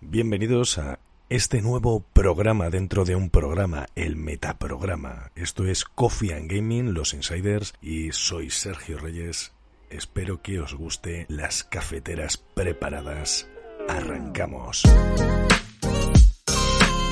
Bienvenidos 0.00 0.78
a 0.78 1.00
este 1.28 1.60
nuevo 1.60 2.04
programa 2.12 2.70
dentro 2.70 3.04
de 3.04 3.16
un 3.16 3.30
programa, 3.30 3.86
el 3.96 4.14
Metaprograma. 4.14 5.32
Esto 5.34 5.66
es 5.66 5.84
Coffee 5.84 6.32
and 6.34 6.48
Gaming, 6.48 6.94
los 6.94 7.14
Insiders, 7.14 7.74
y 7.82 8.12
soy 8.12 8.50
Sergio 8.50 8.98
Reyes. 8.98 9.52
Espero 9.90 10.40
que 10.40 10.60
os 10.60 10.74
guste 10.74 11.26
las 11.28 11.64
cafeteras 11.64 12.36
preparadas. 12.36 13.48
Arrancamos. 13.88 14.84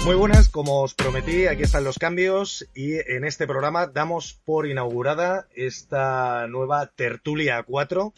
Muy 0.04 0.14
buenas, 0.14 0.48
como 0.48 0.82
os 0.82 0.94
prometí, 0.94 1.48
aquí 1.48 1.64
están 1.64 1.82
los 1.82 1.98
cambios 1.98 2.68
y 2.72 2.94
en 2.94 3.24
este 3.24 3.48
programa 3.48 3.88
damos 3.88 4.40
por 4.44 4.68
inaugurada 4.68 5.48
esta 5.56 6.46
nueva 6.46 6.86
Tertulia 6.94 7.64
4 7.64 8.14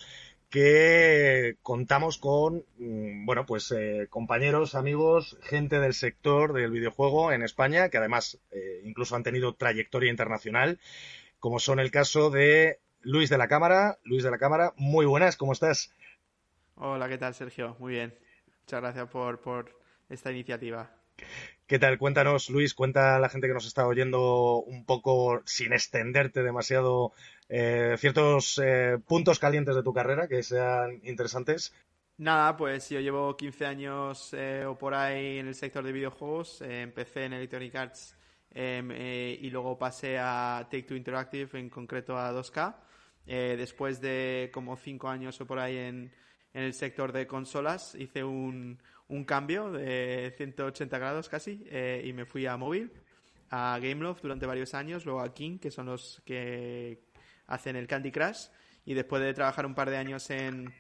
que 0.51 1.59
contamos 1.63 2.19
con, 2.19 2.65
mm, 2.79 3.27
bueno, 3.27 3.45
pues 3.47 3.71
eh, 3.73 4.07
compañeros, 4.09 4.75
amigos, 4.75 5.39
gente 5.43 5.79
del 5.79 5.95
sector 5.95 6.53
del 6.53 6.71
videojuego 6.71 7.33
en 7.33 7.43
España, 7.43 7.89
que 7.91 7.99
además 7.99 8.41
eh, 8.51 8.81
incluso 8.85 9.15
han 9.17 9.23
tenido 9.23 9.55
trayectoria 9.55 10.11
internacional, 10.11 10.81
como 11.39 11.59
son 11.59 11.81
el 11.81 11.91
caso 11.91 12.31
de 12.31 12.81
Luis 13.01 13.31
de 13.31 13.39
la 13.39 13.49
Cámara. 13.49 13.99
Luis 14.05 14.23
de 14.23 14.31
la 14.31 14.39
Cámara, 14.39 14.73
muy 14.77 15.07
buenas, 15.07 15.37
¿cómo 15.37 15.53
estás? 15.53 15.93
Hola, 16.77 17.09
¿qué 17.09 17.19
tal, 17.19 17.35
Sergio? 17.35 17.77
Muy 17.79 17.95
bien. 17.95 18.15
Muchas 18.63 18.81
gracias 18.81 19.09
por, 19.09 19.41
por 19.41 19.81
esta 20.09 20.31
iniciativa. 20.31 20.91
¿Qué 21.69 21.79
tal? 21.79 21.99
Cuéntanos, 21.99 22.49
Luis, 22.49 22.73
cuenta 22.73 23.17
a 23.17 23.19
la 23.19 23.29
gente 23.29 23.47
que 23.47 23.53
nos 23.53 23.67
está 23.67 23.87
oyendo 23.87 24.63
un 24.63 24.87
poco, 24.87 25.43
sin 25.45 25.75
extenderte 25.75 26.43
demasiado, 26.43 27.13
eh, 27.51 27.95
ciertos 27.99 28.59
eh, 28.65 28.97
puntos 29.07 29.39
calientes 29.39 29.75
de 29.75 29.83
tu 29.83 29.93
carrera 29.93 30.29
que 30.29 30.43
sean 30.43 30.99
interesantes. 31.03 31.75
Nada, 32.17 32.57
pues 32.57 32.89
yo 32.89 33.01
llevo 33.01 33.37
15 33.37 33.67
años 33.67 34.31
eh, 34.33 34.65
o 34.65 34.79
por 34.79 34.95
ahí 34.95 35.41
en 35.41 35.49
el 35.49 35.55
sector 35.55 35.85
de 35.85 35.93
videojuegos. 35.93 36.63
empecé 36.63 37.27
en 37.27 37.35
Electronic 37.35 37.75
Arts 37.75 38.17
em, 38.55 38.91
y 38.91 39.51
luego 39.51 39.77
pasé 39.77 40.17
a 40.19 40.67
Take 40.71 40.85
Two 40.85 40.97
Interactive, 40.97 41.59
en 41.59 41.69
concreto 41.69 42.17
a 42.17 42.33
2K. 42.33 42.77
después 43.27 44.01
de 44.01 44.51
como 44.55 44.75
5 44.75 45.07
años 45.07 45.39
o 45.43 45.47
por 45.47 45.59
ahí 45.59 45.77
en, 45.77 46.15
en 46.55 46.63
el 46.63 46.73
sector 46.73 47.13
de 47.13 47.27
consolas, 47.27 47.95
hice 47.95 48.25
un, 48.25 48.81
un 49.09 49.25
cambio 49.25 49.73
de 49.73 50.35
180 50.37 50.99
grados 50.99 51.29
casi 51.29 51.65
y 52.05 52.13
me 52.13 52.25
fui 52.27 52.47
a 52.47 52.57
móvil, 52.57 52.93
a 53.51 53.79
Gameloft 53.81 54.23
durante 54.23 54.47
varios 54.47 54.75
años, 54.75 55.05
luego 55.05 55.21
a 55.21 55.33
King, 55.33 55.59
que 55.59 55.71
son 55.71 55.87
los 55.87 56.23
que 56.25 57.01
hacen 57.47 57.77
el 57.77 57.87
Candy 57.87 58.13
Crush 58.13 58.49
y 58.85 58.95
después 58.95 59.23
de 59.23 59.35
trabajar 59.35 59.67
un 59.67 59.75
par 59.75 59.91
de 59.91 59.97
años 59.97 60.31
en, 60.31 60.73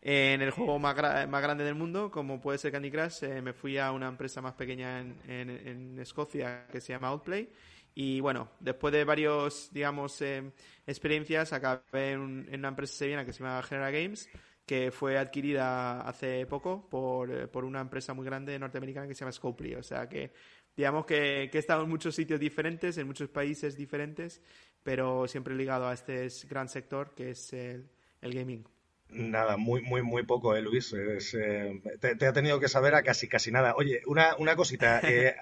en 0.00 0.42
el 0.42 0.50
juego 0.50 0.78
más, 0.78 0.96
más 1.28 1.42
grande 1.42 1.64
del 1.64 1.74
mundo, 1.74 2.10
como 2.10 2.40
puede 2.40 2.58
ser 2.58 2.72
Candy 2.72 2.90
Crush, 2.90 3.24
eh, 3.24 3.42
me 3.42 3.52
fui 3.52 3.78
a 3.78 3.92
una 3.92 4.08
empresa 4.08 4.40
más 4.40 4.54
pequeña 4.54 5.00
en, 5.00 5.16
en, 5.28 5.98
Escocia 5.98 6.66
que 6.70 6.80
se 6.80 6.92
llama 6.92 7.08
Outplay. 7.08 7.48
Y 7.94 8.20
bueno, 8.20 8.48
después 8.58 8.92
de 8.92 9.04
varios, 9.04 9.68
digamos, 9.70 10.20
eh, 10.22 10.50
experiencias, 10.86 11.52
acabé 11.52 12.12
en, 12.12 12.48
una 12.52 12.68
empresa 12.68 12.94
sevillana 12.94 13.24
que 13.24 13.32
se 13.32 13.40
llama 13.44 13.62
General 13.62 13.92
Games, 13.92 14.28
que 14.66 14.90
fue 14.90 15.18
adquirida 15.18 16.00
hace 16.02 16.46
poco 16.46 16.88
por, 16.88 17.30
eh, 17.30 17.48
por 17.48 17.64
una 17.64 17.80
empresa 17.80 18.14
muy 18.14 18.24
grande 18.24 18.58
norteamericana 18.58 19.08
que 19.08 19.14
se 19.14 19.20
llama 19.20 19.32
Scopely. 19.32 19.74
O 19.74 19.82
sea 19.82 20.08
que, 20.08 20.32
digamos 20.76 21.04
que, 21.06 21.48
que 21.50 21.58
he 21.58 21.60
estado 21.60 21.82
en 21.84 21.90
muchos 21.90 22.14
sitios 22.14 22.38
diferentes, 22.38 22.96
en 22.98 23.06
muchos 23.06 23.28
países 23.28 23.76
diferentes, 23.76 24.40
pero 24.82 25.26
siempre 25.28 25.54
ligado 25.54 25.88
a 25.88 25.94
este 25.94 26.28
gran 26.48 26.68
sector 26.68 27.14
que 27.14 27.30
es 27.30 27.52
el, 27.52 27.88
gaming. 28.20 28.64
Nada, 29.08 29.56
muy, 29.56 29.82
muy, 29.82 30.02
muy 30.02 30.22
poco, 30.24 30.56
¿eh, 30.56 30.62
Luis? 30.62 30.94
Eh, 30.94 31.80
te, 32.00 32.26
ha 32.26 32.32
tenido 32.32 32.58
que 32.60 32.68
saber 32.68 32.94
a 32.94 33.02
casi, 33.02 33.28
casi 33.28 33.50
nada. 33.50 33.74
Oye, 33.76 34.00
una, 34.06 34.36
una 34.36 34.56
cosita, 34.56 35.00
eh, 35.08 35.34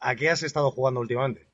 ¿a 0.00 0.16
qué 0.16 0.30
has 0.30 0.42
estado 0.42 0.70
jugando 0.70 1.00
últimamente? 1.00 1.46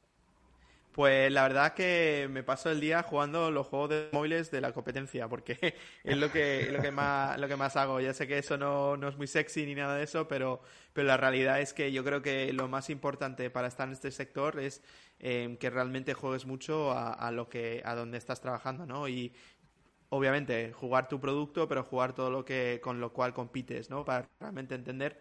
Pues 1.01 1.33
la 1.33 1.45
verdad 1.45 1.73
que 1.73 2.29
me 2.31 2.43
paso 2.43 2.71
el 2.71 2.79
día 2.79 3.03
jugando 3.03 3.51
los 3.51 3.67
juegos 3.69 3.89
de 3.89 4.11
móviles 4.13 4.51
de 4.51 4.61
la 4.61 4.75
competencia, 4.75 5.29
porque 5.29 5.57
es 6.05 6.19
lo 6.19 6.31
que, 6.31 6.69
lo 6.71 6.83
que, 6.83 6.91
más, 6.91 7.41
lo 7.41 7.49
que 7.49 7.57
más 7.57 7.75
hago. 7.77 8.01
Ya 8.03 8.13
sé 8.13 8.29
que 8.29 8.37
eso 8.37 8.59
no, 8.59 8.99
no 8.99 9.09
es 9.09 9.17
muy 9.17 9.27
sexy 9.27 9.65
ni 9.65 9.75
nada 9.75 9.97
de 9.97 10.05
eso, 10.05 10.29
pero, 10.29 10.61
pero 10.93 11.09
la 11.09 11.17
realidad 11.17 11.59
es 11.63 11.73
que 11.73 11.91
yo 11.91 12.05
creo 12.05 12.21
que 12.21 12.53
lo 12.53 12.69
más 12.69 12.91
importante 12.91 13.49
para 13.49 13.69
estar 13.69 13.89
en 13.89 13.95
este 13.95 14.11
sector 14.11 14.61
es 14.61 14.83
eh, 15.21 15.57
que 15.59 15.71
realmente 15.71 16.13
juegues 16.13 16.45
mucho 16.45 16.91
a, 16.91 17.15
a, 17.15 17.31
lo 17.31 17.49
que, 17.49 17.81
a 17.87 17.95
donde 17.95 18.19
estás 18.19 18.43
trabajando, 18.43 18.85
¿no? 18.85 19.09
Y 19.09 19.33
obviamente 20.11 20.71
jugar 20.75 21.09
tu 21.09 21.19
producto, 21.19 21.67
pero 21.67 21.83
jugar 21.83 22.13
todo 22.13 22.31
lo 22.31 22.45
que, 22.45 22.79
con 22.83 23.01
lo 23.01 23.15
cual 23.15 23.33
compites, 23.33 23.89
¿no? 23.89 24.05
Para 24.05 24.29
realmente 24.39 24.75
entender 24.75 25.19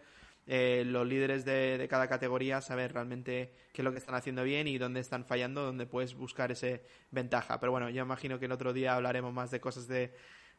eh, 0.52 0.82
los 0.84 1.06
líderes 1.06 1.44
de, 1.44 1.86
cada 1.88 2.08
categoría 2.08 2.60
saber 2.60 2.92
realmente 2.92 3.52
qué 3.72 3.82
es 3.82 3.84
lo 3.84 3.92
que 3.92 3.98
están 3.98 4.16
haciendo 4.16 4.42
bien 4.42 4.66
y 4.66 4.78
dónde 4.78 4.98
están 4.98 5.24
fallando, 5.24 5.62
dónde 5.64 5.86
puedes 5.86 6.16
buscar 6.16 6.50
ese 6.50 6.82
ventaja. 7.12 7.60
Pero 7.60 7.70
bueno, 7.70 7.88
yo 7.88 8.02
imagino 8.02 8.40
que 8.40 8.46
el 8.46 8.52
otro 8.52 8.72
día 8.72 8.96
hablaremos 8.96 9.32
más 9.32 9.52
de 9.52 9.60
cosas 9.60 9.86
de, 9.86 10.12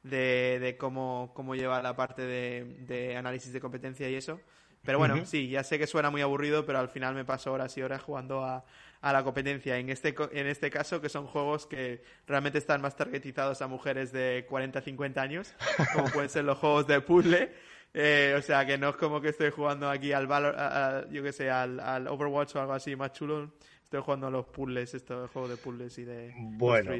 de, 0.03 0.77
cómo, 0.79 1.33
cómo 1.35 1.55
llevar 1.55 1.83
la 1.83 1.93
parte 1.93 2.21
de, 2.21 3.17
análisis 3.17 3.51
de 3.51 3.59
competencia 3.59 4.09
y 4.09 4.15
eso. 4.15 4.39
Pero 4.81 4.97
bueno, 4.97 5.25
sí, 5.25 5.49
ya 5.49 5.61
sé 5.61 5.77
que 5.77 5.87
suena 5.87 6.09
muy 6.09 6.21
aburrido, 6.21 6.65
pero 6.65 6.79
al 6.79 6.87
final 6.87 7.13
me 7.13 7.25
paso 7.25 7.51
horas 7.51 7.77
y 7.77 7.81
horas 7.81 8.01
jugando 8.01 8.45
a, 8.45 8.63
a 9.01 9.11
la 9.11 9.25
competencia. 9.25 9.77
En 9.77 9.89
este, 9.89 10.15
en 10.31 10.47
este 10.47 10.71
caso, 10.71 11.01
que 11.01 11.09
son 11.09 11.27
juegos 11.27 11.67
que 11.67 12.01
realmente 12.25 12.59
están 12.59 12.79
más 12.79 12.95
targetizados 12.95 13.61
a 13.61 13.67
mujeres 13.67 14.13
de 14.13 14.47
40-50 14.49 15.17
años, 15.17 15.53
como 15.93 16.05
pueden 16.11 16.29
ser 16.29 16.45
los 16.45 16.57
juegos 16.57 16.87
de 16.87 17.01
puzzle. 17.01 17.51
Eh, 17.93 18.35
o 18.37 18.41
sea, 18.41 18.65
que 18.65 18.77
no 18.77 18.89
es 18.89 18.95
como 18.95 19.19
que 19.19 19.29
estoy 19.29 19.51
jugando 19.51 19.89
aquí 19.89 20.13
al 20.13 20.27
Valor, 20.27 21.09
yo 21.11 21.23
que 21.23 21.33
sé, 21.33 21.49
al, 21.49 21.79
al, 21.79 22.07
Overwatch 22.07 22.55
o 22.55 22.61
algo 22.61 22.73
así 22.73 22.95
más 22.95 23.11
chulo. 23.11 23.51
Estoy 23.83 24.01
jugando 24.01 24.27
a 24.27 24.31
los 24.31 24.45
puzzles, 24.45 24.93
estos 24.93 25.29
juegos 25.31 25.51
de 25.51 25.57
puzzles 25.57 25.97
y 25.97 26.05
de 26.05 26.33
bueno. 26.37 26.93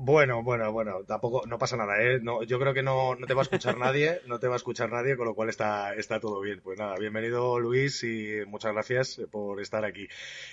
Bueno, 0.00 0.44
bueno, 0.44 0.70
bueno, 0.70 1.02
tampoco, 1.04 1.42
no 1.48 1.58
pasa 1.58 1.76
nada, 1.76 2.00
¿eh? 2.00 2.20
No, 2.22 2.44
yo 2.44 2.60
creo 2.60 2.72
que 2.72 2.84
no, 2.84 3.16
no 3.16 3.26
te 3.26 3.34
va 3.34 3.40
a 3.40 3.42
escuchar 3.42 3.76
nadie, 3.78 4.20
no 4.28 4.38
te 4.38 4.46
va 4.46 4.54
a 4.54 4.56
escuchar 4.56 4.92
nadie, 4.92 5.16
con 5.16 5.26
lo 5.26 5.34
cual 5.34 5.48
está, 5.48 5.92
está 5.94 6.20
todo 6.20 6.40
bien. 6.40 6.60
Pues 6.62 6.78
nada, 6.78 6.94
bienvenido 7.00 7.58
Luis 7.58 8.04
y 8.04 8.44
muchas 8.46 8.72
gracias 8.74 9.20
por 9.32 9.60
estar 9.60 9.84
aquí. 9.84 10.06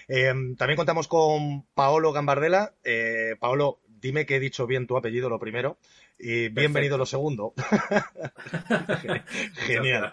Eh, 0.08 0.34
también 0.58 0.78
contamos 0.78 1.08
con 1.08 1.64
Paolo 1.76 2.12
Gambardella. 2.12 2.74
Eh, 2.84 3.36
Paolo, 3.40 3.82
dime 4.02 4.26
que 4.26 4.36
he 4.36 4.40
dicho 4.40 4.68
bien 4.68 4.88
tu 4.88 4.98
apellido 4.98 5.30
lo 5.30 5.40
primero 5.40 5.78
y 6.18 6.50
bienvenido 6.50 6.98
lo 6.98 7.06
segundo. 7.06 7.54
Genial. 9.56 10.12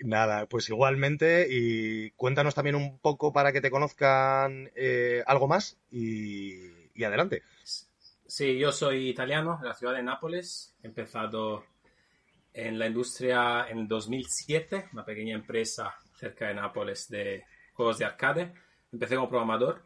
Nada, 0.00 0.46
pues 0.46 0.68
igualmente 0.68 1.46
y 1.50 2.10
cuéntanos 2.12 2.54
también 2.54 2.76
un 2.76 2.98
poco 2.98 3.32
para 3.32 3.52
que 3.52 3.60
te 3.60 3.70
conozcan 3.70 4.70
eh, 4.76 5.22
algo 5.26 5.48
más 5.48 5.78
y, 5.90 6.54
y, 6.94 7.04
adelante. 7.04 7.42
Sí, 8.26 8.58
yo 8.58 8.72
soy 8.72 9.08
italiano 9.08 9.58
de 9.62 9.68
la 9.68 9.74
ciudad 9.74 9.94
de 9.94 10.02
Nápoles. 10.02 10.76
He 10.82 10.88
empezado 10.88 11.64
en 12.52 12.78
la 12.78 12.86
industria 12.86 13.66
en 13.68 13.88
2007, 13.88 14.90
una 14.92 15.04
pequeña 15.04 15.34
empresa 15.34 15.94
cerca 16.14 16.48
de 16.48 16.54
Nápoles 16.54 17.08
de 17.08 17.44
juegos 17.72 17.98
de 17.98 18.04
arcade. 18.04 18.52
Empecé 18.92 19.16
como 19.16 19.28
programador 19.28 19.82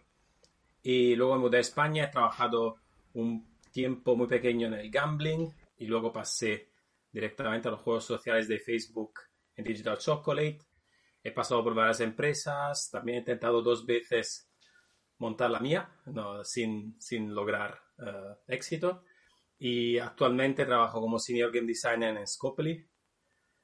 y 0.82 1.14
luego 1.14 1.34
me 1.34 1.40
mudé 1.40 1.58
a 1.58 1.60
España. 1.60 2.04
He 2.04 2.08
trabajado 2.08 2.79
un 3.14 3.58
tiempo 3.70 4.16
muy 4.16 4.26
pequeño 4.26 4.66
en 4.68 4.74
el 4.74 4.90
gambling 4.90 5.48
y 5.76 5.86
luego 5.86 6.12
pasé 6.12 6.72
directamente 7.10 7.68
a 7.68 7.72
los 7.72 7.80
juegos 7.80 8.04
sociales 8.04 8.48
de 8.48 8.58
Facebook 8.58 9.20
en 9.56 9.64
Digital 9.64 9.98
Chocolate. 9.98 10.58
He 11.22 11.32
pasado 11.32 11.62
por 11.62 11.74
varias 11.74 12.00
empresas, 12.00 12.88
también 12.90 13.16
he 13.16 13.20
intentado 13.20 13.62
dos 13.62 13.84
veces 13.84 14.50
montar 15.18 15.50
la 15.50 15.60
mía, 15.60 15.90
no, 16.06 16.44
sin, 16.44 16.98
sin 16.98 17.34
lograr 17.34 17.78
eh, 17.98 18.36
éxito. 18.48 19.04
Y 19.58 19.98
actualmente 19.98 20.64
trabajo 20.64 21.00
como 21.00 21.18
Senior 21.18 21.52
Game 21.52 21.66
Designer 21.66 22.16
en 22.16 22.26
Scopely. 22.26 22.88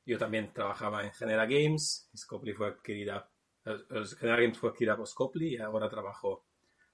Yo 0.05 0.19
también 0.19 0.53
trabajaba 0.53 1.03
en 1.03 1.13
General 1.13 1.49
Games. 1.49 2.11
Scopely 2.15 2.53
fue 2.53 2.69
adquirida, 2.69 3.31
General 3.65 4.43
Games 4.43 4.59
fue 4.59 4.71
adquirida 4.71 4.97
por 4.97 5.07
Scopely 5.07 5.55
y 5.55 5.57
ahora 5.57 5.89
trabajo 5.89 6.47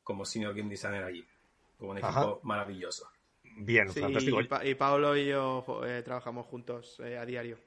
como 0.02 0.24
Senior 0.24 0.54
Game 0.54 0.70
Designer 0.70 1.04
allí 1.04 1.26
un 1.90 1.98
equipo 1.98 2.40
maravilloso. 2.42 3.08
Bien, 3.56 3.90
fantástico. 3.90 4.40
Y, 4.40 4.70
y, 4.70 4.74
Paolo 4.74 5.16
y 5.16 5.26
yo 5.26 5.64
eh, 5.86 6.02
trabajamos 6.04 6.46
juntos 6.46 7.00
eh, 7.04 7.18
a 7.18 7.26
diario. 7.26 7.58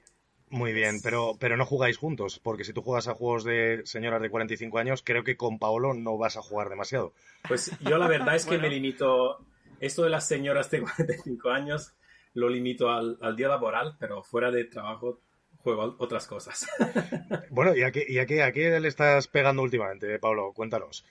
Muy 0.49 0.73
bien, 0.73 1.01
pero, 1.01 1.33
pero 1.39 1.57
no 1.57 1.65
jugáis 1.65 1.97
juntos, 1.97 2.39
porque 2.39 2.63
si 2.63 2.71
tú 2.71 2.81
juegas 2.81 3.07
a 3.07 3.15
juegos 3.15 3.43
de 3.43 3.81
señoras 3.85 4.21
de 4.21 4.29
45 4.29 4.77
años, 4.77 5.01
creo 5.03 5.23
que 5.23 5.35
con 5.35 5.57
Paolo 5.57 5.93
no 5.93 6.17
vas 6.17 6.37
a 6.37 6.41
jugar 6.41 6.69
demasiado. 6.69 7.13
Pues 7.47 7.71
yo 7.81 7.97
la 7.97 8.07
verdad 8.07 8.35
es 8.35 8.45
que 8.45 8.57
me 8.59 8.69
limito, 8.69 9.39
esto 9.79 10.03
de 10.03 10.11
las 10.11 10.27
señoras 10.27 10.69
de 10.69 10.81
45 10.81 11.49
años 11.49 11.95
lo 12.33 12.49
limito 12.49 12.89
al, 12.89 13.35
día 13.35 13.47
laboral, 13.47 13.95
pero 13.99 14.21
fuera 14.21 14.51
de 14.51 14.65
trabajo 14.65 15.21
juego 15.57 15.95
otras 15.97 16.27
cosas. 16.27 16.67
Bueno, 17.49 17.75
¿y 17.75 17.83
a 17.83 17.91
qué, 17.91 18.05
y 18.07 18.19
a 18.19 18.25
qué, 18.25 18.43
a 18.43 18.51
qué 18.51 18.79
le 18.79 18.89
estás 18.89 19.27
pegando 19.27 19.61
últimamente, 19.61 20.19
Pablo? 20.19 20.51
Cuéntanos. 20.53 21.05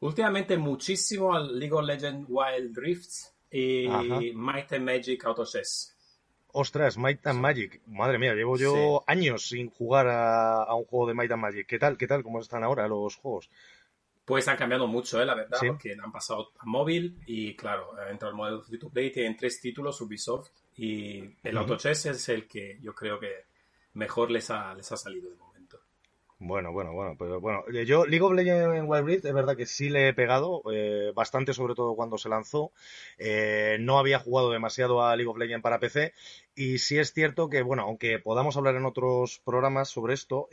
Últimamente 0.00 0.56
muchísimo 0.56 1.34
al 1.34 1.58
League 1.58 1.74
of 1.74 1.84
Legends 1.84 2.26
Wild 2.28 2.76
Rift 2.76 3.10
y 3.50 3.88
Might 4.34 4.72
and 4.72 4.84
Magic 4.84 5.24
Auto 5.24 5.44
Chess. 5.44 5.94
Ostras, 6.52 6.96
Might 6.96 7.26
and 7.26 7.40
Magic. 7.40 7.82
Madre 7.86 8.18
mía, 8.18 8.34
llevo 8.34 8.56
yo 8.56 9.04
años 9.06 9.48
sin 9.48 9.70
jugar 9.70 10.08
a, 10.08 10.74
un 10.74 10.84
juego 10.84 11.08
de 11.08 11.14
Might 11.14 11.32
and 11.32 11.42
Magic. 11.42 11.66
¿Qué 11.66 11.78
tal? 11.78 11.96
¿Qué 11.96 12.06
tal? 12.06 12.22
¿Cómo 12.22 12.40
están 12.40 12.64
ahora 12.64 12.88
los 12.88 13.16
juegos? 13.16 13.50
Pues 14.24 14.48
han 14.48 14.56
cambiado 14.56 14.86
mucho, 14.86 15.22
¿eh? 15.22 15.26
la 15.26 15.34
verdad, 15.34 15.58
porque 15.66 15.96
han 16.02 16.10
pasado 16.10 16.50
a 16.58 16.64
móvil 16.66 17.22
y, 17.26 17.54
claro, 17.54 17.92
entra 18.10 18.28
el 18.28 18.34
modelo 18.34 18.60
free 18.60 18.78
to 18.78 18.90
play, 18.90 19.12
tienen 19.12 19.36
tres 19.36 19.60
títulos 19.60 20.00
Ubisoft 20.00 20.48
y 20.74 21.22
el 21.44 21.56
Auto 21.56 21.76
Chess 21.76 22.06
es 22.06 22.28
el 22.28 22.48
que 22.48 22.78
yo 22.80 22.92
creo 22.92 23.20
que 23.20 23.44
mejor 23.94 24.30
les 24.32 24.50
ha, 24.50 24.74
les 24.74 24.90
ha 24.90 24.96
salido 24.96 25.30
de 25.30 25.36
bueno, 26.38 26.70
bueno, 26.70 26.92
bueno, 26.92 27.16
pero 27.18 27.40
bueno, 27.40 27.64
eh, 27.72 27.86
yo 27.86 28.04
League 28.04 28.22
of 28.22 28.34
Legends 28.34 28.76
en 28.76 28.86
Wild 28.86 29.06
Rift 29.06 29.24
es 29.24 29.32
verdad 29.32 29.56
que 29.56 29.64
sí 29.64 29.88
le 29.88 30.08
he 30.08 30.12
pegado, 30.12 30.62
eh, 30.70 31.10
bastante 31.14 31.54
sobre 31.54 31.74
todo 31.74 31.96
cuando 31.96 32.18
se 32.18 32.28
lanzó, 32.28 32.72
eh, 33.16 33.78
no 33.80 33.98
había 33.98 34.18
jugado 34.18 34.50
demasiado 34.50 35.02
a 35.02 35.16
League 35.16 35.30
of 35.30 35.38
Legends 35.38 35.62
para 35.62 35.80
PC 35.80 36.12
y 36.54 36.76
sí 36.78 36.98
es 36.98 37.14
cierto 37.14 37.48
que, 37.48 37.62
bueno, 37.62 37.84
aunque 37.84 38.18
podamos 38.18 38.58
hablar 38.58 38.76
en 38.76 38.84
otros 38.84 39.40
programas 39.46 39.88
sobre 39.88 40.12
esto, 40.12 40.48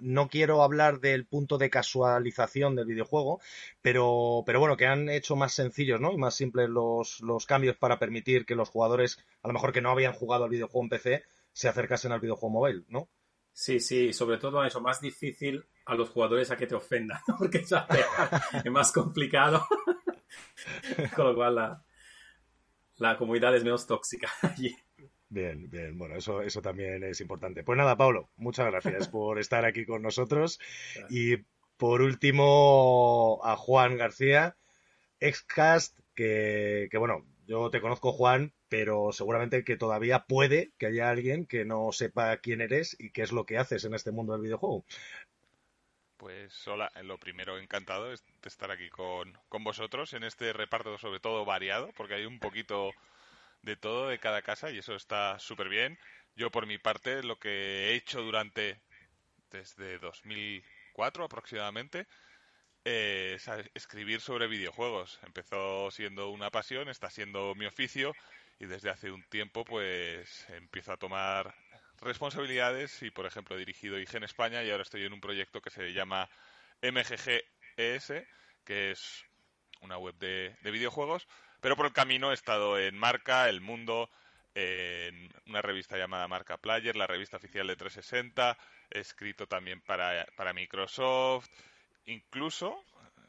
no 0.00 0.28
quiero 0.28 0.62
hablar 0.62 0.98
del 1.00 1.26
punto 1.26 1.58
de 1.58 1.70
casualización 1.70 2.74
del 2.74 2.86
videojuego, 2.86 3.40
pero, 3.80 4.42
pero 4.46 4.58
bueno, 4.58 4.76
que 4.76 4.86
han 4.86 5.08
hecho 5.08 5.36
más 5.36 5.54
sencillos, 5.54 6.00
¿no? 6.00 6.12
Y 6.12 6.16
más 6.16 6.34
simples 6.34 6.68
los, 6.68 7.20
los 7.20 7.46
cambios 7.46 7.76
para 7.76 7.98
permitir 7.98 8.46
que 8.46 8.54
los 8.56 8.68
jugadores, 8.68 9.18
a 9.42 9.48
lo 9.48 9.54
mejor 9.54 9.72
que 9.72 9.80
no 9.80 9.90
habían 9.90 10.12
jugado 10.12 10.44
al 10.44 10.50
videojuego 10.50 10.84
en 10.84 10.90
PC, 10.90 11.24
se 11.52 11.68
acercasen 11.68 12.12
al 12.12 12.20
videojuego 12.20 12.50
móvil, 12.50 12.84
¿no? 12.88 13.08
Sí, 13.60 13.80
sí, 13.80 14.12
sobre 14.12 14.38
todo 14.38 14.64
eso, 14.64 14.80
más 14.80 15.00
difícil 15.00 15.66
a 15.86 15.96
los 15.96 16.10
jugadores 16.10 16.48
a 16.52 16.56
que 16.56 16.68
te 16.68 16.76
ofendan, 16.76 17.18
porque 17.38 17.58
es, 17.58 17.72
es 18.64 18.70
más 18.70 18.92
complicado. 18.92 19.66
Con 21.16 21.26
lo 21.26 21.34
cual 21.34 21.56
la, 21.56 21.84
la 22.98 23.18
comunidad 23.18 23.56
es 23.56 23.64
menos 23.64 23.84
tóxica 23.84 24.30
allí. 24.42 24.76
Bien, 25.28 25.68
bien, 25.68 25.98
bueno, 25.98 26.14
eso, 26.14 26.40
eso 26.40 26.62
también 26.62 27.02
es 27.02 27.20
importante. 27.20 27.64
Pues 27.64 27.76
nada, 27.76 27.96
Pablo, 27.96 28.30
muchas 28.36 28.66
gracias 28.66 29.08
por 29.08 29.40
estar 29.40 29.64
aquí 29.64 29.84
con 29.84 30.02
nosotros. 30.02 30.60
Y 31.10 31.38
por 31.76 32.00
último, 32.00 33.40
a 33.42 33.56
Juan 33.56 33.96
García, 33.96 34.56
excast, 35.18 35.98
que, 36.14 36.86
que 36.92 36.98
bueno, 36.98 37.26
yo 37.48 37.70
te 37.70 37.80
conozco, 37.80 38.12
Juan, 38.12 38.52
pero 38.68 39.12
seguramente 39.12 39.64
que 39.64 39.76
todavía 39.76 40.24
puede 40.24 40.72
que 40.78 40.86
haya 40.86 41.10
alguien 41.10 41.46
que 41.46 41.64
no 41.64 41.92
sepa 41.92 42.36
quién 42.38 42.60
eres 42.60 42.96
y 42.98 43.10
qué 43.10 43.22
es 43.22 43.32
lo 43.32 43.46
que 43.46 43.58
haces 43.58 43.84
en 43.84 43.94
este 43.94 44.12
mundo 44.12 44.32
del 44.32 44.42
videojuego. 44.42 44.84
Pues 46.18 46.66
hola, 46.66 46.90
lo 47.04 47.18
primero 47.18 47.58
encantado 47.58 48.08
de 48.08 48.18
estar 48.44 48.70
aquí 48.70 48.90
con, 48.90 49.38
vosotros 49.60 50.12
en 50.14 50.24
este 50.24 50.52
reparto 50.52 50.98
sobre 50.98 51.20
todo 51.20 51.44
variado, 51.44 51.92
porque 51.96 52.14
hay 52.14 52.26
un 52.26 52.40
poquito 52.40 52.92
de 53.62 53.76
todo 53.76 54.08
de 54.08 54.18
cada 54.18 54.42
casa 54.42 54.70
y 54.70 54.78
eso 54.78 54.96
está 54.96 55.38
súper 55.38 55.68
bien. 55.68 55.98
Yo 56.34 56.50
por 56.50 56.66
mi 56.66 56.76
parte 56.76 57.22
lo 57.22 57.38
que 57.38 57.90
he 57.90 57.94
hecho 57.94 58.20
durante 58.20 58.80
desde 59.50 59.98
2004 60.00 61.24
aproximadamente 61.24 62.06
es 62.84 63.48
escribir 63.74 64.20
sobre 64.20 64.48
videojuegos. 64.48 65.20
Empezó 65.22 65.90
siendo 65.90 66.30
una 66.30 66.50
pasión, 66.50 66.88
está 66.88 67.10
siendo 67.10 67.54
mi 67.54 67.66
oficio 67.66 68.12
y 68.58 68.66
desde 68.66 68.90
hace 68.90 69.10
un 69.10 69.22
tiempo 69.24 69.64
pues 69.64 70.48
empiezo 70.50 70.92
a 70.92 70.96
tomar 70.96 71.54
responsabilidades 72.00 73.02
y 73.02 73.10
por 73.10 73.26
ejemplo 73.26 73.56
he 73.56 73.58
dirigido 73.58 73.98
IG 73.98 74.16
en 74.16 74.24
España 74.24 74.62
y 74.62 74.70
ahora 74.70 74.82
estoy 74.82 75.04
en 75.04 75.12
un 75.12 75.20
proyecto 75.20 75.60
que 75.60 75.70
se 75.70 75.92
llama 75.92 76.28
MGGES, 76.82 78.12
que 78.64 78.90
es 78.90 79.24
una 79.80 79.98
web 79.98 80.14
de, 80.18 80.56
de 80.62 80.70
videojuegos, 80.70 81.26
pero 81.60 81.76
por 81.76 81.86
el 81.86 81.92
camino 81.92 82.30
he 82.30 82.34
estado 82.34 82.78
en 82.78 82.96
Marca, 82.96 83.48
El 83.48 83.60
Mundo, 83.60 84.10
en 84.54 85.32
una 85.46 85.62
revista 85.62 85.96
llamada 85.96 86.28
Marca 86.28 86.56
Player, 86.56 86.96
la 86.96 87.06
revista 87.06 87.36
oficial 87.36 87.66
de 87.66 87.76
360, 87.76 88.58
he 88.90 88.98
escrito 89.00 89.46
también 89.46 89.80
para, 89.80 90.26
para 90.36 90.52
Microsoft, 90.52 91.48
Incluso, 92.08 92.82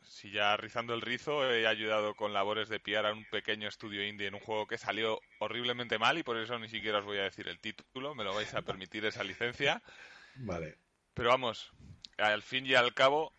si 0.09 0.31
ya 0.31 0.57
rizando 0.57 0.93
el 0.93 1.01
rizo, 1.01 1.49
he 1.49 1.67
ayudado 1.67 2.15
con 2.15 2.33
labores 2.33 2.67
de 2.67 2.79
piar 2.79 3.05
a 3.05 3.13
un 3.13 3.25
pequeño 3.25 3.67
estudio 3.67 4.05
indie 4.05 4.27
en 4.27 4.33
un 4.33 4.39
juego 4.39 4.67
que 4.67 4.77
salió 4.77 5.21
horriblemente 5.39 5.99
mal 5.99 6.17
y 6.17 6.23
por 6.23 6.37
eso 6.37 6.57
ni 6.57 6.67
siquiera 6.67 6.99
os 6.99 7.05
voy 7.05 7.19
a 7.19 7.23
decir 7.23 7.47
el 7.47 7.59
título, 7.59 8.15
me 8.15 8.23
lo 8.23 8.33
vais 8.33 8.53
a 8.55 8.63
permitir 8.63 9.05
esa 9.05 9.23
licencia. 9.23 9.81
Vale. 10.35 10.77
Pero 11.13 11.29
vamos, 11.29 11.71
al 12.17 12.41
fin 12.41 12.65
y 12.65 12.73
al 12.73 12.93
cabo, 12.93 13.33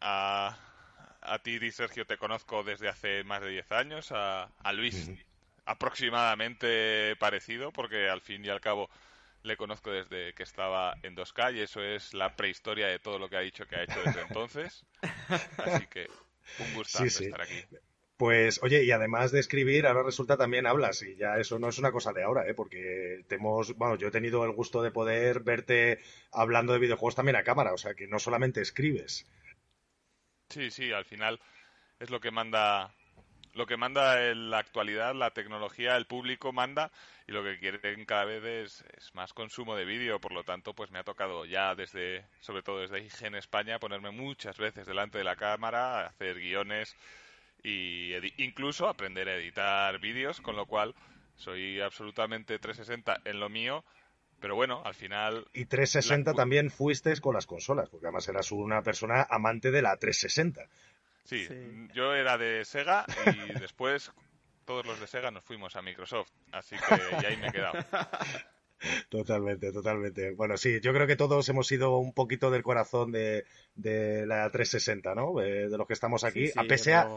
a, 0.00 0.56
a 1.20 1.38
ti 1.40 1.58
y 1.60 1.70
Sergio 1.72 2.06
te 2.06 2.16
conozco 2.16 2.62
desde 2.62 2.88
hace 2.88 3.24
más 3.24 3.40
de 3.40 3.50
10 3.50 3.72
años, 3.72 4.12
a, 4.12 4.50
Luis 4.72 5.10
aproximadamente 5.64 7.16
parecido, 7.16 7.72
porque 7.72 8.08
al 8.08 8.20
fin 8.20 8.44
y 8.44 8.50
al 8.50 8.60
cabo 8.60 8.90
le 9.44 9.56
conozco 9.56 9.90
desde 9.90 10.32
que 10.32 10.42
estaba 10.42 10.96
en 11.02 11.14
2K 11.14 11.54
y 11.54 11.60
eso 11.60 11.82
es 11.82 12.14
la 12.14 12.34
prehistoria 12.34 12.88
de 12.88 12.98
todo 12.98 13.18
lo 13.18 13.28
que 13.28 13.36
ha 13.36 13.40
dicho 13.40 13.66
que 13.66 13.76
ha 13.76 13.82
hecho 13.84 14.00
desde 14.04 14.22
entonces. 14.22 14.84
Así 15.58 15.86
que 15.86 16.08
un 16.58 16.74
gusto 16.74 17.04
estar 17.04 17.42
aquí. 17.42 17.62
Pues 18.16 18.62
oye, 18.62 18.84
y 18.84 18.90
además 18.90 19.32
de 19.32 19.40
escribir, 19.40 19.86
ahora 19.86 20.04
resulta 20.04 20.36
también 20.36 20.66
hablas, 20.66 21.02
y 21.02 21.16
ya 21.16 21.36
eso 21.36 21.58
no 21.58 21.68
es 21.68 21.78
una 21.78 21.90
cosa 21.90 22.12
de 22.12 22.22
ahora, 22.22 22.48
¿eh? 22.48 22.54
porque 22.54 23.24
tenemos, 23.28 23.76
bueno, 23.76 23.96
yo 23.96 24.08
he 24.08 24.12
tenido 24.12 24.44
el 24.44 24.52
gusto 24.52 24.82
de 24.82 24.92
poder 24.92 25.40
verte 25.40 25.98
hablando 26.30 26.72
de 26.72 26.78
videojuegos 26.78 27.16
también 27.16 27.36
a 27.36 27.42
cámara, 27.42 27.72
o 27.72 27.78
sea 27.78 27.94
que 27.94 28.06
no 28.06 28.20
solamente 28.20 28.60
escribes. 28.60 29.26
Sí, 30.48 30.70
sí, 30.70 30.92
al 30.92 31.04
final 31.04 31.40
es 31.98 32.10
lo 32.10 32.20
que 32.20 32.30
manda 32.30 32.94
lo 33.54 33.66
que 33.66 33.76
manda 33.76 34.30
en 34.30 34.50
la 34.50 34.58
actualidad, 34.58 35.14
la 35.14 35.30
tecnología, 35.30 35.96
el 35.96 36.06
público 36.06 36.52
manda 36.52 36.90
y 37.26 37.32
lo 37.32 37.42
que 37.42 37.58
quieren 37.58 38.04
cada 38.04 38.24
vez 38.24 38.44
es, 38.44 39.14
más 39.14 39.32
consumo 39.32 39.76
de 39.76 39.84
vídeo. 39.84 40.20
Por 40.20 40.32
lo 40.32 40.44
tanto, 40.44 40.74
pues 40.74 40.90
me 40.90 40.98
ha 40.98 41.04
tocado 41.04 41.44
ya 41.44 41.74
desde, 41.74 42.24
sobre 42.40 42.62
todo 42.62 42.80
desde 42.80 43.00
IG 43.00 43.26
en 43.26 43.36
España, 43.36 43.78
ponerme 43.78 44.10
muchas 44.10 44.58
veces 44.58 44.86
delante 44.86 45.18
de 45.18 45.24
la 45.24 45.36
cámara, 45.36 46.06
hacer 46.06 46.38
guiones 46.38 46.96
y 47.62 48.12
incluso 48.42 48.88
aprender 48.88 49.28
a 49.28 49.36
editar 49.36 49.98
vídeos, 50.00 50.40
con 50.40 50.56
lo 50.56 50.66
cual 50.66 50.94
soy 51.36 51.80
absolutamente 51.80 52.58
360 52.58 53.22
en 53.24 53.40
lo 53.40 53.48
mío. 53.48 53.84
Pero 54.40 54.56
bueno, 54.56 54.82
al 54.84 54.94
final. 54.94 55.46
Y 55.54 55.64
360 55.64 56.34
también 56.34 56.70
fuiste 56.70 57.18
con 57.20 57.34
las 57.34 57.46
consolas, 57.46 57.88
porque 57.88 58.06
además 58.06 58.28
eras 58.28 58.52
una 58.52 58.82
persona 58.82 59.26
amante 59.30 59.70
de 59.70 59.80
la 59.80 59.96
360. 59.96 60.68
Sí, 61.24 61.48
yo 61.94 62.14
era 62.14 62.36
de 62.36 62.64
Sega 62.64 63.06
y 63.26 63.52
después 63.60 64.12
todos 64.64 64.86
los 64.86 65.00
de 65.00 65.06
Sega 65.06 65.30
nos 65.30 65.44
fuimos 65.44 65.76
a 65.76 65.82
Microsoft, 65.82 66.30
así 66.52 66.76
que 66.76 67.26
ahí 67.26 67.36
me 67.36 67.48
he 67.48 67.52
quedado. 67.52 67.74
Totalmente, 69.08 69.72
totalmente. 69.72 70.32
Bueno, 70.32 70.58
sí, 70.58 70.78
yo 70.82 70.92
creo 70.92 71.06
que 71.06 71.16
todos 71.16 71.48
hemos 71.48 71.66
sido 71.66 71.96
un 71.96 72.12
poquito 72.12 72.50
del 72.50 72.62
corazón 72.62 73.12
de, 73.12 73.46
de 73.74 74.26
la 74.26 74.50
360, 74.50 75.14
¿no? 75.14 75.34
De, 75.34 75.68
los 75.70 75.86
que 75.86 75.94
estamos 75.94 76.22
aquí, 76.22 76.50
a 76.54 76.64
pese 76.64 76.92
a, 76.92 77.08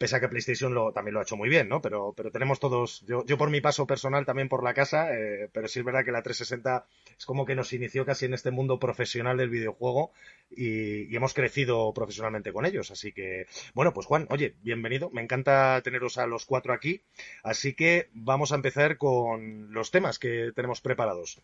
pese 0.00 0.16
a 0.16 0.20
que 0.20 0.30
PlayStation 0.30 0.72
lo, 0.72 0.92
también 0.92 1.12
lo 1.12 1.20
ha 1.20 1.24
hecho 1.24 1.36
muy 1.36 1.50
bien, 1.50 1.68
¿no? 1.68 1.82
Pero, 1.82 2.14
pero 2.16 2.30
tenemos 2.30 2.58
todos, 2.58 3.04
yo, 3.06 3.22
yo 3.26 3.36
por 3.36 3.50
mi 3.50 3.60
paso 3.60 3.86
personal 3.86 4.24
también 4.24 4.48
por 4.48 4.64
la 4.64 4.72
casa, 4.72 5.14
eh, 5.14 5.50
pero 5.52 5.68
sí 5.68 5.80
es 5.80 5.84
verdad 5.84 6.06
que 6.06 6.10
la 6.10 6.22
360 6.22 6.86
es 7.18 7.26
como 7.26 7.44
que 7.44 7.54
nos 7.54 7.74
inició 7.74 8.06
casi 8.06 8.24
en 8.24 8.32
este 8.32 8.50
mundo 8.50 8.78
profesional 8.78 9.36
del 9.36 9.50
videojuego 9.50 10.12
y, 10.50 11.14
hemos 11.14 11.34
crecido 11.34 11.92
profesionalmente 11.92 12.50
con 12.50 12.64
ellos. 12.64 12.90
Así 12.90 13.12
que, 13.12 13.46
bueno, 13.74 13.92
pues 13.92 14.06
Juan, 14.06 14.26
oye, 14.30 14.54
bienvenido, 14.62 15.10
me 15.10 15.20
encanta 15.20 15.82
teneros 15.84 16.16
a 16.16 16.26
los 16.26 16.46
cuatro 16.46 16.72
aquí, 16.72 17.02
así 17.42 17.74
que 17.74 18.08
vamos 18.14 18.52
a 18.52 18.54
empezar 18.54 18.96
con 18.96 19.70
los 19.74 19.90
temas 19.90 20.18
que 20.18 20.52
tenemos 20.56 20.80
preparados. 20.80 21.42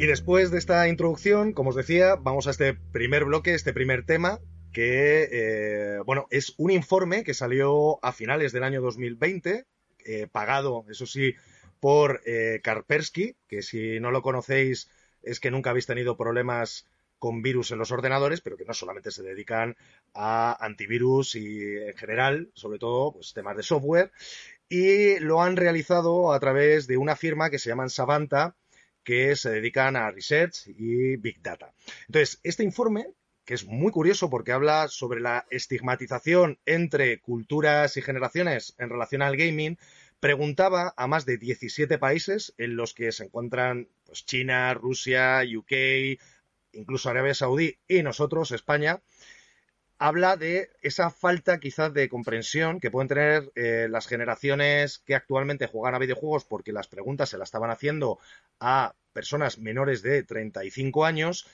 Y 0.00 0.06
después 0.06 0.52
de 0.52 0.58
esta 0.58 0.86
introducción, 0.86 1.52
como 1.52 1.70
os 1.70 1.76
decía, 1.76 2.14
vamos 2.14 2.46
a 2.46 2.52
este 2.52 2.72
primer 2.72 3.24
bloque, 3.24 3.54
este 3.54 3.72
primer 3.72 4.06
tema, 4.06 4.38
que, 4.72 5.28
eh, 5.32 5.98
bueno, 6.06 6.28
es 6.30 6.54
un 6.56 6.70
informe 6.70 7.24
que 7.24 7.34
salió 7.34 7.98
a 8.04 8.12
finales 8.12 8.52
del 8.52 8.62
año 8.62 8.80
2020, 8.80 9.66
eh, 10.04 10.28
pagado, 10.30 10.84
eso 10.88 11.04
sí, 11.04 11.34
por 11.80 12.20
eh, 12.26 12.60
Karpersky, 12.62 13.34
que 13.48 13.62
si 13.62 13.98
no 13.98 14.12
lo 14.12 14.22
conocéis 14.22 14.88
es 15.20 15.40
que 15.40 15.50
nunca 15.50 15.70
habéis 15.70 15.86
tenido 15.86 16.16
problemas 16.16 16.86
con 17.18 17.42
virus 17.42 17.72
en 17.72 17.78
los 17.78 17.90
ordenadores, 17.90 18.40
pero 18.40 18.56
que 18.56 18.64
no 18.64 18.74
solamente 18.74 19.10
se 19.10 19.24
dedican 19.24 19.76
a 20.14 20.64
antivirus 20.64 21.34
y 21.34 21.76
en 21.76 21.96
general, 21.96 22.52
sobre 22.54 22.78
todo, 22.78 23.14
pues 23.14 23.32
temas 23.32 23.56
de 23.56 23.64
software, 23.64 24.12
y 24.68 25.18
lo 25.18 25.42
han 25.42 25.56
realizado 25.56 26.32
a 26.32 26.38
través 26.38 26.86
de 26.86 26.98
una 26.98 27.16
firma 27.16 27.50
que 27.50 27.58
se 27.58 27.68
llama 27.68 27.88
Savanta, 27.88 28.54
que 29.08 29.36
se 29.36 29.48
dedican 29.48 29.96
a 29.96 30.10
research 30.10 30.66
y 30.66 31.16
big 31.16 31.40
data. 31.40 31.72
Entonces, 32.08 32.40
este 32.42 32.62
informe, 32.62 33.06
que 33.46 33.54
es 33.54 33.64
muy 33.64 33.90
curioso 33.90 34.28
porque 34.28 34.52
habla 34.52 34.86
sobre 34.88 35.20
la 35.20 35.46
estigmatización 35.48 36.58
entre 36.66 37.18
culturas 37.18 37.96
y 37.96 38.02
generaciones 38.02 38.74
en 38.76 38.90
relación 38.90 39.22
al 39.22 39.38
gaming, 39.38 39.78
preguntaba 40.20 40.92
a 40.94 41.06
más 41.06 41.24
de 41.24 41.38
17 41.38 41.96
países 41.96 42.52
en 42.58 42.76
los 42.76 42.92
que 42.92 43.10
se 43.10 43.24
encuentran 43.24 43.88
pues, 44.04 44.26
China, 44.26 44.74
Rusia, 44.74 45.40
UK, 45.56 45.72
incluso 46.72 47.08
Arabia 47.08 47.32
Saudí 47.32 47.78
y 47.88 48.02
nosotros, 48.02 48.50
España, 48.50 49.00
habla 49.98 50.36
de 50.36 50.70
esa 50.80 51.10
falta 51.10 51.58
quizás 51.58 51.92
de 51.92 52.08
comprensión 52.08 52.80
que 52.80 52.90
pueden 52.90 53.08
tener 53.08 53.52
eh, 53.54 53.88
las 53.90 54.06
generaciones 54.06 54.98
que 55.00 55.14
actualmente 55.14 55.66
juegan 55.66 55.94
a 55.94 55.98
videojuegos 55.98 56.44
porque 56.44 56.72
las 56.72 56.86
preguntas 56.86 57.28
se 57.28 57.38
las 57.38 57.48
estaban 57.48 57.70
haciendo 57.70 58.18
a 58.60 58.94
personas 59.12 59.58
menores 59.58 60.02
de 60.02 60.22
35 60.22 61.04
años 61.04 61.46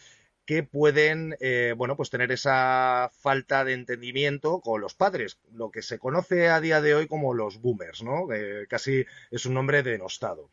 que 0.46 0.62
pueden, 0.62 1.36
eh, 1.40 1.72
bueno, 1.74 1.96
pues 1.96 2.10
tener 2.10 2.30
esa 2.30 3.10
falta 3.14 3.64
de 3.64 3.72
entendimiento 3.72 4.60
con 4.60 4.82
los 4.82 4.94
padres, 4.94 5.38
lo 5.54 5.70
que 5.70 5.80
se 5.80 5.98
conoce 5.98 6.48
a 6.50 6.60
día 6.60 6.82
de 6.82 6.94
hoy 6.94 7.06
como 7.08 7.32
los 7.32 7.62
boomers, 7.62 8.02
¿no? 8.02 8.28
casi 8.68 9.06
es 9.30 9.46
un 9.46 9.54
nombre 9.54 9.82
denostado. 9.82 10.50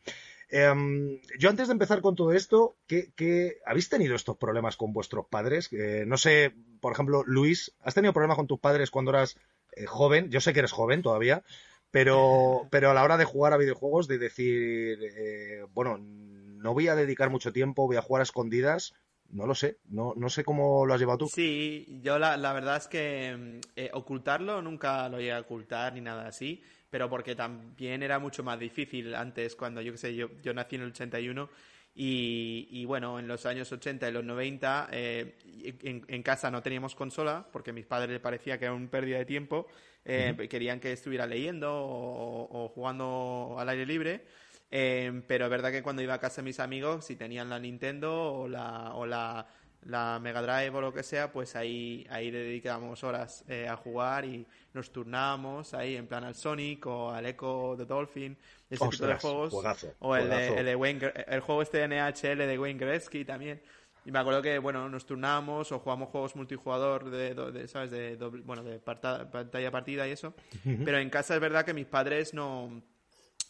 Em, 0.54 1.18
yo 1.38 1.48
antes 1.48 1.68
de 1.68 1.72
empezar 1.72 2.02
con 2.02 2.14
todo 2.14 2.34
esto, 2.34 2.76
¿qué, 2.86 3.56
habéis 3.64 3.88
tenido 3.88 4.14
estos 4.14 4.36
problemas 4.36 4.76
con 4.76 4.92
vuestros 4.92 5.24
padres? 5.30 5.72
Eh, 5.72 6.04
no 6.06 6.18
sé, 6.18 6.54
por 6.78 6.92
ejemplo, 6.92 7.24
Luis, 7.24 7.74
¿has 7.80 7.94
tenido 7.94 8.12
problemas 8.12 8.36
con 8.36 8.46
tus 8.46 8.60
padres 8.60 8.90
cuando 8.90 9.12
eras 9.12 9.38
eh, 9.74 9.86
joven? 9.86 10.30
Yo 10.30 10.42
sé 10.42 10.52
que 10.52 10.58
eres 10.58 10.72
joven 10.72 11.00
todavía, 11.00 11.42
pero, 11.90 12.66
pero 12.70 12.90
a 12.90 12.94
la 12.94 13.02
hora 13.02 13.16
de 13.16 13.24
jugar 13.24 13.54
a 13.54 13.56
videojuegos, 13.56 14.08
de 14.08 14.18
decir, 14.18 14.98
eh, 15.02 15.64
bueno, 15.72 15.96
no 15.96 16.74
voy 16.74 16.86
a 16.88 16.96
dedicar 16.96 17.30
mucho 17.30 17.50
tiempo, 17.50 17.86
voy 17.86 17.96
a 17.96 18.02
jugar 18.02 18.20
a 18.20 18.24
escondidas, 18.24 18.92
no 19.30 19.46
lo 19.46 19.54
sé, 19.54 19.78
no, 19.88 20.12
no 20.18 20.28
sé 20.28 20.44
cómo 20.44 20.84
lo 20.84 20.92
has 20.92 21.00
llevado 21.00 21.20
tú. 21.20 21.28
Sí, 21.28 22.00
yo 22.02 22.18
la, 22.18 22.36
la 22.36 22.52
verdad 22.52 22.76
es 22.76 22.88
que 22.88 23.58
ocultarlo 23.94 24.60
nunca 24.60 25.08
lo 25.08 25.16
llegué 25.16 25.32
a 25.32 25.40
ocultar 25.40 25.94
ni 25.94 26.02
nada 26.02 26.28
así 26.28 26.62
pero 26.92 27.08
porque 27.08 27.34
también 27.34 28.02
era 28.02 28.18
mucho 28.18 28.44
más 28.44 28.60
difícil 28.60 29.14
antes, 29.14 29.56
cuando 29.56 29.80
yo 29.80 29.92
qué 29.92 29.98
sé, 29.98 30.14
yo, 30.14 30.28
yo 30.42 30.52
nací 30.52 30.76
en 30.76 30.82
el 30.82 30.88
81 30.88 31.48
y, 31.94 32.68
y, 32.70 32.84
bueno, 32.84 33.18
en 33.18 33.26
los 33.26 33.46
años 33.46 33.72
80 33.72 34.10
y 34.10 34.12
los 34.12 34.22
90 34.22 34.88
eh, 34.92 35.34
en, 35.82 36.22
casa 36.22 36.50
no 36.50 36.60
teníamos 36.60 36.94
consola 36.94 37.46
porque 37.50 37.70
a 37.70 37.72
mis 37.72 37.86
padres 37.86 38.10
les 38.10 38.20
parecía 38.20 38.58
que 38.58 38.66
era 38.66 38.74
un 38.74 38.88
pérdida 38.88 39.16
de 39.16 39.24
tiempo, 39.24 39.68
eh, 40.04 40.36
querían 40.50 40.80
que 40.80 40.92
estuviera 40.92 41.26
leyendo 41.26 41.70
o, 41.72 42.70
jugando 42.74 43.56
al 43.58 43.70
aire 43.70 43.86
libre. 43.86 44.26
Eh, 44.70 45.22
pero 45.26 45.46
es 45.46 45.50
verdad 45.50 45.70
que 45.70 45.82
cuando 45.82 46.02
iba 46.02 46.12
a 46.12 46.20
casa 46.20 46.42
de 46.42 46.44
mis 46.44 46.60
amigos, 46.60 47.06
si 47.06 47.16
tenían 47.16 47.48
la 47.48 47.58
Nintendo 47.58 48.34
o 48.34 48.48
la, 48.48 48.94
o 48.94 49.06
la 49.06 49.46
la 49.82 50.18
Mega 50.20 50.42
Drive 50.42 50.70
o 50.76 50.80
lo 50.80 50.92
que 50.92 51.02
sea, 51.02 51.32
pues 51.32 51.56
ahí, 51.56 52.06
ahí 52.10 52.30
le 52.30 52.38
dedicábamos 52.38 53.02
horas 53.04 53.44
eh, 53.48 53.68
a 53.68 53.76
jugar 53.76 54.24
y 54.24 54.46
nos 54.72 54.92
turnábamos 54.92 55.74
ahí 55.74 55.96
en 55.96 56.06
plan 56.06 56.24
al 56.24 56.34
Sonic 56.34 56.86
o 56.86 57.10
al 57.10 57.26
Echo 57.26 57.74
the 57.76 57.84
Dolphin, 57.84 58.36
ese 58.70 58.88
tipo 58.88 59.06
de 59.06 59.14
juegos. 59.16 59.54
o 59.98 60.16
el, 60.16 60.28
De, 60.30 60.48
el, 60.58 60.68
el 60.68 61.40
juego 61.40 61.62
este 61.62 61.78
de 61.78 61.88
NHL 61.88 62.38
de 62.38 62.58
Wayne 62.58 62.78
Gretzky 62.78 63.24
también. 63.24 63.60
Y 64.04 64.10
me 64.10 64.18
acuerdo 64.18 64.42
que, 64.42 64.58
bueno, 64.58 64.88
nos 64.88 65.06
turnábamos 65.06 65.70
o 65.70 65.78
jugamos 65.78 66.08
juegos 66.08 66.34
multijugador 66.34 67.08
de, 67.10 67.68
¿sabes? 67.68 67.90
De, 67.90 68.16
bueno, 68.16 68.64
de 68.64 68.80
pantalla 68.80 69.70
partida 69.70 70.08
y 70.08 70.10
eso. 70.10 70.34
Pero 70.64 70.98
en 70.98 71.08
casa 71.08 71.34
es 71.34 71.40
verdad 71.40 71.64
que 71.64 71.74
mis 71.74 71.86
padres 71.86 72.34
no... 72.34 72.82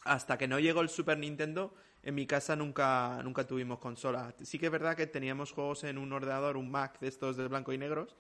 Hasta 0.05 0.37
que 0.37 0.49
no 0.49 0.59
llegó 0.59 0.81
el 0.81 0.89
Super 0.89 1.17
Nintendo, 1.17 1.75
en 2.03 2.15
mi 2.15 2.27
casa 2.27 2.57
nunca, 2.57 3.21
nunca 3.23 3.47
tuvimos 3.47 3.79
consola. 3.79 4.35
Sí 4.43 4.59
que 4.59 4.67
es 4.67 4.73
verdad 4.73 4.97
que 4.97 5.07
teníamos 5.07 5.53
juegos 5.53 5.85
en 5.85 5.99
un 5.99 6.13
ordenador, 6.13 6.57
un 6.57 6.71
Mac 6.71 6.99
de 7.01 7.09
estos 7.09 7.37
de 7.37 7.47
blanco 7.49 7.73
y 7.73 7.79
negros. 7.79 8.17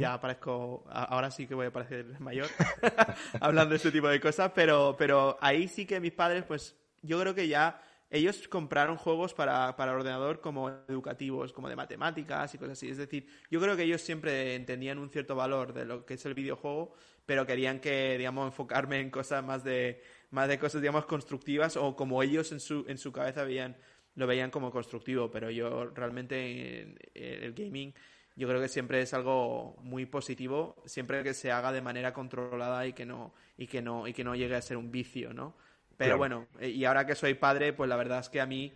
Ya 0.00 0.18
parezco, 0.20 0.84
ahora 0.88 1.30
sí 1.30 1.46
que 1.46 1.54
voy 1.54 1.66
a 1.66 1.72
parecer 1.72 2.18
mayor 2.20 2.48
hablando 3.40 3.70
de 3.70 3.76
este 3.76 3.90
tipo 3.90 4.08
de 4.08 4.20
cosas, 4.20 4.52
pero, 4.54 4.94
pero 4.96 5.36
ahí 5.40 5.68
sí 5.68 5.84
que 5.84 6.00
mis 6.00 6.12
padres, 6.12 6.44
pues 6.44 6.76
yo 7.02 7.20
creo 7.20 7.34
que 7.34 7.48
ya 7.48 7.82
ellos 8.08 8.46
compraron 8.48 8.96
juegos 8.96 9.34
para, 9.34 9.76
para 9.76 9.92
ordenador 9.92 10.40
como 10.40 10.70
educativos, 10.88 11.52
como 11.52 11.68
de 11.68 11.76
matemáticas 11.76 12.54
y 12.54 12.58
cosas 12.58 12.78
así. 12.78 12.88
Es 12.88 12.96
decir, 12.96 13.26
yo 13.50 13.60
creo 13.60 13.76
que 13.76 13.82
ellos 13.82 14.00
siempre 14.00 14.54
entendían 14.54 14.98
un 14.98 15.10
cierto 15.10 15.34
valor 15.34 15.72
de 15.72 15.84
lo 15.84 16.06
que 16.06 16.14
es 16.14 16.24
el 16.24 16.34
videojuego, 16.34 16.94
pero 17.26 17.44
querían 17.44 17.80
que, 17.80 18.16
digamos, 18.16 18.46
enfocarme 18.46 19.00
en 19.00 19.10
cosas 19.10 19.44
más 19.44 19.64
de, 19.64 20.02
más 20.34 20.48
de 20.48 20.58
cosas, 20.58 20.82
digamos, 20.82 21.06
constructivas 21.06 21.76
o 21.76 21.96
como 21.96 22.22
ellos 22.22 22.52
en 22.52 22.60
su, 22.60 22.84
en 22.88 22.98
su 22.98 23.12
cabeza 23.12 23.44
veían, 23.44 23.76
lo 24.16 24.26
veían 24.26 24.50
como 24.50 24.70
constructivo, 24.70 25.30
pero 25.30 25.50
yo 25.50 25.86
realmente 25.94 26.94
el 27.14 27.54
gaming 27.54 27.94
yo 28.36 28.48
creo 28.48 28.60
que 28.60 28.68
siempre 28.68 29.00
es 29.00 29.14
algo 29.14 29.76
muy 29.82 30.06
positivo, 30.06 30.76
siempre 30.86 31.22
que 31.22 31.34
se 31.34 31.52
haga 31.52 31.70
de 31.70 31.80
manera 31.80 32.12
controlada 32.12 32.86
y 32.86 32.92
que 32.92 33.06
no, 33.06 33.32
y 33.56 33.66
que 33.68 33.80
no, 33.80 34.08
y 34.08 34.12
que 34.12 34.24
no 34.24 34.34
llegue 34.34 34.56
a 34.56 34.62
ser 34.62 34.76
un 34.76 34.90
vicio, 34.90 35.32
¿no? 35.32 35.54
Pero 35.96 36.18
bueno, 36.18 36.48
eh, 36.58 36.70
y 36.70 36.84
ahora 36.84 37.06
que 37.06 37.14
soy 37.14 37.34
padre, 37.34 37.72
pues 37.72 37.88
la 37.88 37.94
verdad 37.94 38.18
es 38.18 38.28
que 38.28 38.40
a 38.40 38.46
mí 38.46 38.72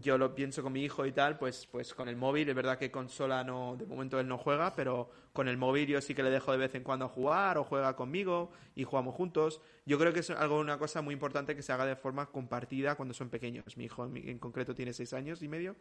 yo 0.00 0.18
lo 0.18 0.34
pienso 0.34 0.62
con 0.62 0.72
mi 0.72 0.82
hijo 0.82 1.06
y 1.06 1.12
tal, 1.12 1.38
pues, 1.38 1.68
pues 1.70 1.94
con 1.94 2.08
el 2.08 2.16
móvil, 2.16 2.48
es 2.48 2.54
verdad 2.54 2.78
que 2.78 2.90
consola 2.90 3.44
no, 3.44 3.76
de 3.76 3.86
momento 3.86 4.18
él 4.18 4.26
no 4.26 4.38
juega, 4.38 4.74
pero 4.74 5.10
con 5.32 5.46
el 5.46 5.56
móvil 5.56 5.86
yo 5.86 6.00
sí 6.00 6.14
que 6.14 6.22
le 6.22 6.30
dejo 6.30 6.52
de 6.52 6.58
vez 6.58 6.74
en 6.74 6.82
cuando 6.82 7.08
jugar 7.08 7.58
o 7.58 7.64
juega 7.64 7.94
conmigo 7.94 8.50
y 8.74 8.84
jugamos 8.84 9.14
juntos. 9.14 9.60
Yo 9.86 9.98
creo 9.98 10.12
que 10.12 10.20
es 10.20 10.30
algo, 10.30 10.58
una 10.58 10.78
cosa 10.78 11.00
muy 11.02 11.12
importante 11.12 11.54
que 11.54 11.62
se 11.62 11.72
haga 11.72 11.86
de 11.86 11.96
forma 11.96 12.26
compartida 12.26 12.96
cuando 12.96 13.14
son 13.14 13.28
pequeños. 13.28 13.76
Mi 13.76 13.84
hijo 13.84 14.04
en, 14.04 14.38
concreto 14.38 14.74
tiene 14.74 14.92
seis 14.92 15.12
años 15.12 15.42
y 15.42 15.48
medio 15.48 15.76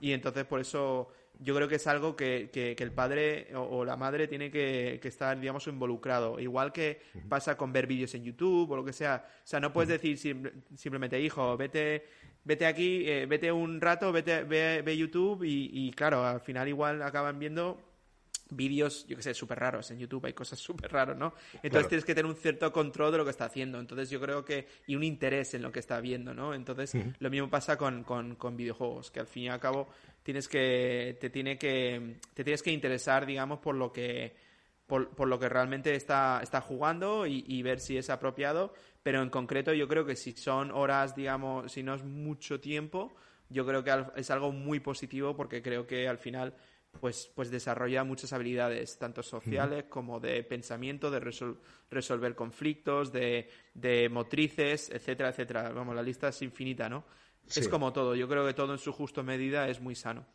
y 0.00 0.12
entonces 0.12 0.44
por 0.44 0.60
eso 0.60 1.08
yo 1.40 1.54
creo 1.54 1.68
que 1.68 1.76
es 1.76 1.86
algo 1.86 2.14
que, 2.14 2.50
que, 2.52 2.76
el 2.78 2.92
padre 2.92 3.54
o, 3.54 3.84
la 3.84 3.96
madre 3.96 4.28
tiene 4.28 4.50
que, 4.50 4.98
que, 5.00 5.08
estar, 5.08 5.38
digamos, 5.38 5.66
involucrado. 5.66 6.38
Igual 6.38 6.72
que 6.72 7.00
pasa 7.28 7.56
con 7.56 7.72
ver 7.72 7.86
vídeos 7.86 8.14
en 8.14 8.24
YouTube 8.24 8.70
o 8.70 8.76
lo 8.76 8.84
que 8.84 8.92
sea. 8.92 9.24
O 9.44 9.46
sea, 9.46 9.60
no 9.60 9.72
puedes 9.72 9.88
decir 9.88 10.18
simplemente, 10.74 11.20
hijo, 11.20 11.56
vete 11.56 12.04
vete 12.48 12.64
aquí, 12.64 13.06
eh, 13.06 13.26
vete 13.26 13.52
un 13.52 13.78
rato, 13.78 14.10
vete, 14.10 14.42
ve, 14.44 14.80
ve 14.80 14.96
YouTube 14.96 15.44
y, 15.44 15.68
y, 15.70 15.90
claro, 15.90 16.24
al 16.24 16.40
final 16.40 16.66
igual 16.66 17.02
acaban 17.02 17.38
viendo 17.38 17.78
vídeos, 18.48 19.06
yo 19.06 19.16
que 19.16 19.22
sé, 19.22 19.34
súper 19.34 19.58
raros. 19.58 19.90
En 19.90 19.98
YouTube 19.98 20.24
hay 20.24 20.32
cosas 20.32 20.58
súper 20.68 20.90
raras, 20.90 21.18
¿no? 21.18 21.34
Entonces 21.62 21.88
tienes 21.88 22.06
que 22.06 22.14
tener 22.14 22.24
un 22.24 22.36
cierto 22.36 22.72
control 22.72 23.12
de 23.12 23.18
lo 23.18 23.24
que 23.26 23.32
está 23.32 23.44
haciendo. 23.44 23.78
Entonces 23.78 24.08
yo 24.08 24.18
creo 24.18 24.46
que... 24.46 24.66
Y 24.86 24.96
un 24.96 25.04
interés 25.04 25.52
en 25.52 25.60
lo 25.60 25.70
que 25.70 25.80
está 25.80 26.00
viendo, 26.00 26.32
¿no? 26.32 26.54
Entonces 26.54 26.96
lo 27.18 27.28
mismo 27.28 27.50
pasa 27.50 27.76
con, 27.76 28.02
con, 28.02 28.36
con, 28.36 28.56
videojuegos, 28.56 29.10
que 29.10 29.20
al 29.20 29.26
fin 29.26 29.42
y 29.44 29.48
al 29.50 29.60
cabo 29.60 29.86
tienes 30.22 30.48
que... 30.48 31.18
Te, 31.20 31.28
tiene 31.28 31.58
que, 31.58 32.16
te 32.32 32.44
tienes 32.44 32.62
que 32.62 32.72
interesar, 32.72 33.26
digamos, 33.26 33.58
por 33.58 33.74
lo 33.74 33.92
que... 33.92 34.48
Por, 34.86 35.10
por 35.10 35.28
lo 35.28 35.38
que 35.38 35.50
realmente 35.50 35.94
está, 35.94 36.40
está 36.42 36.62
jugando 36.62 37.26
y, 37.26 37.44
y 37.46 37.60
ver 37.60 37.78
si 37.78 37.98
es 37.98 38.08
apropiado 38.08 38.72
pero 39.02 39.22
en 39.22 39.30
concreto 39.30 39.72
yo 39.72 39.88
creo 39.88 40.04
que 40.04 40.16
si 40.16 40.32
son 40.32 40.70
horas, 40.70 41.14
digamos, 41.14 41.72
si 41.72 41.82
no 41.82 41.94
es 41.94 42.04
mucho 42.04 42.60
tiempo, 42.60 43.14
yo 43.48 43.66
creo 43.66 43.82
que 43.82 43.92
es 44.16 44.30
algo 44.30 44.52
muy 44.52 44.80
positivo 44.80 45.36
porque 45.36 45.62
creo 45.62 45.86
que 45.86 46.08
al 46.08 46.18
final 46.18 46.54
pues, 47.00 47.30
pues 47.34 47.50
desarrolla 47.50 48.04
muchas 48.04 48.32
habilidades, 48.32 48.98
tanto 48.98 49.22
sociales 49.22 49.84
como 49.88 50.20
de 50.20 50.42
pensamiento, 50.42 51.10
de 51.10 51.20
resolver 51.90 52.34
conflictos, 52.34 53.12
de, 53.12 53.48
de, 53.74 54.08
motrices, 54.08 54.90
etcétera, 54.90 55.30
etcétera. 55.30 55.70
Vamos, 55.70 55.94
la 55.94 56.02
lista 56.02 56.28
es 56.28 56.42
infinita, 56.42 56.88
¿no? 56.88 57.04
Es 57.48 57.68
como 57.68 57.92
todo, 57.92 58.14
yo 58.14 58.28
creo 58.28 58.46
que 58.46 58.52
todo 58.52 58.72
en 58.72 58.78
su 58.78 58.92
justo 58.92 59.22
medida 59.22 59.68
es 59.68 59.80
muy 59.80 59.94
sano. 59.94 60.26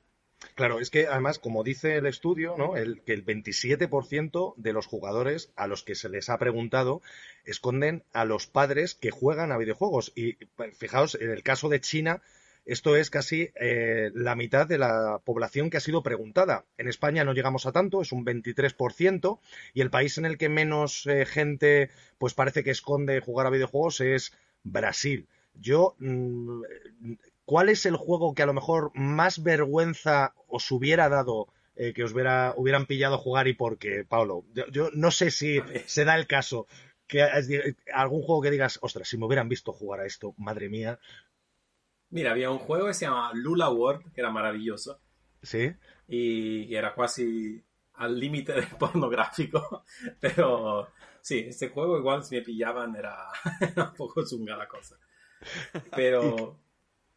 Claro, 0.56 0.80
es 0.80 0.90
que 0.90 1.08
además, 1.08 1.40
como 1.40 1.64
dice 1.64 1.96
el 1.96 2.06
estudio, 2.06 2.56
¿no? 2.58 2.76
el, 2.76 3.02
que 3.04 3.14
el 3.14 3.26
27% 3.26 4.56
de 4.58 4.74
los 4.74 4.88
jugadores 4.88 5.54
a 5.56 5.68
los 5.68 5.84
que 5.84 5.96
se 5.96 6.10
les 6.10 6.30
ha 6.30 6.38
preguntado 6.38 7.02
esconden 7.46 8.04
a 8.14 8.26
los 8.26 8.48
padres 8.48 8.96
que 8.96 9.12
juegan 9.12 9.52
a 9.52 9.58
videojuegos. 9.58 10.12
Y 10.16 10.34
pues, 10.56 10.78
fijaos, 10.78 11.16
en 11.16 11.32
el 11.32 11.44
caso 11.44 11.70
de 11.70 11.82
China, 11.82 12.22
esto 12.66 12.96
es 12.96 13.10
casi 13.10 13.50
eh, 13.60 14.12
la 14.14 14.36
mitad 14.36 14.68
de 14.68 14.78
la 14.78 15.20
población 15.26 15.70
que 15.70 15.78
ha 15.78 15.82
sido 15.82 16.04
preguntada. 16.04 16.66
En 16.78 16.88
España 16.88 17.24
no 17.24 17.34
llegamos 17.34 17.66
a 17.66 17.72
tanto, 17.72 18.02
es 18.02 18.12
un 18.12 18.26
23%, 18.26 19.40
y 19.74 19.82
el 19.82 19.90
país 19.90 20.18
en 20.18 20.26
el 20.26 20.38
que 20.38 20.50
menos 20.50 21.06
eh, 21.08 21.26
gente 21.26 21.90
pues 22.18 22.34
parece 22.34 22.64
que 22.64 22.72
esconde 22.72 23.20
jugar 23.20 23.48
a 23.48 23.52
videojuegos 23.52 24.00
es 24.02 24.34
Brasil. 24.64 25.28
Yo 25.56 25.96
mm, 26.00 26.62
¿cuál 27.46 27.70
es 27.70 27.86
el 27.86 27.96
juego 27.96 28.34
que 28.34 28.44
a 28.44 28.48
lo 28.48 28.54
mejor 28.54 28.92
más 28.94 29.44
vergüenza 29.44 30.34
os 30.48 30.70
hubiera 30.72 31.10
dado 31.10 31.48
eh, 31.76 31.94
que 31.94 32.04
os 32.04 32.14
hubiera, 32.14 32.54
hubieran 32.56 32.86
pillado 32.86 33.18
jugar 33.18 33.48
y 33.48 33.54
por 33.54 33.78
qué, 33.78 34.06
Pablo? 34.08 34.46
Yo, 34.72 34.90
no 34.94 35.12
sé 35.12 35.32
si 35.32 35.60
se 35.86 36.06
da 36.06 36.16
el 36.16 36.28
caso 36.28 36.68
que 37.08 37.24
algún 37.94 38.22
juego 38.22 38.42
que 38.42 38.52
digas, 38.52 38.80
ostras, 38.82 39.08
si 39.08 39.18
me 39.18 39.26
hubieran 39.26 39.50
visto 39.50 39.72
jugar 39.72 40.02
a 40.02 40.06
esto, 40.06 40.34
madre 40.38 40.70
mía. 40.70 41.00
Mira, 42.10 42.32
había 42.32 42.52
un 42.52 42.60
juego 42.60 42.88
que 42.88 42.94
se 42.94 43.06
llama 43.06 43.32
Lula 43.34 43.70
World, 43.70 44.14
que 44.14 44.22
era 44.22 44.32
maravilloso. 44.32 45.00
Sí. 45.42 45.74
Y 46.08 46.74
era 46.74 46.94
casi 46.94 47.64
al 47.96 48.20
límite 48.20 48.54
del 48.54 48.68
pornográfico. 48.80 49.84
Pero 50.20 50.90
sí, 51.22 51.46
este 51.48 51.70
juego 51.70 51.98
igual 51.98 52.24
si 52.24 52.36
me 52.36 52.42
pillaban 52.42 52.96
era, 52.96 53.30
un 53.78 53.94
poco 53.96 54.26
zunga 54.26 54.56
la 54.56 54.68
cosa. 54.68 54.98
Pero 55.96 56.60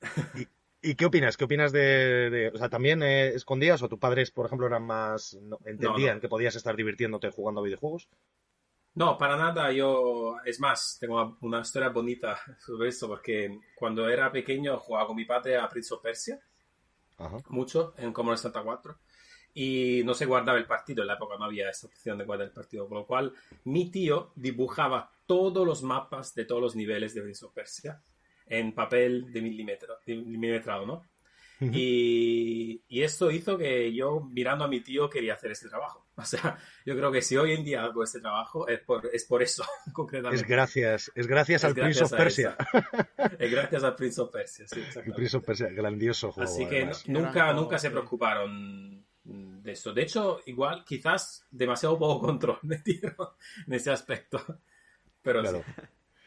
¿Y, 0.83 0.95
qué 0.95 1.07
opinas? 1.07 1.37
¿Qué 1.37 1.45
opinas 1.45 1.73
de, 1.73 2.51
o 2.55 2.59
sea, 2.59 2.69
también 2.69 3.03
eh, 3.03 3.29
escondías 3.29 3.83
o 3.83 3.89
tus 3.89 3.99
padres, 3.99 4.31
por 4.31 4.47
ejemplo, 4.47 4.67
eran 4.67 4.85
más, 4.85 5.39
entendían 5.65 6.21
que 6.21 6.29
podías 6.29 6.55
estar 6.55 6.77
divirtiéndote 6.77 7.31
jugando 7.31 7.61
a 7.61 7.65
videojuegos? 7.65 8.09
No, 8.97 9.19
para 9.19 9.37
nada. 9.37 9.71
Yo, 9.73 10.37
es 10.43 10.59
más, 10.59 10.97
tengo 10.99 11.37
una 11.43 11.61
historia 11.61 11.91
bonita 11.91 12.41
sobre 12.59 12.89
esto, 12.89 13.07
porque 13.07 13.61
cuando 13.75 14.09
era 14.09 14.33
pequeño 14.33 14.79
jugaba 14.79 15.09
con 15.09 15.17
mi 15.17 15.27
padre 15.27 15.59
a 15.59 15.69
Prince 15.69 15.93
of 15.93 16.01
Persia, 16.03 16.41
mucho, 17.49 17.93
en 17.99 18.15
Commodore 18.15 18.39
64, 18.39 18.99
y 19.53 20.01
no 20.03 20.15
se 20.15 20.25
guardaba 20.25 20.57
el 20.57 20.67
partido. 20.67 21.03
En 21.03 21.09
la 21.09 21.15
época 21.15 21.37
no 21.39 21.45
había 21.45 21.69
esa 21.69 21.89
opción 21.89 22.17
de 22.17 22.25
guardar 22.25 22.47
el 22.47 22.55
partido, 22.55 22.89
con 22.89 22.97
lo 22.97 23.07
cual 23.07 23.35
mi 23.65 23.91
tío 23.91 24.33
dibujaba 24.35 25.11
todos 25.27 25.67
los 25.67 25.83
mapas 25.83 26.35
de 26.35 26.47
todos 26.47 26.63
los 26.63 26.75
niveles 26.75 27.13
de 27.15 27.21
Prince 27.21 27.45
of 27.45 27.53
Persia 27.53 28.01
en 28.47 28.73
papel 28.75 29.31
de 29.31 29.43
milímetro, 29.43 29.99
de 30.07 30.17
milimetrado, 30.17 30.87
¿no? 30.87 31.03
Y, 31.61 32.83
y, 32.89 33.03
esto 33.03 33.31
hizo 33.31 33.57
que 33.57 33.93
yo, 33.95 34.21
mirando 34.21 34.65
a 34.65 34.69
mi 34.69 34.81
tío, 34.81 35.09
quería 35.09 35.35
hacer 35.35 35.53
ese 35.53 35.69
trabajo. 35.69 36.05
O 36.19 36.25
sea, 36.25 36.57
yo 36.87 36.97
creo 36.97 37.13
que 37.13 37.21
si 37.21 37.37
hoy 37.37 37.53
en 37.53 37.63
día 37.63 37.85
hago 37.85 38.03
este 38.03 38.21
trabajo 38.21 38.67
es 38.69 38.81
por, 38.81 39.07
es 39.13 39.27
por 39.27 39.43
eso, 39.43 39.67
concretamente. 39.93 40.43
Es 40.43 40.49
gracias, 40.49 41.13
es 41.15 41.27
gracias 41.27 41.63
al 41.63 41.75
Prince 41.75 42.05
of 42.05 42.11
Persia. 42.11 42.57
es 43.39 43.51
gracias 43.51 43.85
al 43.85 43.95
Prince 43.95 44.21
of 44.23 44.31
Persia, 44.31 44.67
sí, 44.67 44.81
exactamente. 44.81 45.11
El 45.11 45.15
Prince 45.15 45.37
of 45.37 45.45
Persia, 45.45 45.69
grandioso 45.69 46.33
juego. 46.33 46.51
Así 46.51 46.67
que 46.67 46.91
nunca, 47.09 47.53
nunca 47.53 47.79
se 47.79 47.91
preocuparon 47.91 49.05
de 49.25 49.73
eso. 49.73 49.93
De 49.93 50.03
hecho, 50.03 50.41
igual, 50.47 50.85
quizás 50.87 51.45
demasiado 51.51 51.99
poco 51.99 52.27
control 52.27 52.59
me 52.63 52.79
dieron 52.79 53.15
en 53.67 53.73
ese 53.75 53.91
aspecto. 53.91 54.41
Pero 55.21 55.45
sí. 55.45 55.59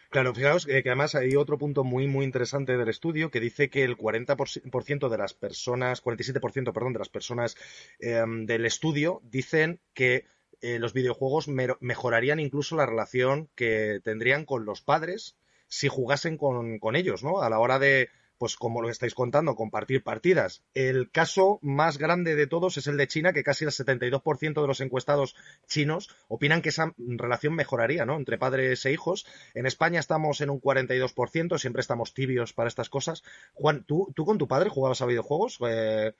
Claro, 0.09 0.33
fijaos 0.33 0.65
que 0.65 0.81
además 0.85 1.13
hay 1.13 1.35
otro 1.35 1.59
punto 1.59 1.83
muy, 1.83 2.07
muy 2.07 2.25
interesante 2.25 2.77
del 2.77 2.89
estudio 2.89 3.29
que 3.29 3.39
dice 3.39 3.69
que 3.69 3.83
el 3.83 3.95
40% 3.95 5.07
de 5.07 5.17
las 5.19 5.35
personas, 5.35 6.01
47%, 6.03 6.73
perdón, 6.73 6.93
de 6.93 6.99
las 6.99 7.09
personas 7.09 7.55
em, 7.99 8.47
del 8.47 8.65
estudio 8.65 9.21
dicen 9.23 9.79
que 9.93 10.25
eh, 10.61 10.79
los 10.79 10.93
videojuegos 10.93 11.47
mejorarían 11.47 12.39
incluso 12.39 12.75
la 12.75 12.87
relación 12.87 13.49
que 13.55 14.01
tendrían 14.03 14.45
con 14.45 14.65
los 14.65 14.81
padres 14.81 15.37
si 15.67 15.87
jugasen 15.87 16.37
con, 16.37 16.79
con 16.79 16.95
ellos, 16.95 17.23
¿no? 17.23 17.41
A 17.43 17.49
la 17.51 17.59
hora 17.59 17.77
de, 17.77 18.09
pues 18.39 18.55
como 18.55 18.81
lo 18.81 18.89
estáis 18.89 19.13
contando, 19.13 19.55
compartir 19.55 20.01
partidas. 20.01 20.63
El 20.73 21.11
caso 21.11 21.59
más 21.61 21.97
grande 21.97 22.35
de 22.35 22.47
todos 22.47 22.77
es 22.77 22.87
el 22.87 22.97
de 22.97 23.07
China, 23.07 23.33
que 23.33 23.43
casi 23.43 23.65
el 23.65 23.71
72% 23.71 24.61
de 24.61 24.67
los 24.67 24.81
encuestados 24.81 25.35
chinos 25.67 26.09
opinan 26.29 26.61
que 26.61 26.69
esa 26.69 26.93
relación 26.97 27.53
mejoraría, 27.53 28.05
¿no? 28.05 28.15
Entre 28.15 28.37
padres 28.37 28.85
e 28.85 28.93
hijos. 28.93 29.27
En 29.53 29.65
España 29.65 29.99
estamos 29.99 30.39
en 30.41 30.49
un 30.49 30.61
42%, 30.61 31.59
siempre 31.59 31.81
estamos 31.81 32.13
tibios 32.13 32.53
para 32.53 32.69
estas 32.69 32.89
cosas. 32.89 33.23
Juan, 33.53 33.83
¿tú, 33.83 34.11
tú 34.15 34.25
con 34.25 34.37
tu 34.37 34.47
padre 34.47 34.69
jugabas 34.69 35.01
a 35.01 35.05
videojuegos? 35.05 35.59
Eh... 35.67 36.13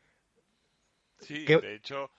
Sí, 1.21 1.45
de 1.45 1.75
hecho, 1.75 2.11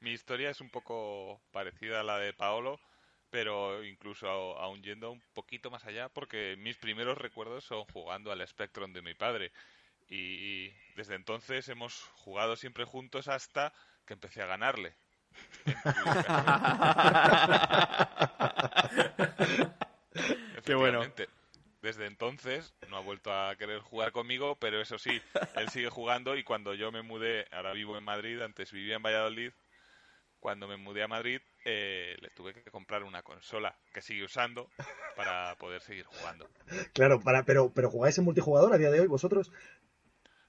mi 0.00 0.12
historia 0.12 0.50
es 0.50 0.60
un 0.60 0.70
poco 0.70 1.40
parecida 1.50 2.00
a 2.00 2.04
la 2.04 2.18
de 2.18 2.34
Paolo 2.34 2.78
pero 3.30 3.84
incluso 3.84 4.28
aún 4.28 4.82
yendo 4.82 5.10
un 5.10 5.22
poquito 5.34 5.70
más 5.70 5.84
allá, 5.84 6.08
porque 6.08 6.56
mis 6.58 6.76
primeros 6.76 7.18
recuerdos 7.18 7.64
son 7.64 7.84
jugando 7.92 8.32
al 8.32 8.46
Spectrum 8.46 8.92
de 8.92 9.02
mi 9.02 9.14
padre. 9.14 9.52
Y 10.08 10.70
desde 10.94 11.16
entonces 11.16 11.68
hemos 11.68 12.00
jugado 12.14 12.56
siempre 12.56 12.84
juntos 12.84 13.28
hasta 13.28 13.72
que 14.04 14.14
empecé 14.14 14.42
a 14.42 14.46
ganarle. 14.46 14.94
Qué 20.64 20.74
bueno. 20.74 21.02
Desde 21.82 22.06
entonces 22.06 22.74
no 22.88 22.96
ha 22.96 23.00
vuelto 23.00 23.32
a 23.32 23.54
querer 23.56 23.80
jugar 23.80 24.10
conmigo, 24.10 24.56
pero 24.56 24.80
eso 24.80 24.98
sí, 24.98 25.22
él 25.54 25.68
sigue 25.68 25.88
jugando 25.88 26.36
y 26.36 26.42
cuando 26.42 26.74
yo 26.74 26.90
me 26.90 27.02
mudé, 27.02 27.46
ahora 27.52 27.72
vivo 27.72 27.96
en 27.96 28.02
Madrid, 28.02 28.42
antes 28.42 28.72
vivía 28.72 28.96
en 28.96 29.02
Valladolid, 29.02 29.52
cuando 30.40 30.68
me 30.68 30.76
mudé 30.76 31.02
a 31.02 31.08
Madrid 31.08 31.40
eh, 31.64 32.16
le 32.20 32.30
tuve 32.30 32.54
que 32.54 32.70
comprar 32.70 33.02
una 33.02 33.22
consola 33.22 33.76
que 33.92 34.02
sigue 34.02 34.24
usando 34.24 34.70
para 35.16 35.56
poder 35.56 35.80
seguir 35.80 36.04
jugando. 36.04 36.48
Claro, 36.92 37.20
para, 37.20 37.44
pero, 37.44 37.72
pero 37.74 37.90
¿jugáis 37.90 38.16
en 38.18 38.24
multijugador 38.24 38.72
a 38.72 38.78
día 38.78 38.90
de 38.90 39.00
hoy 39.00 39.06
vosotros? 39.06 39.50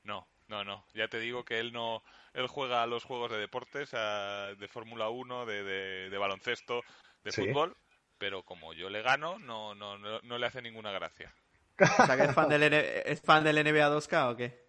No, 0.04 0.28
no, 0.48 0.64
no. 0.64 0.86
Ya 0.94 1.08
te 1.08 1.20
digo 1.20 1.44
que 1.44 1.60
él 1.60 1.74
no, 1.74 2.04
él 2.34 2.48
juega 2.48 2.84
a 2.84 2.88
los 2.88 3.04
juegos 3.04 3.32
de 3.32 3.38
deportes, 3.38 3.92
de 3.92 4.68
Fórmula 4.68 5.10
1, 5.10 5.46
de, 5.46 5.64
de, 6.10 6.18
baloncesto, 6.18 6.84
de 7.24 7.32
fútbol, 7.32 7.76
pero 8.18 8.44
como 8.44 8.74
yo 8.74 8.90
le 8.90 9.02
gano, 9.02 9.40
no, 9.40 9.76
no, 9.76 9.98
no, 9.98 10.38
le 10.38 10.46
hace 10.46 10.62
ninguna 10.62 10.92
gracia. 10.92 11.34
O 11.80 12.06
sea, 12.06 12.18
que 12.18 12.24
es 12.24 12.34
fan 12.34 12.50
del, 12.50 12.74
¿es 12.74 13.22
fan 13.22 13.44
del 13.44 13.64
NBA 13.64 13.90
2K 13.90 14.32
o 14.32 14.36
qué? 14.36 14.67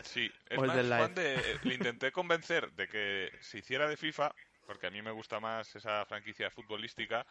Sí, 0.00 0.30
es 0.48 0.58
más, 0.58 0.88
fan 0.88 1.14
de, 1.14 1.58
le 1.62 1.74
intenté 1.74 2.12
convencer 2.12 2.72
de 2.72 2.88
que 2.88 3.30
se 3.40 3.58
hiciera 3.58 3.88
de 3.88 3.96
FIFA 3.96 4.34
porque 4.66 4.86
a 4.86 4.90
mí 4.90 5.02
me 5.02 5.10
gusta 5.10 5.40
más 5.40 5.74
esa 5.74 6.04
franquicia 6.06 6.50
futbolística, 6.50 7.26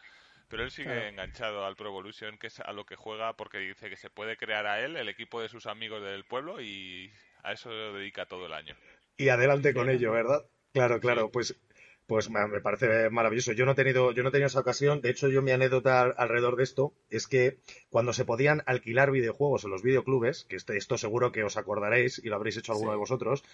pero 0.48 0.62
él 0.62 0.70
sigue 0.70 1.08
enganchado 1.08 1.64
al 1.64 1.76
Pro 1.76 1.88
Evolution, 1.88 2.38
que 2.38 2.48
es 2.48 2.60
a 2.60 2.72
lo 2.72 2.84
que 2.84 2.96
juega 2.96 3.36
porque 3.36 3.58
dice 3.58 3.88
que 3.88 3.96
se 3.96 4.10
puede 4.10 4.36
crear 4.36 4.66
a 4.66 4.80
él 4.80 4.96
el 4.96 5.08
equipo 5.08 5.40
de 5.40 5.48
sus 5.48 5.66
amigos 5.66 6.02
del 6.02 6.24
pueblo 6.24 6.60
y 6.60 7.12
a 7.42 7.52
eso 7.52 7.70
dedica 7.94 8.26
todo 8.26 8.46
el 8.46 8.52
año. 8.52 8.76
Y 9.16 9.28
adelante 9.28 9.74
con 9.74 9.90
ello, 9.90 10.12
¿verdad? 10.12 10.44
Claro, 10.72 11.00
claro, 11.00 11.30
pues 11.30 11.58
pues 12.06 12.28
me 12.30 12.60
parece 12.60 13.10
maravilloso. 13.10 13.52
Yo 13.52 13.64
no 13.64 13.72
he 13.72 13.74
tenido, 13.74 14.12
yo 14.12 14.22
no 14.22 14.28
he 14.28 14.32
tenido 14.32 14.48
esa 14.48 14.60
ocasión. 14.60 15.00
De 15.00 15.10
hecho, 15.10 15.28
yo 15.28 15.42
mi 15.42 15.50
anécdota 15.50 16.02
alrededor 16.02 16.56
de 16.56 16.64
esto 16.64 16.92
es 17.10 17.26
que 17.26 17.58
cuando 17.90 18.12
se 18.12 18.24
podían 18.24 18.62
alquilar 18.66 19.10
videojuegos 19.10 19.64
en 19.64 19.70
los 19.70 19.82
videoclubes, 19.82 20.44
que 20.44 20.56
esto 20.56 20.98
seguro 20.98 21.32
que 21.32 21.44
os 21.44 21.56
acordaréis 21.56 22.20
y 22.22 22.28
lo 22.28 22.36
habréis 22.36 22.56
hecho 22.56 22.72
alguno 22.72 22.92
de 22.92 22.98
vosotros, 22.98 23.44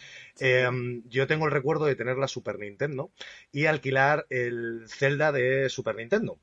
em, 0.41 1.03
yo 1.09 1.27
tengo 1.27 1.47
el 1.47 1.53
recuerdo 1.53 1.85
de 1.85 1.97
tener 1.97 2.17
la 2.17 2.29
Super 2.29 2.59
Nintendo 2.59 3.11
y 3.53 3.67
alquilar 3.67 4.27
el 4.31 4.85
Zelda 4.89 5.33
de 5.33 5.69
Super 5.69 5.97
Nintendo. 5.97 6.39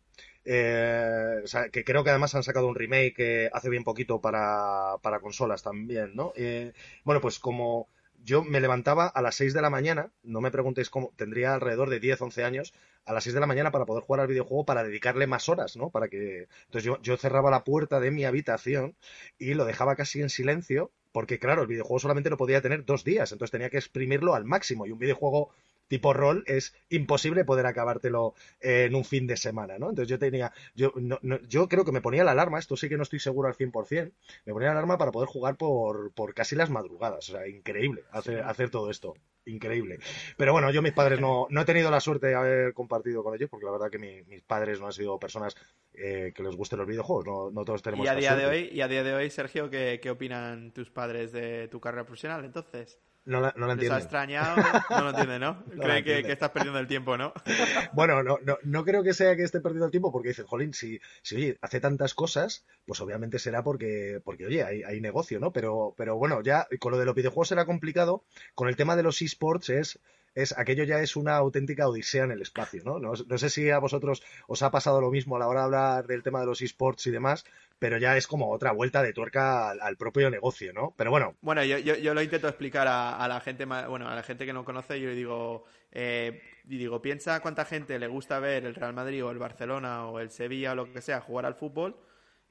Eh, 0.47 1.41
o 1.43 1.47
sea, 1.47 1.69
que 1.69 1.83
creo 1.83 2.03
que 2.03 2.11
además 2.11 2.35
han 2.35 2.43
sacado 2.43 2.67
un 2.67 2.75
remake 2.75 3.49
hace 3.51 3.69
bien 3.69 3.83
poquito 3.83 4.21
para, 4.21 4.97
para 5.01 5.19
consolas 5.19 5.63
también, 5.63 6.15
¿no? 6.15 6.33
Eh, 6.35 6.73
bueno, 7.03 7.19
pues 7.19 7.39
como 7.39 7.89
yo 8.25 8.43
me 8.43 8.59
levantaba 8.59 9.05
a 9.07 9.21
las 9.21 9.35
6 9.35 9.53
de 9.53 9.61
la 9.61 9.69
mañana, 9.69 10.11
no 10.23 10.41
me 10.41 10.49
preguntéis 10.49 10.89
cómo, 10.89 11.13
tendría 11.15 11.53
alrededor 11.53 11.91
de 11.91 11.99
10, 11.99 12.21
11 12.23 12.43
años, 12.43 12.73
a 13.05 13.13
las 13.13 13.23
6 13.23 13.35
de 13.35 13.39
la 13.39 13.45
mañana 13.45 13.71
para 13.71 13.85
poder 13.85 14.03
jugar 14.03 14.21
al 14.21 14.27
videojuego, 14.27 14.65
para 14.65 14.83
dedicarle 14.83 15.27
más 15.27 15.47
horas, 15.47 15.77
¿no? 15.77 15.91
Para 15.91 16.07
que... 16.07 16.47
Entonces 16.65 16.83
yo, 16.83 16.99
yo 17.03 17.17
cerraba 17.17 17.51
la 17.51 17.63
puerta 17.63 17.99
de 17.99 18.09
mi 18.09 18.25
habitación 18.25 18.95
y 19.37 19.53
lo 19.53 19.63
dejaba 19.63 19.95
casi 19.95 20.21
en 20.21 20.29
silencio, 20.29 20.91
porque 21.11 21.37
claro, 21.37 21.61
el 21.61 21.67
videojuego 21.67 21.99
solamente 21.99 22.31
lo 22.31 22.37
podía 22.37 22.61
tener 22.61 22.83
dos 22.83 23.03
días, 23.03 23.31
entonces 23.31 23.51
tenía 23.51 23.69
que 23.69 23.77
exprimirlo 23.77 24.33
al 24.33 24.43
máximo 24.43 24.87
y 24.87 24.91
un 24.91 24.99
videojuego 24.99 25.51
tipo 25.87 26.13
rol 26.13 26.43
es 26.47 26.73
imposible 26.89 27.45
poder 27.45 27.65
acabártelo 27.65 28.33
en 28.59 28.95
un 28.95 29.05
fin 29.05 29.27
de 29.27 29.37
semana, 29.37 29.77
¿no? 29.77 29.89
Entonces 29.89 30.09
yo 30.09 30.19
tenía, 30.19 30.51
yo, 30.75 30.93
no, 30.95 31.19
yo 31.47 31.67
creo 31.67 31.85
que 31.85 31.91
me 31.91 32.01
ponía 32.01 32.23
la 32.23 32.31
alarma, 32.31 32.59
esto 32.59 32.77
sí 32.77 32.89
que 32.89 32.97
no 32.97 33.03
estoy 33.03 33.19
seguro 33.19 33.47
al 33.47 33.55
100%, 33.55 34.11
me 34.45 34.53
ponía 34.53 34.67
la 34.67 34.73
alarma 34.73 34.97
para 34.97 35.11
poder 35.11 35.29
jugar 35.29 35.57
por, 35.57 36.11
por 36.13 36.33
casi 36.33 36.55
las 36.55 36.69
madrugadas, 36.69 37.29
o 37.29 37.31
sea, 37.33 37.47
increíble 37.47 38.03
hacer, 38.11 38.41
hacer 38.43 38.69
todo 38.69 38.89
esto 38.89 39.15
increíble. 39.45 39.99
Pero 40.37 40.53
bueno, 40.53 40.71
yo 40.71 40.81
mis 40.81 40.93
padres 40.93 41.19
no, 41.19 41.47
no 41.49 41.61
he 41.61 41.65
tenido 41.65 41.91
la 41.91 41.99
suerte 41.99 42.27
de 42.27 42.35
haber 42.35 42.73
compartido 42.73 43.23
con 43.23 43.35
ellos, 43.35 43.49
porque 43.49 43.65
la 43.65 43.71
verdad 43.71 43.89
que 43.89 43.99
mis 43.99 44.41
padres 44.41 44.79
no 44.79 44.87
han 44.87 44.93
sido 44.93 45.19
personas 45.19 45.55
eh, 45.93 46.33
que 46.35 46.43
les 46.43 46.55
gusten 46.55 46.79
los 46.79 46.87
videojuegos, 46.87 47.25
no, 47.25 47.51
no 47.51 47.63
todos 47.63 47.81
tenemos 47.81 48.05
¿Y 48.05 48.09
a 48.09 48.15
día 48.15 48.35
de 48.35 48.45
hoy, 48.45 48.69
y 48.71 48.81
a 48.81 48.87
día 48.87 49.03
de 49.03 49.13
hoy, 49.13 49.29
Sergio, 49.29 49.69
¿qué, 49.69 49.99
¿qué 50.01 50.09
opinan 50.09 50.71
tus 50.71 50.89
padres 50.89 51.31
de 51.31 51.67
tu 51.67 51.79
carrera 51.79 52.05
profesional 52.05 52.43
entonces? 52.43 52.99
No 53.25 53.41
la, 53.41 53.53
no 53.57 53.65
ha 53.67 53.73
extrañado? 53.73 54.55
No 54.89 55.01
lo 55.01 55.09
entiende, 55.09 55.39
¿no? 55.39 55.63
Cree 55.81 56.03
que, 56.03 56.31
estás 56.31 56.51
perdiendo 56.51 56.79
el 56.79 56.85
tiempo, 56.85 57.17
¿no? 57.17 57.33
bueno, 57.93 58.21
no, 58.21 58.37
no, 58.43 58.59
no 58.63 58.85
creo 58.85 59.01
que 59.01 59.15
sea 59.15 59.35
que 59.35 59.41
esté 59.41 59.61
perdiendo 59.61 59.85
el 59.85 59.91
tiempo 59.91 60.11
porque 60.11 60.29
dice, 60.29 60.43
jolín, 60.43 60.73
si, 60.73 60.99
si 61.23 61.35
oye, 61.35 61.57
hace 61.61 61.79
tantas 61.79 62.13
cosas, 62.13 62.65
pues 62.85 63.01
obviamente 63.01 63.39
será 63.39 63.63
porque, 63.63 64.21
porque 64.23 64.45
oye, 64.45 64.63
hay, 64.63 64.83
hay 64.83 65.01
negocio, 65.01 65.39
¿no? 65.39 65.51
Pero, 65.51 65.95
pero 65.97 66.17
bueno, 66.17 66.43
ya 66.43 66.67
con 66.79 66.91
lo 66.91 66.99
de 66.99 67.05
los 67.05 67.15
videojuegos 67.15 67.47
será 67.47 67.65
complicado. 67.65 68.23
Con 68.53 68.69
el 68.69 68.75
tema 68.75 68.95
de 68.95 69.03
los 69.03 69.21
esports 69.23 69.69
es 69.69 69.99
es 70.35 70.57
aquello 70.57 70.83
ya 70.83 70.99
es 70.99 71.15
una 71.15 71.37
auténtica 71.37 71.87
odisea 71.87 72.25
en 72.25 72.31
el 72.31 72.41
espacio, 72.41 72.83
¿no? 72.83 72.99
¿no? 72.99 73.37
sé 73.37 73.49
si 73.49 73.69
a 73.69 73.79
vosotros 73.79 74.21
os 74.47 74.61
ha 74.61 74.69
pasado 74.69 74.99
lo 74.99 75.09
mismo 75.09 75.37
a 75.37 75.39
la 75.39 75.47
hora 75.47 75.61
de 75.61 75.65
hablar 75.65 76.07
del 76.07 76.23
tema 76.23 76.41
de 76.41 76.45
los 76.45 76.61
esports 76.61 77.07
y 77.07 77.11
demás, 77.11 77.45
pero 77.79 77.97
ya 77.97 78.17
es 78.17 78.27
como 78.27 78.51
otra 78.51 78.73
vuelta 78.73 79.01
de 79.01 79.13
tuerca 79.13 79.71
al, 79.71 79.97
propio 79.97 80.29
negocio, 80.29 80.73
¿no? 80.73 80.93
Pero 80.97 81.09
bueno. 81.09 81.35
Bueno, 81.41 81.63
yo, 81.63 81.77
yo, 81.77 82.13
lo 82.13 82.21
intento 82.21 82.49
explicar 82.49 82.87
a, 82.87 83.27
la 83.27 83.39
gente, 83.39 83.65
bueno, 83.65 84.09
a 84.09 84.15
la 84.15 84.23
gente 84.23 84.45
que 84.45 84.53
no 84.53 84.65
conoce, 84.65 84.99
yo 84.99 85.07
le 85.07 85.15
digo, 85.15 85.63
eh, 85.91 86.41
y 86.65 86.77
digo, 86.77 87.01
piensa 87.01 87.39
cuánta 87.39 87.63
gente 87.63 87.97
le 87.97 88.07
gusta 88.07 88.39
ver 88.39 88.65
el 88.65 88.75
Real 88.75 88.93
Madrid 88.93 89.23
o 89.23 89.31
el 89.31 89.37
Barcelona 89.37 90.07
o 90.07 90.19
el 90.19 90.31
Sevilla 90.31 90.73
o 90.73 90.75
lo 90.75 90.91
que 90.91 91.01
sea 91.01 91.21
jugar 91.21 91.45
al 91.45 91.55
fútbol. 91.55 91.95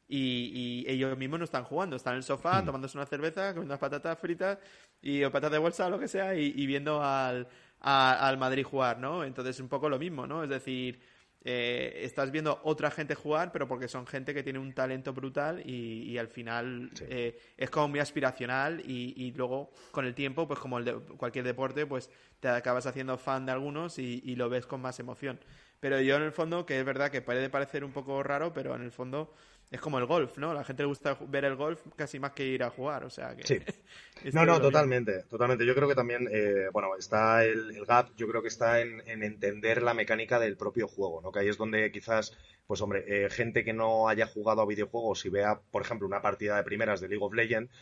Y, 0.07 0.85
ellos 0.87 1.16
mismos 1.16 1.38
no 1.38 1.44
están 1.44 1.64
jugando, 1.64 1.97
están 1.97 2.12
en 2.12 2.18
el 2.18 2.23
sofá 2.23 2.61
hmm. 2.61 2.66
tomándose 2.66 2.99
una 2.99 3.07
cerveza, 3.07 3.49
comiendo 3.49 3.73
unas 3.73 3.79
patatas 3.79 4.18
fritas 4.18 4.59
y 5.01 5.25
o 5.25 5.33
patatas 5.33 5.53
de 5.53 5.59
bolsa 5.59 5.87
o 5.87 5.90
lo 5.90 5.99
que 5.99 6.09
sea 6.09 6.35
y 6.35 6.66
viendo 6.66 7.03
al, 7.03 7.49
al 7.85 8.38
Madrid 8.38 8.64
jugar, 8.64 8.99
¿no? 8.99 9.25
Entonces 9.25 9.61
un 9.61 9.68
poco 9.68 9.88
lo 9.88 9.99
mismo, 9.99 10.27
¿no? 10.27 10.42
Es 10.42 10.49
decir, 10.49 11.01
eh, 11.44 12.01
estás 12.05 12.31
viendo 12.31 12.59
otra 12.64 12.90
gente 12.90 13.14
jugar, 13.14 13.53
pero 13.53 13.68
porque 13.68 13.87
son 13.88 14.07
gente 14.07 14.33
que 14.33 14.42
tiene 14.42 14.59
un 14.59 14.73
talento 14.73 15.12
brutal 15.12 15.62
y, 15.68 16.16
al 16.16 16.29
final 16.29 16.90
eh, 17.03 17.38
es 17.59 17.68
como 17.68 17.88
muy 17.88 18.01
aspiracional 18.01 18.81
y, 18.81 19.33
luego 19.37 19.70
con 19.90 20.07
el 20.07 20.14
tiempo, 20.14 20.49
pues 20.49 20.59
como 20.59 20.79
el 20.79 20.85
de 20.87 20.94
cualquier 20.94 21.44
deporte, 21.44 21.85
pues 21.85 22.11
te 22.40 22.49
acabas 22.49 22.87
haciendo 22.87 23.18
fan 23.18 23.44
de 23.44 23.53
algunos 23.53 23.99
y, 23.99 24.23
y, 24.25 24.37
lo 24.37 24.49
ves 24.49 24.64
con 24.64 24.81
más 24.81 24.99
emoción. 24.99 25.38
Pero 25.81 26.01
yo 26.01 26.16
en 26.16 26.23
el 26.23 26.33
fondo, 26.33 26.64
que 26.64 26.79
es 26.79 26.85
verdad 26.87 27.11
que 27.11 27.20
puede 27.20 27.51
parecer 27.51 27.85
un 27.85 27.92
poco 27.92 28.23
raro, 28.23 28.55
pero 28.55 28.75
en 28.75 28.81
el 28.81 28.90
fondo 28.90 29.35
es 29.70 29.81
como 29.81 29.98
el 29.98 30.07
golf, 30.07 30.38
¿no? 30.38 30.55
La 30.55 30.62
gente 30.62 30.83
le 30.83 30.87
gusta 30.87 31.18
ver 31.29 31.44
el 31.44 31.57
golf 31.57 31.81
casi 31.96 32.20
más 32.20 32.33
que 32.33 32.46
ir 32.46 32.62
a 32.62 32.70
jugar, 32.70 33.05
o 33.05 33.11
sea 33.11 33.35
que... 33.35 33.44
Sí. 33.44 33.61
no, 34.33 34.46
no, 34.46 34.61
totalmente, 34.61 35.24
totalmente. 35.24 35.66
Yo 35.66 35.74
creo 35.74 35.88
que 35.88 35.94
también, 35.94 36.29
eh, 36.31 36.68
bueno, 36.72 36.96
está 36.96 37.44
el, 37.44 37.85
gap, 37.85 38.14
yo 38.16 38.29
creo 38.29 38.40
que 38.40 38.48
está 38.48 38.81
en, 38.81 39.00
entender 39.07 39.83
la 39.83 39.94
mecánica 39.94 40.38
del 40.38 40.57
propio 40.57 40.87
juego, 40.87 41.20
¿no? 41.20 41.33
Que 41.33 41.40
ahí 41.40 41.48
es 41.48 41.57
donde 41.57 41.90
quizás, 41.90 42.37
pues 42.66 42.81
hombre, 42.83 43.05
eh, 43.09 43.31
gente 43.31 43.64
que 43.64 43.72
no 43.72 44.09
haya 44.09 44.27
jugado 44.27 44.62
a 44.62 44.66
videojuegos 44.66 45.24
y 45.27 45.31
vea, 45.31 45.61
por 45.70 45.83
ejemplo, 45.83 46.07
una 46.07 46.22
partida 46.22 46.57
de 46.57 46.62
primeras 46.62 47.00
de 47.00 47.09
League 47.09 47.24
of 47.24 47.35
Legends, 47.35 47.72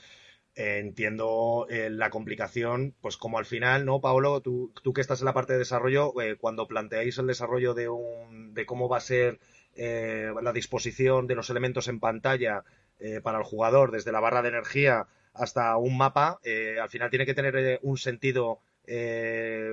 eh, 0.55 0.79
entiendo 0.79 1.66
la 1.68 2.11
complicación, 2.11 2.95
pues 3.01 3.16
como 3.16 3.38
al 3.38 3.45
final, 3.45 3.85
¿no, 3.85 4.01
Paolo? 4.01 4.40
Tú, 4.40 4.73
tú 4.83 4.92
que 4.92 5.01
estás 5.03 5.21
en 5.21 5.27
la 5.27 5.35
parte 5.35 5.55
de 5.55 5.59
desarrollo, 5.59 6.14
cuando 6.38 6.66
planteáis 6.66 7.18
el 7.18 7.27
desarrollo 7.27 7.75
de, 7.75 7.88
un, 7.88 8.55
de 8.55 8.64
cómo 8.64 8.88
va 8.88 8.97
a 8.99 9.01
ser 9.01 9.40
eh, 9.75 10.33
la 10.43 10.53
disposición 10.53 11.27
de 11.27 11.35
los 11.35 11.51
elementos 11.51 11.89
en 11.89 12.01
pantalla 12.01 12.65
eh, 12.99 13.21
para 13.21 13.39
el 13.39 13.45
jugador, 13.45 13.91
desde 13.91 14.13
la 14.13 14.21
barra 14.21 14.43
de 14.43 14.51
energía 14.51 15.07
hasta 15.35 15.77
un 15.77 15.97
mapa, 15.97 16.41
eh, 16.45 16.79
al 16.81 16.91
final 16.91 17.11
tiene 17.11 17.27
que 17.27 17.35
tener 17.35 17.81
un 17.83 17.97
sentido 17.97 18.61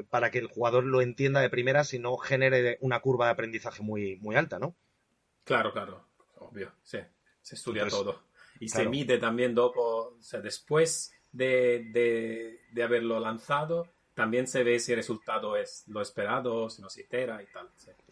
para 0.09 0.29
que 0.29 0.37
el 0.37 0.47
jugador 0.47 0.83
lo 0.83 1.01
entienda 1.01 1.41
de 1.41 1.49
primera, 1.49 1.83
si 1.83 1.97
no 1.97 2.15
genere 2.17 2.77
una 2.79 2.99
curva 2.99 3.25
de 3.25 3.31
aprendizaje 3.31 3.81
muy, 3.81 4.17
muy 4.17 4.35
alta, 4.35 4.59
¿no? 4.59 4.75
Claro, 5.43 5.73
claro, 5.73 6.05
obvio, 6.35 6.71
sí, 6.83 6.99
se 7.41 7.55
estudia 7.55 7.87
todo. 7.87 8.21
Y 8.59 8.69
se 8.69 8.87
mide 8.87 9.17
también 9.17 9.55
después 10.43 11.11
de, 11.31 12.59
de, 12.71 12.83
haberlo 12.83 13.19
lanzado, 13.19 13.91
también 14.13 14.47
se 14.47 14.63
ve 14.63 14.79
si 14.79 14.91
el 14.91 14.97
resultado 14.97 15.57
es 15.57 15.85
lo 15.87 16.01
esperado, 16.01 16.69
si 16.69 16.81
no 16.81 16.89
se 16.89 17.01
itera 17.01 17.41
y 17.41 17.47
tal. 17.47 17.69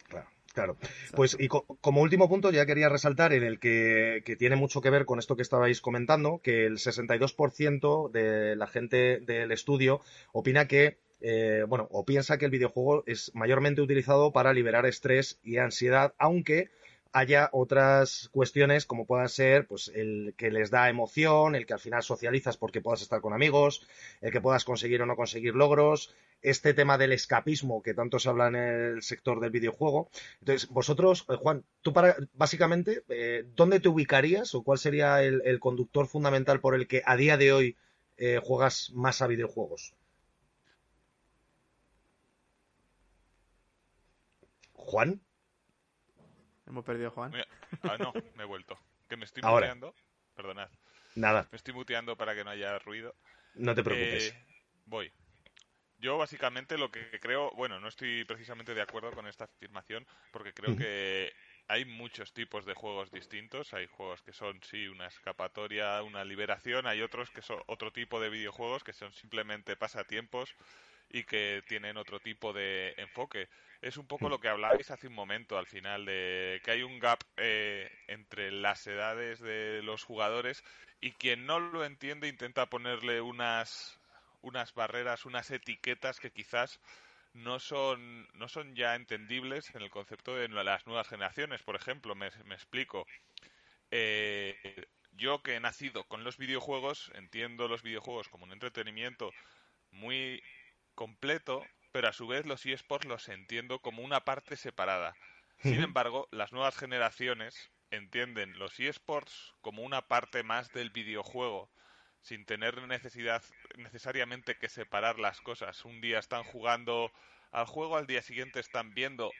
Claro. 0.08 0.28
Claro. 0.54 0.76
Pues 1.14 1.36
y 1.38 1.48
como 1.48 2.02
último 2.02 2.28
punto 2.28 2.50
ya 2.50 2.66
quería 2.66 2.88
resaltar 2.88 3.32
en 3.32 3.44
el 3.44 3.60
que, 3.60 4.22
tiene 4.38 4.56
mucho 4.56 4.80
que 4.80 4.90
ver 4.90 5.04
con 5.04 5.18
esto 5.18 5.36
que 5.36 5.42
estabais 5.42 5.80
comentando, 5.80 6.40
que 6.42 6.66
el 6.66 6.78
62% 6.78 8.10
de 8.10 8.56
la 8.56 8.66
gente 8.66 9.20
del 9.20 9.52
estudio 9.52 10.00
opina 10.32 10.66
que, 10.66 10.98
eh, 11.20 11.64
bueno, 11.68 11.86
o 11.90 12.04
piensa 12.04 12.38
que 12.38 12.46
el 12.46 12.50
videojuego 12.50 13.04
es 13.06 13.30
mayormente 13.34 13.82
utilizado 13.82 14.32
para 14.32 14.52
liberar 14.52 14.86
estrés 14.86 15.38
y 15.42 15.58
ansiedad, 15.58 16.14
aunque 16.18 16.70
haya 17.12 17.48
otras 17.52 18.28
cuestiones 18.32 18.86
como 18.86 19.06
puedan 19.06 19.28
ser 19.28 19.66
pues 19.66 19.90
el 19.94 20.34
que 20.36 20.50
les 20.50 20.70
da 20.70 20.88
emoción, 20.88 21.54
el 21.54 21.66
que 21.66 21.74
al 21.74 21.80
final 21.80 22.02
socializas 22.02 22.56
porque 22.56 22.80
puedas 22.80 23.02
estar 23.02 23.20
con 23.20 23.32
amigos, 23.32 23.86
el 24.20 24.32
que 24.32 24.40
puedas 24.40 24.64
conseguir 24.64 25.02
o 25.02 25.06
no 25.06 25.16
conseguir 25.16 25.54
logros, 25.54 26.14
este 26.42 26.74
tema 26.74 26.98
del 26.98 27.12
escapismo 27.12 27.82
que 27.82 27.94
tanto 27.94 28.18
se 28.18 28.28
habla 28.28 28.48
en 28.48 28.56
el 28.56 29.02
sector 29.02 29.40
del 29.40 29.50
videojuego. 29.50 30.10
Entonces, 30.40 30.68
vosotros, 30.68 31.26
eh, 31.28 31.34
Juan, 31.36 31.64
tú 31.82 31.92
para 31.92 32.16
básicamente, 32.34 33.02
eh, 33.08 33.44
¿dónde 33.56 33.80
te 33.80 33.88
ubicarías 33.88 34.54
o 34.54 34.62
cuál 34.62 34.78
sería 34.78 35.22
el, 35.22 35.58
conductor 35.60 36.06
fundamental 36.06 36.60
por 36.60 36.74
el 36.74 36.86
que 36.86 37.02
a 37.04 37.16
día 37.16 37.36
de 37.36 37.52
hoy 37.52 37.76
eh, 38.16 38.40
juegas 38.42 38.90
más 38.94 39.22
a 39.22 39.26
videojuegos? 39.26 39.94
Juan. 44.72 45.20
Hemos 46.68 46.84
perdido 46.84 47.08
a 47.08 47.10
Juan. 47.12 47.32
Ah, 47.82 47.96
no, 47.98 48.12
me 48.36 48.42
he 48.42 48.46
vuelto. 48.46 48.78
Que 49.08 49.16
me 49.16 49.24
estoy 49.24 49.42
muteando. 49.42 49.94
Perdonad. 50.34 50.68
Nada. 51.14 51.48
Me 51.50 51.56
estoy 51.56 51.74
muteando 51.74 52.16
para 52.16 52.34
que 52.34 52.44
no 52.44 52.50
haya 52.50 52.78
ruido. 52.78 53.14
No 53.54 53.74
te 53.74 53.82
preocupes. 53.82 54.28
Eh, 54.28 54.46
voy. 54.84 55.12
Yo 55.96 56.16
básicamente 56.16 56.78
lo 56.78 56.90
que 56.90 57.18
creo, 57.18 57.50
bueno, 57.56 57.80
no 57.80 57.88
estoy 57.88 58.24
precisamente 58.24 58.74
de 58.74 58.82
acuerdo 58.82 59.10
con 59.10 59.26
esta 59.26 59.44
afirmación 59.44 60.06
porque 60.30 60.52
creo 60.52 60.76
que 60.76 61.32
hay 61.66 61.84
muchos 61.84 62.32
tipos 62.32 62.64
de 62.64 62.74
juegos 62.74 63.10
distintos. 63.10 63.74
Hay 63.74 63.86
juegos 63.86 64.22
que 64.22 64.32
son, 64.32 64.62
sí, 64.62 64.86
una 64.86 65.06
escapatoria, 65.06 66.02
una 66.02 66.24
liberación. 66.24 66.86
Hay 66.86 67.02
otros 67.02 67.30
que 67.30 67.42
son 67.42 67.60
otro 67.66 67.92
tipo 67.92 68.20
de 68.20 68.28
videojuegos 68.28 68.84
que 68.84 68.92
son 68.92 69.12
simplemente 69.12 69.74
pasatiempos 69.74 70.54
y 71.10 71.24
que 71.24 71.64
tienen 71.66 71.96
otro 71.96 72.20
tipo 72.20 72.52
de 72.52 72.94
enfoque. 72.98 73.48
Es 73.80 73.96
un 73.96 74.08
poco 74.08 74.28
lo 74.28 74.40
que 74.40 74.48
hablabais 74.48 74.90
hace 74.90 75.06
un 75.06 75.14
momento 75.14 75.56
al 75.56 75.66
final, 75.66 76.04
de 76.04 76.60
que 76.64 76.72
hay 76.72 76.82
un 76.82 76.98
gap 76.98 77.20
eh, 77.36 77.88
entre 78.08 78.50
las 78.50 78.84
edades 78.86 79.38
de 79.38 79.82
los 79.82 80.02
jugadores 80.02 80.64
y 81.00 81.12
quien 81.12 81.46
no 81.46 81.60
lo 81.60 81.84
entiende 81.84 82.26
intenta 82.26 82.66
ponerle 82.66 83.20
unas, 83.20 84.00
unas 84.42 84.74
barreras, 84.74 85.26
unas 85.26 85.50
etiquetas 85.52 86.18
que 86.18 86.32
quizás 86.32 86.80
no 87.34 87.60
son, 87.60 88.26
no 88.34 88.48
son 88.48 88.74
ya 88.74 88.96
entendibles 88.96 89.72
en 89.74 89.82
el 89.82 89.90
concepto 89.90 90.34
de 90.34 90.48
las 90.48 90.86
nuevas 90.86 91.08
generaciones. 91.08 91.62
Por 91.62 91.76
ejemplo, 91.76 92.16
me, 92.16 92.30
me 92.46 92.56
explico. 92.56 93.06
Eh, 93.92 94.56
yo 95.12 95.42
que 95.42 95.54
he 95.54 95.60
nacido 95.60 96.04
con 96.04 96.24
los 96.24 96.36
videojuegos, 96.36 97.12
entiendo 97.14 97.68
los 97.68 97.82
videojuegos 97.82 98.28
como 98.28 98.44
un 98.44 98.52
entretenimiento 98.52 99.32
muy 99.92 100.42
completo, 100.94 101.64
pero 101.98 102.10
a 102.10 102.12
su 102.12 102.28
vez 102.28 102.46
los 102.46 102.64
eSports 102.64 103.08
los 103.08 103.28
entiendo 103.28 103.80
como 103.80 104.04
una 104.04 104.24
parte 104.24 104.54
separada. 104.54 105.16
Sin 105.64 105.82
embargo, 105.82 106.28
las 106.30 106.52
nuevas 106.52 106.76
generaciones 106.76 107.72
entienden 107.90 108.56
los 108.56 108.78
eSports 108.78 109.56
como 109.62 109.82
una 109.82 110.06
parte 110.06 110.44
más 110.44 110.70
del 110.70 110.90
videojuego, 110.90 111.72
sin 112.20 112.46
tener 112.46 112.86
necesidad 112.86 113.42
necesariamente 113.78 114.56
que 114.56 114.68
separar 114.68 115.18
las 115.18 115.40
cosas. 115.40 115.84
Un 115.84 116.00
día 116.00 116.20
están 116.20 116.44
jugando 116.44 117.10
al 117.50 117.66
juego, 117.66 117.96
al 117.96 118.06
día 118.06 118.22
siguiente 118.22 118.60
están 118.60 118.94
viendo 118.94 119.32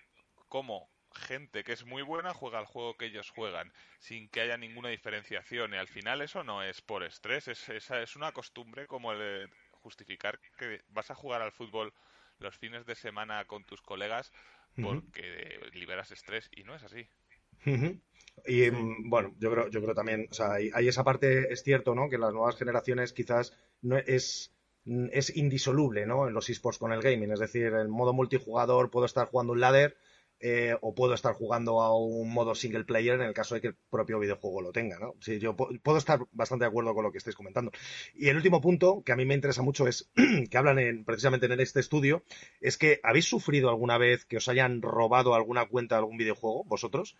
cómo 0.48 0.90
gente 1.14 1.62
que 1.62 1.74
es 1.74 1.84
muy 1.84 2.02
buena 2.02 2.34
juega 2.34 2.58
al 2.58 2.66
juego 2.66 2.96
que 2.96 3.04
ellos 3.04 3.30
juegan, 3.30 3.72
sin 4.00 4.28
que 4.30 4.40
haya 4.40 4.56
ninguna 4.56 4.88
diferenciación. 4.88 5.74
Y 5.74 5.76
al 5.76 5.86
final 5.86 6.22
eso 6.22 6.42
no 6.42 6.64
es 6.64 6.80
por 6.80 7.04
estrés, 7.04 7.46
es, 7.46 7.68
es 7.68 8.16
una 8.16 8.32
costumbre 8.32 8.88
como 8.88 9.12
el, 9.12 9.48
justificar 9.78 10.40
que 10.58 10.82
vas 10.88 11.10
a 11.10 11.14
jugar 11.14 11.40
al 11.40 11.52
fútbol 11.52 11.94
los 12.38 12.56
fines 12.56 12.86
de 12.86 12.94
semana 12.94 13.44
con 13.46 13.64
tus 13.64 13.82
colegas 13.82 14.32
porque 14.80 15.60
liberas 15.72 16.10
estrés 16.12 16.48
y 16.54 16.62
no 16.62 16.74
es 16.74 16.84
así. 16.84 17.08
Y 18.46 18.70
mm, 18.70 19.10
bueno, 19.10 19.34
yo 19.38 19.50
creo, 19.50 19.68
yo 19.68 19.82
creo 19.82 19.94
también, 19.94 20.28
o 20.30 20.34
sea, 20.34 20.52
hay, 20.52 20.88
esa 20.88 21.04
parte, 21.04 21.52
es 21.52 21.62
cierto, 21.62 21.94
¿no? 21.94 22.08
Que 22.08 22.18
las 22.18 22.32
nuevas 22.32 22.56
generaciones 22.56 23.12
quizás 23.12 23.52
no 23.82 23.96
es, 23.98 24.54
es 24.84 25.36
indisoluble, 25.36 26.06
¿no? 26.06 26.28
En 26.28 26.34
los 26.34 26.48
esports 26.48 26.78
con 26.78 26.92
el 26.92 27.02
gaming, 27.02 27.32
es 27.32 27.40
decir, 27.40 27.72
en 27.74 27.90
modo 27.90 28.12
multijugador 28.12 28.90
puedo 28.90 29.06
estar 29.06 29.26
jugando 29.26 29.52
un 29.52 29.60
ladder 29.60 29.96
eh, 30.40 30.76
o 30.80 30.94
puedo 30.94 31.14
estar 31.14 31.34
jugando 31.34 31.82
a 31.82 31.96
un 31.96 32.32
modo 32.32 32.54
single 32.54 32.84
player 32.84 33.14
en 33.14 33.26
el 33.26 33.34
caso 33.34 33.56
de 33.56 33.60
que 33.60 33.66
el 33.68 33.76
propio 33.90 34.20
videojuego 34.20 34.60
lo 34.60 34.72
tenga, 34.72 34.98
¿no? 34.98 35.14
Sí, 35.20 35.38
yo 35.40 35.56
puedo 35.56 35.98
estar 35.98 36.20
bastante 36.30 36.64
de 36.64 36.68
acuerdo 36.68 36.94
con 36.94 37.04
lo 37.04 37.10
que 37.10 37.18
estáis 37.18 37.34
comentando. 37.34 37.72
Y 38.14 38.28
el 38.28 38.36
último 38.36 38.60
punto 38.60 39.02
que 39.04 39.12
a 39.12 39.16
mí 39.16 39.24
me 39.24 39.34
interesa 39.34 39.62
mucho 39.62 39.88
es 39.88 40.10
que 40.50 40.58
hablan 40.58 40.78
en, 40.78 41.04
precisamente 41.04 41.46
en 41.46 41.58
este 41.60 41.80
estudio 41.80 42.22
es 42.60 42.78
que 42.78 43.00
habéis 43.02 43.24
sufrido 43.24 43.68
alguna 43.68 43.98
vez 43.98 44.24
que 44.24 44.36
os 44.36 44.48
hayan 44.48 44.80
robado 44.80 45.34
alguna 45.34 45.66
cuenta 45.66 45.96
de 45.96 46.00
algún 46.00 46.18
videojuego, 46.18 46.64
vosotros, 46.64 47.16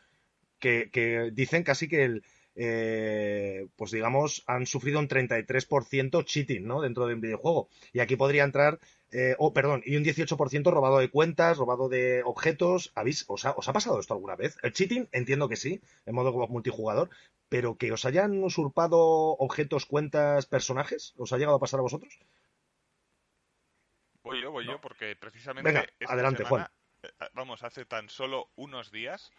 que, 0.61 0.91
que 0.93 1.31
dicen 1.33 1.65
casi 1.65 1.89
que 1.89 2.05
el, 2.05 2.23
eh, 2.61 3.69
pues 3.77 3.93
digamos, 3.93 4.43
han 4.49 4.67
sufrido 4.67 4.99
un 4.99 5.09
33% 5.09 6.25
cheating, 6.25 6.67
¿no? 6.67 6.83
Dentro 6.83 7.07
de 7.07 7.15
un 7.15 7.21
videojuego. 7.21 7.69
Y 7.93 8.01
aquí 8.01 8.17
podría 8.17 8.43
entrar 8.43 8.81
eh, 9.11 9.35
oh, 9.39 9.53
perdón, 9.53 9.83
y 9.87 9.97
un 9.97 10.05
18% 10.05 10.71
robado 10.71 10.99
de 10.99 11.11
cuentas, 11.11 11.57
robado 11.57 11.89
de 11.89 12.23
objetos. 12.25 12.93
¿Habéis, 12.95 13.25
os, 13.29 13.47
ha, 13.47 13.55
pasado 13.55 14.01
esto 14.01 14.15
alguna 14.15 14.37
vez? 14.37 14.59
El 14.63 14.73
cheating, 14.73 15.09
entiendo 15.13 15.49
que 15.49 15.57
sí, 15.57 15.81
en 16.05 16.15
modo 16.15 16.33
multijugador, 16.49 17.09
pero 17.49 17.77
que 17.77 17.91
os 17.93 18.05
hayan 18.05 18.43
usurpado 18.45 18.99
objetos, 18.99 19.87
cuentas, 19.87 20.47
personajes, 20.47 21.15
¿os 21.17 21.33
ha 21.33 21.39
llegado 21.39 21.57
a 21.57 21.61
pasar 21.61 21.81
a 21.81 21.85
vosotros? 21.85 22.19
Voy 24.23 24.43
yo, 24.43 24.51
voy 24.51 24.67
yo, 24.67 24.79
porque 24.81 25.17
precisamente. 25.17 25.71
Venga, 25.71 25.87
adelante, 26.07 26.45
Juan. 26.45 26.67
Eh, 27.03 27.09
vamos, 27.33 27.63
hace 27.63 27.87
tan 27.87 28.11
solo 28.11 28.51
unos 28.57 28.91
días 28.91 29.33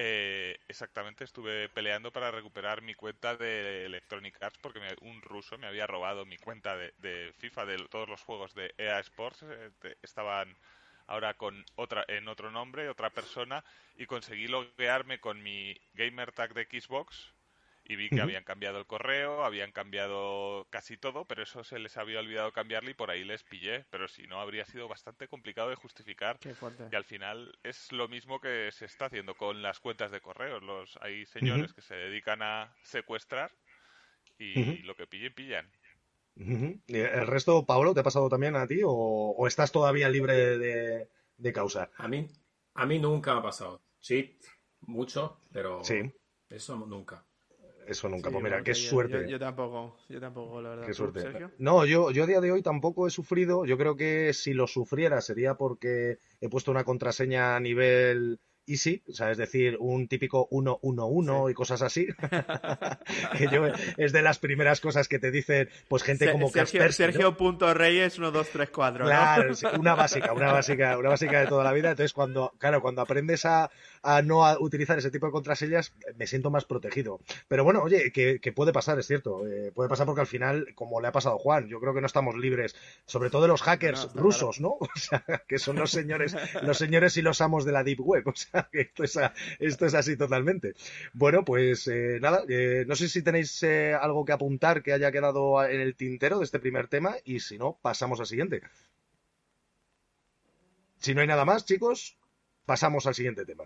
eh, 0.00 0.60
exactamente, 0.68 1.24
estuve 1.24 1.68
peleando 1.70 2.12
para 2.12 2.30
recuperar 2.30 2.82
mi 2.82 2.94
cuenta 2.94 3.36
de 3.36 3.84
Electronic 3.84 4.40
Arts 4.40 4.56
porque 4.62 4.78
un 5.00 5.20
ruso 5.22 5.58
me 5.58 5.66
había 5.66 5.88
robado 5.88 6.24
mi 6.24 6.36
cuenta 6.36 6.76
de, 6.76 7.34
FIFA, 7.38 7.66
de 7.66 7.88
todos 7.88 8.08
los 8.08 8.22
juegos 8.22 8.54
de 8.54 8.72
EA 8.78 9.00
Sports. 9.00 9.42
Eh, 9.42 9.96
estaban 10.00 10.56
ahora 11.08 11.34
con 11.34 11.64
otra 11.74 12.04
en 12.06 12.28
otro 12.28 12.52
nombre, 12.52 12.88
otra 12.88 13.10
persona, 13.10 13.64
y 13.96 14.06
conseguí 14.06 14.46
loguearme 14.46 15.18
con 15.18 15.42
mi 15.42 15.76
gamer 15.94 16.30
tag 16.30 16.54
de 16.54 16.66
Xbox 16.66 17.34
y 17.88 17.96
vi 17.96 18.10
que 18.10 18.20
habían 18.20 18.44
cambiado 18.44 18.78
el 18.78 18.86
correo, 18.86 19.44
habían 19.44 19.72
cambiado 19.72 20.66
casi 20.68 20.98
todo, 20.98 21.24
pero 21.24 21.42
eso 21.42 21.64
se 21.64 21.78
les 21.78 21.96
había 21.96 22.20
olvidado 22.20 22.52
cambiarle 22.52 22.90
y 22.90 22.94
por 22.94 23.10
ahí 23.10 23.24
les 23.24 23.42
pillé. 23.44 23.86
Pero 23.90 24.08
si 24.08 24.26
no, 24.26 24.40
habría 24.40 24.66
sido 24.66 24.88
bastante 24.88 25.26
complicado 25.26 25.70
de 25.70 25.74
justificar. 25.74 26.38
Y 26.92 26.94
al 26.94 27.04
final 27.04 27.58
es 27.62 27.90
lo 27.90 28.06
mismo 28.06 28.40
que 28.40 28.70
se 28.72 28.84
está 28.84 29.06
haciendo 29.06 29.34
con 29.34 29.62
las 29.62 29.80
cuentas 29.80 30.10
de 30.10 30.20
correos. 30.20 30.62
Los, 30.62 30.98
hay 31.00 31.24
señores 31.24 31.72
que 31.72 31.80
se 31.80 31.94
dedican 31.94 32.42
a 32.42 32.76
secuestrar 32.82 33.50
y 34.38 34.82
lo 34.82 34.94
que 34.94 35.06
pillen, 35.06 35.32
pillan. 35.32 35.72
¿El 36.88 37.26
resto, 37.26 37.64
Pablo, 37.64 37.94
te 37.94 38.00
ha 38.00 38.04
pasado 38.04 38.28
también 38.28 38.54
a 38.54 38.66
ti 38.66 38.80
o, 38.84 39.46
estás 39.46 39.72
todavía 39.72 40.10
libre 40.10 40.58
de, 40.58 41.08
de, 41.38 41.52
causar? 41.54 41.90
A 41.96 42.06
mí, 42.06 42.28
a 42.74 42.84
mí 42.84 42.98
nunca 42.98 43.32
me 43.32 43.40
ha 43.40 43.42
pasado. 43.42 43.82
Sí, 43.98 44.38
mucho, 44.82 45.40
pero 45.50 45.80
eso 46.50 46.76
nunca. 46.76 47.24
Eso 47.88 48.08
nunca. 48.08 48.30
pues 48.30 48.44
mira, 48.44 48.62
qué 48.62 48.74
suerte. 48.74 49.26
Yo, 49.28 49.38
tampoco, 49.38 49.96
yo 50.08 50.20
tampoco, 50.20 50.60
la 50.60 50.70
verdad. 50.70 50.86
Qué 50.86 50.92
suerte. 50.94 51.24
No, 51.58 51.86
yo, 51.86 52.10
yo 52.10 52.24
a 52.24 52.26
día 52.26 52.40
de 52.40 52.52
hoy 52.52 52.62
tampoco 52.62 53.06
he 53.06 53.10
sufrido. 53.10 53.64
Yo 53.64 53.78
creo 53.78 53.96
que 53.96 54.32
si 54.34 54.52
lo 54.52 54.66
sufriera 54.66 55.20
sería 55.20 55.54
porque 55.54 56.18
he 56.40 56.48
puesto 56.48 56.70
una 56.70 56.84
contraseña 56.84 57.56
a 57.56 57.60
nivel 57.60 58.40
easy, 58.68 59.02
o 59.08 59.12
sea, 59.12 59.30
es 59.30 59.38
decir, 59.38 59.76
un 59.80 60.08
típico 60.08 60.48
111 60.50 61.50
y 61.50 61.54
cosas 61.54 61.82
así. 61.82 62.06
que 63.38 63.48
yo, 63.50 63.66
es 63.96 64.12
de 64.12 64.22
las 64.22 64.38
primeras 64.38 64.80
cosas 64.80 65.08
que 65.08 65.18
te 65.18 65.30
dicen, 65.30 65.68
pues 65.88 66.02
gente 66.02 66.30
como 66.30 66.48
Sergio, 66.50 66.92
Sergio.reyes 66.92 68.18
1234. 68.18 69.06
Claro, 69.06 69.52
una 69.78 69.94
básica, 69.94 70.32
una 70.32 70.52
básica, 70.52 70.98
una 70.98 71.08
básica 71.08 71.40
de 71.40 71.46
toda 71.46 71.64
la 71.64 71.72
vida. 71.72 71.90
Entonces, 71.90 72.12
cuando, 72.12 72.52
claro, 72.58 72.82
cuando 72.82 73.02
aprendes 73.02 73.44
a, 73.44 73.70
a 74.02 74.22
no 74.22 74.40
utilizar 74.60 74.98
ese 74.98 75.10
tipo 75.10 75.26
de 75.26 75.32
contraseñas, 75.32 75.94
me 76.16 76.26
siento 76.26 76.50
más 76.50 76.64
protegido. 76.64 77.20
Pero 77.48 77.64
bueno, 77.64 77.82
oye, 77.82 78.12
que, 78.12 78.52
puede 78.52 78.72
pasar, 78.72 78.98
es 78.98 79.06
cierto. 79.06 79.46
Eh, 79.46 79.72
puede 79.72 79.88
pasar 79.88 80.06
porque 80.06 80.20
al 80.20 80.26
final, 80.26 80.74
como 80.74 81.00
le 81.00 81.08
ha 81.08 81.12
pasado 81.12 81.36
a 81.36 81.38
Juan, 81.38 81.68
yo 81.68 81.80
creo 81.80 81.94
que 81.94 82.00
no 82.00 82.06
estamos 82.06 82.36
libres, 82.36 82.74
sobre 83.06 83.30
todo 83.30 83.42
de 83.42 83.48
los 83.48 83.62
hackers 83.62 84.12
rusos, 84.14 84.60
¿no? 84.60 84.78
O 84.98 85.00
sea, 85.00 85.22
que 85.46 85.58
son 85.58 85.76
los 85.76 85.90
señores, 85.90 86.34
los 86.62 86.76
señores 86.76 87.16
y 87.16 87.22
los 87.22 87.40
amos 87.40 87.64
de 87.64 87.72
la 87.72 87.84
Deep 87.84 88.00
Web. 88.00 88.24
O 88.28 88.34
sea, 88.34 88.68
esto 88.72 89.04
es, 89.04 89.18
esto 89.58 89.86
es 89.86 89.94
así 89.94 90.16
totalmente. 90.16 90.74
Bueno, 91.12 91.44
pues 91.44 91.86
eh, 91.88 92.18
nada, 92.20 92.42
eh, 92.48 92.84
no 92.86 92.94
sé 92.94 93.08
si 93.08 93.22
tenéis 93.22 93.62
algo 93.62 94.24
que 94.24 94.32
apuntar 94.32 94.82
que 94.82 94.92
haya 94.92 95.12
quedado 95.12 95.64
en 95.64 95.80
el 95.80 95.94
tintero 95.94 96.38
de 96.38 96.44
este 96.44 96.58
primer 96.58 96.88
tema 96.88 97.16
y 97.24 97.40
si 97.40 97.58
no, 97.58 97.78
pasamos 97.80 98.20
al 98.20 98.26
siguiente. 98.26 98.62
Si 100.98 101.14
no 101.14 101.20
hay 101.20 101.26
nada 101.26 101.44
más, 101.44 101.64
chicos, 101.64 102.16
pasamos 102.66 103.06
al 103.06 103.14
siguiente 103.14 103.44
tema. 103.44 103.64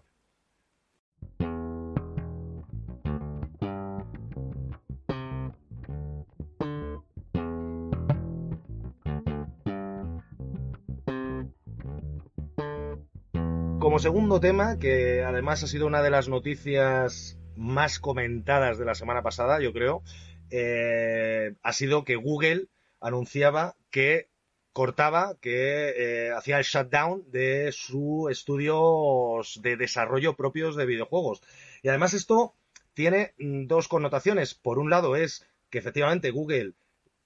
Como 13.82 13.98
segundo 13.98 14.38
tema, 14.38 14.78
que 14.78 15.24
además 15.24 15.64
ha 15.64 15.66
sido 15.66 15.88
una 15.88 16.02
de 16.02 16.10
las 16.10 16.28
noticias 16.28 17.36
más 17.56 17.98
comentadas 17.98 18.78
de 18.78 18.84
la 18.84 18.94
semana 18.94 19.24
pasada, 19.24 19.60
yo 19.60 19.72
creo, 19.72 20.04
eh, 20.50 21.56
ha 21.64 21.72
sido 21.72 22.04
que 22.04 22.14
Google 22.14 22.68
anunciaba 23.00 23.74
que 23.90 24.28
cortaba, 24.72 25.34
que 25.40 25.94
eh, 25.96 26.30
hacía 26.30 26.58
el 26.58 26.64
shutdown 26.64 27.24
de 27.32 27.72
sus 27.72 28.30
estudios 28.30 29.58
de 29.64 29.76
desarrollo 29.76 30.36
propios 30.36 30.76
de 30.76 30.86
videojuegos. 30.86 31.42
Y 31.82 31.88
además 31.88 32.14
esto 32.14 32.54
tiene 32.94 33.34
mm, 33.38 33.66
dos 33.66 33.88
connotaciones. 33.88 34.54
Por 34.54 34.78
un 34.78 34.90
lado 34.90 35.16
es 35.16 35.44
que 35.70 35.78
efectivamente 35.78 36.30
Google 36.30 36.74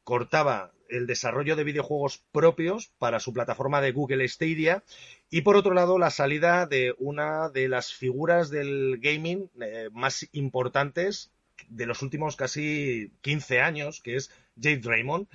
cortaba 0.05 0.73
el 0.89 1.07
desarrollo 1.07 1.57
de 1.57 1.65
videojuegos 1.65 2.23
propios 2.33 2.91
para 2.99 3.21
su 3.21 3.33
plataforma 3.33 3.81
de 3.81 3.93
Google 3.93 4.27
Stadia 4.29 4.83
y 5.31 5.43
por 5.43 5.57
otro 5.57 5.75
lado 5.75 5.99
la 5.99 6.11
salida 6.11 6.67
de 6.67 6.95
una 6.99 7.49
de 7.49 7.69
las 7.69 7.93
figuras 7.93 8.51
del 8.51 8.99
gaming 9.01 9.51
eh, 9.61 9.89
más 9.93 10.29
importantes 10.33 11.31
de 11.69 11.87
los 11.87 12.03
últimos 12.03 12.37
casi 12.37 13.11
15 13.23 13.61
años, 13.61 14.01
que 14.01 14.17
es 14.17 14.31
Jade 14.61 14.83
Raymond. 14.83 15.27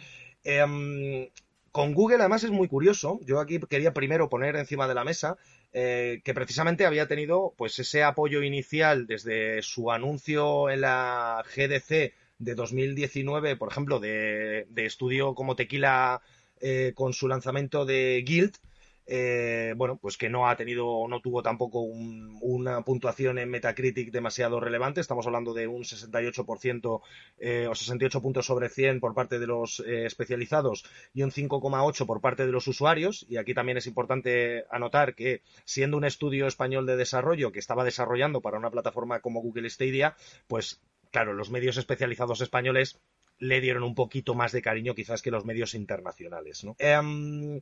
Em, 0.43 1.29
con 1.71 1.93
Google 1.93 2.17
además 2.17 2.43
es 2.43 2.51
muy 2.51 2.67
curioso, 2.67 3.19
yo 3.23 3.39
aquí 3.39 3.59
quería 3.59 3.93
primero 3.93 4.29
poner 4.29 4.55
encima 4.55 4.87
de 4.87 4.93
la 4.93 5.03
mesa 5.03 5.37
eh, 5.73 6.21
que 6.25 6.33
precisamente 6.33 6.85
había 6.85 7.07
tenido 7.07 7.53
pues 7.57 7.79
ese 7.79 8.03
apoyo 8.03 8.43
inicial 8.43 9.07
desde 9.07 9.61
su 9.61 9.89
anuncio 9.89 10.69
en 10.69 10.81
la 10.81 11.45
GDC 11.55 12.13
de 12.41 12.55
2019, 12.55 13.55
por 13.55 13.71
ejemplo, 13.71 13.99
de, 13.99 14.65
estudio 14.75 15.35
como 15.35 15.55
Tequila 15.55 16.21
eh, 16.59 16.93
con 16.95 17.13
su 17.13 17.27
lanzamiento 17.27 17.85
de 17.85 18.23
Guild, 18.25 18.55
eh, 19.05 19.73
bueno, 19.77 19.97
pues 19.97 20.17
que 20.17 20.29
no 20.29 20.47
ha 20.47 20.55
tenido, 20.55 21.05
no 21.07 21.21
tuvo 21.21 21.43
tampoco 21.43 21.81
una 21.81 22.81
puntuación 22.81 23.39
en 23.39 23.49
Metacritic 23.49 24.11
demasiado 24.11 24.59
relevante. 24.59 25.01
Estamos 25.01 25.25
hablando 25.27 25.53
de 25.53 25.67
un 25.67 25.83
68% 25.83 27.01
eh, 27.39 27.67
o 27.69 27.75
68 27.75 28.21
puntos 28.21 28.45
sobre 28.45 28.69
100 28.69 28.99
por 28.99 29.13
parte 29.13 29.37
de 29.37 29.47
los 29.47 29.81
especializados 29.81 30.85
y 31.13 31.23
un 31.23 31.31
5,8 31.31 32.05
por 32.05 32.21
parte 32.21 32.45
de 32.45 32.51
los 32.51 32.67
usuarios. 32.67 33.25
Y 33.27 33.37
aquí 33.37 33.53
también 33.53 33.77
es 33.77 33.87
importante 33.87 34.65
anotar 34.71 35.13
que 35.13 35.41
siendo 35.65 35.97
un 35.97 36.05
estudio 36.05 36.47
español 36.47 36.85
de 36.85 36.95
desarrollo 36.95 37.51
que 37.51 37.59
estaba 37.59 37.83
desarrollando 37.83 38.41
para 38.41 38.57
una 38.57 38.71
plataforma 38.71 39.19
como 39.19 39.41
Google 39.41 39.69
Stadia, 39.69 40.15
pues 40.47 40.79
claro, 41.11 41.33
los 41.33 41.49
medios 41.49 41.77
especializados 41.77 42.41
españoles 42.41 42.99
le 43.37 43.59
dieron 43.59 43.83
un 43.83 43.95
poquito 43.95 44.35
más 44.35 44.51
de 44.51 44.61
cariño 44.61 44.95
quizás 44.95 45.21
que 45.21 45.31
los 45.31 45.45
medios 45.45 45.73
internacionales. 45.73 46.63
¿no? 46.63 46.75
Em, 46.79 47.61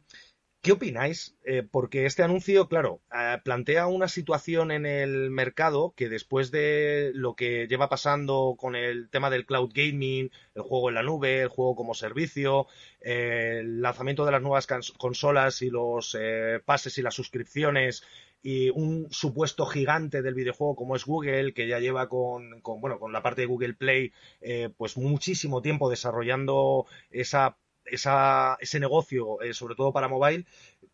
¿Qué 0.61 0.73
opináis? 0.73 1.37
Eh, 1.45 1.63
porque 1.63 2.05
este 2.05 2.21
anuncio, 2.21 2.67
claro, 2.67 3.01
eh, 3.13 3.37
plantea 3.45 3.87
una 3.87 4.09
situación 4.09 4.71
en 4.71 4.85
el 4.85 5.31
mercado 5.31 5.93
que 5.95 6.09
después 6.09 6.51
de 6.51 7.11
lo 7.13 7.33
que 7.33 7.65
lleva 7.67 7.87
pasando 7.87 8.57
con 8.59 8.75
el 8.75 9.09
tema 9.09 9.29
del 9.29 9.45
cloud 9.45 9.71
gaming, 9.73 10.29
el 10.55 10.61
juego 10.61 10.89
en 10.89 10.95
la 10.95 11.03
nube, 11.03 11.43
el 11.43 11.47
juego 11.47 11.77
como 11.77 11.93
servicio, 11.93 12.67
eh, 12.99 13.59
el 13.61 13.81
lanzamiento 13.81 14.25
de 14.25 14.33
las 14.33 14.41
nuevas 14.41 14.67
consolas 14.97 15.61
y 15.61 15.69
los 15.69 16.17
pases 16.65 16.97
y 16.97 17.03
las 17.03 17.15
suscripciones 17.15 18.03
y 18.41 18.69
un 18.69 19.07
supuesto 19.11 19.65
gigante 19.65 20.21
del 20.21 20.33
videojuego 20.33 20.75
como 20.75 20.95
es 20.95 21.05
Google, 21.05 21.53
que 21.53 21.67
ya 21.67 21.79
lleva 21.79 22.07
con, 22.07 22.61
bueno, 22.79 22.99
con 22.99 23.11
la 23.11 23.21
parte 23.21 23.41
de 23.41 23.47
Google 23.47 23.73
Play, 23.73 24.13
eh, 24.41 24.69
pues 24.77 24.97
muchísimo 24.97 25.61
tiempo 25.61 25.89
desarrollando 25.89 26.85
esa, 27.09 27.57
esa 27.85 28.57
ese 28.61 28.79
negocio, 28.79 29.41
eh, 29.41 29.53
sobre 29.53 29.75
todo 29.75 29.91
para 29.91 30.07
mobile. 30.07 30.45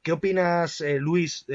¿Qué 0.01 0.11
opinas, 0.11 0.81
eh, 0.81 0.99
Luis, 0.99 1.45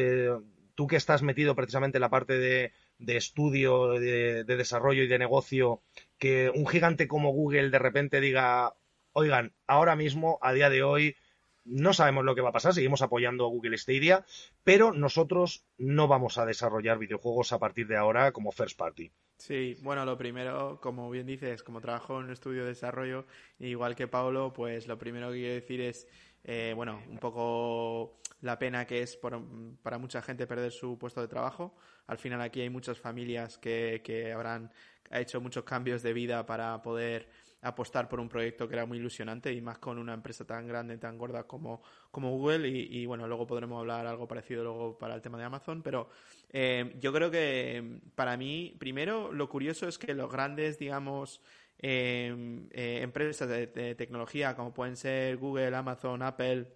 tú 0.74 0.86
que 0.86 0.96
estás 0.96 1.22
metido 1.22 1.54
precisamente 1.54 1.98
en 1.98 2.02
la 2.02 2.10
parte 2.10 2.38
de, 2.38 2.72
de 2.98 3.16
estudio, 3.16 3.92
de, 3.98 4.44
de 4.44 4.56
desarrollo 4.56 5.02
y 5.02 5.08
de 5.08 5.18
negocio, 5.18 5.82
que 6.18 6.50
un 6.54 6.66
gigante 6.66 7.08
como 7.08 7.32
Google 7.32 7.70
de 7.70 7.78
repente 7.78 8.20
diga, 8.20 8.74
oigan, 9.12 9.52
ahora 9.66 9.96
mismo, 9.96 10.38
a 10.40 10.52
día 10.52 10.70
de 10.70 10.82
hoy, 10.82 11.16
no 11.64 11.92
sabemos 11.92 12.24
lo 12.24 12.34
que 12.34 12.40
va 12.40 12.50
a 12.50 12.52
pasar, 12.52 12.74
seguimos 12.74 13.02
apoyando 13.02 13.44
a 13.44 13.48
Google 13.48 13.76
Stadia, 13.78 14.24
pero 14.64 14.92
nosotros 14.92 15.64
no 15.78 16.08
vamos 16.08 16.38
a 16.38 16.46
desarrollar 16.46 16.98
videojuegos 16.98 17.52
a 17.52 17.58
partir 17.58 17.86
de 17.86 17.96
ahora 17.96 18.32
como 18.32 18.52
first 18.52 18.78
party. 18.78 19.10
Sí, 19.36 19.76
bueno, 19.82 20.04
lo 20.04 20.18
primero, 20.18 20.80
como 20.82 21.08
bien 21.08 21.26
dices, 21.26 21.62
como 21.62 21.80
trabajo 21.80 22.18
en 22.18 22.26
un 22.26 22.32
estudio 22.32 22.62
de 22.62 22.68
desarrollo, 22.68 23.26
igual 23.58 23.96
que 23.96 24.06
Pablo, 24.06 24.52
pues 24.52 24.86
lo 24.86 24.98
primero 24.98 25.30
que 25.30 25.38
quiero 25.38 25.54
decir 25.54 25.80
es, 25.80 26.06
eh, 26.44 26.72
bueno, 26.76 27.02
un 27.08 27.18
poco 27.18 28.20
la 28.42 28.58
pena 28.58 28.86
que 28.86 29.02
es 29.02 29.16
para 29.16 29.98
mucha 29.98 30.20
gente 30.22 30.46
perder 30.46 30.72
su 30.72 30.98
puesto 30.98 31.20
de 31.20 31.28
trabajo. 31.28 31.74
Al 32.06 32.18
final 32.18 32.40
aquí 32.40 32.60
hay 32.60 32.70
muchas 32.70 32.98
familias 32.98 33.56
que, 33.56 34.02
que 34.04 34.32
habrán 34.32 34.70
hecho 35.10 35.40
muchos 35.40 35.64
cambios 35.64 36.02
de 36.02 36.12
vida 36.12 36.46
para 36.46 36.80
poder 36.82 37.28
apostar 37.62 38.08
por 38.08 38.20
un 38.20 38.28
proyecto 38.28 38.66
que 38.66 38.74
era 38.74 38.86
muy 38.86 38.98
ilusionante 38.98 39.52
y 39.52 39.60
más 39.60 39.78
con 39.78 39.98
una 39.98 40.14
empresa 40.14 40.46
tan 40.46 40.66
grande, 40.66 40.98
tan 40.98 41.18
gorda 41.18 41.44
como, 41.44 41.82
como 42.10 42.30
Google 42.30 42.68
y, 42.68 43.04
bueno, 43.06 43.26
luego 43.28 43.46
podremos 43.46 43.78
hablar 43.80 44.06
algo 44.06 44.26
parecido 44.26 44.62
luego 44.62 44.98
para 44.98 45.14
el 45.14 45.20
tema 45.20 45.38
de 45.38 45.44
Amazon, 45.44 45.82
pero 45.82 46.08
eh, 46.50 46.96
yo 47.00 47.12
creo 47.12 47.30
que 47.30 48.00
para 48.14 48.36
mí, 48.36 48.76
primero, 48.78 49.32
lo 49.32 49.48
curioso 49.48 49.86
es 49.88 49.98
que 49.98 50.14
los 50.14 50.30
grandes, 50.30 50.78
digamos, 50.78 51.42
em, 51.78 52.68
eh, 52.72 53.00
empresas 53.02 53.48
de, 53.48 53.94
tecnología 53.94 54.54
como 54.56 54.72
pueden 54.72 54.96
ser 54.96 55.36
Google, 55.36 55.74
Amazon, 55.76 56.22
Apple, 56.22 56.66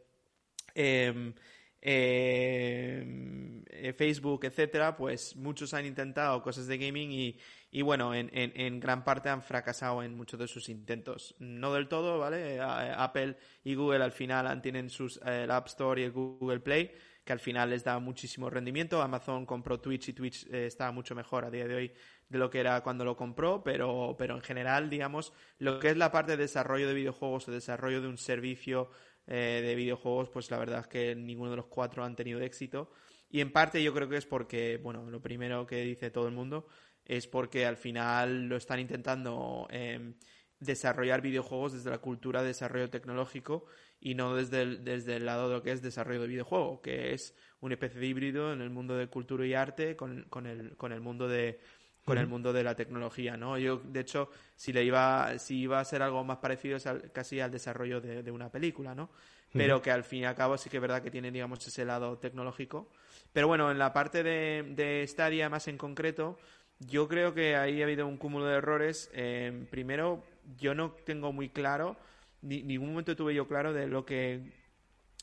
eh, 1.85 3.63
Facebook, 3.97 4.47
etcétera, 4.47 4.97
pues 4.97 5.37
muchos 5.37 5.75
han 5.75 5.85
intentado 5.85 6.43
cosas 6.43 6.67
de 6.67 6.79
gaming 6.79 7.13
y, 7.13 7.39
y 7.71 7.83
bueno, 7.83 8.15
en, 8.15 8.31
en, 8.33 8.81
gran 8.81 9.05
parte 9.05 9.29
han 9.29 9.43
fracasado 9.43 10.03
en 10.03 10.17
muchos 10.17 10.41
de 10.41 10.49
sus 10.49 10.71
intentos. 10.71 11.35
No 11.39 11.75
del 11.75 11.87
todo, 11.87 12.19
¿vale? 12.19 12.59
Apple 12.61 13.37
y 13.63 13.75
Google 13.75 14.03
al 14.03 14.13
final 14.13 14.63
tienen 14.63 14.89
sus, 14.89 15.21
el 15.27 15.51
App 15.51 15.67
Store 15.67 16.01
y 16.01 16.05
el 16.05 16.13
Google 16.13 16.61
Play 16.61 16.91
que 17.25 17.33
al 17.33 17.41
final 17.41 17.71
les 17.71 17.85
da 17.85 17.99
muchísimo 17.99 18.51
rendimiento. 18.51 19.01
Amazon 19.01 19.47
compró 19.47 19.81
Twitch 19.81 20.11
y 20.11 20.13
Twitch 20.13 20.47
eh, 20.53 20.67
está 20.67 20.93
mucho 20.93 21.15
mejor 21.15 21.45
a 21.45 21.51
día 21.51 21.67
de 21.67 21.75
hoy 21.75 21.93
de 22.29 22.39
lo 22.39 22.51
que 22.51 22.61
era 22.61 22.83
cuando 22.83 23.05
lo 23.05 23.17
compró, 23.17 23.63
pero, 23.63 24.15
pero 24.19 24.35
en 24.35 24.43
general, 24.43 24.91
digamos, 24.91 25.33
lo 25.59 25.79
que 25.79 25.91
es 25.91 25.97
la 25.97 26.11
parte 26.11 26.33
de 26.33 26.39
desarrollo 26.39 26.89
de 26.89 26.95
videojuegos 26.95 27.49
o 27.49 27.53
desarrollo 27.53 28.01
de 28.01 28.09
un 28.09 28.19
servicio 28.19 28.91
eh, 29.27 29.63
de 29.65 29.75
videojuegos, 29.75 30.29
pues 30.29 30.51
la 30.51 30.59
verdad 30.59 30.81
es 30.81 30.87
que 30.87 31.15
ninguno 31.15 31.51
de 31.51 31.57
los 31.57 31.67
cuatro 31.67 32.05
han 32.05 32.17
tenido 32.17 32.41
éxito. 32.41 32.91
Y 33.31 33.41
en 33.41 33.53
parte 33.53 33.83
yo 33.83 33.93
creo 33.95 34.09
que 34.09 34.17
es 34.17 34.27
porque, 34.27 34.79
bueno, 34.83 35.11
lo 35.11 35.21
primero 35.21 35.67
que 35.67 35.83
dice 35.83 36.11
todo 36.11 36.29
el 36.29 36.35
mundo 36.35 36.67
es 37.05 37.27
porque 37.27 37.67
al 37.67 37.77
final 37.77 38.49
lo 38.49 38.57
están 38.57 38.81
intentando 38.81 39.67
em, 39.71 40.15
desarrollar 40.61 41.21
videojuegos 41.21 41.73
desde 41.73 41.91
la 41.91 41.99
cultura 41.99 42.43
de 42.43 42.49
desarrollo 42.49 42.91
tecnológico 42.91 43.67
y 44.01 44.15
no 44.15 44.35
desde 44.35 44.63
el, 44.63 44.85
desde 44.85 45.17
el 45.17 45.27
lado 45.27 45.49
de 45.49 45.57
lo 45.57 45.63
que 45.63 45.73
es 45.73 45.83
desarrollo 45.83 46.23
de 46.23 46.29
videojuego, 46.29 46.81
que 46.81 47.13
es 47.13 47.35
una 47.61 47.75
especie 47.75 48.01
de 48.01 48.07
híbrido 48.07 48.53
en 48.53 48.61
el 48.61 48.71
mundo 48.71 48.97
de 48.97 49.09
cultura 49.09 49.47
y 49.47 49.55
arte 49.55 49.97
con, 49.97 50.25
con, 50.25 50.47
el, 50.47 50.77
con 50.77 50.93
el 50.93 51.01
mundo 51.01 51.29
de 51.29 51.61
con 52.05 52.19
el 52.19 52.27
mundo 52.27 52.53
de 52.53 52.63
la 52.63 52.75
tecnología, 52.75 53.37
¿no? 53.37 53.57
Yo, 53.59 53.79
de 53.79 54.01
hecho, 54.01 54.31
si 54.57 54.73
le 54.73 54.85
iba, 54.85 55.39
si 55.39 55.61
iba 55.61 55.81
a 55.81 55.85
ser 55.85 56.03
algo 56.03 56.23
más 56.23 56.39
parecido 56.39 56.77
es 56.77 56.87
casi 57.13 57.41
al 57.41 57.51
desarrollo 57.51 58.01
de, 58.01 58.31
una 58.31 58.51
película, 58.51 58.95
¿no? 58.95 59.11
Pero 59.53 59.81
que 59.81 59.93
al 59.93 60.03
fin 60.03 60.21
y 60.21 60.25
al 60.25 60.35
cabo 60.35 60.59
sí 60.59 60.69
que 60.69 60.79
es 60.79 60.81
verdad 60.81 61.01
que 61.01 61.13
tiene, 61.13 61.31
digamos, 61.31 61.65
ese 61.67 61.85
lado 61.85 62.19
tecnológico. 62.19 62.91
Pero 63.33 63.47
bueno, 63.47 63.71
en 63.71 63.79
la 63.79 63.93
parte 63.93 64.25
de, 64.25 64.65
de 64.75 65.07
Stadia 65.07 65.49
más 65.49 65.69
en 65.69 65.79
concreto, 65.79 66.39
yo 66.81 67.09
creo 67.09 67.35
que 67.35 67.57
ahí 67.57 67.81
ha 67.81 67.85
habido 67.85 68.07
un 68.07 68.17
cúmulo 68.17 68.47
de 68.47 68.57
errores. 68.57 69.11
Eh, 69.13 69.67
primero, 69.71 70.25
yo 70.59 70.75
no 70.75 70.93
tengo 71.05 71.33
muy 71.33 71.49
claro, 71.49 71.97
ni, 72.43 72.63
ningún 72.63 72.91
momento 72.91 73.17
tuve 73.17 73.35
yo 73.35 73.47
claro 73.47 73.73
de 73.73 73.87
lo 73.87 74.05
que, 74.05 74.53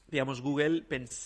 digamos, 0.08 0.42
Google 0.42 0.86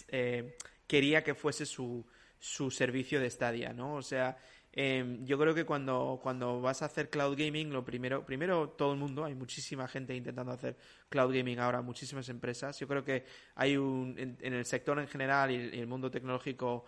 eh, 0.09 0.57
quería 0.87 1.23
que 1.23 1.35
fuese 1.35 1.65
su, 1.65 2.05
su 2.39 2.71
servicio 2.71 3.19
de 3.19 3.29
Stadia, 3.29 3.73
¿no? 3.73 3.95
O 3.95 4.01
sea, 4.01 4.37
em, 4.75 5.25
yo 5.25 5.39
creo 5.39 5.55
que 5.55 5.65
cuando, 5.65 6.19
cuando 6.21 6.61
vas 6.61 6.81
a 6.81 6.85
hacer 6.85 7.09
cloud 7.09 7.35
gaming, 7.37 7.71
lo 7.71 7.83
primero, 7.83 8.25
primero 8.25 8.69
todo 8.69 8.93
el 8.93 8.99
mundo, 8.99 9.25
hay 9.25 9.33
muchísima 9.33 9.87
gente 9.87 10.15
intentando 10.15 10.51
hacer 10.51 10.75
cloud 11.09 11.33
gaming 11.33 11.59
ahora, 11.59 11.81
muchísimas 11.81 12.27
empresas. 12.29 12.77
Yo 12.79 12.87
creo 12.87 13.03
que 13.03 13.25
hay 13.55 13.77
un, 13.77 14.15
en, 14.17 14.53
el 14.53 14.65
sector 14.65 14.99
en 14.99 15.07
general 15.07 15.51
y 15.51 15.79
el 15.79 15.87
mundo 15.87 16.11
tecnológico 16.11 16.85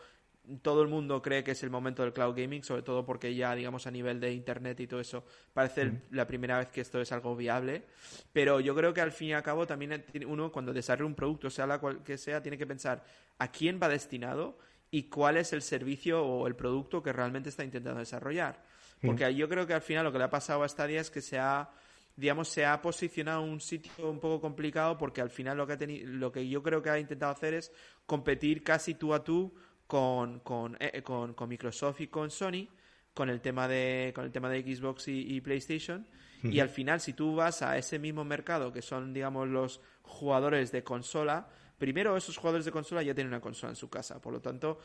todo 0.61 0.81
el 0.81 0.87
mundo 0.87 1.21
cree 1.21 1.43
que 1.43 1.51
es 1.51 1.63
el 1.63 1.69
momento 1.69 2.03
del 2.03 2.13
cloud 2.13 2.35
gaming, 2.35 2.63
sobre 2.63 2.81
todo 2.81 3.05
porque 3.05 3.35
ya, 3.35 3.53
digamos, 3.53 3.85
a 3.85 3.91
nivel 3.91 4.19
de 4.19 4.31
internet 4.31 4.79
y 4.79 4.87
todo 4.87 4.99
eso, 4.99 5.25
parece 5.53 5.91
la 6.11 6.25
primera 6.25 6.59
vez 6.59 6.69
que 6.69 6.81
esto 6.81 7.01
es 7.01 7.11
algo 7.11 7.35
viable. 7.35 7.83
Pero 8.31 8.59
yo 8.59 8.75
creo 8.75 8.93
que 8.93 9.01
al 9.01 9.11
fin 9.11 9.29
y 9.29 9.33
al 9.33 9.43
cabo 9.43 9.67
también 9.67 10.05
uno, 10.25 10.51
cuando 10.51 10.73
desarrolla 10.73 11.07
un 11.07 11.15
producto, 11.15 11.49
sea 11.49 11.67
la 11.67 11.79
cual 11.79 12.03
que 12.03 12.17
sea, 12.17 12.41
tiene 12.41 12.57
que 12.57 12.65
pensar 12.65 13.03
a 13.39 13.51
quién 13.51 13.79
va 13.81 13.89
destinado 13.89 14.57
y 14.91 15.03
cuál 15.03 15.37
es 15.37 15.53
el 15.53 15.61
servicio 15.61 16.25
o 16.25 16.47
el 16.47 16.55
producto 16.55 17.03
que 17.03 17.13
realmente 17.13 17.49
está 17.49 17.63
intentando 17.63 17.99
desarrollar. 17.99 18.63
Porque 19.01 19.33
yo 19.35 19.47
creo 19.47 19.67
que 19.67 19.73
al 19.73 19.81
final 19.81 20.05
lo 20.05 20.11
que 20.11 20.17
le 20.17 20.23
ha 20.23 20.29
pasado 20.29 20.63
a 20.63 20.67
Stadia 20.67 21.01
es 21.01 21.11
que 21.11 21.21
se 21.21 21.37
ha 21.37 21.69
digamos, 22.15 22.49
se 22.49 22.65
ha 22.65 22.81
posicionado 22.81 23.43
un 23.43 23.61
sitio 23.61 24.09
un 24.09 24.19
poco 24.19 24.41
complicado 24.41 24.97
porque 24.97 25.21
al 25.21 25.29
final 25.29 25.55
lo 25.55 25.67
que, 25.67 25.73
ha 25.73 25.77
lo 26.07 26.31
que 26.31 26.49
yo 26.49 26.63
creo 26.63 26.81
que 26.81 26.89
ha 26.89 26.99
intentado 26.99 27.31
hacer 27.31 27.53
es 27.53 27.71
competir 28.07 28.63
casi 28.63 28.95
tú 28.95 29.13
a 29.13 29.23
tú 29.23 29.53
con, 29.85 30.39
con, 30.39 30.75
eh, 30.79 31.03
con, 31.03 31.35
con, 31.35 31.47
Microsoft 31.47 32.01
y 32.01 32.07
con 32.07 32.31
Sony 32.31 32.67
con 33.13 33.29
el 33.29 33.41
tema 33.41 33.67
de, 33.67 34.11
con 34.13 34.25
el 34.25 34.31
tema 34.31 34.49
de 34.49 34.61
Xbox 34.61 35.07
y, 35.07 35.41
PlayStation. 35.41 36.05
Y 36.43 36.59
al 36.59 36.69
final, 36.69 37.01
si 37.01 37.13
tú 37.13 37.35
vas 37.35 37.63
a 37.63 37.75
ese 37.75 37.97
mismo 37.97 38.23
mercado, 38.23 38.71
que 38.71 38.83
son, 38.83 39.11
digamos, 39.11 39.47
los 39.47 39.81
jugadores 40.03 40.71
de 40.71 40.83
consola, 40.83 41.49
primero 41.77 42.17
esos 42.17 42.37
jugadores 42.37 42.65
de 42.65 42.71
consola 42.71 43.03
ya 43.03 43.13
tienen 43.13 43.33
una 43.33 43.41
consola 43.41 43.71
en 43.71 43.75
su 43.75 43.89
casa. 43.89 44.19
Por 44.19 44.33
lo 44.33 44.41
tanto, 44.41 44.79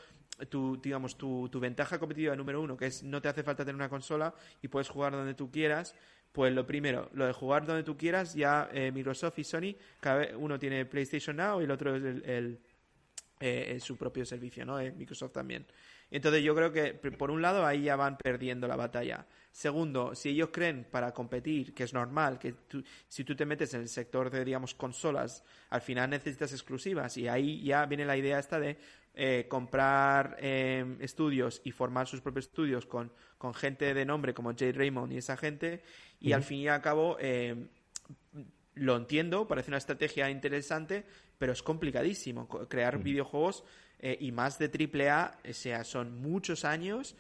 tu, 0.49 0.81
digamos, 0.81 1.17
tu, 1.17 1.49
tu 1.49 1.61
ventaja 1.61 1.99
competitiva 1.99 2.37
número 2.37 2.61
uno, 2.61 2.77
que 2.77 2.87
es 2.87 3.03
no 3.03 3.21
te 3.21 3.29
hace 3.29 3.43
falta 3.43 3.65
tener 3.65 3.77
una 3.77 3.89
consola 3.89 4.35
y 4.61 4.69
puedes 4.69 4.89
jugar 4.89 5.13
donde 5.13 5.35
tú 5.35 5.51
quieras, 5.51 5.95
pues 6.33 6.53
lo 6.53 6.67
primero, 6.67 7.11
lo 7.13 7.27
de 7.27 7.33
jugar 7.33 7.67
donde 7.67 7.83
tú 7.83 7.97
quieras, 7.97 8.35
ya 8.35 8.69
eh, 8.73 8.91
Microsoft 8.93 9.39
y 9.39 9.45
Sony, 9.45 9.77
cada 10.01 10.37
uno 10.37 10.59
tiene 10.59 10.87
PlayStation 10.87 11.37
Now 11.37 11.61
y 11.61 11.65
el 11.65 11.71
otro 11.71 11.97
es 11.97 12.03
el 12.25 12.61
eh, 13.45 13.81
su 13.81 13.97
propio 13.97 14.25
servicio, 14.25 14.65
¿no? 14.65 14.79
Eh, 14.79 14.93
Microsoft 14.93 15.33
también. 15.33 15.67
Entonces 16.13 16.43
yo 16.43 16.55
creo 16.55 16.73
que, 16.73 16.93
por 16.93 17.31
un 17.31 17.41
lado, 17.41 17.65
ahí 17.65 17.85
ya 17.85 17.97
van 17.97 18.19
perdiendo 18.19 18.69
la 18.69 18.77
batalla. 18.77 19.27
Segundo, 19.51 20.15
si 20.15 20.29
ellos 20.29 20.51
creen 20.53 20.87
para 20.91 21.13
competir, 21.13 21.73
que 21.73 21.85
es 21.85 21.95
normal, 21.95 22.39
que 22.39 22.55
si 23.09 23.25
tú 23.25 23.35
te 23.35 23.47
metes 23.47 23.73
en 23.73 23.81
el 23.81 23.89
sector 23.89 24.31
de, 24.31 24.45
digamos, 24.45 24.75
consolas, 24.75 25.43
al 25.71 25.81
final 25.81 26.11
necesitas 26.11 26.53
exclusivas. 26.53 27.17
Y 27.17 27.29
ahí 27.29 27.65
ya 27.65 27.87
viene 27.87 28.05
la 28.05 28.19
idea 28.19 28.39
esta 28.39 28.61
de 28.61 28.77
eh, 29.15 29.47
comprar 29.49 30.37
em, 30.39 31.01
estudios 31.01 31.63
y 31.65 31.71
formar 31.71 32.07
sus 32.07 32.21
propios 32.21 32.45
estudios 32.45 32.85
con, 32.85 33.11
con 33.39 33.55
gente 33.55 33.95
de 33.95 34.05
nombre 34.05 34.35
como 34.35 34.51
Jade 34.51 34.73
Raymond 34.73 35.15
y 35.15 35.17
esa 35.17 35.39
gente. 35.39 35.83
Y 36.21 36.33
al 36.33 36.43
fin 36.43 36.59
y 36.59 36.69
al 36.69 36.83
cabo 36.83 37.17
em, 37.21 37.69
lo 38.75 38.97
entiendo, 38.97 39.49
parece 39.49 39.71
una 39.71 39.79
estrategia 39.79 40.29
interesante, 40.29 41.07
pero 41.39 41.53
es 41.53 41.63
complicadísimo 41.63 42.47
crear 42.69 43.03
videojuegos 43.03 43.65
eh, 44.05 44.19
y 44.19 44.33
más 44.33 44.59
de 44.59 44.69
triple 44.69 45.09
A, 45.11 45.39
o 45.49 45.53
sea, 45.53 45.85
son 45.85 46.21
muchos 46.21 46.65
años 46.65 47.15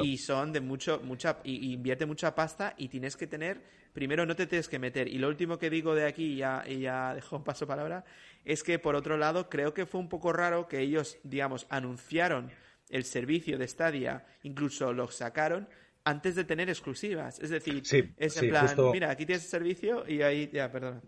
y 0.00 0.18
son 0.18 0.52
de 0.52 0.60
mucho, 0.60 1.00
mucha, 1.02 1.38
y, 1.42 1.72
invierte 1.72 2.06
mucha 2.06 2.36
pasta 2.36 2.74
y 2.78 2.86
tienes 2.86 3.16
que 3.16 3.26
tener, 3.26 3.60
primero 3.92 4.24
no 4.24 4.36
te 4.36 4.46
tienes 4.46 4.68
que 4.68 4.78
meter. 4.78 5.08
Y 5.08 5.18
lo 5.18 5.26
último 5.26 5.58
que 5.58 5.68
digo 5.68 5.96
de 5.96 6.06
aquí, 6.06 6.36
ya, 6.36 6.62
y 6.64 6.78
ya 6.78 7.12
dejo 7.16 7.36
un 7.36 7.42
paso 7.42 7.66
palabra, 7.66 8.04
es 8.44 8.62
que 8.62 8.78
por 8.78 8.94
otro 8.94 9.16
lado 9.16 9.48
creo 9.50 9.74
que 9.74 9.84
fue 9.84 10.00
un 10.00 10.08
poco 10.08 10.32
raro 10.32 10.68
que 10.68 10.78
ellos, 10.78 11.18
digamos, 11.24 11.66
anunciaron 11.70 12.52
el 12.88 13.02
servicio 13.02 13.58
de 13.58 13.66
Stadia, 13.66 14.24
incluso 14.44 14.92
lo 14.92 15.08
sacaron, 15.08 15.68
antes 16.08 16.34
de 16.34 16.44
tener 16.44 16.68
exclusivas. 16.68 17.38
Es 17.38 17.50
decir, 17.50 17.82
es 18.16 18.36
en 18.42 18.48
plan, 18.48 18.74
mira, 18.92 19.10
aquí 19.10 19.26
tienes 19.26 19.44
el 19.44 19.50
servicio 19.50 20.04
y 20.08 20.22
ahí, 20.22 20.48
ya, 20.52 20.72
perdona. 20.72 21.02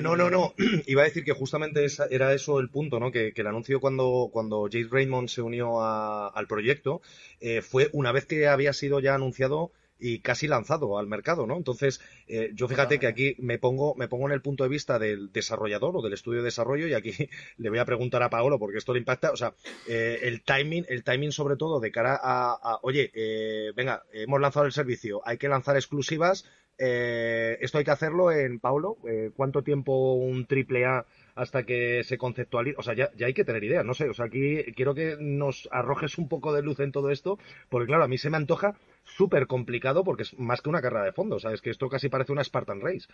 no, 0.00 0.16
no, 0.16 0.30
no. 0.30 0.54
Iba 0.86 1.02
a 1.02 1.04
decir 1.04 1.24
que 1.24 1.32
justamente 1.32 1.86
era 2.10 2.32
eso 2.32 2.58
el 2.58 2.70
punto, 2.70 2.98
¿no? 2.98 3.12
Que, 3.12 3.32
el 3.36 3.46
anuncio 3.46 3.80
cuando, 3.80 4.30
cuando 4.32 4.68
Jade 4.70 4.88
Raymond 4.90 5.28
se 5.28 5.42
unió 5.42 5.82
al 5.82 6.46
proyecto 6.46 7.02
eh, 7.40 7.60
fue 7.60 7.90
una 7.92 8.12
vez 8.12 8.24
que 8.24 8.48
había 8.48 8.72
sido 8.72 9.00
ya 9.00 9.14
anunciado 9.14 9.72
y 9.98 10.20
casi 10.20 10.46
lanzado 10.46 10.98
al 10.98 11.06
mercado, 11.06 11.46
¿no? 11.46 11.56
Entonces, 11.56 12.00
eh, 12.28 12.50
yo 12.54 12.68
fíjate 12.68 12.98
que 12.98 13.06
aquí 13.06 13.36
me 13.38 13.58
pongo, 13.58 13.94
me 13.94 14.08
pongo 14.08 14.26
en 14.26 14.32
el 14.32 14.42
punto 14.42 14.64
de 14.64 14.70
vista 14.70 14.98
del 14.98 15.32
desarrollador 15.32 15.96
o 15.96 16.02
del 16.02 16.12
estudio 16.12 16.40
de 16.40 16.46
desarrollo 16.46 16.86
y 16.86 16.94
aquí 16.94 17.12
le 17.56 17.70
voy 17.70 17.78
a 17.78 17.84
preguntar 17.84 18.22
a 18.22 18.30
Paolo 18.30 18.58
porque 18.58 18.78
esto 18.78 18.92
le 18.92 18.98
impacta, 18.98 19.32
o 19.32 19.36
sea, 19.36 19.54
eh, 19.88 20.20
el 20.22 20.42
timing, 20.42 20.84
el 20.88 21.04
timing 21.04 21.32
sobre 21.32 21.56
todo 21.56 21.80
de 21.80 21.90
cara 21.90 22.18
a, 22.22 22.78
oye, 22.82 23.10
eh, 23.14 23.72
venga, 23.74 24.04
hemos 24.12 24.40
lanzado 24.40 24.66
el 24.66 24.72
servicio, 24.72 25.22
hay 25.24 25.38
que 25.38 25.48
lanzar 25.48 25.76
exclusivas, 25.76 26.44
esto 26.78 27.78
hay 27.78 27.84
que 27.84 27.90
hacerlo 27.90 28.30
en 28.30 28.60
Paolo, 28.60 28.98
¿cuánto 29.34 29.62
tiempo 29.62 30.12
un 30.12 30.44
triple 30.46 30.84
A 30.84 31.06
hasta 31.36 31.64
que 31.64 32.02
se 32.02 32.18
conceptualice. 32.18 32.76
O 32.78 32.82
sea, 32.82 32.94
ya, 32.94 33.12
ya 33.14 33.26
hay 33.26 33.34
que 33.34 33.44
tener 33.44 33.62
ideas, 33.62 33.84
no 33.84 33.94
sé. 33.94 34.08
O 34.08 34.14
sea, 34.14 34.24
aquí 34.24 34.64
quiero 34.74 34.94
que 34.94 35.16
nos 35.20 35.68
arrojes 35.70 36.18
un 36.18 36.28
poco 36.28 36.52
de 36.52 36.62
luz 36.62 36.80
en 36.80 36.92
todo 36.92 37.10
esto, 37.10 37.38
porque 37.68 37.86
claro, 37.86 38.04
a 38.04 38.08
mí 38.08 38.18
se 38.18 38.30
me 38.30 38.38
antoja 38.38 38.74
súper 39.04 39.46
complicado 39.46 40.02
porque 40.02 40.22
es 40.24 40.36
más 40.38 40.62
que 40.62 40.70
una 40.70 40.80
carrera 40.80 41.04
de 41.04 41.12
fondo. 41.12 41.38
¿Sabes? 41.38 41.60
Que 41.60 41.70
esto 41.70 41.88
casi 41.88 42.08
parece 42.08 42.32
una 42.32 42.42
Spartan 42.42 42.80
Race. 42.80 43.06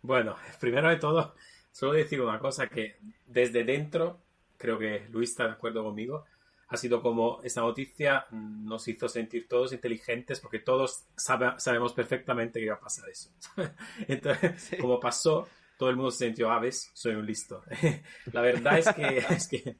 Bueno, 0.00 0.36
primero 0.60 0.88
de 0.88 0.96
todo, 0.96 1.34
solo 1.72 1.92
decir 1.92 2.20
una 2.20 2.38
cosa: 2.38 2.68
que 2.68 2.96
desde 3.26 3.64
dentro, 3.64 4.20
creo 4.56 4.78
que 4.78 5.06
Luis 5.10 5.30
está 5.30 5.46
de 5.46 5.52
acuerdo 5.52 5.82
conmigo. 5.82 6.24
Ha 6.68 6.76
sido 6.76 7.02
como 7.02 7.40
esta 7.44 7.60
noticia 7.60 8.26
nos 8.30 8.88
hizo 8.88 9.06
sentir 9.08 9.46
todos 9.46 9.72
inteligentes 9.72 10.40
porque 10.40 10.60
todos 10.60 11.04
sabemos 11.14 11.92
perfectamente 11.92 12.58
que 12.58 12.66
iba 12.66 12.74
a 12.76 12.80
pasar 12.80 13.08
eso. 13.10 13.30
Entonces, 14.08 14.76
como 14.80 14.98
pasó, 14.98 15.46
todo 15.78 15.90
el 15.90 15.96
mundo 15.96 16.10
se 16.10 16.26
sintió, 16.26 16.50
ah, 16.50 16.62
soy 16.70 17.14
un 17.14 17.26
listo. 17.26 17.62
la 18.32 18.40
verdad 18.40 18.78
es 18.78 18.92
que 18.92 19.18
es 19.30 19.48
que, 19.48 19.76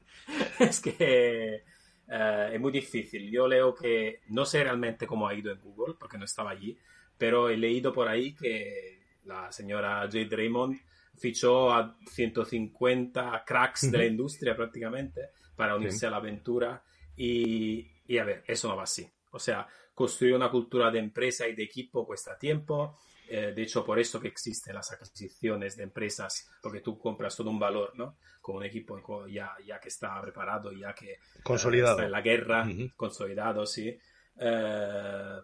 es, 0.59 0.79
que 0.81 1.63
eh, 2.07 2.49
es 2.53 2.59
muy 2.59 2.71
difícil. 2.71 3.29
Yo 3.31 3.47
leo 3.47 3.73
que 3.73 4.21
no 4.29 4.45
sé 4.45 4.63
realmente 4.63 5.07
cómo 5.07 5.27
ha 5.27 5.33
ido 5.33 5.51
en 5.51 5.59
Google, 5.59 5.95
porque 5.99 6.17
no 6.17 6.25
estaba 6.25 6.51
allí, 6.51 6.77
pero 7.17 7.49
he 7.49 7.57
leído 7.57 7.93
por 7.93 8.07
ahí 8.07 8.33
que 8.33 8.99
la 9.25 9.51
señora 9.51 10.01
Jade 10.01 10.29
Raymond 10.29 10.79
fichó 11.17 11.71
a 11.71 11.97
150 12.05 13.43
cracks 13.45 13.89
de 13.89 13.97
la 13.97 14.05
industria 14.05 14.55
prácticamente 14.55 15.29
para 15.55 15.75
unirse 15.75 16.05
a 16.05 16.09
la 16.09 16.17
aventura 16.17 16.83
y, 17.15 17.87
y, 18.05 18.17
a 18.17 18.25
ver, 18.25 18.43
eso 18.45 18.67
no 18.67 18.75
va 18.75 18.83
así. 18.83 19.09
O 19.31 19.39
sea, 19.39 19.67
construir 19.93 20.35
una 20.35 20.51
cultura 20.51 20.91
de 20.91 20.99
empresa 20.99 21.47
y 21.47 21.55
de 21.55 21.63
equipo 21.63 22.05
cuesta 22.05 22.37
tiempo, 22.37 22.99
eh, 23.29 23.53
de 23.55 23.63
hecho, 23.63 23.83
por 23.83 23.99
eso 23.99 24.19
que 24.19 24.27
existen 24.27 24.75
las 24.75 24.91
adquisiciones 24.91 25.75
de 25.77 25.83
empresas, 25.83 26.49
porque 26.61 26.81
tú 26.81 26.97
compras 26.97 27.35
todo 27.35 27.49
un 27.49 27.59
valor, 27.59 27.93
¿no? 27.95 28.17
Con 28.41 28.57
un 28.57 28.63
equipo 28.63 29.27
ya, 29.27 29.51
ya 29.65 29.79
que 29.79 29.89
está 29.89 30.21
preparado, 30.21 30.71
ya 30.71 30.93
que 30.93 31.13
eh, 31.13 31.19
consolidado. 31.43 31.93
está 31.93 32.05
en 32.05 32.11
la 32.11 32.21
guerra, 32.21 32.67
consolidado, 32.95 33.65
sí. 33.65 33.97
Eh, 34.39 35.39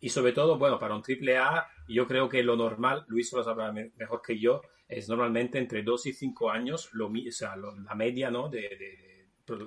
y 0.00 0.08
sobre 0.08 0.32
todo, 0.32 0.58
bueno, 0.58 0.78
para 0.78 0.94
un 0.94 1.02
triple 1.02 1.38
A, 1.38 1.66
yo 1.88 2.06
creo 2.06 2.28
que 2.28 2.42
lo 2.42 2.56
normal, 2.56 3.04
Luis 3.08 3.32
lo 3.32 3.42
sabrá 3.44 3.72
mejor 3.72 4.20
que 4.20 4.38
yo, 4.38 4.62
es 4.88 5.08
normalmente 5.08 5.58
entre 5.58 5.82
2 5.82 6.06
y 6.06 6.12
5 6.12 6.50
años, 6.50 6.90
lo, 6.92 7.06
o 7.06 7.30
sea, 7.30 7.54
la 7.56 7.94
media, 7.94 8.30
¿no? 8.30 8.48
De, 8.48 9.00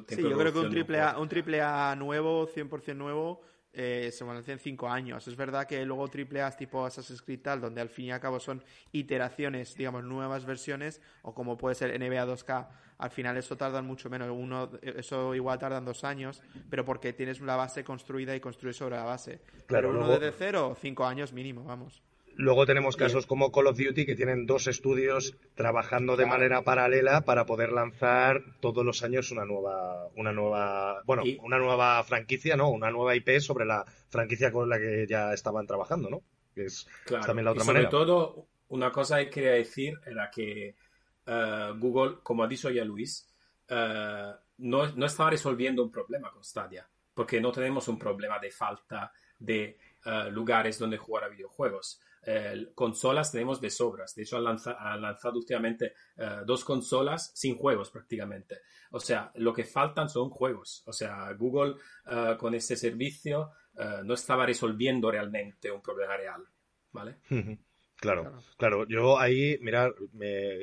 Sí, 0.07 0.21
yo 0.21 0.37
creo 0.37 0.53
que 0.53 0.59
un 0.59 0.69
triple, 0.69 1.01
a, 1.01 1.17
un 1.19 1.27
triple 1.27 1.61
A 1.61 1.95
nuevo, 1.95 2.47
100% 2.47 2.95
nuevo, 2.95 3.41
eh, 3.75 4.11
se 4.11 4.23
en 4.51 4.59
5 4.59 4.89
años. 4.89 5.27
Es 5.27 5.35
verdad 5.35 5.67
que 5.67 5.85
luego 5.85 6.07
triple 6.07 6.41
A 6.41 6.51
tipo 6.51 6.85
Assassin's 6.85 7.21
Creed 7.21 7.41
tal, 7.41 7.61
donde 7.61 7.81
al 7.81 7.89
fin 7.89 8.05
y 8.05 8.11
al 8.11 8.19
cabo 8.19 8.39
son 8.39 8.63
iteraciones, 8.91 9.75
digamos, 9.75 10.03
nuevas 10.03 10.45
versiones, 10.45 11.01
o 11.23 11.33
como 11.33 11.57
puede 11.57 11.75
ser 11.75 11.91
NBA 11.99 12.25
2K, 12.25 12.67
al 12.97 13.09
final 13.09 13.37
eso 13.37 13.57
tarda 13.57 13.81
mucho 13.81 14.09
menos. 14.09 14.29
Uno, 14.31 14.69
eso 14.81 15.35
igual 15.35 15.59
tardan 15.59 15.83
dos 15.83 16.03
años, 16.03 16.41
pero 16.69 16.85
porque 16.85 17.13
tienes 17.13 17.41
la 17.41 17.55
base 17.55 17.83
construida 17.83 18.35
y 18.35 18.39
construyes 18.39 18.77
sobre 18.77 18.95
la 18.95 19.03
base. 19.03 19.41
Claro, 19.67 19.89
pero 19.89 20.03
uno 20.03 20.07
desde 20.07 20.31
cero, 20.31 20.77
cinco 20.79 21.05
años 21.05 21.33
mínimo, 21.33 21.63
vamos. 21.63 22.01
Luego 22.37 22.65
tenemos 22.65 22.97
casos 22.97 23.25
como 23.25 23.51
Call 23.51 23.67
of 23.67 23.77
Duty 23.77 24.05
que 24.05 24.15
tienen 24.15 24.45
dos 24.45 24.67
estudios 24.67 25.37
trabajando 25.55 26.17
de 26.17 26.25
manera 26.25 26.63
paralela 26.63 27.21
para 27.21 27.45
poder 27.45 27.71
lanzar 27.71 28.43
todos 28.59 28.83
los 28.83 29.03
años 29.03 29.31
una 29.31 29.45
nueva, 29.45 30.09
una 30.15 30.33
nueva, 30.33 31.01
bueno, 31.05 31.23
una 31.43 31.57
nueva 31.57 32.03
franquicia, 32.03 32.57
¿no? 32.57 32.69
Una 32.69 32.91
nueva 32.91 33.15
IP 33.15 33.39
sobre 33.39 33.65
la 33.65 33.85
franquicia 34.09 34.51
con 34.51 34.67
la 34.67 34.77
que 34.77 35.05
ya 35.07 35.33
estaban 35.33 35.65
trabajando, 35.65 36.09
¿no? 36.09 36.23
Que 36.53 36.65
es 36.65 36.87
también 37.25 37.45
la 37.45 37.51
otra 37.51 37.63
y 37.63 37.65
sobre 37.65 37.85
todo, 37.87 38.47
una 38.69 38.91
cosa 38.91 39.19
que 39.19 39.29
quería 39.29 39.51
decir 39.51 39.97
era 40.05 40.29
que 40.29 40.75
eh, 41.25 41.73
Google, 41.77 42.17
como 42.21 42.43
ha 42.43 42.47
dicho 42.47 42.69
ya 42.69 42.83
Luis, 42.83 43.33
eh, 43.69 44.31
no, 44.57 44.87
no 44.93 45.05
estaba 45.05 45.29
resolviendo 45.29 45.83
un 45.83 45.91
problema 45.91 46.31
con 46.31 46.43
Stadia, 46.43 46.85
porque 47.13 47.39
no 47.39 47.53
tenemos 47.53 47.87
un 47.87 47.97
problema 47.97 48.39
de 48.39 48.51
falta 48.51 49.13
de 49.39 49.77
eh, 50.05 50.29
lugares 50.31 50.77
donde 50.77 50.97
jugar 50.97 51.23
a 51.23 51.29
videojuegos 51.29 52.01
consolas 52.73 53.31
tenemos 53.31 53.61
de 53.61 53.69
sobras. 53.69 54.15
De 54.15 54.23
hecho, 54.23 54.37
han, 54.37 55.01
lanzado 55.01 55.37
últimamente 55.37 55.93
eh, 56.17 56.41
dos 56.45 56.63
consolas 56.63 57.31
sin 57.35 57.55
juegos 57.55 57.91
prácticamente. 57.91 58.59
O 58.91 58.99
sea, 58.99 59.31
lo 59.35 59.53
que 59.53 59.63
faltan 59.63 60.09
son 60.09 60.29
juegos. 60.29 60.83
O 60.87 60.93
sea, 60.93 61.31
Google 61.33 61.75
eh, 62.09 62.35
con 62.39 62.55
este 62.55 62.75
servicio 62.75 63.51
eh, 63.77 64.01
no 64.03 64.13
estaba 64.13 64.45
resolviendo 64.45 65.11
realmente 65.11 65.71
un 65.71 65.81
problema 65.81 66.17
real. 66.17 66.43
¿Vale? 66.91 67.17
Claro, 67.97 68.39
claro, 68.57 68.87
Yo 68.87 69.19
ahí, 69.19 69.57
mirar, 69.61 69.95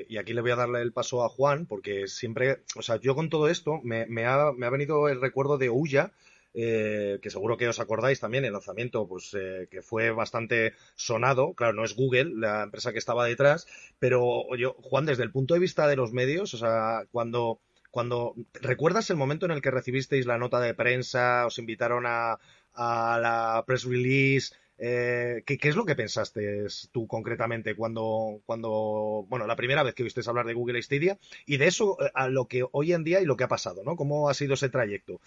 y 0.09 0.17
aquí 0.17 0.33
le 0.33 0.41
voy 0.41 0.51
a 0.51 0.57
darle 0.57 0.81
el 0.81 0.93
paso 0.93 1.25
a 1.25 1.29
Juan, 1.29 1.67
porque 1.67 2.07
siempre, 2.07 2.63
o 2.77 2.83
sea, 2.83 2.97
yo 2.97 3.15
con 3.15 3.29
todo 3.31 3.49
esto 3.49 3.81
me, 3.83 4.07
me, 4.07 4.27
ha, 4.27 4.53
me 4.53 4.67
ha 4.67 4.71
venido 4.71 5.09
el 5.09 5.21
recuerdo 5.21 5.59
de 5.59 5.69
Uya, 5.69 6.13
eh, 6.55 7.19
que 7.23 7.31
seguro 7.31 7.57
que 7.57 7.69
os 7.69 7.81
acordáis 7.81 8.21
también, 8.21 8.45
el 8.45 8.53
lanzamiento, 8.53 9.07
pues 9.09 9.35
eh, 9.35 9.69
que 9.71 9.83
fue 9.83 10.11
bastante 10.11 10.75
sonado. 10.95 11.55
Claro, 11.55 11.73
no 11.73 11.85
es 11.85 11.95
Google 11.95 12.33
la 12.35 12.65
empresa 12.65 12.93
que 12.93 12.99
estaba 12.99 13.27
detrás, 13.27 13.67
pero 13.99 14.45
yo, 14.57 14.75
Juan, 14.83 15.07
desde 15.07 15.23
el 15.23 15.33
punto 15.33 15.55
de 15.55 15.61
vista 15.61 15.87
de 15.87 15.97
los 15.97 16.13
medios, 16.13 16.55
o 16.55 16.59
sea, 16.59 17.07
cuando 17.11 17.61
cuando 17.93 18.35
recuerdas 18.55 19.11
el 19.11 19.19
momento 19.19 19.45
en 19.45 19.53
el 19.53 19.61
que 19.61 19.71
recibisteis 19.71 20.25
la 20.25 20.39
nota 20.39 20.61
de 20.61 20.73
prensa, 20.73 21.45
os 21.45 21.59
invitaron 21.59 22.05
a, 22.07 22.39
la 22.75 23.63
press 23.67 23.85
release, 23.85 24.55
eh, 24.79 25.43
¿qué, 25.45 25.59
es 25.61 25.77
lo 25.77 25.85
que 25.85 25.95
pensaste 25.95 26.67
tú 26.91 27.07
concretamente 27.07 27.77
cuando, 27.77 28.41
cuando, 28.47 29.27
bueno, 29.29 29.47
la 29.47 29.57
primera 29.57 29.83
vez 29.83 29.95
que 29.95 30.05
oíste 30.05 30.23
hablar 30.27 30.47
de 30.47 30.55
Google 30.55 30.81
Stadia 30.81 31.19
y 31.45 31.59
de 31.59 31.67
eso 31.67 31.99
a 32.15 32.29
lo 32.29 32.49
que 32.49 32.65
hoy 32.73 32.95
en 32.95 33.05
día 33.05 33.21
y 33.21 33.27
lo 33.27 33.37
que 33.37 33.45
ha 33.45 33.49
pasado, 33.49 33.85
¿no? 33.85 33.95
¿Cómo 33.95 34.31
ha 34.31 34.35
sido 34.35 34.55
ese 34.55 34.71
trayecto? 34.71 35.21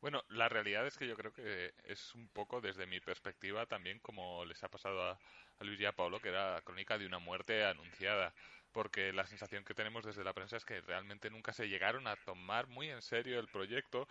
Bueno, 0.00 0.24
la 0.28 0.48
realidad 0.48 0.86
es 0.86 0.96
que 0.96 1.06
yo 1.06 1.14
creo 1.14 1.32
que 1.32 1.74
es 1.84 2.14
un 2.14 2.28
poco 2.28 2.60
desde 2.62 2.86
mi 2.86 3.00
perspectiva 3.00 3.66
también 3.66 3.98
como 4.00 4.44
les 4.46 4.62
ha 4.64 4.70
pasado 4.70 5.02
a, 5.02 5.18
Luis 5.60 5.78
y 5.78 5.84
a 5.84 5.92
Pablo, 5.92 6.20
que 6.20 6.30
era 6.30 6.62
crónica 6.62 6.96
de 6.96 7.06
una 7.06 7.18
muerte 7.18 7.64
anunciada. 7.64 8.32
Porque 8.72 9.12
la 9.12 9.26
sensación 9.26 9.64
que 9.64 9.74
tenemos 9.74 10.04
desde 10.04 10.24
la 10.24 10.32
prensa 10.32 10.56
es 10.56 10.64
que 10.64 10.80
realmente 10.80 11.28
nunca 11.28 11.52
se 11.52 11.68
llegaron 11.68 12.06
a 12.06 12.16
tomar 12.16 12.66
muy 12.68 12.88
en 12.88 13.02
serio 13.02 13.38
el 13.40 13.48
proyecto, 13.48 14.08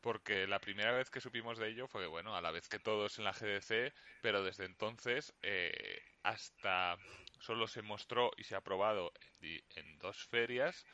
porque 0.00 0.46
la 0.46 0.60
primera 0.60 0.92
vez 0.92 1.10
que 1.10 1.20
supimos 1.20 1.58
de 1.58 1.70
ello 1.70 1.88
fue, 1.88 2.06
bueno, 2.06 2.36
a 2.36 2.40
la 2.40 2.52
vez 2.52 2.68
que 2.68 2.78
todos 2.78 3.18
en 3.18 3.24
la 3.24 3.32
GDC, 3.32 3.92
pero 4.22 4.44
desde 4.44 4.64
entonces 4.66 5.34
eh, 5.42 6.02
hasta 6.22 6.96
solo 7.40 7.66
se 7.66 7.82
mostró 7.82 8.30
y 8.36 8.44
se 8.44 8.54
ha 8.54 8.58
aprobado 8.58 9.12
en, 9.40 9.98
dos 9.98 10.24
ferias 10.28 10.86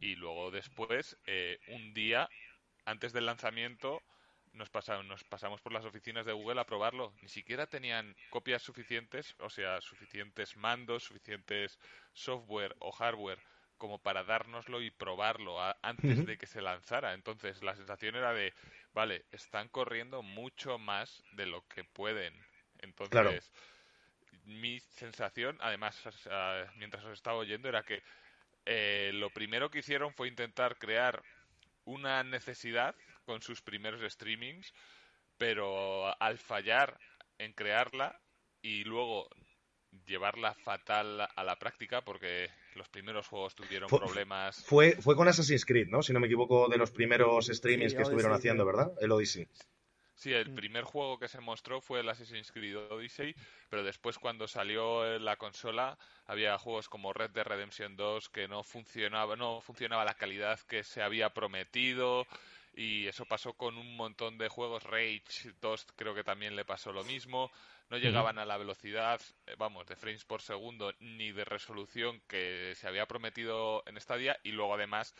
y 0.00 0.16
luego 0.16 0.50
después 0.50 1.18
eh, 1.26 1.58
un 1.68 1.92
día 1.92 2.28
antes 2.84 3.12
del 3.12 3.26
lanzamiento 3.26 4.02
nos, 4.52 4.70
nos 5.04 5.24
pasamos 5.24 5.60
por 5.60 5.72
las 5.72 5.84
oficinas 5.84 6.26
de 6.26 6.32
Google 6.32 6.60
a 6.60 6.66
probarlo. 6.66 7.12
Ni 7.22 7.28
siquiera 7.28 7.66
tenían 7.66 8.16
copias 8.30 8.62
suficientes, 8.62 9.34
o 9.40 9.50
sea, 9.50 9.80
suficientes 9.80 10.56
mandos, 10.56 11.04
suficientes 11.04 11.78
software 12.12 12.74
o 12.78 12.92
hardware 12.92 13.40
como 13.76 13.98
para 13.98 14.24
dárnoslo 14.24 14.80
y 14.80 14.90
probarlo 14.90 15.58
antes 15.82 16.24
de 16.24 16.38
que 16.38 16.46
se 16.46 16.62
lanzara. 16.62 17.12
Entonces 17.12 17.62
la 17.62 17.74
sensación 17.74 18.14
era 18.14 18.32
de, 18.32 18.54
vale, 18.94 19.24
están 19.32 19.68
corriendo 19.68 20.22
mucho 20.22 20.78
más 20.78 21.22
de 21.32 21.46
lo 21.46 21.66
que 21.68 21.84
pueden. 21.84 22.34
Entonces, 22.78 23.52
mi 24.44 24.78
sensación, 24.80 25.58
además, 25.60 26.00
mientras 26.76 27.04
os 27.04 27.12
estaba 27.12 27.38
oyendo, 27.38 27.68
era 27.68 27.82
que 27.82 28.02
eh, 28.66 29.10
lo 29.14 29.30
primero 29.30 29.70
que 29.70 29.80
hicieron 29.80 30.14
fue 30.14 30.28
intentar 30.28 30.78
crear 30.78 31.22
una 31.84 32.22
necesidad 32.22 32.94
con 33.24 33.42
sus 33.42 33.62
primeros 33.62 34.00
streamings, 34.12 34.72
pero 35.36 36.20
al 36.20 36.38
fallar 36.38 36.98
en 37.38 37.52
crearla 37.52 38.20
y 38.62 38.84
luego 38.84 39.28
llevarla 40.06 40.54
fatal 40.54 41.20
a 41.20 41.44
la 41.44 41.56
práctica 41.56 42.02
porque 42.02 42.48
los 42.74 42.88
primeros 42.88 43.28
juegos 43.28 43.54
tuvieron 43.54 43.88
problemas. 43.88 44.64
Fue, 44.64 44.92
fue 45.00 45.16
con 45.16 45.28
Assassin's 45.28 45.64
Creed, 45.64 45.88
¿no? 45.88 46.02
Si 46.02 46.12
no 46.12 46.20
me 46.20 46.26
equivoco, 46.26 46.68
de 46.68 46.78
los 46.78 46.90
primeros 46.90 47.46
streamings 47.46 47.94
que 47.94 48.02
estuvieron 48.02 48.32
haciendo, 48.32 48.64
¿verdad? 48.66 48.92
El 49.00 49.12
Odyssey. 49.12 49.46
Sí, 50.14 50.32
el 50.32 50.50
mm. 50.50 50.54
primer 50.54 50.84
juego 50.84 51.18
que 51.18 51.28
se 51.28 51.40
mostró 51.40 51.80
fue 51.80 52.00
el 52.00 52.08
Assassin's 52.08 52.52
Creed 52.52 52.76
Odyssey, 52.76 53.34
pero 53.68 53.82
después 53.82 54.18
cuando 54.18 54.46
salió 54.46 55.18
la 55.18 55.36
consola 55.36 55.98
había 56.26 56.56
juegos 56.58 56.88
como 56.88 57.12
Red 57.12 57.30
Dead 57.30 57.44
Redemption 57.44 57.96
2 57.96 58.28
que 58.28 58.48
no 58.48 58.62
funcionaba, 58.62 59.36
no 59.36 59.60
funcionaba 59.60 60.04
la 60.04 60.14
calidad 60.14 60.60
que 60.60 60.84
se 60.84 61.02
había 61.02 61.30
prometido 61.30 62.26
y 62.76 63.06
eso 63.06 63.24
pasó 63.24 63.52
con 63.54 63.76
un 63.76 63.96
montón 63.96 64.38
de 64.38 64.48
juegos. 64.48 64.82
Rage 64.84 65.52
2 65.60 65.86
creo 65.96 66.14
que 66.14 66.24
también 66.24 66.56
le 66.56 66.64
pasó 66.64 66.92
lo 66.92 67.04
mismo. 67.04 67.50
No 67.90 67.98
llegaban 67.98 68.38
a 68.38 68.46
la 68.46 68.56
velocidad, 68.56 69.20
eh, 69.46 69.54
vamos, 69.58 69.86
de 69.86 69.96
frames 69.96 70.24
por 70.24 70.42
segundo 70.42 70.92
ni 71.00 71.32
de 71.32 71.44
resolución 71.44 72.20
que 72.26 72.72
se 72.74 72.88
había 72.88 73.06
prometido 73.06 73.82
en 73.86 74.00
Stadia 74.00 74.38
y 74.42 74.52
luego 74.52 74.74
además 74.74 75.14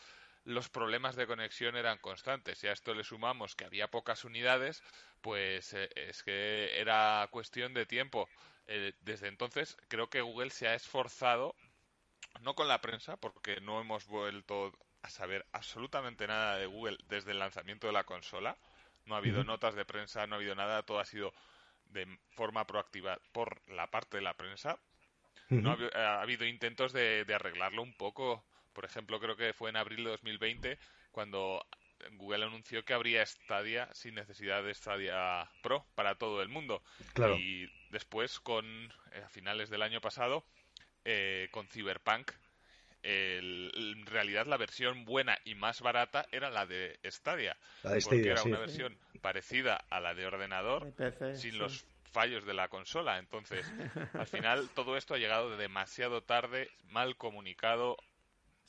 los 0.45 0.69
problemas 0.69 1.15
de 1.15 1.27
conexión 1.27 1.75
eran 1.75 1.97
constantes. 1.97 2.63
Y 2.63 2.67
a 2.67 2.71
esto 2.71 2.93
le 2.93 3.03
sumamos 3.03 3.55
que 3.55 3.65
había 3.65 3.89
pocas 3.89 4.23
unidades, 4.23 4.83
pues 5.21 5.73
eh, 5.73 5.89
es 5.95 6.23
que 6.23 6.79
era 6.79 7.27
cuestión 7.31 7.73
de 7.73 7.85
tiempo. 7.85 8.29
Eh, 8.67 8.93
desde 9.01 9.27
entonces 9.27 9.75
creo 9.87 10.09
que 10.09 10.21
Google 10.21 10.51
se 10.51 10.67
ha 10.67 10.75
esforzado, 10.75 11.55
no 12.41 12.53
con 12.53 12.67
la 12.67 12.81
prensa, 12.81 13.17
porque 13.17 13.59
no 13.61 13.81
hemos 13.81 14.05
vuelto 14.05 14.71
a 15.01 15.09
saber 15.09 15.45
absolutamente 15.51 16.27
nada 16.27 16.57
de 16.57 16.67
Google 16.67 16.97
desde 17.07 17.31
el 17.31 17.39
lanzamiento 17.39 17.87
de 17.87 17.93
la 17.93 18.03
consola. 18.03 18.57
No 19.05 19.15
ha 19.15 19.19
habido 19.19 19.43
notas 19.43 19.75
de 19.75 19.85
prensa, 19.85 20.25
no 20.27 20.35
ha 20.35 20.37
habido 20.37 20.55
nada, 20.55 20.83
todo 20.83 20.99
ha 20.99 21.05
sido 21.05 21.33
de 21.85 22.07
forma 22.31 22.65
proactiva 22.65 23.19
por 23.31 23.61
la 23.69 23.89
parte 23.89 24.17
de 24.17 24.23
la 24.23 24.35
prensa. 24.35 24.79
No 25.49 25.77
ha, 25.93 26.21
habido 26.21 26.45
intentos 26.45 26.91
de, 26.91 27.23
de 27.23 27.35
arreglarlo 27.35 27.83
un 27.83 27.93
poco 27.93 28.43
por 28.75 28.85
ejemplo, 28.85 29.19
creo 29.19 29.35
que 29.35 29.53
fue 29.53 29.71
en 29.71 29.77
abril 29.77 30.03
de 30.03 30.11
2020 30.11 30.77
cuando 31.11 31.65
Google 32.11 32.45
anunció 32.45 32.83
que 32.83 32.93
habría 32.93 33.25
Stadia 33.25 33.89
sin 33.93 34.15
necesidad 34.15 34.63
de 34.63 34.73
Stadia 34.73 35.49
Pro 35.63 35.85
para 35.95 36.15
todo 36.15 36.41
el 36.43 36.49
mundo. 36.49 36.83
Y 37.39 37.67
después, 37.89 38.39
con 38.39 38.65
eh, 39.13 39.23
a 39.25 39.29
finales 39.29 39.69
del 39.69 39.81
año 39.81 40.01
pasado, 40.01 40.45
eh, 41.05 41.47
con 41.51 41.67
Cyberpunk, 41.67 42.31
en 43.07 44.05
realidad 44.07 44.47
la 44.47 44.57
versión 44.57 45.05
buena 45.05 45.37
y 45.45 45.53
más 45.53 45.81
barata 45.81 46.25
era 46.31 46.49
la 46.49 46.65
de 46.65 46.99
Stadia, 47.05 47.55
porque 48.03 48.29
era 48.29 48.41
una 48.41 48.59
versión 48.59 48.97
parecida 49.21 49.85
a 49.89 49.99
la 49.99 50.15
de 50.15 50.25
ordenador, 50.25 50.91
sin 51.35 51.59
los 51.59 51.85
fallos 52.11 52.45
de 52.45 52.55
la 52.55 52.67
consola. 52.67 53.19
Entonces, 53.19 53.71
al 54.13 54.25
final 54.25 54.69
todo 54.73 54.97
esto 54.97 55.13
ha 55.13 55.17
llegado 55.19 55.55
demasiado 55.55 56.23
tarde, 56.23 56.71
mal 56.89 57.15
comunicado, 57.15 57.97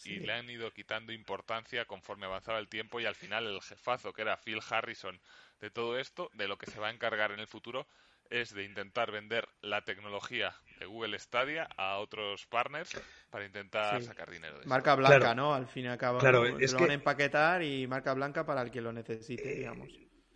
y 0.04 0.20
le 0.20 0.32
han 0.32 0.48
ido 0.50 0.70
quitando 0.72 1.12
importancia 1.12 1.84
conforme 1.84 2.26
avanzaba 2.26 2.58
el 2.58 2.68
tiempo 2.68 3.00
y 3.00 3.06
al 3.06 3.14
final 3.14 3.46
el 3.46 3.60
jefazo 3.62 4.12
que 4.12 4.22
era 4.22 4.36
Phil 4.36 4.60
Harrison 4.68 5.20
de 5.60 5.70
todo 5.70 5.98
esto, 5.98 6.30
de 6.34 6.48
lo 6.48 6.58
que 6.58 6.70
se 6.70 6.78
va 6.78 6.88
a 6.88 6.92
encargar 6.92 7.32
en 7.32 7.40
el 7.40 7.46
futuro 7.46 7.86
es 8.30 8.52
de 8.52 8.64
intentar 8.64 9.10
vender 9.12 9.48
la 9.60 9.82
tecnología 9.82 10.54
de 10.78 10.86
Google 10.86 11.18
Stadia 11.18 11.68
a 11.76 11.98
otros 11.98 12.46
partners 12.46 12.90
para 13.30 13.44
intentar 13.44 14.02
sacar 14.02 14.30
dinero 14.30 14.58
de 14.58 14.66
Marca 14.66 14.94
blanca, 14.94 15.34
¿no? 15.34 15.54
Al 15.54 15.66
fin 15.66 15.84
y 15.84 15.88
al 15.88 15.98
cabo. 15.98 16.18
Claro, 16.18 16.44
es 16.44 16.72
lo 16.72 16.80
van 16.80 16.90
a 16.90 16.94
empaquetar 16.94 17.62
y 17.62 17.86
marca 17.86 18.14
blanca 18.14 18.44
para 18.44 18.62
el 18.62 18.70
que 18.70 18.80
lo 18.80 18.92
necesite, 18.92 19.54
digamos. 19.54 19.88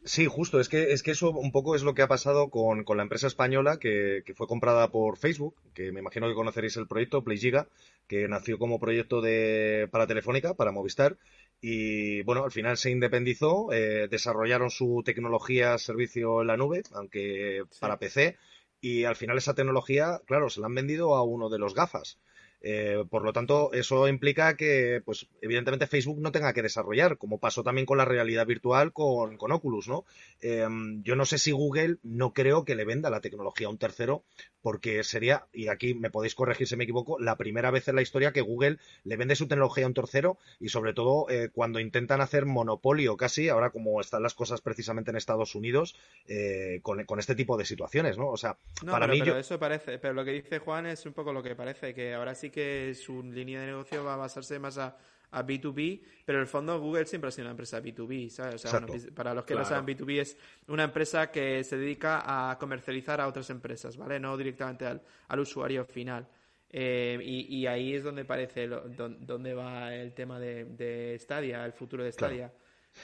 Sí, 0.05 0.27
justo, 0.27 0.61
es 0.61 0.69
que, 0.71 0.93
es 0.93 1.03
que 1.03 1.11
eso 1.11 1.31
un 1.31 1.53
poco 1.53 1.75
es 1.75 1.83
lo 1.83 1.95
que 1.95 2.01
ha 2.01 2.09
pasado 2.09 2.49
con, 2.49 2.85
con 2.85 2.97
la 2.97 3.03
empresa 3.03 3.27
española 3.27 3.79
que, 3.79 4.23
que, 4.25 4.35
fue 4.35 4.47
comprada 4.47 4.91
por 4.91 5.19
Facebook, 5.19 5.55
que 5.75 5.93
me 5.93 6.01
imagino 6.01 6.27
que 6.27 6.35
conoceréis 6.35 6.77
el 6.79 6.87
proyecto, 6.89 7.23
PlayGiga, 7.23 7.69
que 8.07 8.27
nació 8.27 8.59
como 8.59 8.81
proyecto 8.81 9.21
de, 9.21 9.89
para 9.91 10.07
Telefónica, 10.07 10.55
para 10.55 10.73
Movistar, 10.73 11.19
y 11.61 12.23
bueno, 12.23 12.45
al 12.45 12.51
final 12.51 12.79
se 12.79 12.91
independizó, 12.91 13.73
eh, 13.73 14.09
desarrollaron 14.09 14.71
su 14.71 15.03
tecnología 15.05 15.77
servicio 15.77 16.41
en 16.41 16.47
la 16.47 16.57
nube, 16.57 16.83
aunque 16.95 17.65
para 17.79 17.99
PC, 17.99 18.39
y 18.81 19.05
al 19.05 19.17
final 19.17 19.37
esa 19.37 19.55
tecnología, 19.55 20.21
claro, 20.27 20.49
se 20.49 20.61
la 20.61 20.67
han 20.67 20.75
vendido 20.75 21.15
a 21.15 21.23
uno 21.23 21.51
de 21.51 21.59
los 21.59 21.75
gafas. 21.75 22.19
Eh, 22.63 23.05
por 23.09 23.25
lo 23.25 23.33
tanto, 23.33 23.73
eso 23.73 24.07
implica 24.07 24.57
que, 24.57 25.01
pues, 25.05 25.27
evidentemente 25.41 25.87
Facebook 25.87 26.21
no 26.21 26.33
tenga 26.33 26.53
que 26.53 26.63
desarrollar, 26.63 27.17
como 27.17 27.39
pasó 27.39 27.63
también 27.63 27.87
con 27.87 27.99
la 27.99 28.05
realidad 28.05 28.47
virtual 28.47 28.93
con, 28.93 29.37
con 29.39 29.53
Oculus, 29.53 29.89
¿no? 29.89 30.05
Em, 30.41 31.03
yo 31.03 31.17
no 31.17 31.25
sé 31.25 31.39
si 31.39 31.53
Google 31.53 31.97
no 32.03 32.33
creo 32.33 32.65
que 32.65 32.75
le 32.75 32.85
venda 32.85 33.09
la 33.11 33.21
tecnología 33.21 33.67
a 33.67 33.71
un 33.71 33.79
tercero, 33.79 34.25
porque 34.63 35.03
sería, 35.05 35.47
y 35.53 35.69
aquí 35.69 35.95
me 35.95 36.11
podéis 36.11 36.35
corregir 36.35 36.67
si 36.67 36.77
me 36.77 36.85
equivoco, 36.85 37.19
la 37.19 37.37
primera 37.37 37.71
vez 37.71 37.89
en 37.89 37.97
la 37.97 38.03
historia 38.03 38.33
que 38.33 38.41
Google 38.41 38.79
le 39.05 39.17
vende 39.17 39.37
su 39.37 39.49
tecnología 39.49 39.85
a 39.85 39.89
un 39.89 39.95
tercero 39.95 40.39
y 40.59 40.69
sobre 40.69 40.93
todo 40.93 41.29
eh, 41.31 41.51
cuando 41.53 41.81
intentan 41.81 42.21
hacer 42.21 42.47
monopolio 42.47 43.17
casi, 43.17 43.49
ahora 43.49 43.71
como 43.71 44.01
están 44.01 44.23
las 44.23 44.35
cosas 44.35 44.61
precisamente 44.61 45.11
en 45.11 45.17
Estados 45.17 45.55
Unidos, 45.55 45.97
eh, 46.27 46.81
con, 46.83 47.01
este 47.19 47.35
tipo 47.35 47.57
de 47.57 47.65
situaciones, 47.65 48.17
¿no? 48.17 48.29
O 48.31 48.37
sea, 48.37 48.57
para 48.87 49.07
mí 49.07 49.21
pero 49.21 49.39
eso 49.39 49.59
parece, 49.59 49.99
pero 49.99 50.15
lo 50.15 50.25
que 50.25 50.33
dice 50.33 50.59
Juan 50.59 50.87
es 50.87 51.05
un 51.05 51.13
poco 51.13 51.33
lo 51.33 51.43
que 51.43 51.55
parece, 51.55 51.93
que 51.95 52.15
ahora 52.15 52.35
sí 52.35 52.51
que 52.51 52.95
su 52.95 53.23
línea 53.23 53.61
de 53.61 53.67
negocio 53.67 54.05
va 54.05 54.15
a 54.15 54.17
basarse 54.17 54.59
más 54.59 54.79
a, 54.79 54.97
B2B, 55.33 56.03
pero 56.25 56.39
en 56.39 56.43
el 56.43 56.49
fondo 56.49 56.79
Google 56.81 57.07
siempre 57.07 57.29
ha 57.29 57.31
sido 57.31 57.45
una 57.47 57.53
empresa 57.53 57.81
B2B, 57.81 58.29
¿sabes? 58.29 58.65
O 58.65 58.69
sea, 58.69 58.81
para 59.15 59.35
los 59.35 59.45
que 59.45 59.55
no 59.55 59.65
saben, 59.65 59.87
B2B 59.87 60.21
es 60.21 60.37
una 60.69 60.85
empresa 60.85 61.31
que 61.31 61.63
se 61.65 61.77
dedica 61.77 62.51
a 62.51 62.59
comercializar 62.59 63.21
a 63.21 63.29
otras 63.29 63.51
empresas, 63.51 63.97
¿vale? 63.97 64.19
No 64.19 64.37
directamente 64.37 64.87
al, 64.87 65.03
al 65.29 65.41
usuario 65.41 65.85
final. 65.85 66.29
Eh, 66.73 67.19
y, 67.21 67.67
ahí 67.67 67.95
es 67.95 68.05
donde 68.05 68.25
parece 68.25 68.69
donde 68.69 69.55
va 69.55 69.93
el 69.93 70.15
tema 70.15 70.39
de, 70.39 70.65
de 70.67 71.19
Stadia, 71.19 71.65
el 71.65 71.73
futuro 71.73 72.05
de 72.05 72.13
Stadia. 72.13 72.53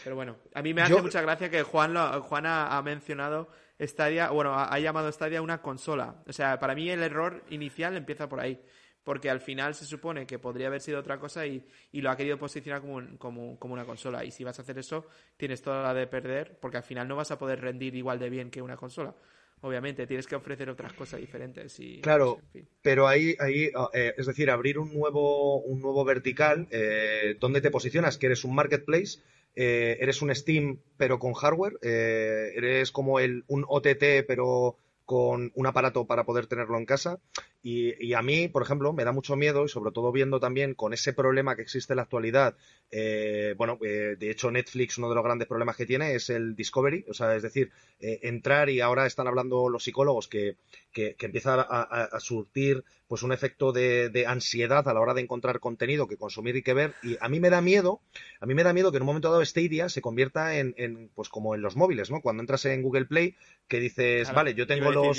Pero 0.04 0.14
bueno, 0.14 0.36
a 0.54 0.62
mí 0.62 0.72
me 0.72 0.82
hace 0.82 1.00
mucha 1.02 1.20
gracia 1.20 1.50
que 1.50 1.62
Juan, 1.62 1.92
lo, 1.92 2.22
Juan 2.22 2.44
ha, 2.46 2.80
mencionado 2.82 3.48
Stadia, 3.80 4.30
bueno, 4.30 4.54
ha, 4.54 4.72
ha, 4.72 4.78
llamado 4.78 5.10
Stadia 5.10 5.42
una 5.42 5.62
consola. 5.62 6.22
O 6.28 6.32
sea, 6.32 6.60
para 6.60 6.76
mí 6.76 6.88
el 6.88 7.02
error 7.02 7.42
inicial 7.50 7.96
empieza 7.96 8.28
por 8.28 8.38
ahí 8.38 8.60
porque 9.06 9.30
al 9.30 9.40
final 9.40 9.72
se 9.76 9.84
supone 9.84 10.26
que 10.26 10.40
podría 10.40 10.66
haber 10.66 10.80
sido 10.80 10.98
otra 10.98 11.20
cosa 11.20 11.46
y, 11.46 11.62
lo 11.92 12.10
ha 12.10 12.16
querido 12.16 12.38
posicionar 12.38 12.80
como, 12.80 13.56
como, 13.56 13.72
una 13.72 13.84
consola. 13.84 14.24
Y 14.24 14.32
si 14.32 14.42
vas 14.42 14.58
a 14.58 14.62
hacer 14.62 14.76
eso, 14.80 15.06
tienes 15.36 15.62
toda 15.62 15.80
la 15.80 15.94
de 15.94 16.08
perder, 16.08 16.58
porque 16.60 16.78
al 16.78 16.82
final 16.82 17.06
no 17.06 17.14
vas 17.14 17.30
a 17.30 17.38
poder 17.38 17.60
rendir 17.60 17.94
igual 17.94 18.18
de 18.18 18.28
bien 18.28 18.50
que 18.50 18.60
una 18.60 18.76
consola. 18.76 19.14
Obviamente, 19.60 20.08
tienes 20.08 20.26
que 20.26 20.34
ofrecer 20.34 20.68
otras 20.68 20.92
cosas 20.92 21.20
diferentes. 21.20 21.78
Y, 21.78 22.00
claro, 22.00 22.40
pero 22.82 23.06
ahí, 23.06 23.36
ahí 23.38 23.70
ah, 23.76 23.90
eh, 23.94 24.12
es 24.18 24.26
decir, 24.26 24.50
abrir 24.50 24.76
un 24.76 24.92
nuevo, 24.92 25.60
un 25.60 25.80
nuevo 25.80 26.04
vertical, 26.04 26.66
eh, 26.72 27.36
¿dónde 27.38 27.60
te 27.60 27.70
posicionas? 27.70 28.18
Que 28.18 28.26
eres 28.26 28.42
un 28.42 28.56
marketplace, 28.56 29.20
eh, 29.54 29.98
eres 30.00 30.20
un 30.20 30.34
Steam, 30.34 30.80
pero 30.96 31.20
con 31.20 31.32
hardware, 31.32 31.78
eh, 31.80 32.54
eres 32.56 32.90
como 32.90 33.20
el, 33.20 33.44
un 33.46 33.64
OTT, 33.68 34.26
pero 34.26 34.78
con 35.06 35.52
un 35.54 35.66
aparato 35.66 36.06
para 36.06 36.24
poder 36.24 36.46
tenerlo 36.46 36.76
en 36.76 36.84
casa. 36.84 37.20
Y, 37.68 38.14
a 38.14 38.22
mí, 38.22 38.46
por 38.46 38.62
ejemplo, 38.62 38.92
me 38.92 39.02
da 39.02 39.10
mucho 39.10 39.34
miedo 39.34 39.64
y 39.64 39.68
sobre 39.68 39.90
todo 39.90 40.12
viendo 40.12 40.38
también 40.38 40.74
con 40.74 40.92
ese 40.92 41.12
problema 41.12 41.56
que 41.56 41.62
existe 41.62 41.94
en 41.94 41.96
la 41.96 42.02
actualidad. 42.02 42.54
Eh, 42.92 43.56
bueno, 43.58 43.76
eh, 43.84 44.14
de 44.16 44.30
hecho 44.30 44.52
Netflix 44.52 44.98
uno 44.98 45.08
de 45.08 45.16
los 45.16 45.24
grandes 45.24 45.48
problemas 45.48 45.76
que 45.76 45.84
tiene 45.84 46.14
es 46.14 46.30
el 46.30 46.54
discovery, 46.54 47.04
o 47.08 47.12
sea, 47.12 47.34
es 47.34 47.42
decir, 47.42 47.72
eh, 47.98 48.20
entrar 48.22 48.70
y 48.70 48.80
ahora 48.80 49.04
están 49.04 49.26
hablando 49.26 49.68
los 49.68 49.82
psicólogos 49.82 50.28
que, 50.28 50.54
que, 50.92 51.16
empieza 51.18 51.60
a, 51.60 52.20
surtir 52.20 52.84
pues 53.08 53.24
un 53.24 53.32
efecto 53.32 53.72
de, 53.72 54.24
ansiedad 54.28 54.88
a 54.88 54.94
la 54.94 55.00
hora 55.00 55.14
de 55.14 55.22
encontrar 55.22 55.58
contenido 55.58 56.06
que 56.06 56.16
consumir 56.16 56.54
y 56.54 56.62
que 56.62 56.72
ver. 56.72 56.94
Y 57.02 57.16
a 57.20 57.28
mí 57.28 57.40
me 57.40 57.50
da 57.50 57.62
miedo, 57.62 58.00
a 58.38 58.46
mí 58.46 58.54
me 58.54 58.62
da 58.62 58.74
miedo 58.74 58.92
que 58.92 58.98
en 58.98 59.02
un 59.02 59.08
momento 59.08 59.32
dado 59.32 59.44
Stadia 59.44 59.88
se 59.88 60.00
convierta 60.00 60.56
en, 60.56 60.72
en 60.76 61.10
pues 61.16 61.28
como 61.28 61.56
en 61.56 61.62
los 61.62 61.74
móviles, 61.74 62.12
¿no? 62.12 62.20
Cuando 62.20 62.44
entras 62.44 62.64
en 62.66 62.80
Google 62.82 63.06
Play, 63.06 63.34
que 63.66 63.80
dices, 63.80 64.32
vale, 64.32 64.54
yo 64.54 64.68
tengo 64.68 64.92
los 64.92 65.18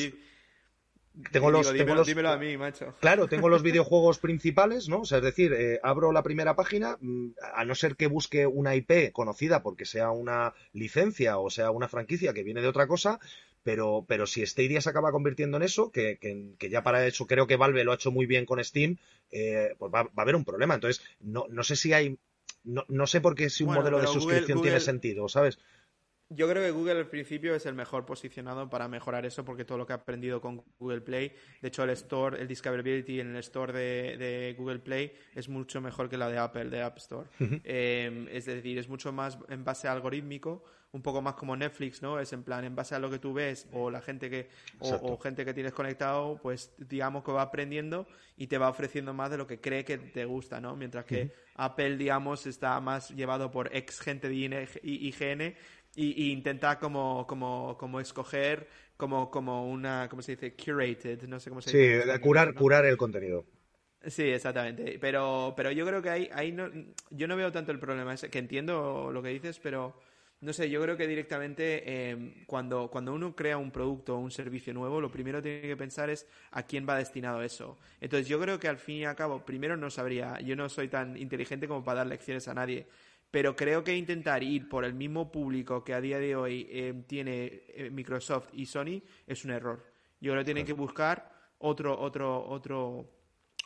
tengo 1.32 1.51
los, 1.51 1.72
dímelo, 1.74 2.30
a 2.30 2.38
mí, 2.38 2.57
macho. 2.57 2.93
Claro, 2.99 3.28
tengo 3.28 3.49
los 3.49 3.63
videojuegos 3.63 4.20
principales, 4.20 4.88
¿no? 4.89 5.01
O 5.01 5.05
sea, 5.05 5.20
es 5.20 5.24
decir, 5.24 5.53
eh, 5.53 5.80
abro 5.84 6.11
la 6.11 6.24
primera 6.24 6.55
página, 6.55 6.97
mm, 6.99 7.30
a 7.53 7.65
no 7.65 7.76
ser 7.76 7.95
que 7.95 8.07
busque 8.07 8.45
una 8.45 8.76
IP 8.76 9.11
conocida 9.11 9.63
porque 9.63 9.86
sea 9.86 10.11
una 10.11 10.53
licencia 10.74 11.38
o 11.39 11.49
sea 11.49 11.72
una 11.72 11.88
franquicia 11.88 12.34
que 12.34 12.43
viene 12.43 12.61
de 12.61 12.68
otra 12.68 12.88
cosa, 12.88 13.20
pero, 13.63 14.05
pero 14.07 14.28
si 14.28 14.45
Stadia 14.45 14.80
se 14.80 14.89
acaba 14.89 15.11
convirtiendo 15.11 15.57
en 15.57 15.63
eso, 15.63 15.91
que, 15.91 16.18
que, 16.20 16.70
ya 16.70 16.84
para 16.84 17.05
eso 17.05 17.28
creo 17.28 17.47
que 17.47 17.57
Valve 17.57 17.84
lo 17.84 17.91
ha 17.91 17.95
hecho 17.95 18.11
muy 18.11 18.26
bien 18.26 18.45
con 18.45 18.63
Steam, 18.63 18.97
eh, 19.32 19.76
pues 19.78 19.91
va, 19.93 20.01
a 20.01 20.22
haber 20.22 20.36
un 20.36 20.45
problema. 20.45 20.76
Entonces, 20.76 21.03
no, 21.20 21.47
no 21.49 21.63
sé 21.63 21.76
si 21.76 21.93
hay. 21.93 22.18
No, 22.63 22.86
no 22.88 23.07
sé 23.07 23.22
por 23.22 23.36
qué 23.36 23.49
si 23.49 23.63
un 23.63 23.74
modelo 23.74 23.99
de 23.99 24.07
suscripción 24.07 24.61
tiene 24.61 24.80
sentido, 24.80 25.28
¿sabes? 25.30 25.59
Yo 26.30 26.49
creo 26.49 26.61
que 26.61 26.71
Google 26.71 26.99
al 26.99 27.07
principio 27.07 27.55
es 27.55 27.65
el 27.65 27.73
mejor 27.73 28.05
posicionado 28.05 28.69
para 28.69 28.89
mejorar 28.89 29.25
eso 29.25 29.45
porque 29.45 29.63
todo 29.63 29.78
lo 29.78 29.86
que 29.86 29.93
ha 29.93 29.97
aprendido 29.97 30.41
con 30.41 30.61
Google 30.78 30.99
Play, 30.99 31.32
de 31.61 31.67
hecho 31.69 31.84
el 31.84 31.91
store, 31.91 32.41
el 32.41 32.47
Discoverability 32.49 33.21
en 33.21 33.30
el 33.30 33.38
store 33.38 33.71
de, 33.71 34.53
Google 34.57 34.80
Play 34.80 35.13
es 35.34 35.47
mucho 35.47 35.80
mejor 35.80 36.09
que 36.09 36.17
la 36.17 36.28
de 36.28 36.38
Apple, 36.38 36.65
de 36.65 36.82
App 36.82 36.97
Store. 36.97 37.30
Em, 37.39 38.28
es 38.30 38.45
decir, 38.45 38.78
es 38.78 38.89
mucho 38.89 39.13
más 39.13 39.38
en 39.47 39.63
base 39.63 39.88
algorítmico, 39.88 40.63
un 40.91 41.01
poco 41.01 41.21
más 41.21 41.36
como 41.36 41.55
Netflix, 41.55 42.01
¿no? 42.01 42.19
Es 42.19 42.34
en 42.34 42.43
plan, 42.43 42.63
en 42.63 42.75
base 42.75 42.95
a 42.95 42.99
lo 42.99 43.09
que 43.09 43.19
tú 43.19 43.34
ves 43.34 43.67
o 43.71 43.89
la 43.89 44.01
gente 44.01 44.30
que, 44.30 44.49
o, 44.80 45.17
gente 45.17 45.45
que 45.45 45.53
tienes 45.53 45.73
conectado, 45.73 46.39
pues 46.41 46.73
digamos 46.78 47.23
que 47.23 47.32
va 47.32 47.41
aprendiendo 47.41 48.07
y 48.38 48.47
te 48.47 48.57
va 48.57 48.69
ofreciendo 48.69 49.13
más 49.13 49.30
de 49.32 49.38
lo 49.38 49.47
que 49.47 49.59
cree 49.59 49.84
que 49.84 49.97
te 49.97 50.25
gusta, 50.25 50.61
¿no? 50.61 50.75
Mientras 50.75 51.05
que 51.05 51.32
Apple, 51.55 51.97
digamos, 51.97 52.45
está 52.47 52.80
más 52.80 53.09
llevado 53.11 53.51
por 53.51 53.75
ex 53.75 53.99
gente 53.99 54.30
de 54.30 54.36
IGN 54.84 55.55
y, 55.98 56.32
intenta 56.32 56.78
como, 56.78 57.26
como, 57.28 57.76
como 57.78 58.00
escoger 58.00 58.68
como, 58.95 59.30
como 59.30 59.70
una, 59.70 60.08
¿cómo 60.10 60.22
se 60.22 60.36
dice? 60.36 60.56
Curated, 60.56 61.24
no 61.24 61.39
sé 61.39 61.50
cómo 61.50 61.62
se 61.62 61.76
dice. 61.76 62.04
Sí, 62.04 62.20
curar, 62.20 62.54
curar 62.54 62.86
el 62.86 62.98
contenido. 62.98 63.45
Sí, 64.06 64.24
exactamente. 64.24 64.98
Pero, 65.00 65.54
pero 65.56 65.72
yo 65.72 65.86
creo 65.86 66.02
que 66.02 66.10
ahí, 66.10 66.30
ahí 66.34 66.52
no, 66.52 66.70
yo 67.10 67.28
no 67.28 67.36
veo 67.36 67.52
tanto 67.52 67.72
el 67.72 67.80
problema 67.80 68.14
ese, 68.14 68.30
que 68.30 68.39
entiendo 68.39 69.12
lo 69.12 69.22
que 69.22 69.30
dices, 69.30 69.60
pero 69.60 69.95
no 70.39 70.54
sé, 70.54 70.70
yo 70.70 70.80
creo 70.82 70.95
que 70.95 71.08
directamente 71.08 72.10
em, 72.12 72.45
cuando, 72.45 72.89
cuando 72.91 73.12
uno 73.14 73.36
crea 73.36 73.58
un 73.58 73.72
producto 73.72 74.16
o 74.16 74.20
un 74.20 74.30
servicio 74.30 74.72
nuevo, 74.72 75.02
lo 75.02 75.12
primero 75.12 75.41
que 75.41 75.50
tiene 75.50 75.68
que 75.68 75.78
pensar 75.78 76.12
es 76.12 76.28
a 76.52 76.64
quién 76.64 76.88
va 76.88 76.98
destinado 76.98 77.41
eso. 77.41 77.78
Entonces 78.00 78.28
yo 78.28 78.39
creo 78.39 78.60
que 78.60 78.68
al 78.68 78.78
fin 78.78 78.98
y 78.98 79.06
al 79.06 79.16
cabo, 79.16 79.43
primero 79.43 79.76
no 79.78 79.89
sabría, 79.89 80.39
yo 80.41 80.56
no 80.56 80.70
soy 80.70 80.89
tan 80.89 81.18
inteligente 81.18 81.68
como 81.68 81.84
para 81.84 82.00
dar 82.00 82.08
lecciones 82.08 82.48
a 82.48 82.54
nadie, 82.54 82.86
pero 83.32 83.55
creo 83.55 83.84
que 83.84 83.95
intentar 83.95 84.43
ir 84.43 84.69
por 84.69 84.86
el 84.86 84.93
mismo 84.93 85.32
público 85.32 85.84
que 85.84 85.93
a 85.93 86.01
día 86.01 86.19
de 86.19 86.36
hoy 86.36 86.67
eh, 86.69 87.03
tiene 87.07 87.63
Microsoft 87.91 88.49
y 88.53 88.65
Sony 88.65 89.01
es 89.25 89.43
un 89.45 89.51
error. 89.51 89.84
Yo 90.19 90.32
creo 90.32 90.41
que 90.41 90.45
tienen 90.45 90.65
que 90.65 90.73
buscar 90.73 91.32
otro, 91.59 91.99
otro, 91.99 92.47
otro, 92.47 93.09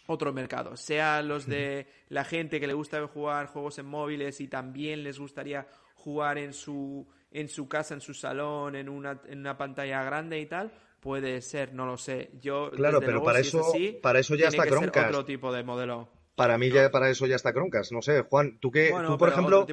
otro 0.07 0.33
mercado. 0.33 0.75
Sea 0.75 1.21
los 1.21 1.47
de 1.47 1.87
la 2.09 2.23
gente 2.23 2.59
que 2.59 2.67
le 2.67 2.73
gusta 2.73 3.05
jugar 3.07 3.47
juegos 3.47 3.77
en 3.79 3.85
móviles 3.85 4.41
y 4.41 4.47
también 4.47 5.03
les 5.03 5.19
gustaría 5.19 5.67
jugar 5.95 6.37
en 6.37 6.53
su, 6.53 7.07
en 7.31 7.47
su 7.47 7.67
casa, 7.67 7.93
en 7.93 8.01
su 8.01 8.13
salón, 8.13 8.75
en 8.75 8.89
una, 8.89 9.21
en 9.27 9.39
una 9.39 9.57
pantalla 9.57 10.03
grande 10.03 10.39
y 10.39 10.45
tal, 10.45 10.71
puede 10.99 11.41
ser, 11.41 11.73
no 11.73 11.85
lo 11.85 11.97
sé. 11.97 12.31
Yo, 12.41 12.71
claro, 12.71 12.99
pero 12.99 13.23
para, 13.23 13.39
eso, 13.39 13.71
para 14.01 14.19
eso 14.19 14.35
ya 14.35 14.47
está 14.47 14.65
Chromecast. 14.65 15.09
otro 15.09 15.25
tipo 15.25 15.53
de 15.53 15.63
modelo. 15.63 16.09
Para 16.35 16.57
mí 16.57 16.69
ya 16.71 16.89
para 16.91 17.09
eso 17.09 17.25
ya 17.27 17.35
está 17.35 17.53
Croncast. 17.53 17.91
No 17.91 18.01
sé, 18.01 18.21
Juan, 18.21 18.57
tú 18.59 18.71
qué, 18.71 18.93
tú 19.05 19.17
por 19.17 19.29
ejemplo, 19.29 19.65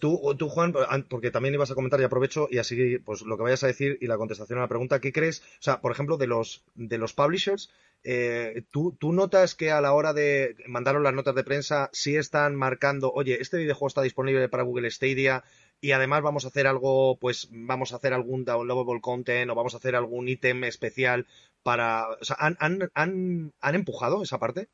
tú, 0.00 0.34
tú 0.36 0.48
Juan, 0.48 0.72
porque 1.08 1.30
también 1.30 1.54
ibas 1.54 1.70
a 1.70 1.74
comentar 1.74 2.00
y 2.00 2.04
aprovecho 2.04 2.48
y 2.50 2.58
así 2.58 2.98
pues 2.98 3.22
lo 3.22 3.36
que 3.36 3.42
vayas 3.42 3.64
a 3.64 3.66
decir 3.66 3.98
y 4.00 4.06
la 4.06 4.16
contestación 4.16 4.58
a 4.58 4.62
la 4.62 4.68
pregunta, 4.68 5.00
¿qué 5.00 5.12
crees? 5.12 5.40
O 5.40 5.62
sea, 5.62 5.80
por 5.80 5.92
ejemplo, 5.92 6.16
de 6.16 6.26
los 6.26 6.64
de 6.74 6.96
los 6.96 7.12
publishers, 7.12 7.70
eh, 8.02 8.64
¿tú, 8.70 8.96
¿tú 8.98 9.12
notas 9.12 9.54
que 9.54 9.70
a 9.70 9.80
la 9.80 9.92
hora 9.92 10.14
de 10.14 10.56
mandaron 10.66 11.02
las 11.02 11.14
notas 11.14 11.34
de 11.34 11.44
prensa 11.44 11.90
sí 11.92 12.16
están 12.16 12.56
marcando, 12.56 13.12
oye, 13.12 13.40
este 13.40 13.58
videojuego 13.58 13.88
está 13.88 14.02
disponible 14.02 14.48
para 14.48 14.62
Google 14.62 14.90
Stadia 14.90 15.44
y 15.80 15.92
además 15.92 16.22
vamos 16.22 16.44
a 16.44 16.48
hacer 16.48 16.66
algo, 16.66 17.18
pues 17.18 17.48
vamos 17.50 17.92
a 17.92 17.96
hacer 17.96 18.14
algún 18.14 18.44
downloadable 18.44 19.02
content 19.02 19.50
o 19.50 19.54
vamos 19.54 19.74
a 19.74 19.76
hacer 19.76 19.96
algún 19.96 20.28
ítem 20.28 20.64
especial 20.64 21.26
para, 21.62 22.08
o 22.08 22.24
sea, 22.24 22.36
¿han, 22.38 22.56
han, 22.58 22.90
han, 22.94 23.52
han 23.60 23.74
empujado 23.74 24.22
esa 24.22 24.38
parte? 24.38 24.68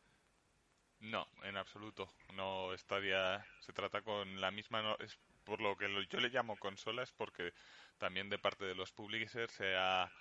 No, 1.00 1.26
en 1.44 1.56
absoluto. 1.56 2.12
No 2.34 2.72
estaría. 2.74 3.44
Se 3.60 3.72
trata 3.72 4.02
con 4.02 4.40
la 4.40 4.50
misma. 4.50 4.96
es 5.00 5.18
por 5.44 5.60
lo 5.60 5.76
que 5.76 5.88
yo 6.08 6.20
le 6.20 6.28
llamo 6.28 6.56
consola, 6.56 7.02
es 7.02 7.12
porque 7.12 7.52
también 7.98 8.28
de 8.28 8.38
parte 8.38 8.64
de 8.64 8.74
los 8.74 8.92
publishers 8.92 9.52
se 9.52 9.74
ha 9.76 10.12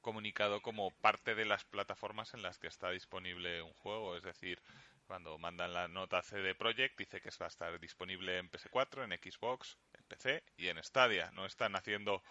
comunicado 0.00 0.60
como 0.60 0.92
parte 0.92 1.34
de 1.34 1.44
las 1.44 1.64
plataformas 1.64 2.34
en 2.34 2.42
las 2.42 2.58
que 2.58 2.68
está 2.68 2.90
disponible 2.90 3.62
un 3.62 3.72
juego. 3.74 4.16
Es 4.16 4.22
decir, 4.22 4.62
cuando 5.06 5.38
mandan 5.38 5.72
la 5.72 5.88
nota 5.88 6.22
CD 6.22 6.54
Projekt, 6.54 6.98
dice 6.98 7.20
que 7.20 7.30
va 7.40 7.46
a 7.46 7.48
estar 7.48 7.80
disponible 7.80 8.38
en 8.38 8.50
PS4, 8.50 9.04
en 9.04 9.18
Xbox, 9.18 9.78
en 9.94 10.04
PC 10.04 10.44
y 10.56 10.68
en 10.68 10.82
Stadia. 10.82 11.30
No 11.32 11.46
están 11.46 11.74
haciendo 11.74 12.22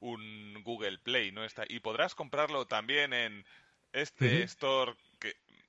un 0.00 0.62
Google 0.62 0.98
Play, 0.98 1.32
no 1.32 1.44
está. 1.44 1.64
Y 1.68 1.80
podrás 1.80 2.14
comprarlo 2.14 2.66
también 2.66 3.12
en 3.12 3.46
este 3.92 4.42
store 4.42 4.94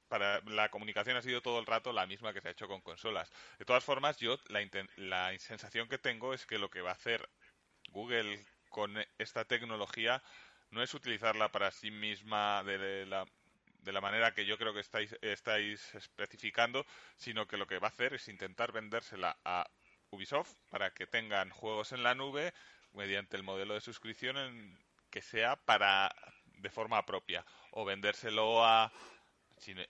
para 0.08 0.42
la 0.42 0.70
comunicación 0.70 1.18
ha 1.18 1.22
sido 1.22 1.42
todo 1.42 1.60
el 1.60 1.66
rato 1.66 1.94
la 1.94 2.08
misma 2.08 2.34
que 2.34 2.42
se 2.42 2.48
ha 2.48 2.52
hecho 2.52 2.68
con 2.68 2.82
consolas. 2.82 3.32
De 3.60 3.66
todas 3.66 3.84
formas, 3.84 4.18
yo 4.18 4.38
la, 4.48 4.62
la 4.98 5.38
sensación 5.40 5.88
que 5.88 5.98
tengo 5.98 6.34
es 6.34 6.46
que 6.46 6.60
lo 6.60 6.70
que 6.70 6.82
va 6.82 6.92
a 6.92 6.94
hacer 6.94 7.28
Google 7.90 8.46
con 8.70 8.96
esta 9.18 9.46
tecnología 9.46 10.22
no 10.72 10.84
es 10.84 10.94
utilizarla 10.94 11.52
para 11.52 11.72
sí 11.72 11.92
misma 11.92 12.64
de 12.64 13.06
la, 13.06 13.26
de 13.80 13.92
la 13.92 14.02
manera 14.02 14.34
que 14.34 14.46
yo 14.46 14.58
creo 14.58 14.74
que 14.74 14.82
estáis, 14.82 15.16
estáis 15.22 15.96
especificando, 15.96 16.86
sino 17.16 17.48
que 17.48 17.58
lo 17.58 17.68
que 17.68 17.80
va 17.80 17.88
a 17.88 17.92
hacer 17.92 18.14
es 18.14 18.28
intentar 18.28 18.72
vendérsela 18.72 19.38
a 19.46 19.70
Ubisoft 20.10 20.54
para 20.70 20.94
que 20.94 21.08
tengan 21.08 21.50
juegos 21.50 21.92
en 21.92 22.04
la 22.04 22.16
nube 22.16 22.54
mediante 22.94 23.38
el 23.38 23.44
modelo 23.44 23.74
de 23.74 23.82
suscripción 23.82 24.78
que 25.10 25.22
sea 25.22 25.56
para 25.56 26.14
de 26.46 26.70
forma 26.70 27.06
propia 27.06 27.46
o 27.72 27.86
vendérselo 27.86 28.66
a, 28.66 28.92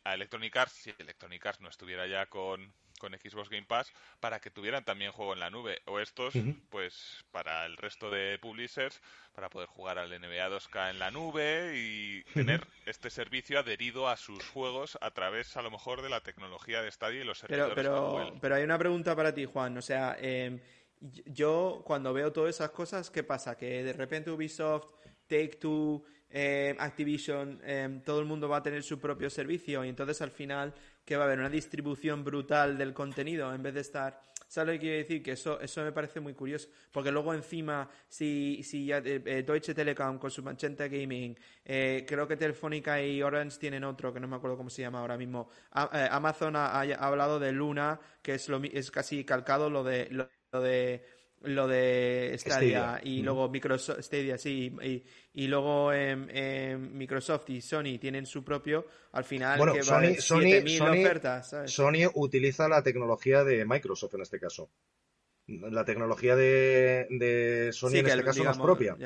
a 0.03 0.13
Electronic 0.13 0.55
Arts 0.55 0.73
si 0.73 0.93
Electronic 0.97 1.45
Arts 1.45 1.61
no 1.61 1.69
estuviera 1.69 2.07
ya 2.07 2.25
con, 2.27 2.73
con 2.99 3.13
Xbox 3.13 3.49
Game 3.49 3.65
Pass 3.65 3.91
para 4.19 4.39
que 4.39 4.49
tuvieran 4.49 4.83
también 4.83 5.11
juego 5.11 5.33
en 5.33 5.39
la 5.39 5.49
nube. 5.49 5.81
O 5.85 5.99
estos 5.99 6.33
pues 6.69 7.25
para 7.31 7.65
el 7.65 7.77
resto 7.77 8.09
de 8.09 8.37
publishers 8.39 9.01
para 9.33 9.49
poder 9.49 9.67
jugar 9.67 9.97
al 9.97 10.09
NBA 10.09 10.49
2K 10.49 10.91
en 10.91 10.99
la 10.99 11.11
nube 11.11 11.73
y 11.75 12.23
tener 12.33 12.67
este 12.85 13.09
servicio 13.09 13.59
adherido 13.59 14.07
a 14.07 14.17
sus 14.17 14.43
juegos 14.49 14.97
a 15.01 15.11
través 15.11 15.55
a 15.57 15.61
lo 15.61 15.71
mejor 15.71 16.01
de 16.01 16.09
la 16.09 16.21
tecnología 16.21 16.81
de 16.81 16.91
Stadia 16.91 17.21
y 17.21 17.23
los 17.23 17.39
servidores 17.39 17.75
pero 17.75 18.15
pero, 18.15 18.39
pero 18.41 18.55
hay 18.55 18.63
una 18.63 18.77
pregunta 18.77 19.15
para 19.15 19.33
ti 19.33 19.45
Juan. 19.45 19.77
O 19.77 19.81
sea 19.81 20.17
eh, 20.19 20.59
yo 20.99 21.83
cuando 21.85 22.13
veo 22.13 22.31
todas 22.33 22.55
esas 22.55 22.71
cosas 22.71 23.11
qué 23.11 23.23
pasa 23.23 23.57
que 23.57 23.83
de 23.83 23.93
repente 23.93 24.31
Ubisoft 24.31 24.87
Take 25.27 25.57
Two 25.59 26.03
eh, 26.29 26.75
Activision, 26.77 27.59
eh, 27.63 28.01
todo 28.03 28.19
el 28.19 28.25
mundo 28.25 28.49
va 28.49 28.57
a 28.57 28.63
tener 28.63 28.83
su 28.83 28.99
propio 28.99 29.29
servicio 29.29 29.83
y 29.85 29.89
entonces 29.89 30.21
al 30.21 30.31
final 30.31 30.73
que 31.05 31.15
va 31.15 31.23
a 31.23 31.27
haber 31.27 31.39
una 31.39 31.49
distribución 31.49 32.23
brutal 32.23 32.77
del 32.77 32.93
contenido 32.93 33.53
en 33.53 33.63
vez 33.63 33.73
de 33.73 33.81
estar... 33.81 34.21
¿Sabes 34.49 34.67
lo 34.67 34.73
que 34.73 34.79
quiero 34.79 34.97
decir? 34.97 35.21
Que 35.21 35.33
eso, 35.33 35.59
eso 35.59 35.83
me 35.83 35.91
parece 35.91 36.21
muy 36.21 36.33
curioso. 36.33 36.69
Porque 36.89 37.11
luego 37.11 37.33
encima, 37.33 37.89
si, 38.07 38.63
si 38.63 38.85
ya, 38.85 38.99
eh, 38.99 39.43
Deutsche 39.45 39.73
Telekom 39.73 40.17
con 40.17 40.31
su 40.31 40.41
Manchenta 40.41 40.87
Gaming, 40.87 41.37
creo 41.65 42.25
que 42.25 42.37
Telefónica 42.37 43.01
y 43.03 43.21
Orange 43.21 43.57
tienen 43.59 43.83
otro, 43.83 44.13
que 44.13 44.21
no 44.21 44.27
me 44.29 44.37
acuerdo 44.37 44.55
cómo 44.55 44.69
se 44.69 44.83
llama 44.83 44.99
ahora 44.99 45.17
mismo. 45.17 45.49
Amazon 45.71 46.55
ha, 46.55 46.79
hablado 46.79 47.39
de 47.39 47.51
Luna, 47.51 47.99
que 48.21 48.35
es, 48.35 48.47
lo, 48.47 48.63
es 48.63 48.89
casi 48.89 49.25
calcado 49.25 49.69
lo 49.69 49.83
de, 49.83 50.07
lo 50.11 50.61
de 50.61 51.03
lo 51.43 51.67
de 51.67 52.35
Stadia, 52.37 52.99
y 53.03 53.21
luego 53.21 53.49
Microsoft 53.49 54.01
Stadia 54.01 54.37
sí 54.37 54.75
y, 55.33 55.47
luego 55.47 55.91
Microsoft 55.91 57.49
y 57.49 57.61
Sony 57.61 57.99
tienen 57.99 58.25
su 58.25 58.43
propio 58.43 58.85
al 59.11 59.23
final 59.23 59.59
que 59.71 59.83
Sony, 59.83 60.15
Sony, 60.19 60.81
ofertas 60.81 61.55
Sony 61.65 62.09
utiliza 62.15 62.67
la 62.67 62.81
tecnología 62.81 63.43
de 63.43 63.65
Microsoft 63.65 64.15
en 64.15 64.21
este 64.21 64.39
caso. 64.39 64.71
La 65.47 65.85
tecnología 65.85 66.35
de, 66.35 67.69
Sony 67.71 67.97
en 67.97 68.07
este 68.07 68.23
caso 68.23 68.43
más 68.43 68.57
propia. 68.57 68.97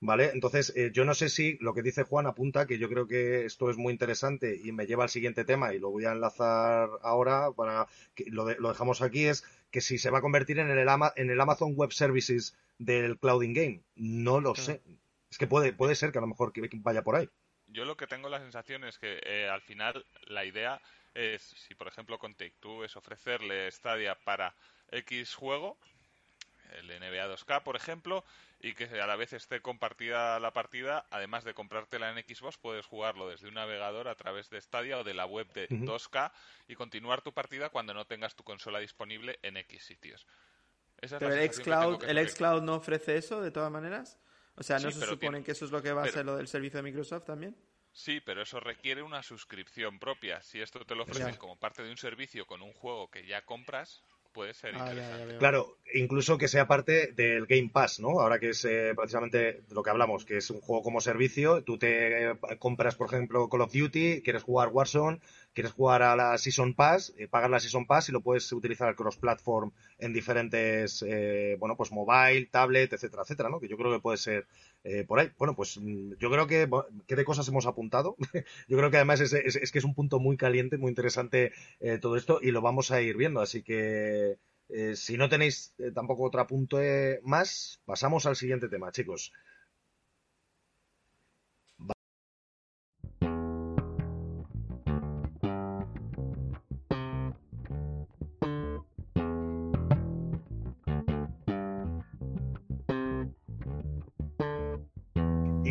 ¿Vale? 0.00 0.30
Entonces, 0.32 0.72
eh, 0.76 0.90
yo 0.92 1.04
no 1.04 1.12
sé 1.12 1.28
si 1.28 1.58
lo 1.60 1.74
que 1.74 1.82
dice 1.82 2.04
Juan 2.04 2.26
apunta, 2.26 2.66
que 2.66 2.78
yo 2.78 2.88
creo 2.88 3.08
que 3.08 3.44
esto 3.44 3.68
es 3.68 3.76
muy 3.76 3.92
interesante 3.92 4.56
y 4.62 4.70
me 4.70 4.86
lleva 4.86 5.02
al 5.02 5.10
siguiente 5.10 5.44
tema 5.44 5.74
y 5.74 5.80
lo 5.80 5.90
voy 5.90 6.04
a 6.04 6.12
enlazar 6.12 6.88
ahora 7.02 7.50
para 7.50 7.88
que 8.14 8.26
lo, 8.30 8.48
lo 8.60 8.68
dejamos 8.68 9.02
aquí, 9.02 9.24
es 9.24 9.44
que 9.70 9.80
si 9.80 9.98
se 9.98 10.10
va 10.10 10.18
a 10.18 10.22
convertir 10.22 10.58
en 10.58 10.70
el, 10.70 10.78
en 11.16 11.30
el 11.30 11.40
Amazon 11.40 11.74
Web 11.74 11.92
Services 11.92 12.56
del 12.78 13.18
Clouding 13.18 13.52
Game. 13.52 13.82
No 13.96 14.40
lo 14.40 14.54
sé. 14.54 14.82
Es 15.30 15.38
que 15.38 15.46
puede, 15.46 15.72
puede 15.72 15.94
ser 15.94 16.12
que 16.12 16.18
a 16.18 16.22
lo 16.22 16.26
mejor 16.26 16.52
vaya 16.76 17.02
por 17.02 17.16
ahí. 17.16 17.28
Yo 17.66 17.84
lo 17.84 17.96
que 17.96 18.06
tengo 18.06 18.30
la 18.30 18.40
sensación 18.40 18.84
es 18.84 18.98
que 18.98 19.20
eh, 19.24 19.48
al 19.48 19.60
final 19.60 20.06
la 20.26 20.44
idea 20.44 20.80
es, 21.14 21.42
si 21.42 21.74
por 21.74 21.88
ejemplo 21.88 22.18
con 22.18 22.34
Take-Two 22.34 22.84
es 22.84 22.96
ofrecerle 22.96 23.70
Stadia 23.70 24.14
para 24.14 24.54
X 24.90 25.34
juego, 25.34 25.78
el 26.72 26.88
NBA 26.88 27.28
2K 27.28 27.62
por 27.62 27.76
ejemplo, 27.76 28.24
y 28.60 28.74
que 28.74 28.84
a 29.00 29.06
la 29.06 29.16
vez 29.16 29.32
esté 29.32 29.60
compartida 29.60 30.38
la 30.40 30.52
partida, 30.52 31.06
además 31.10 31.44
de 31.44 31.54
comprártela 31.54 32.10
en 32.10 32.24
Xbox, 32.24 32.58
puedes 32.58 32.86
jugarlo 32.86 33.28
desde 33.28 33.48
un 33.48 33.54
navegador 33.54 34.08
a 34.08 34.14
través 34.14 34.50
de 34.50 34.60
Stadia 34.60 34.98
o 34.98 35.04
de 35.04 35.14
la 35.14 35.26
web 35.26 35.50
de 35.52 35.68
2K 35.68 36.32
y 36.68 36.74
continuar 36.74 37.22
tu 37.22 37.32
partida 37.32 37.70
cuando 37.70 37.94
no 37.94 38.06
tengas 38.06 38.34
tu 38.34 38.44
consola 38.44 38.78
disponible 38.78 39.38
en 39.42 39.56
X 39.56 39.84
sitios. 39.84 40.26
Pero 41.00 41.32
el 41.32 41.52
xCloud, 41.52 42.04
el 42.04 42.28
xCloud 42.28 42.62
no 42.62 42.74
ofrece 42.74 43.16
eso 43.16 43.40
de 43.40 43.50
todas 43.50 43.70
maneras. 43.70 44.18
O 44.56 44.62
sea, 44.64 44.78
¿no 44.80 44.90
se 44.90 45.06
supone 45.06 45.44
que 45.44 45.52
eso 45.52 45.64
es 45.64 45.70
lo 45.70 45.80
que 45.80 45.92
va 45.92 46.02
a 46.02 46.08
ser 46.08 46.26
lo 46.26 46.36
del 46.36 46.48
servicio 46.48 46.78
de 46.78 46.82
Microsoft 46.82 47.24
también? 47.24 47.56
Sí, 47.92 48.20
pero 48.20 48.42
eso 48.42 48.60
requiere 48.60 49.02
una 49.02 49.22
suscripción 49.22 49.98
propia. 49.98 50.42
Si 50.42 50.60
esto 50.60 50.84
te 50.84 50.94
lo 50.94 51.04
ofrecen 51.04 51.36
como 51.36 51.56
parte 51.56 51.82
de 51.82 51.90
un 51.90 51.96
servicio 51.96 52.46
con 52.46 52.62
un 52.62 52.72
juego 52.72 53.10
que 53.10 53.26
ya 53.26 53.44
compras, 53.44 54.02
puede 54.38 54.54
ser 54.54 54.72
ah, 54.76 54.90
interesante. 54.90 55.36
claro, 55.38 55.78
incluso 55.92 56.38
que 56.38 56.46
sea 56.46 56.68
parte 56.68 57.08
del 57.08 57.46
Game 57.46 57.70
Pass, 57.72 57.98
¿no? 57.98 58.20
Ahora 58.20 58.38
que 58.38 58.50
es 58.50 58.64
eh, 58.64 58.92
precisamente 58.94 59.64
lo 59.70 59.82
que 59.82 59.90
hablamos, 59.90 60.24
que 60.24 60.36
es 60.36 60.48
un 60.50 60.60
juego 60.60 60.84
como 60.84 61.00
servicio, 61.00 61.64
tú 61.64 61.76
te 61.76 62.30
eh, 62.30 62.36
compras, 62.60 62.94
por 62.94 63.08
ejemplo, 63.08 63.48
Call 63.48 63.62
of 63.62 63.72
Duty, 63.72 64.22
quieres 64.22 64.44
jugar 64.44 64.68
Warzone, 64.68 65.18
quieres 65.58 65.72
jugar 65.72 66.02
a 66.02 66.14
la 66.16 66.38
Season 66.38 66.74
Pass, 66.74 67.12
eh, 67.18 67.28
pagas 67.28 67.50
la 67.50 67.60
Season 67.60 67.86
Pass 67.86 68.08
y 68.08 68.12
lo 68.12 68.20
puedes 68.20 68.50
utilizar 68.52 68.94
cross-platform 68.94 69.72
en 69.98 70.12
diferentes, 70.12 71.04
bueno, 71.58 71.76
pues 71.76 71.90
mobile, 71.90 72.46
tablet, 72.46 72.92
etcétera, 72.92 73.22
etcétera, 73.22 73.48
¿no? 73.48 73.58
Que 73.60 73.68
yo 73.68 73.76
creo 73.76 73.92
que 73.92 74.00
puede 74.00 74.18
ser 74.18 74.46
por 75.06 75.18
ahí. 75.18 75.30
Bueno, 75.36 75.56
pues 75.56 75.78
mm, 75.78 76.12
yo 76.18 76.30
creo 76.30 76.46
que, 76.46 76.68
¿qué 77.06 77.16
de 77.16 77.24
cosas 77.24 77.48
hemos 77.48 77.66
apuntado? 77.66 78.16
yo 78.68 78.76
creo 78.78 78.90
que 78.90 78.96
además 78.98 79.20
es, 79.20 79.32
es, 79.32 79.72
que 79.72 79.78
es 79.78 79.84
un 79.84 79.94
punto 79.94 80.20
muy 80.20 80.36
caliente, 80.36 80.78
muy 80.78 80.90
interesante 80.90 81.52
todo 82.00 82.16
esto 82.16 82.38
y 82.40 82.52
lo 82.52 82.60
vamos 82.60 82.90
a 82.90 83.00
ir 83.02 83.16
viendo, 83.16 83.40
así 83.40 83.62
que 83.62 84.38
eh, 84.68 84.96
si 84.96 85.16
no 85.16 85.28
tenéis 85.28 85.74
eh, 85.78 85.90
tampoco 85.92 86.24
otro 86.24 86.46
punto 86.46 86.78
más, 87.22 87.80
pasamos 87.86 88.26
al 88.26 88.36
siguiente 88.36 88.68
tema, 88.68 88.92
chicos. 88.92 89.32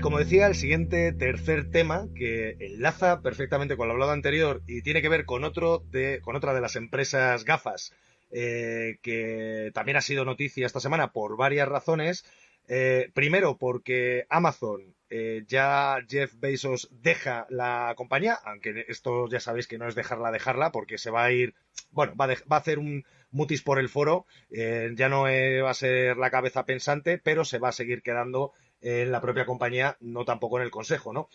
Como 0.07 0.19
decía, 0.19 0.47
el 0.47 0.55
siguiente 0.55 1.11
tercer 1.11 1.69
tema 1.69 2.07
que 2.15 2.55
enlaza 2.61 3.21
perfectamente 3.21 3.75
con 3.75 3.89
lo 3.89 3.93
hablado 3.93 4.13
anterior 4.13 4.61
y 4.65 4.81
tiene 4.81 5.01
que 5.01 5.09
ver 5.09 5.25
con 5.25 5.43
otro 5.43 5.79
de, 5.91 6.21
con 6.21 6.37
otra 6.37 6.53
de 6.53 6.61
las 6.61 6.77
empresas 6.77 7.43
gafas 7.43 7.91
eh, 8.31 8.99
que 9.01 9.69
también 9.73 9.97
ha 9.97 10.01
sido 10.01 10.23
noticia 10.23 10.65
esta 10.65 10.79
semana 10.79 11.11
por 11.11 11.35
varias 11.35 11.67
razones. 11.67 12.23
Eh, 12.69 13.11
primero, 13.13 13.57
porque 13.57 14.25
Amazon, 14.29 14.95
eh, 15.09 15.43
ya 15.45 15.97
Jeff 16.07 16.33
Bezos 16.37 16.87
deja 16.89 17.45
la 17.49 17.93
compañía, 17.97 18.39
aunque 18.45 18.85
esto 18.87 19.27
ya 19.27 19.41
sabéis 19.41 19.67
que 19.67 19.77
no 19.77 19.89
es 19.89 19.95
dejarla, 19.95 20.31
dejarla, 20.31 20.71
porque 20.71 20.97
se 20.97 21.11
va 21.11 21.25
a 21.25 21.33
ir, 21.33 21.53
bueno, 21.91 22.15
va, 22.15 22.27
va 22.27 22.55
a 22.55 22.59
hacer 22.59 22.79
un 22.79 23.03
mutis 23.29 23.61
por 23.61 23.77
el 23.77 23.89
foro, 23.89 24.25
ya 24.49 25.09
no 25.09 25.23
va 25.23 25.69
a 25.69 25.73
ser 25.73 26.15
la 26.15 26.31
cabeza 26.31 26.65
pensante, 26.65 27.17
pero 27.17 27.43
se 27.43 27.59
va 27.59 27.69
a 27.69 27.73
seguir 27.73 28.01
quedando 28.01 28.53
en 28.81 29.11
la 29.11 29.21
propia 29.21 29.45
compañía, 29.45 29.97
no 29.99 30.25
tampoco 30.25 30.57
en 30.57 30.63
el 30.63 30.71
consejo, 30.71 31.13
¿no? 31.13 31.29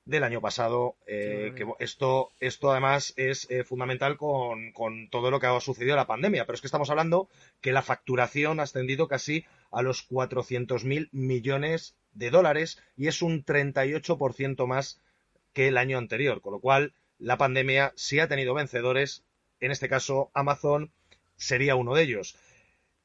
del 0.06 0.24
año 0.24 0.40
pasado. 0.40 0.96
Eh, 1.06 1.52
que 1.54 1.66
esto, 1.80 2.30
esto 2.40 2.70
además 2.70 3.12
es 3.16 3.46
eh, 3.50 3.64
fundamental 3.64 4.16
con, 4.16 4.72
con, 4.72 5.10
todo 5.10 5.30
lo 5.30 5.38
que 5.38 5.46
ha 5.46 5.60
sucedido 5.60 5.92
en 5.92 5.98
la 5.98 6.06
pandemia. 6.06 6.46
Pero 6.46 6.54
es 6.54 6.62
que 6.62 6.68
estamos 6.68 6.88
hablando 6.88 7.28
que 7.60 7.72
la 7.72 7.82
facturación 7.82 8.60
ha 8.60 8.62
ascendido 8.62 9.08
casi 9.08 9.44
a 9.70 9.82
los 9.82 10.08
400.000 10.08 11.10
millones 11.12 11.96
de 12.12 12.30
dólares 12.30 12.82
y 12.96 13.08
es 13.08 13.20
un 13.20 13.44
38% 13.44 14.66
más 14.66 15.02
que 15.52 15.68
el 15.68 15.76
año 15.76 15.98
anterior. 15.98 16.40
Con 16.40 16.52
lo 16.52 16.60
cual, 16.60 16.94
la 17.18 17.36
pandemia 17.36 17.92
sí 17.96 18.20
ha 18.20 18.28
tenido 18.28 18.54
vencedores. 18.54 19.24
En 19.60 19.70
este 19.70 19.88
caso, 19.88 20.30
Amazon 20.34 20.92
sería 21.36 21.74
uno 21.74 21.94
de 21.94 22.02
ellos. 22.02 22.36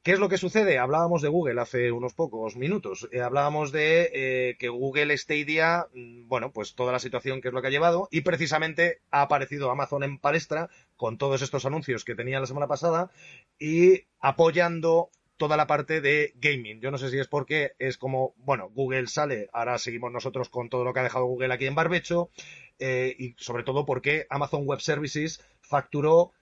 ¿Qué 0.02 0.10
es 0.10 0.18
lo 0.18 0.28
que 0.28 0.36
sucede? 0.36 0.78
Hablábamos 0.78 1.22
de 1.22 1.28
Google 1.28 1.60
hace 1.60 1.92
unos 1.92 2.12
pocos 2.12 2.56
minutos. 2.56 3.08
Eh, 3.12 3.20
hablábamos 3.20 3.70
de 3.70 4.10
eh, 4.12 4.56
que 4.58 4.68
Google 4.68 5.16
Stadia, 5.16 5.86
mm, 5.94 6.26
bueno, 6.26 6.50
pues 6.52 6.74
toda 6.74 6.90
la 6.90 6.98
situación 6.98 7.40
que 7.40 7.48
es 7.48 7.54
lo 7.54 7.62
que 7.62 7.68
ha 7.68 7.70
llevado 7.70 8.08
y 8.10 8.22
precisamente 8.22 9.00
ha 9.12 9.22
aparecido 9.22 9.70
Amazon 9.70 10.02
en 10.02 10.18
palestra 10.18 10.70
con 10.96 11.18
todos 11.18 11.40
estos 11.40 11.66
anuncios 11.66 12.04
que 12.04 12.16
tenía 12.16 12.40
la 12.40 12.46
semana 12.46 12.66
pasada 12.66 13.12
y 13.60 14.06
apoyando 14.18 15.10
toda 15.36 15.56
la 15.56 15.68
parte 15.68 16.00
de 16.00 16.32
gaming. 16.34 16.80
Yo 16.80 16.90
no 16.90 16.98
sé 16.98 17.08
si 17.08 17.20
es 17.20 17.28
porque 17.28 17.72
es 17.78 17.96
como, 17.96 18.34
bueno, 18.38 18.70
Google 18.70 19.06
sale, 19.06 19.50
ahora 19.52 19.78
seguimos 19.78 20.10
nosotros 20.10 20.48
con 20.48 20.68
todo 20.68 20.82
lo 20.82 20.92
que 20.92 21.00
ha 21.00 21.04
dejado 21.04 21.26
Google 21.26 21.54
aquí 21.54 21.66
en 21.66 21.76
barbecho, 21.76 22.30
eh, 22.80 23.14
y 23.16 23.36
sobre 23.38 23.62
todo 23.62 23.84
porque 23.84 24.26
Amazon 24.30 24.66
Web 24.66 24.80
Services 24.80 25.40
facturó 25.60 26.32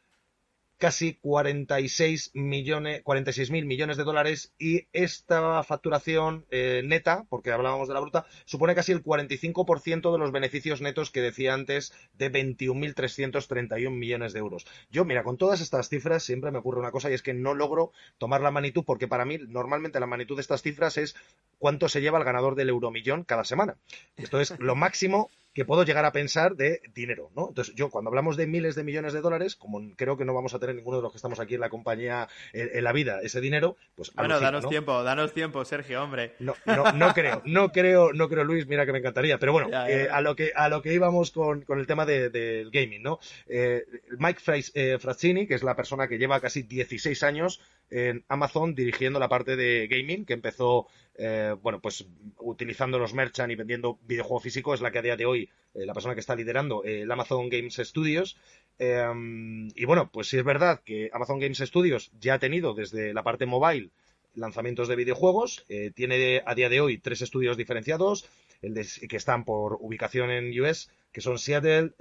casi 0.81 1.19
46 1.21 2.31
millones, 2.33 3.03
46 3.03 3.51
mil 3.51 3.67
millones 3.67 3.99
de 3.99 4.05
dólares 4.05 4.55
y 4.59 4.87
esta 4.95 5.63
facturación 5.63 6.47
eh, 6.51 6.81
neta, 6.85 7.27
porque 7.29 7.53
hablábamos 7.53 7.87
de 7.87 7.95
la 7.95 8.01
bruta, 8.01 8.25
supone 8.47 8.75
casi 8.75 8.91
el 8.91 9.05
45% 9.05 10.11
de 10.11 10.19
los 10.19 10.33
beneficios 10.33 10.81
netos 10.81 11.11
que 11.11 11.21
decía 11.21 11.53
antes 11.53 11.93
de 12.15 12.33
21.331 12.33 13.91
millones 13.91 14.33
de 14.33 14.39
euros. 14.39 14.67
Yo, 14.91 15.05
mira, 15.05 15.23
con 15.23 15.37
todas 15.37 15.61
estas 15.61 15.91
cifras 15.91 16.23
siempre 16.23 16.51
me 16.51 16.59
ocurre 16.59 16.81
una 16.81 16.93
cosa 16.93 17.11
y 17.11 17.15
es 17.15 17.23
que 17.23 17.35
no 17.35 17.53
logro 17.53 17.93
tomar 18.17 18.41
la 18.41 18.51
magnitud 18.51 18.83
porque 18.87 19.07
para 19.07 19.27
mí 19.27 19.37
normalmente 19.39 20.01
la 20.01 20.07
magnitud 20.07 20.37
de 20.37 20.43
estas 20.43 20.63
cifras 20.63 20.97
es 20.97 21.15
cuánto 21.59 21.91
se 21.91 22.01
lleva 22.01 22.19
el 22.19 22.25
ganador 22.25 22.55
del 22.55 22.71
euromillón 22.71 23.25
cada 23.25 23.45
semana. 23.45 23.77
Esto 24.17 24.41
es 24.41 24.59
lo 24.59 24.77
máximo 24.77 25.31
que 25.53 25.65
puedo 25.65 25.85
llegar 25.85 26.05
a 26.05 26.13
pensar 26.13 26.55
de 26.55 26.81
dinero, 26.95 27.31
¿no? 27.35 27.49
Entonces, 27.49 27.75
yo 27.75 27.91
cuando 27.91 28.09
hablamos 28.09 28.37
de 28.37 28.47
miles 28.47 28.75
de 28.75 28.85
millones 28.85 29.13
de 29.13 29.21
dólares, 29.21 29.57
como 29.57 29.81
creo 29.97 30.17
que 30.17 30.25
no 30.25 30.35
vamos 30.35 30.55
a 30.55 30.59
tener 30.59 30.77
ninguno 30.77 30.99
de 30.99 31.03
los 31.03 31.13
que 31.13 31.17
estamos 31.17 31.41
aquí 31.41 31.55
en 31.55 31.61
la 31.61 31.71
compañía 31.71 32.29
en, 32.53 32.85
la 32.85 32.93
vida 32.93 33.21
ese 33.23 33.41
dinero, 33.41 33.77
pues 33.95 34.13
bueno, 34.15 34.41
danos 34.41 34.69
tiempo, 34.69 35.03
danos 35.03 35.33
tiempo, 35.33 35.65
Sergio, 35.65 36.03
hombre. 36.03 36.35
No, 36.39 36.55
no, 36.65 36.93
no 36.93 37.13
creo, 37.13 37.43
no 37.45 37.73
creo, 37.73 38.13
no 38.13 38.29
creo, 38.29 38.45
Luis, 38.45 38.67
mira 38.67 38.87
que 38.87 38.93
me 38.93 38.99
encantaría, 38.99 39.39
pero 39.39 39.53
bueno, 39.53 39.69
eh, 39.89 40.09
a 40.11 40.21
lo 40.21 40.37
que 40.37 40.53
a 40.55 40.69
lo 40.69 40.83
que 40.83 40.95
íbamos 40.95 41.31
con, 41.31 41.65
el 41.69 41.87
tema 41.87 42.07
del 42.07 42.71
gaming, 42.71 43.03
¿no? 43.03 43.19
Eh, 43.47 43.85
Mike 44.19 44.41
eh, 44.75 44.99
Frazzini, 44.99 45.47
que 45.47 45.55
es 45.55 45.63
la 45.63 45.77
persona 45.77 46.09
que 46.09 46.19
lleva 46.19 46.41
casi 46.41 46.63
16 46.63 47.23
años 47.23 47.61
en 47.91 48.25
Amazon 48.29 48.75
dirigiendo 48.75 49.19
la 49.19 49.29
parte 49.29 49.57
de 49.57 49.89
gaming, 49.89 50.25
que 50.25 50.35
empezó, 50.35 50.87
eh, 51.17 51.55
bueno, 51.61 51.81
pues 51.81 52.07
utilizando 52.39 52.99
los 52.99 53.15
merchant 53.15 53.51
y 53.51 53.57
vendiendo 53.57 53.99
videojuego 54.07 54.41
físico, 54.41 54.75
es 54.75 54.81
la 54.81 54.91
que 54.91 54.99
a 54.99 55.03
día 55.03 55.17
de 55.17 55.27
hoy, 55.27 55.40
eh, 55.75 55.87
la 55.87 55.95
persona 55.95 56.15
que 56.15 56.21
está 56.21 56.35
liderando 56.35 56.85
eh, 56.85 57.03
el 57.03 57.11
Amazon 57.11 57.49
Games 57.49 57.77
Studios. 57.77 58.37
y 58.79 59.85
bueno, 59.85 60.11
pues 60.11 60.29
sí 60.29 60.39
es 60.39 60.45
verdad 60.45 60.81
que 60.85 61.11
Amazon 61.13 61.39
Games 61.39 61.59
Studios 61.59 62.11
ya 62.19 62.35
ha 62.35 62.39
tenido 62.39 62.75
desde 62.75 63.13
la 63.13 63.23
parte 63.23 63.47
mobile 63.47 63.91
lanzamientos 64.35 64.89
de 64.89 64.97
videojuegos, 64.97 65.67
tiene 65.95 66.41
a 66.47 66.55
día 66.55 66.69
de 66.69 66.81
hoy 66.81 66.99
tres 66.99 67.21
estudios 67.21 67.57
diferenciados, 67.57 68.27
el 68.63 68.75
que 68.75 69.17
están 69.17 69.45
por 69.45 69.77
ubicación 69.81 70.31
en 70.31 70.59
US, 70.61 70.89
que 71.13 71.21
son 71.21 71.39
Seattle, 71.39 71.93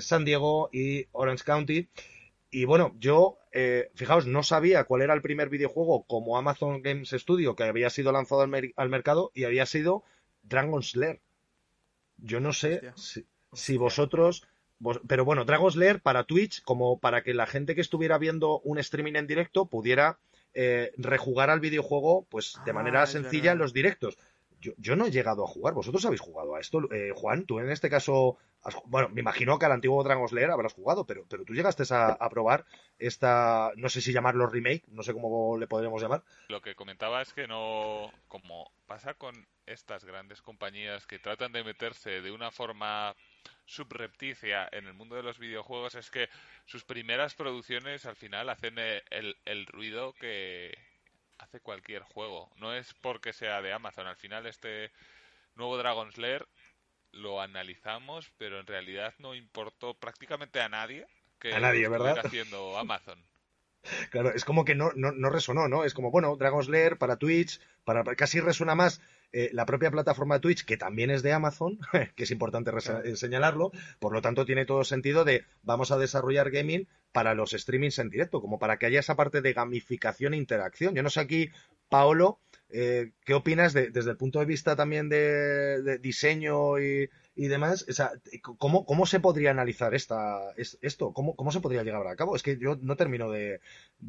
San 0.00 0.24
Diego 0.24 0.70
y 0.72 1.06
Orange 1.12 1.44
County. 1.44 1.88
Y 2.54 2.66
bueno, 2.66 2.94
yo, 3.00 3.38
eh, 3.50 3.90
fijaos, 3.96 4.28
no 4.28 4.44
sabía 4.44 4.84
cuál 4.84 5.02
era 5.02 5.12
el 5.12 5.22
primer 5.22 5.48
videojuego 5.48 6.04
como 6.06 6.38
Amazon 6.38 6.82
Games 6.82 7.10
Studio 7.10 7.56
que 7.56 7.64
había 7.64 7.90
sido 7.90 8.12
lanzado 8.12 8.42
al, 8.42 8.90
mercado 8.90 9.32
y 9.34 9.42
había 9.42 9.66
sido 9.66 10.04
Dragon's 10.42 10.94
Lair. 10.94 11.20
Yo 12.18 12.40
no 12.40 12.52
sé 12.52 12.92
si, 13.52 13.76
vosotros... 13.76 14.46
pero 15.06 15.24
bueno, 15.24 15.44
Dragon's 15.44 15.76
Lair 15.76 16.00
para 16.00 16.24
Twitch, 16.24 16.62
como 16.62 16.98
para 16.98 17.22
que 17.22 17.34
la 17.34 17.46
gente 17.46 17.74
que 17.74 17.80
estuviera 17.80 18.18
viendo 18.18 18.60
un 18.60 18.78
streaming 18.78 19.14
en 19.14 19.26
directo 19.26 19.66
pudiera 19.66 20.18
eh, 20.54 20.92
rejugar 20.96 21.50
al 21.50 21.60
videojuego 21.60 22.26
pues 22.30 22.58
de 22.64 22.72
manera 22.72 23.02
ah, 23.02 23.06
sencilla 23.06 23.52
en 23.52 23.58
los 23.58 23.72
directos. 23.72 24.16
Yo, 24.78 24.96
no 24.96 25.06
he 25.06 25.10
llegado 25.10 25.44
a 25.44 25.48
jugar. 25.48 25.74
¿Vosotros 25.74 26.04
habéis 26.04 26.20
jugado 26.20 26.54
a 26.54 26.60
esto? 26.60 26.80
Eh, 26.92 27.12
Juan, 27.14 27.44
tú 27.44 27.58
en 27.58 27.70
este 27.70 27.90
caso, 27.90 28.38
bueno, 28.86 29.08
me 29.10 29.20
imagino 29.20 29.58
que 29.58 29.66
al 29.66 29.72
antiguo 29.72 30.02
Dragon 30.02 30.28
Slayer 30.28 30.50
habrás 30.50 30.72
jugado, 30.72 31.06
pero, 31.06 31.26
pero 31.28 31.44
tú 31.44 31.54
llegaste 31.54 31.82
a, 31.90 32.28
probar 32.30 32.64
esta, 32.98 33.72
no 33.76 33.88
sé 33.88 34.00
si 34.00 34.12
llamarlo 34.12 34.46
remake, 34.46 34.84
no 34.88 35.02
sé 35.02 35.12
cómo 35.12 35.58
le 35.58 35.66
podríamos 35.66 36.00
llamar. 36.00 36.22
Lo 36.48 36.62
que 36.62 36.74
comentaba 36.74 37.20
es 37.20 37.32
que 37.32 37.46
no, 37.46 38.10
como 38.28 38.70
pasa 38.86 39.14
con 39.14 39.34
estas 39.66 40.04
grandes 40.04 40.40
compañías 40.40 41.06
que 41.06 41.18
tratan 41.18 41.52
de 41.52 41.64
meterse 41.64 42.22
de 42.22 42.32
una 42.32 42.50
forma 42.50 43.14
subrepticia 43.66 44.68
en 44.72 44.86
el 44.86 44.94
mundo 44.94 45.16
de 45.16 45.22
los 45.22 45.38
videojuegos, 45.38 45.94
es 45.94 46.10
que 46.10 46.28
sus 46.64 46.84
primeras 46.84 47.34
producciones 47.34 48.06
al 48.06 48.16
final 48.16 48.48
hacen 48.48 48.76
el 48.78 49.66
ruido 49.66 50.14
que 50.14 50.72
hace 51.38 51.60
cualquier 51.60 52.02
juego. 52.02 52.50
No 52.56 52.74
es 52.74 52.94
porque 52.94 53.32
sea 53.32 53.62
de 53.62 53.72
Amazon. 53.72 54.06
Al 54.06 54.16
final 54.16 54.46
este 54.46 54.90
nuevo 55.54 55.76
Dragon's 55.76 56.18
Lair 56.18 56.46
lo 57.12 57.40
analizamos, 57.40 58.32
pero 58.38 58.60
en 58.60 58.66
realidad 58.66 59.14
no 59.18 59.34
importó 59.34 59.94
prácticamente 59.94 60.60
a 60.60 60.68
nadie 60.68 61.06
que 61.38 61.54
a 61.54 61.60
nadie, 61.60 61.88
¿verdad? 61.88 62.18
haciendo 62.24 62.78
Amazon. 62.78 63.22
Claro, 64.10 64.30
es 64.34 64.46
como 64.46 64.64
que 64.64 64.74
no, 64.74 64.92
no, 64.96 65.12
no, 65.12 65.28
resonó, 65.28 65.68
¿no? 65.68 65.84
Es 65.84 65.92
como, 65.92 66.10
bueno, 66.10 66.36
Dragon's 66.36 66.70
Lair 66.70 66.96
para 66.96 67.18
Twitch, 67.18 67.60
para 67.84 68.02
casi 68.16 68.40
resuena 68.40 68.74
más 68.74 69.02
eh, 69.30 69.50
la 69.52 69.66
propia 69.66 69.90
plataforma 69.90 70.40
Twitch, 70.40 70.64
que 70.64 70.78
también 70.78 71.10
es 71.10 71.22
de 71.22 71.34
Amazon, 71.34 71.78
que 72.16 72.22
es 72.24 72.30
importante 72.30 72.70
eh, 73.04 73.14
señalarlo, 73.14 73.72
por 73.98 74.14
lo 74.14 74.22
tanto 74.22 74.46
tiene 74.46 74.64
todo 74.64 74.84
sentido 74.84 75.24
de 75.24 75.44
vamos 75.62 75.90
a 75.90 75.98
desarrollar 75.98 76.50
gaming 76.50 76.88
para 77.14 77.32
los 77.32 77.52
streamings 77.52 78.00
en 78.00 78.10
directo, 78.10 78.40
como 78.40 78.58
para 78.58 78.76
que 78.76 78.86
haya 78.86 78.98
esa 78.98 79.14
parte 79.14 79.40
de 79.40 79.52
gamificación 79.52 80.34
e 80.34 80.36
interacción. 80.36 80.96
Yo 80.96 81.02
no 81.04 81.10
sé 81.10 81.20
aquí, 81.20 81.48
Paolo, 81.88 82.40
eh, 82.70 83.12
¿qué 83.24 83.34
opinas 83.34 83.72
desde 83.72 84.10
el 84.10 84.16
punto 84.16 84.40
de 84.40 84.46
vista 84.46 84.74
también 84.74 85.08
de, 85.08 85.98
diseño 85.98 86.80
y, 86.80 87.08
demás? 87.36 87.86
O 87.88 87.92
sea, 87.92 88.10
¿cómo, 88.42 89.06
se 89.06 89.20
podría 89.20 89.52
analizar 89.52 89.94
esta, 89.94 90.40
esto? 90.56 91.12
¿Cómo, 91.12 91.36
¿Cómo, 91.36 91.52
se 91.52 91.60
podría 91.60 91.84
llegar 91.84 92.04
a 92.04 92.16
cabo? 92.16 92.34
Es 92.34 92.42
que 92.42 92.58
yo 92.58 92.76
no 92.82 92.96
termino 92.96 93.30
de, 93.30 93.60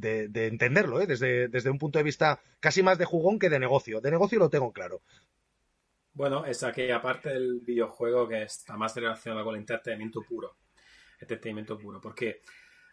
entenderlo, 0.02 1.00
¿eh? 1.00 1.06
desde, 1.06 1.48
desde 1.48 1.70
un 1.70 1.78
punto 1.78 2.00
de 2.00 2.04
vista 2.04 2.42
casi 2.60 2.82
más 2.82 2.98
de 2.98 3.06
jugón 3.06 3.38
que 3.38 3.52
de 3.52 3.60
negocio. 3.60 4.02
De 4.02 4.10
negocio 4.10 4.40
lo 4.40 4.50
tengo 4.50 4.74
claro. 4.74 5.04
Bueno, 6.14 6.44
es 6.44 6.64
aquella 6.64 7.00
parte 7.04 7.30
del 7.30 7.60
videojuego 7.60 8.28
que 8.28 8.42
está 8.42 8.76
más 8.78 8.96
relacionada 8.96 9.44
con 9.44 9.54
el 9.54 9.60
entretenimiento 9.60 10.24
puro. 10.24 10.56
Entretenimiento 11.20 11.78
puro. 11.78 12.02
Porque 12.02 12.42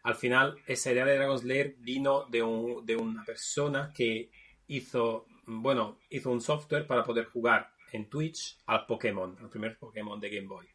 al 0.03 0.15
final 0.17 0.59
esa 0.67 0.93
idea 0.93 1.05
de 1.05 1.17
Dragon's 1.17 1.45
Lair 1.45 1.77
vino 1.79 2.27
de, 2.27 2.43
una 2.43 3.25
persona 3.25 3.93
que 3.95 4.31
hizo, 4.67 5.27
bueno, 5.47 5.99
hizo 6.11 6.31
un 6.31 6.41
software 6.41 6.87
para 6.87 7.05
poder 7.05 7.27
jugar 7.27 7.73
en 7.93 8.09
Twitch 8.09 8.59
al 8.67 8.87
Pokémon, 8.87 9.37
al 9.41 9.49
primer 9.49 9.79
Pokémon 9.79 10.19
de 10.21 10.31
Game 10.31 10.49
Boy. 10.49 10.67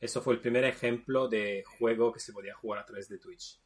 Eso 0.00 0.22
fue 0.22 0.34
el 0.34 0.40
primer 0.40 0.64
ejemplo 0.64 1.28
de 1.28 1.64
juego 1.78 2.12
que 2.12 2.20
se 2.20 2.32
podía 2.32 2.54
jugar 2.54 2.80
a 2.80 2.84
través 2.84 3.08
de 3.08 3.18
Twitch. 3.18 3.60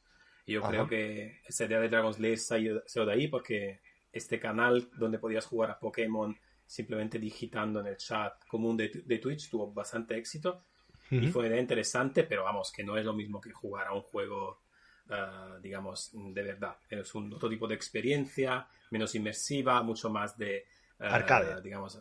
Y 0.45 0.55
yo 0.55 0.63
creo 0.63 0.89
que 0.89 1.41
esa 1.47 1.65
idea 1.67 1.79
de 1.79 1.89
Dragon's 1.89 2.19
Lair 2.19 2.39
salió 2.39 2.83
de 2.83 3.13
ahí 3.13 3.29
porque 3.29 3.81
este 4.13 4.41
canal 4.41 4.91
donde 4.97 5.19
podías 5.19 5.47
jugar 5.47 5.71
a 5.71 5.79
Pokémon 5.79 6.37
simplemente 6.67 7.19
digitando 7.19 7.81
en 7.81 7.87
el 7.87 7.97
chat 7.97 8.45
común 8.47 8.77
de, 8.77 8.89
Twitch 8.89 9.51
tuvo 9.51 9.73
bastante 9.73 10.17
éxito. 10.17 10.65
Y 11.11 11.27
fue 11.27 11.61
interesante, 11.61 12.25
pero 12.25 12.45
vamos, 12.45 12.73
que 12.73 12.83
no 12.83 12.97
es 12.97 13.05
lo 13.05 13.13
mismo 13.13 13.39
que 13.39 13.53
jugar 13.53 13.87
a 13.89 13.93
un 13.93 14.01
juego 14.01 14.62
Ah, 15.11 15.59
digamos, 15.61 16.11
de 16.13 16.43
verdad. 16.43 16.77
Es 16.89 17.15
un 17.15 17.33
otro 17.33 17.49
tipo 17.49 17.67
de 17.67 17.75
experiencia, 17.75 18.67
menos 18.91 19.15
inmersiva, 19.15 19.83
mucho 19.83 20.11
más 20.11 20.37
de... 20.39 20.67
Ah, 20.99 21.17
arcade. 21.17 21.61
Digamos, 21.61 22.01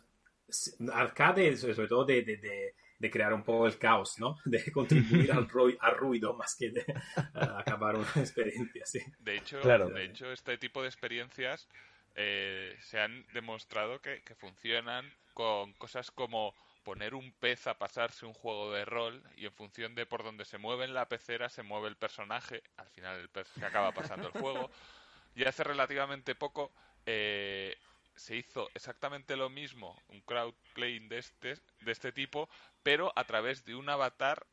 arcade, 0.92 1.56
sobre 1.56 1.88
todo 1.88 2.04
de, 2.04 2.22
de, 2.22 3.10
crear 3.10 3.32
un 3.32 3.42
poco 3.42 3.66
el 3.66 3.78
caos, 3.78 4.18
¿no? 4.18 4.36
De 4.44 4.70
contribuir 4.70 5.32
al, 5.80 5.96
ruido 5.96 6.34
más 6.34 6.54
que 6.54 6.70
de 6.70 6.84
acabar 7.34 7.96
una 7.96 8.06
experiencia, 8.16 8.86
sí. 8.86 9.00
De 9.18 9.36
hecho, 9.36 9.58
de 9.60 10.04
hecho 10.04 10.30
este 10.30 10.56
tipo 10.56 10.82
de 10.82 10.88
experiencias 10.88 11.68
eh, 12.14 12.76
se 12.80 13.00
han 13.00 13.26
demostrado 13.32 14.00
que, 14.00 14.22
que 14.22 14.36
funcionan 14.36 15.12
con 15.34 15.72
cosas 15.74 16.10
como 16.12 16.54
poner 16.82 17.14
un 17.14 17.32
pez 17.32 17.66
a 17.66 17.78
pasarse 17.78 18.26
un 18.26 18.34
juego 18.34 18.72
de 18.72 18.84
rol 18.84 19.22
y 19.36 19.46
en 19.46 19.52
función 19.52 19.94
de 19.94 20.06
por 20.06 20.22
donde 20.22 20.44
se 20.44 20.58
mueve 20.58 20.84
en 20.84 20.94
la 20.94 21.08
pecera 21.08 21.48
se 21.48 21.62
mueve 21.62 21.88
el 21.88 21.96
personaje, 21.96 22.62
al 22.76 22.88
final 22.88 23.20
el 23.20 23.28
pez 23.28 23.48
se 23.48 23.64
acaba 23.64 23.92
pasando 23.92 24.28
el 24.28 24.40
juego. 24.40 24.70
Y 25.34 25.44
hace 25.44 25.64
relativamente 25.64 26.34
poco 26.34 26.74
eh, 27.06 27.78
se 28.14 28.36
hizo 28.36 28.68
exactamente 28.74 29.34
lo 29.34 29.48
mismo, 29.48 29.98
un 30.08 30.20
crowd 30.20 30.54
playing 30.74 31.08
de 31.08 31.18
este, 31.18 31.54
de 31.80 31.92
este 31.92 32.12
tipo, 32.12 32.50
pero 32.82 33.14
a 33.16 33.24
través 33.24 33.64
de 33.64 33.74
un 33.74 33.88
avatar, 33.88 34.46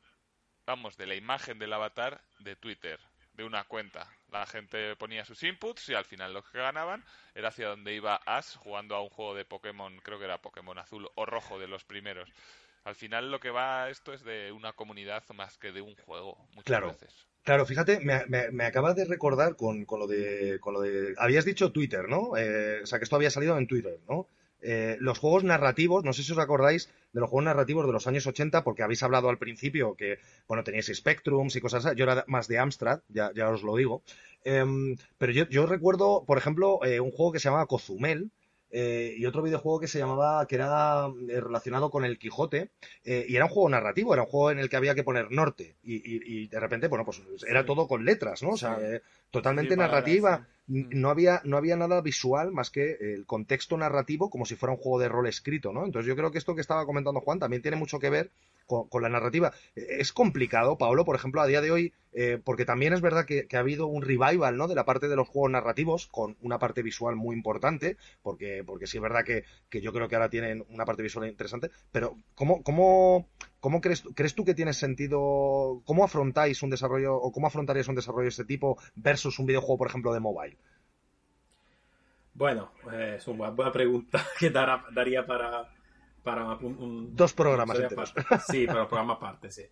vamos, 0.66 0.96
de 0.96 1.06
la 1.06 1.16
imagen 1.16 1.60
del 1.60 1.74
avatar 1.74 2.24
de 2.40 2.56
Twitter 2.56 2.98
de 3.40 3.46
una 3.46 3.64
cuenta. 3.64 4.06
La 4.32 4.46
gente 4.46 4.98
ponía 4.98 5.24
sus 5.24 5.42
inputs 5.44 5.88
y 5.88 5.94
al 5.94 6.04
final 6.04 6.34
lo 6.34 6.44
que 6.44 6.58
ganaban 6.58 7.06
era 7.34 7.48
hacia 7.48 7.70
donde 7.70 7.96
iba 7.96 8.20
Ash 8.26 8.58
jugando 8.58 8.96
a 8.96 9.02
un 9.02 9.08
juego 9.08 9.34
de 9.34 9.46
Pokémon, 9.46 9.98
creo 10.04 10.20
que 10.20 10.26
era 10.26 10.42
Pokémon 10.42 10.78
azul 10.78 11.10
o 11.16 11.26
rojo 11.26 11.58
de 11.58 11.70
los 11.70 11.86
primeros. 11.86 12.30
Al 12.84 12.96
final 12.96 13.32
lo 13.32 13.40
que 13.40 13.50
va 13.50 13.90
esto 13.90 14.12
es 14.12 14.26
de 14.26 14.52
una 14.52 14.74
comunidad 14.74 15.24
más 15.36 15.58
que 15.58 15.72
de 15.72 15.80
un 15.80 15.96
juego, 15.96 16.38
muchas 16.50 16.66
claro. 16.66 16.88
veces. 16.88 17.28
Claro, 17.44 17.66
fíjate, 17.66 18.02
me, 18.02 18.26
me, 18.52 18.66
acabas 18.66 18.98
de 18.98 19.06
recordar 19.06 19.56
con, 19.56 19.86
lo 19.90 20.06
de, 20.08 20.60
con 20.60 20.74
lo 20.74 20.82
de... 20.82 21.16
Habías 21.18 21.46
dicho 21.46 21.72
Twitter, 21.72 22.10
¿no? 22.10 22.36
Eh, 22.36 22.82
o 22.84 22.86
sea, 22.86 23.00
que 23.00 23.06
esto 23.06 23.16
había 23.16 23.32
salido 23.32 23.58
en 23.58 23.68
Twitter, 23.68 24.00
¿no? 24.10 24.28
Eh, 24.62 24.98
los 25.00 25.20
juegos 25.20 25.44
narrativos, 25.44 26.04
no 26.04 26.14
sé 26.14 26.24
si 26.24 26.32
os 26.32 26.38
acordáis 26.38 26.90
de 27.14 27.20
los 27.20 27.30
juegos 27.30 27.46
narrativos 27.46 27.86
de 27.86 27.94
los 27.94 28.08
años 28.08 28.28
80, 28.28 28.64
porque 28.64 28.84
habéis 28.84 29.04
hablado 29.04 29.30
al 29.30 29.38
principio 29.38 29.96
que, 29.96 30.20
bueno, 30.48 30.64
teníais 30.64 30.92
Spectrums 30.94 31.56
y 31.56 31.62
cosas 31.62 31.86
así. 31.86 31.96
Yo 31.98 32.04
era 32.04 32.24
más 32.28 32.48
de 32.48 32.60
Amstrad, 32.60 33.02
ya, 33.10 33.32
ya 33.34 33.50
os 33.50 33.64
lo 33.64 33.76
digo. 33.76 34.02
Em, 34.44 34.96
pero 35.18 35.32
yo, 35.32 35.48
yo, 35.50 35.66
recuerdo, 35.66 36.24
por 36.26 36.38
ejemplo, 36.38 36.80
eh, 36.84 37.00
un 37.00 37.12
juego 37.12 37.32
que 37.32 37.40
se 37.40 37.50
llamaba 37.50 37.68
Cozumel, 37.68 38.32
eh, 38.72 39.16
y 39.18 39.26
otro 39.26 39.42
videojuego 39.42 39.80
que 39.80 39.88
se 39.88 39.98
llamaba, 39.98 40.46
que 40.46 40.56
era 40.56 41.08
eh, 41.28 41.42
relacionado 41.42 41.90
con 41.90 42.06
el 42.06 42.20
Quijote, 42.20 42.70
eh, 43.04 43.26
y 43.28 43.36
era 43.36 43.46
un 43.46 43.52
juego 43.52 43.70
narrativo, 43.70 44.14
era 44.14 44.24
un 44.24 44.30
juego 44.30 44.52
en 44.52 44.60
el 44.60 44.70
que 44.70 44.76
había 44.76 44.94
que 44.94 45.04
poner 45.04 45.32
norte, 45.32 45.76
y, 45.84 46.48
de 46.48 46.60
repente, 46.60 46.88
bueno, 46.88 47.04
pues 47.04 47.22
era 47.48 47.66
todo 47.66 47.88
con 47.88 48.06
letras, 48.06 48.44
¿no? 48.44 48.50
O 48.50 48.58
sea, 48.58 48.78
totalmente 49.32 49.76
narrativa. 49.76 50.48
No 50.70 51.10
había, 51.10 51.42
no 51.44 51.58
había 51.58 51.76
nada 51.76 52.00
visual 52.02 52.52
más 52.52 52.70
que 52.70 52.98
el 53.00 53.26
contexto 53.26 53.76
narrativo 53.76 54.30
como 54.30 54.46
si 54.46 54.56
fuera 54.56 54.74
un 54.74 54.80
juego 54.80 55.00
de 55.00 55.10
rol 55.10 55.28
escrito, 55.28 55.74
¿no? 55.74 55.84
Entonces 55.84 56.08
yo 56.08 56.16
creo 56.16 56.32
que 56.32 56.38
esto 56.38 56.54
que 56.54 56.62
estaba 56.62 56.86
comentando 56.86 57.22
Juan 57.22 57.40
también 57.40 57.64
tiene 57.64 57.76
mucho 57.76 58.00
que 58.00 58.10
ver 58.10 58.32
con, 58.68 59.02
la 59.02 59.10
narrativa. 59.10 59.52
Es 59.76 60.14
complicado, 60.14 60.78
Paolo, 60.78 61.04
por 61.04 61.16
ejemplo, 61.16 61.42
a 61.42 61.48
día 61.48 61.60
de 61.60 61.72
hoy, 61.72 61.94
eh, 62.14 62.40
porque 62.44 62.66
también 62.66 62.94
es 62.94 63.02
verdad 63.02 63.26
que, 63.26 63.48
ha 63.52 63.60
habido 63.60 63.88
un 63.88 64.04
revival, 64.04 64.58
¿no? 64.58 64.68
De 64.68 64.76
la 64.76 64.86
parte 64.86 65.08
de 65.08 65.16
los 65.16 65.28
juegos 65.28 65.50
narrativos, 65.50 66.08
con 66.08 66.38
una 66.42 66.60
parte 66.60 66.84
visual 66.84 67.16
muy 67.16 67.36
importante, 67.36 67.98
porque, 68.22 68.64
porque 68.64 68.86
sí 68.86 68.98
es 68.98 69.02
verdad 69.02 69.26
que, 69.26 69.44
yo 69.80 69.92
creo 69.92 70.08
que 70.08 70.16
ahora 70.16 70.30
tienen 70.30 70.64
una 70.70 70.86
parte 70.86 71.02
visual 71.02 71.28
interesante, 71.28 71.72
pero 71.92 72.16
¿cómo, 72.36 72.62
cómo, 72.62 73.28
cómo 73.60 73.82
crees, 73.82 74.04
crees 74.16 74.36
tú 74.36 74.46
que 74.46 74.54
tiene 74.54 74.74
sentido, 74.74 75.82
cómo 75.86 76.04
afrontáis 76.04 76.62
un 76.64 76.70
desarrollo, 76.70 77.16
o 77.16 77.32
cómo 77.32 77.48
afrontarías 77.48 77.88
un 77.88 77.96
desarrollo 77.96 78.24
de 78.24 78.30
este 78.30 78.46
tipo 78.46 78.78
versus 78.96 79.40
un 79.40 79.46
videojuego, 79.46 79.78
por 79.78 79.88
ejemplo, 79.88 80.14
de 80.14 80.20
mobile? 80.20 80.58
Bueno, 82.34 82.72
eh, 82.94 83.16
es 83.18 83.28
una 83.28 83.50
buena 83.50 83.72
pregunta 83.72 84.26
que 84.40 84.50
daría 84.50 85.26
para, 85.26 85.70
para 86.24 86.56
un, 86.56 87.16
dos 87.16 87.34
programas 87.34 87.78
Sí, 88.48 88.66
para 88.66 88.84
un 88.84 88.88
programa 88.88 89.14
aparte, 89.14 89.52
sí. 89.52 89.64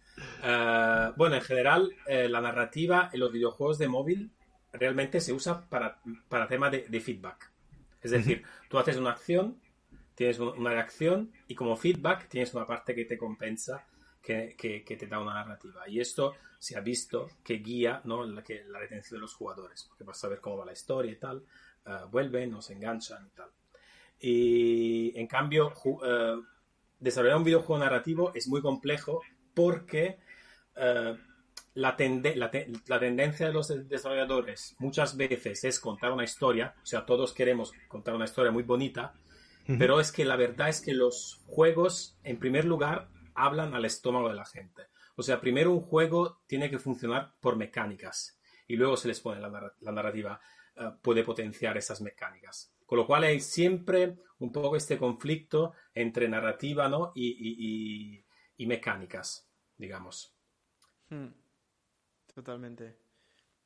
Eh, 0.44 1.12
bueno, 1.16 1.36
en 1.36 1.42
general, 1.42 1.92
eh, 2.08 2.28
la 2.28 2.42
narrativa 2.42 3.10
en 3.14 3.20
los 3.20 3.32
videojuegos 3.32 3.78
de 3.78 3.88
móvil 3.88 4.32
realmente 4.74 5.22
se 5.22 5.34
usa 5.34 5.62
para, 5.70 6.00
para 6.28 6.48
tema 6.48 6.70
de, 6.70 7.00
feedback. 7.00 7.52
Es 8.02 8.12
decir, 8.12 8.44
tú 8.70 8.78
haces 8.78 8.98
una 8.98 9.12
acción, 9.12 9.58
tienes 10.18 10.40
una 10.40 10.72
reacción 10.72 11.32
y 11.48 11.54
como 11.54 11.78
feedback 11.78 12.28
tienes 12.28 12.52
una 12.56 12.66
parte 12.66 12.96
que 12.96 13.06
te 13.06 13.20
compensa, 13.20 13.86
que, 14.20 14.56
que, 14.58 14.98
te 14.98 15.06
da 15.06 15.20
una 15.20 15.36
narrativa. 15.36 15.88
Y 15.88 16.00
esto 16.00 16.34
se 16.58 16.76
ha 16.76 16.82
visto 16.82 17.30
que 17.44 17.60
guía 17.60 18.02
¿no? 18.04 18.26
la, 18.26 18.44
que, 18.44 18.64
la 18.64 18.80
retención 18.80 19.20
de 19.20 19.22
los 19.22 19.36
jugadores, 19.36 19.86
porque 19.88 20.04
vas 20.04 20.18
a 20.18 20.22
saber 20.22 20.42
cómo 20.42 20.58
va 20.58 20.66
la 20.66 20.74
historia 20.74 21.12
y 21.12 21.18
tal, 21.18 21.44
uh, 21.86 22.10
vuelven, 22.10 22.50
nos 22.50 22.72
enganchan 22.72 23.28
y 23.28 23.30
tal. 23.30 23.50
Y 24.20 25.20
en 25.20 25.28
cambio, 25.28 25.72
eh, 26.04 26.36
desarrollar 27.00 27.38
un 27.38 27.44
videojuego 27.44 27.84
narrativo 27.84 28.32
es 28.34 28.48
muy 28.48 28.64
complejo 28.64 29.22
porque 29.54 30.18
eh, 30.76 31.16
la, 31.76 31.96
la, 32.88 33.00
tendencia 33.00 33.46
de 33.46 33.54
los 33.54 33.68
desarrolladores 33.88 34.76
muchas 34.80 35.16
veces 35.16 35.64
es 35.64 35.80
contar 35.80 36.12
una 36.12 36.24
historia, 36.24 36.74
o 36.82 36.86
sea, 36.88 37.06
todos 37.06 37.34
queremos 37.34 37.72
contar 37.88 38.16
una 38.16 38.26
historia 38.26 38.52
muy 38.52 38.64
bonita, 38.64 39.14
pero 39.78 40.00
es 40.00 40.12
que 40.12 40.24
la 40.24 40.36
verdad 40.36 40.70
es 40.70 40.82
que 40.82 40.94
los 40.94 41.42
juegos, 41.46 42.18
en 42.24 42.40
primer 42.40 42.66
lugar, 42.66 43.10
hablan 43.34 43.74
al 43.74 43.86
estómago 43.86 44.30
de 44.30 44.36
la 44.36 44.46
gente. 44.46 44.84
O 45.16 45.24
sea, 45.24 45.42
primero 45.42 45.72
un 45.72 45.82
juego 45.82 46.42
tiene 46.48 46.70
que 46.70 46.80
funcionar 46.80 47.34
por 47.40 47.56
mecánicas 47.56 48.40
y 48.68 48.76
luego 48.76 48.98
se 48.98 49.08
les 49.08 49.20
pone 49.20 49.42
la, 49.42 49.74
narrativa, 49.92 50.40
eh, 50.76 50.92
puede 51.02 51.24
potenciar 51.24 51.78
esas 51.78 52.02
mecánicas. 52.02 52.74
Con 52.86 52.98
lo 52.98 53.08
cual 53.08 53.24
hay 53.24 53.40
siempre 53.40 54.18
un 54.40 54.52
poco 54.52 54.76
este 54.76 54.98
conflicto 54.98 55.74
entre 55.94 56.30
narrativa 56.30 56.88
¿no? 56.88 57.12
y, 57.16 58.24
mecánicas, 58.60 59.50
digamos. 59.76 60.36
Hmm. 61.10 61.30
Totalmente. 62.34 62.98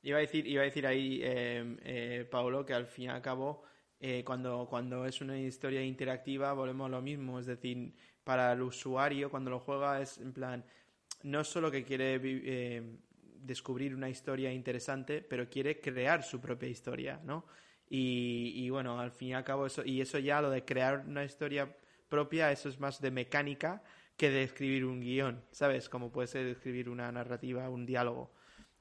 Iba 0.03 0.17
a 0.17 0.21
decir, 0.21 0.47
iba 0.47 0.61
a 0.61 0.65
decir 0.65 0.87
ahí, 0.87 1.19
eh, 1.21 1.77
eh 1.83 2.27
Paolo, 2.31 2.65
que 2.65 2.73
al 2.73 2.87
fin 2.87 3.05
y 3.05 3.09
al 3.09 3.21
cabo, 3.21 3.63
eh, 4.03 4.23
cuando, 4.25 4.65
cuando 4.67 5.05
es 5.05 5.21
una 5.21 5.39
historia 5.39 5.83
interactiva, 5.83 6.53
volvemos 6.53 6.87
a 6.87 6.89
lo 6.89 7.01
mismo. 7.03 7.39
Es 7.39 7.45
decir, 7.45 7.93
para 8.23 8.51
el 8.51 8.63
usuario, 8.63 9.29
cuando 9.29 9.51
lo 9.51 9.59
juega, 9.59 10.01
es 10.01 10.17
en 10.17 10.33
plan, 10.33 10.65
no 11.21 11.43
solo 11.43 11.69
que 11.69 11.83
quiere 11.83 12.19
eh, 12.23 12.97
descubrir 13.43 13.93
una 13.93 14.09
historia 14.09 14.51
interesante, 14.51 15.21
pero 15.21 15.47
quiere 15.47 15.79
crear 15.79 16.23
su 16.23 16.41
propia 16.41 16.67
historia, 16.67 17.21
¿no? 17.23 17.45
Y, 17.93 18.69
bueno, 18.69 18.99
al 18.99 19.11
fin 19.11 19.29
y 19.29 19.33
al 19.33 19.43
cabo, 19.43 19.65
eso, 19.65 19.83
y 19.85 19.99
eso 20.01 20.17
ya, 20.17 20.41
lo 20.41 20.49
de 20.49 20.63
crear 20.63 21.03
una 21.05 21.25
historia 21.25 21.75
propia, 22.07 22.51
eso 22.51 22.69
es 22.69 22.79
más 22.79 23.01
de 23.01 23.11
mecánica 23.11 23.83
que 24.15 24.29
de 24.29 24.43
escribir 24.43 24.85
un 24.85 25.01
guion, 25.01 25.43
¿sabes? 25.51 25.89
Como 25.89 26.09
puede 26.11 26.27
ser 26.27 26.45
escribir 26.47 26.89
una 26.89 27.11
narrativa, 27.11 27.69
un 27.69 27.85
diálogo. 27.85 28.31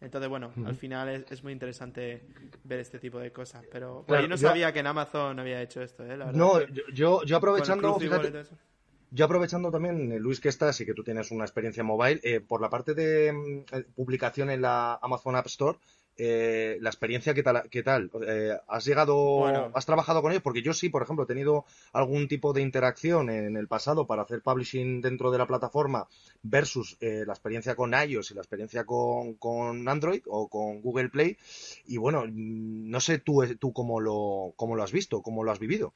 Entonces, 0.01 0.31
bueno, 0.31 0.51
al 0.65 0.77
final 0.77 1.27
es, 1.29 1.43
muy 1.45 1.53
interesante 1.53 2.23
ver 2.65 2.81
este 2.81 2.99
tipo 2.99 3.19
de 3.19 3.33
cosas. 3.33 3.65
Pero, 3.71 4.07
yo 4.09 4.29
no 4.29 4.37
sabía 4.37 4.73
que 4.73 4.79
en 4.79 4.87
Amazon 4.87 5.39
había 5.39 5.61
hecho 5.61 5.83
esto, 5.83 6.05
¿eh? 6.05 6.17
no, 6.33 6.61
yo, 6.93 7.23
yo 7.25 7.37
aprovechando, 7.37 7.99
yo 9.13 9.25
aprovechando 9.25 9.71
también, 9.71 10.13
eh, 10.13 10.21
Luis, 10.21 10.41
que 10.41 10.49
estás 10.49 10.81
y 10.81 10.87
que 10.87 10.95
tú 10.95 11.03
tienes 11.03 11.31
una 11.33 11.45
experiencia 11.45 11.83
mobile, 11.83 12.21
eh, 12.23 12.41
por 12.41 12.61
la 12.61 12.71
parte 12.71 12.95
de 12.95 13.33
mm, 13.33 13.77
eh, 13.77 13.85
publicación 13.97 14.51
en 14.51 14.63
la 14.63 14.99
Amazon 15.03 15.35
App 15.35 15.47
Store, 15.47 15.79
eh, 16.17 16.79
la 16.81 16.91
experiencia, 16.91 17.33
¿qué 17.35 17.43
tal? 17.43 17.69
Qué 17.71 17.83
tal? 17.83 18.11
Eh, 18.27 18.57
¿Has 18.69 18.85
llegado, 18.85 19.47
has 19.75 19.87
trabajado 19.87 20.21
con 20.23 20.33
ellos? 20.33 20.43
Porque 20.43 20.63
yo 20.63 20.73
sí, 20.73 20.89
por 20.89 21.03
ejemplo, 21.03 21.25
he 21.25 21.27
tenido 21.27 21.65
algún 21.93 22.29
tipo 22.29 22.53
de 22.53 22.63
interacción 22.63 23.31
en 23.31 23.57
el 23.57 23.69
pasado 23.69 24.07
para 24.07 24.23
hacer 24.23 24.43
publishing 24.43 25.01
dentro 25.01 25.31
de 25.31 25.39
la 25.39 25.47
plataforma 25.47 26.09
versus 26.43 26.97
eh, 27.01 27.25
la 27.27 27.33
experiencia 27.33 27.75
con 27.75 27.95
iOS 27.95 28.31
y 28.31 28.35
la 28.35 28.43
experiencia 28.43 28.85
con, 28.85 29.35
con, 29.35 29.89
Android 29.89 30.23
o 30.27 30.49
con 30.49 30.83
Google 30.83 31.09
Play. 31.09 31.39
Y 31.87 31.97
bueno, 31.97 32.25
no 32.29 33.01
sé 33.01 33.19
tú, 33.19 33.43
tú 33.59 33.73
cómo, 33.73 34.01
lo, 34.01 34.53
cómo 34.57 34.77
lo 34.77 34.83
has 34.83 34.93
visto, 34.93 35.23
cómo 35.23 35.43
lo 35.43 35.53
has 35.53 35.59
vivido. 35.59 35.95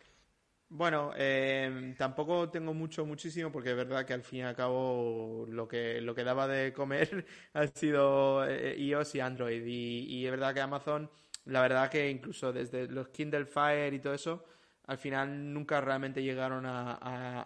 Bueno, 0.76 1.12
eh, 1.16 1.94
tampoco 1.96 2.50
tengo 2.50 2.74
mucho, 2.74 3.06
muchísimo, 3.06 3.52
porque 3.52 3.70
es 3.70 3.76
verdad 3.76 4.04
que 4.04 4.12
al 4.12 4.24
fin 4.24 4.40
y 4.40 4.42
al 4.42 4.56
cabo 4.56 5.46
lo 5.48 5.68
que, 5.68 6.00
lo 6.00 6.16
que 6.16 6.24
daba 6.24 6.48
de 6.48 6.72
comer 6.72 7.24
ha 7.54 7.68
sido 7.68 8.44
eh, 8.44 8.74
iOS 8.76 9.14
y 9.14 9.20
Android. 9.20 9.64
Y, 9.64 10.24
es 10.24 10.30
verdad 10.32 10.52
que 10.52 10.60
Amazon, 10.60 11.08
la 11.44 11.62
verdad 11.62 11.88
que 11.90 12.10
incluso 12.10 12.52
desde 12.52 12.88
los 12.88 13.08
Kindle 13.10 13.46
Fire 13.46 13.94
y 13.94 14.00
todo 14.00 14.14
eso, 14.14 14.44
al 14.86 14.98
final 14.98 15.52
nunca 15.54 15.80
realmente 15.80 16.24
llegaron 16.24 16.66
a 16.66 16.98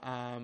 a 0.02 0.40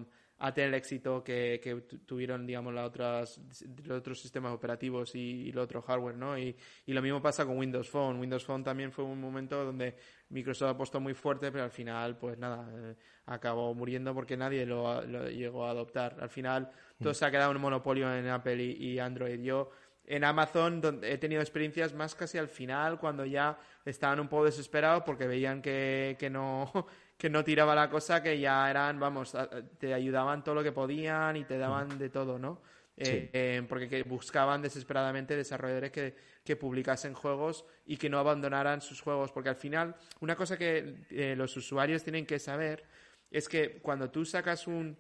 tener 0.53 0.69
el 0.69 0.75
éxito 0.75 1.23
que, 1.25 1.87
tuvieron, 2.05 2.47
digamos, 2.47 2.75
las 2.75 2.87
otras, 2.87 3.41
los 3.85 3.99
otros 3.99 4.21
sistemas 4.21 4.53
operativos 4.53 5.15
y, 5.15 5.51
el 5.51 5.59
otro 5.59 5.81
hardware, 5.81 6.17
¿no? 6.17 6.37
Y, 6.37 6.57
lo 6.87 7.01
mismo 7.01 7.23
pasa 7.23 7.47
con 7.47 7.57
Windows 7.57 7.89
Phone. 7.89 8.19
Windows 8.21 8.45
Phone 8.45 8.63
también 8.63 8.93
fue 8.93 9.05
un 9.05 9.21
momento 9.21 9.65
donde 9.65 9.97
Microsoft 10.29 10.71
apostó 10.71 11.01
muy 11.01 11.15
fuerte, 11.15 11.51
pero 11.51 11.65
al 11.65 11.71
final, 11.71 12.19
pues 12.19 12.37
nada, 12.39 12.69
eh, 12.75 12.97
acabó 13.27 13.75
muriendo 13.75 14.13
porque 14.13 14.37
nadie 14.37 14.67
lo, 14.67 15.03
llegó 15.29 15.67
a 15.67 15.71
adoptar. 15.71 16.17
Al 16.21 16.31
final, 16.31 16.71
todo 17.01 17.13
mm. 17.13 17.15
se 17.15 17.25
ha 17.25 17.31
quedado 17.31 17.51
un 17.53 17.61
monopolio 17.61 18.13
en 18.15 18.29
Apple 18.29 18.63
y, 18.63 18.99
Android. 18.99 19.41
Yo 19.41 19.71
en 20.07 20.25
Amazon 20.25 20.83
donde 20.83 21.11
he 21.11 21.17
tenido 21.17 21.41
experiencias 21.41 21.95
más 21.95 22.15
casi 22.15 22.37
al 22.37 22.49
final, 22.49 22.99
cuando 22.99 23.25
ya 23.25 23.57
estaban 23.85 24.21
un 24.21 24.29
poco 24.29 24.45
desesperados 24.45 25.03
porque 25.05 25.27
veían 25.27 25.63
que, 25.63 26.17
que 26.19 26.29
no 26.29 26.71
que 27.17 27.31
no 27.31 27.45
tiraba 27.45 27.75
la 27.75 27.89
cosa, 27.89 28.23
que 28.23 28.39
ya 28.39 28.69
eran, 28.71 28.99
vamos, 28.99 29.37
te 29.79 29.95
ayudaban 29.95 30.43
todo 30.43 30.57
lo 30.57 30.63
que 30.63 30.73
podían 30.73 31.37
y 31.37 31.45
te 31.45 31.59
daban 31.59 31.99
de 31.99 32.11
todo, 32.11 32.39
¿no? 32.39 32.61
Eh, 32.97 33.31
eh, 33.33 33.63
porque 33.69 34.05
buscaban 34.05 34.63
desesperadamente 34.63 35.37
desarrolladores 35.37 35.91
que, 35.91 36.15
que, 36.45 36.55
publicasen 36.55 37.13
juegos 37.13 37.65
y 37.87 37.97
que 37.97 38.09
no 38.09 38.21
abandonaran 38.21 38.81
sus 38.81 39.01
juegos. 39.01 39.33
Porque 39.33 39.49
al 39.49 39.57
final, 39.57 39.97
una 40.21 40.37
cosa 40.37 40.57
que 40.57 41.05
eh, 41.11 41.35
los 41.37 41.57
usuarios 41.57 42.05
tienen 42.05 42.25
que 42.25 42.39
saber 42.39 42.85
es 43.33 43.49
que 43.49 43.81
cuando 43.81 44.11
tú 44.11 44.25
sacas 44.25 44.69
un, 44.69 44.97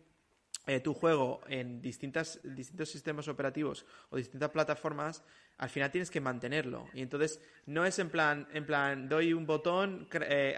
tu 0.82 0.92
juego 0.92 1.40
en 1.46 1.80
distintas, 1.80 2.40
distintos 2.42 2.90
sistemas 2.90 3.28
operativos 3.28 3.86
o 4.10 4.16
distintas 4.16 4.50
plataformas, 4.50 5.22
al 5.58 5.68
final 5.68 5.92
tienes 5.92 6.10
que 6.10 6.20
mantenerlo. 6.20 6.88
Y 6.94 7.02
entonces 7.02 7.40
no 7.66 7.86
es 7.86 8.00
en 8.00 8.10
plan, 8.10 8.48
en 8.52 8.66
plan, 8.66 9.08
doy 9.08 9.34
un 9.34 9.46
botón, 9.46 10.08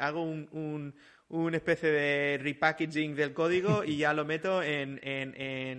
hago 0.01 0.23
un, 0.23 0.95
una 1.29 1.57
especie 1.57 1.91
de 1.91 2.39
repackaging 2.39 3.17
del 3.17 3.33
código 3.33 3.83
y 3.83 3.99
ya 3.99 4.13
lo 4.13 4.25
meto 4.25 4.63
en, 4.63 5.01
en, 5.03 5.35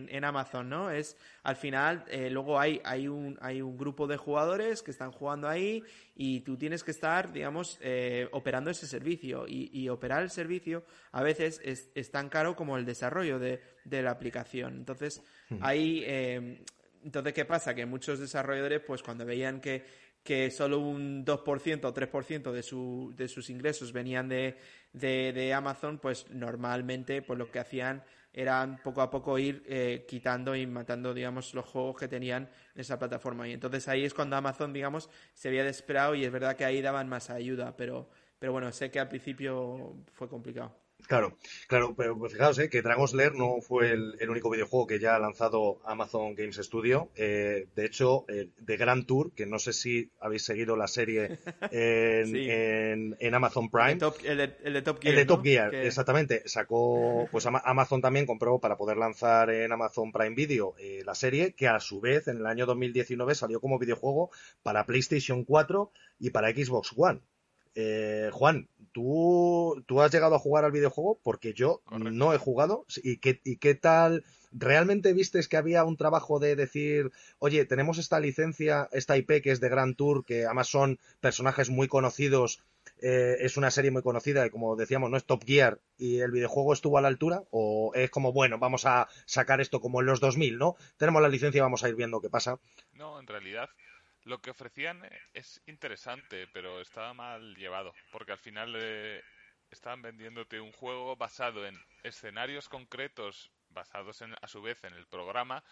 en, 0.09 0.23
Amazon, 0.25 0.67
¿no? 0.67 0.91
Es, 0.91 1.15
al 1.43 1.55
final, 1.55 2.03
eh, 2.09 2.29
luego 2.29 2.59
hay, 2.59 2.81
hay, 2.83 3.07
un, 3.07 3.37
hay 3.39 3.61
un 3.61 3.77
grupo 3.77 4.07
de 4.07 4.17
jugadores 4.17 4.83
que 4.83 4.91
están 4.91 5.11
jugando 5.11 5.47
ahí 5.47 5.81
y 6.15 6.41
tú 6.41 6.57
tienes 6.57 6.83
que 6.83 6.91
estar, 6.91 7.31
digamos, 7.31 7.79
eh, 7.81 8.27
operando 8.33 8.71
ese 8.71 8.87
servicio. 8.87 9.47
Y, 9.47 9.69
y, 9.71 9.87
operar 9.87 10.21
el 10.21 10.31
servicio 10.31 10.83
a 11.13 11.23
veces 11.23 11.61
es, 11.63 11.91
es 11.95 12.11
tan 12.11 12.27
caro 12.27 12.55
como 12.55 12.77
el 12.77 12.85
desarrollo 12.85 13.39
de, 13.39 13.61
de 13.85 14.01
la 14.01 14.11
aplicación. 14.11 14.75
Entonces, 14.75 15.23
hmm. 15.49 15.59
ahí, 15.61 16.03
eh, 16.05 16.61
entonces, 17.05 17.31
¿qué 17.31 17.45
pasa? 17.45 17.73
Que 17.73 17.85
muchos 17.85 18.19
desarrolladores, 18.19 18.81
pues 18.85 19.01
cuando 19.01 19.25
veían 19.25 19.61
que 19.61 19.85
que 20.28 20.51
solo 20.51 20.80
un 20.80 21.23
2% 21.23 21.86
o 21.86 21.93
3% 21.93 22.51
de, 22.51 22.61
su, 22.61 23.13
de 23.15 23.30
sus 23.30 23.49
ingresos 23.49 23.93
venían 23.93 24.28
de, 24.28 24.57
de, 24.91 25.53
Amazon, 25.53 25.99
pues 25.99 26.30
normalmente 26.32 27.21
pues 27.21 27.39
lo 27.39 27.49
que 27.49 27.59
hacían 27.59 28.03
era 28.34 28.78
poco 28.84 29.01
a 29.01 29.09
poco 29.09 29.39
ir 29.39 29.63
eh, 29.67 30.05
quitando 30.05 30.53
y 30.53 30.67
matando, 30.67 31.13
digamos, 31.13 31.53
los 31.53 31.63
juegos 31.63 31.95
que 31.95 32.09
tenían 32.09 32.49
en 32.75 32.82
esa 32.82 32.99
plataforma. 32.99 33.47
Y 33.47 33.53
entonces 33.53 33.88
ahí 33.88 34.03
es 34.03 34.13
cuando 34.13 34.36
Amazon, 34.36 34.73
digamos, 34.73 35.09
se 35.34 35.47
había 35.47 35.63
desesperado 35.63 36.13
y 36.13 36.25
es 36.25 36.32
verdad 36.34 36.57
que 36.57 36.65
ahí 36.65 36.82
daban 36.82 37.07
más 37.07 37.30
ayuda, 37.30 37.78
pero, 37.78 38.09
pero 38.38 38.51
bueno, 38.51 38.69
sé 38.73 38.91
que 38.91 38.99
al 38.99 39.07
principio 39.07 39.95
fue 40.11 40.28
complicado. 40.28 40.75
Claro, 41.05 41.37
claro, 41.67 41.95
pero 41.95 42.17
pues 42.17 42.33
fijaos 42.33 42.59
eh, 42.59 42.69
que 42.69 42.81
Dragon's 42.81 43.13
Lair 43.13 43.33
no 43.33 43.61
fue 43.61 43.91
el, 43.91 44.29
único 44.29 44.49
videojuego 44.49 44.87
que 44.87 44.99
ya 44.99 45.15
ha 45.15 45.19
lanzado 45.19 45.79
Amazon 45.85 46.35
Games 46.35 46.57
Studio. 46.57 47.09
Eh, 47.15 47.67
de 47.75 47.85
hecho, 47.85 48.25
eh, 48.27 48.49
The 48.65 48.75
Grand 48.75 49.05
Tour, 49.05 49.31
que 49.33 49.45
no 49.45 49.57
sé 49.57 49.71
si 49.71 50.11
habéis 50.19 50.43
seguido 50.43 50.75
la 50.75 50.87
serie 50.87 51.39
en, 51.71 53.15
en, 53.19 53.33
Amazon 53.35 53.69
Prime. 53.69 53.93
El, 53.93 53.99
de, 53.99 54.81
Top 54.81 54.99
Gear. 55.01 55.13
El 55.13 55.15
de 55.15 55.25
Top 55.25 55.43
Gear, 55.43 55.75
exactamente. 55.75 56.43
Sacó, 56.45 57.27
pues 57.31 57.45
Amazon 57.45 58.01
también 58.01 58.25
compró 58.25 58.59
para 58.59 58.75
poder 58.75 58.97
lanzar 58.97 59.49
en 59.49 59.71
Amazon 59.71 60.11
Prime 60.11 60.35
Video 60.35 60.75
eh, 60.77 61.03
la 61.05 61.15
serie, 61.15 61.53
que 61.53 61.69
a 61.69 61.79
su 61.79 62.01
vez 62.01 62.27
en 62.27 62.37
el 62.37 62.45
año 62.47 62.65
2019 62.65 63.35
salió 63.35 63.61
como 63.61 63.79
videojuego 63.79 64.29
para 64.61 64.85
PlayStation 64.85 65.45
4 65.45 65.91
y 66.19 66.31
para 66.31 66.49
Xbox 66.49 66.91
One. 66.97 67.21
Eh, 67.79 68.31
Juan, 68.33 68.67
¿tú, 68.97 69.83
¿tú 69.85 70.01
has 70.01 70.11
llegado 70.11 70.33
a 70.33 70.39
jugar 70.39 70.65
al 70.65 70.71
videojuego? 70.71 71.19
Porque 71.21 71.53
yo 71.53 71.83
no 71.91 72.33
he 72.33 72.39
jugado. 72.39 72.87
¿Y 73.03 73.17
qué, 73.17 73.39
¿Y 73.43 73.57
qué 73.57 73.75
tal? 73.75 74.25
¿Realmente 74.51 75.13
vistes 75.13 75.47
que 75.47 75.55
había 75.55 75.83
un 75.83 75.97
trabajo 75.97 76.39
de 76.39 76.55
decir, 76.55 77.11
oye, 77.37 77.63
tenemos 77.65 77.99
esta 77.99 78.19
licencia, 78.19 78.89
esta 78.91 79.15
IP 79.15 79.43
que 79.43 79.51
es 79.51 79.59
de 79.59 79.69
Grand 79.69 79.95
Tour, 79.95 80.25
que 80.25 80.45
además 80.45 80.69
son 80.69 80.97
personajes 81.19 81.69
muy 81.69 81.87
conocidos, 81.87 82.63
eh, 82.99 83.35
es 83.41 83.55
una 83.55 83.69
serie 83.69 83.91
muy 83.91 84.01
conocida 84.01 84.47
y 84.47 84.49
como 84.49 84.75
decíamos, 84.75 85.11
no 85.11 85.17
es 85.17 85.25
Top 85.25 85.43
Gear 85.45 85.79
y 85.99 86.21
el 86.21 86.31
videojuego 86.31 86.73
estuvo 86.73 86.97
a 86.97 87.01
la 87.01 87.07
altura? 87.07 87.43
¿O 87.51 87.91
es 87.93 88.09
como, 88.09 88.33
bueno, 88.33 88.57
vamos 88.57 88.87
a 88.87 89.07
sacar 89.27 89.61
esto 89.61 89.79
como 89.79 89.99
en 89.99 90.07
los 90.07 90.21
2000, 90.21 90.57
¿no? 90.57 90.75
Tenemos 90.97 91.21
la 91.21 91.29
licencia 91.29 91.59
y 91.59 91.61
vamos 91.61 91.83
a 91.83 91.89
ir 91.89 91.93
viendo 91.93 92.19
qué 92.19 92.31
pasa. 92.31 92.59
No, 92.93 93.19
en 93.19 93.27
realidad 93.27 93.69
lo 94.28 94.39
que 94.39 94.51
ofrecían 94.51 95.01
es 95.34 95.61
interesante, 95.67 96.47
pero 96.47 96.82
estaba 96.82 97.13
mal 97.13 97.55
llevado, 97.55 97.93
porque 98.11 98.34
al 98.34 98.38
final 98.38 98.75
eh, 98.78 99.23
estaban 99.71 100.01
vendiéndote 100.01 100.59
un 100.59 100.73
juego 100.73 101.15
basado 101.15 101.65
en 101.65 101.80
escenarios 102.03 102.67
concretos, 102.67 103.51
basados 103.69 104.21
en, 104.21 104.36
a 104.41 104.47
su 104.47 104.61
vez 104.61 104.84
en 104.84 104.93
el 104.93 105.07
programa, 105.07 105.63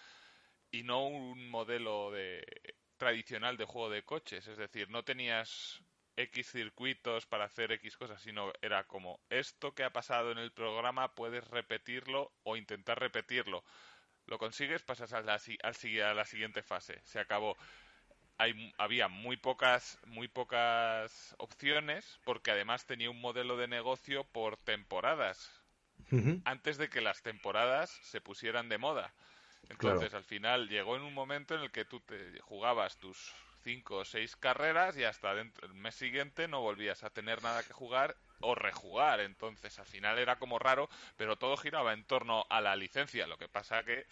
y 0.72 0.84
no 0.84 1.06
un 1.06 1.50
modelo 1.50 2.12
de 2.12 2.46
tradicional 2.98 3.58
de 3.58 3.66
juego 3.66 3.90
de 3.90 4.04
coches. 4.04 4.48
Es 4.48 4.58
decir, 4.58 4.90
no 4.90 5.04
tenías 5.04 5.82
X 6.16 6.52
circuitos 6.52 7.26
para 7.26 7.46
hacer 7.46 7.74
X 7.74 7.98
cosas, 7.98 8.22
sino 8.22 8.54
era 8.62 8.86
como 8.86 9.20
esto 9.30 9.74
que 9.74 9.84
ha 9.84 9.92
pasado 9.92 10.32
en 10.32 10.38
el 10.38 10.54
programa 10.54 11.14
puedes 11.14 11.46
repetirlo 11.50 12.32
o 12.44 12.56
intentar 12.56 13.00
repetirlo. 13.00 13.66
Lo 14.28 14.38
consigues, 14.40 14.82
pasas 14.82 15.12
a 15.14 15.22
la, 15.22 15.36
a 15.36 16.14
la 16.14 16.26
siguiente 16.26 16.64
fase. 16.64 17.00
Se 17.04 17.20
acabó 17.20 17.58
había 18.78 19.08
muy 19.08 19.38
pocas, 19.38 20.00
muy 20.06 20.28
pocas 20.28 21.36
opciones 21.38 22.20
porque 22.24 22.52
además 22.52 22.86
tenía 22.86 23.10
un 23.10 23.22
modelo 23.22 23.58
de 23.58 23.68
negocio 23.68 24.24
por 24.26 24.58
temporadas. 24.58 25.52
Antes 26.46 26.78
de 26.78 26.90
que 26.90 27.02
las 27.02 27.24
temporadas 27.24 27.90
se 28.04 28.22
pusieran 28.22 28.70
de 28.70 28.78
moda. 28.78 29.12
Entonces, 29.70 30.14
al 30.14 30.24
final 30.24 30.70
llegó 30.70 30.96
en 30.96 31.02
un 31.02 31.14
momento 31.14 31.56
en 31.56 31.62
el 31.62 31.72
que 31.72 31.86
tú 31.86 32.00
te 32.00 32.40
jugabas 32.42 32.98
tus 32.98 33.34
cinco 33.64 33.98
o 33.98 34.06
seis 34.06 34.36
carreras 34.36 34.96
y 34.96 35.04
hasta 35.04 35.34
dentro, 35.34 35.66
el 35.66 35.74
mes 35.74 35.96
siguiente 35.96 36.48
no 36.48 36.62
volvías 36.62 37.04
a 37.04 37.10
tener 37.10 37.42
nada 37.42 37.64
que 37.64 37.74
jugar 37.74 38.16
o 38.42 38.54
rejugar. 38.54 39.20
Entonces, 39.22 39.80
al 39.80 39.88
final 39.88 40.20
era 40.20 40.38
como 40.38 40.60
raro, 40.60 40.90
pero 41.18 41.38
todo 41.38 41.58
giraba 41.58 41.94
en 41.94 42.04
torno 42.04 42.46
a 42.50 42.62
la 42.62 42.76
licencia. 42.76 43.26
Lo 43.26 43.38
que 43.38 43.48
pasa 43.48 43.84
que 43.84 44.06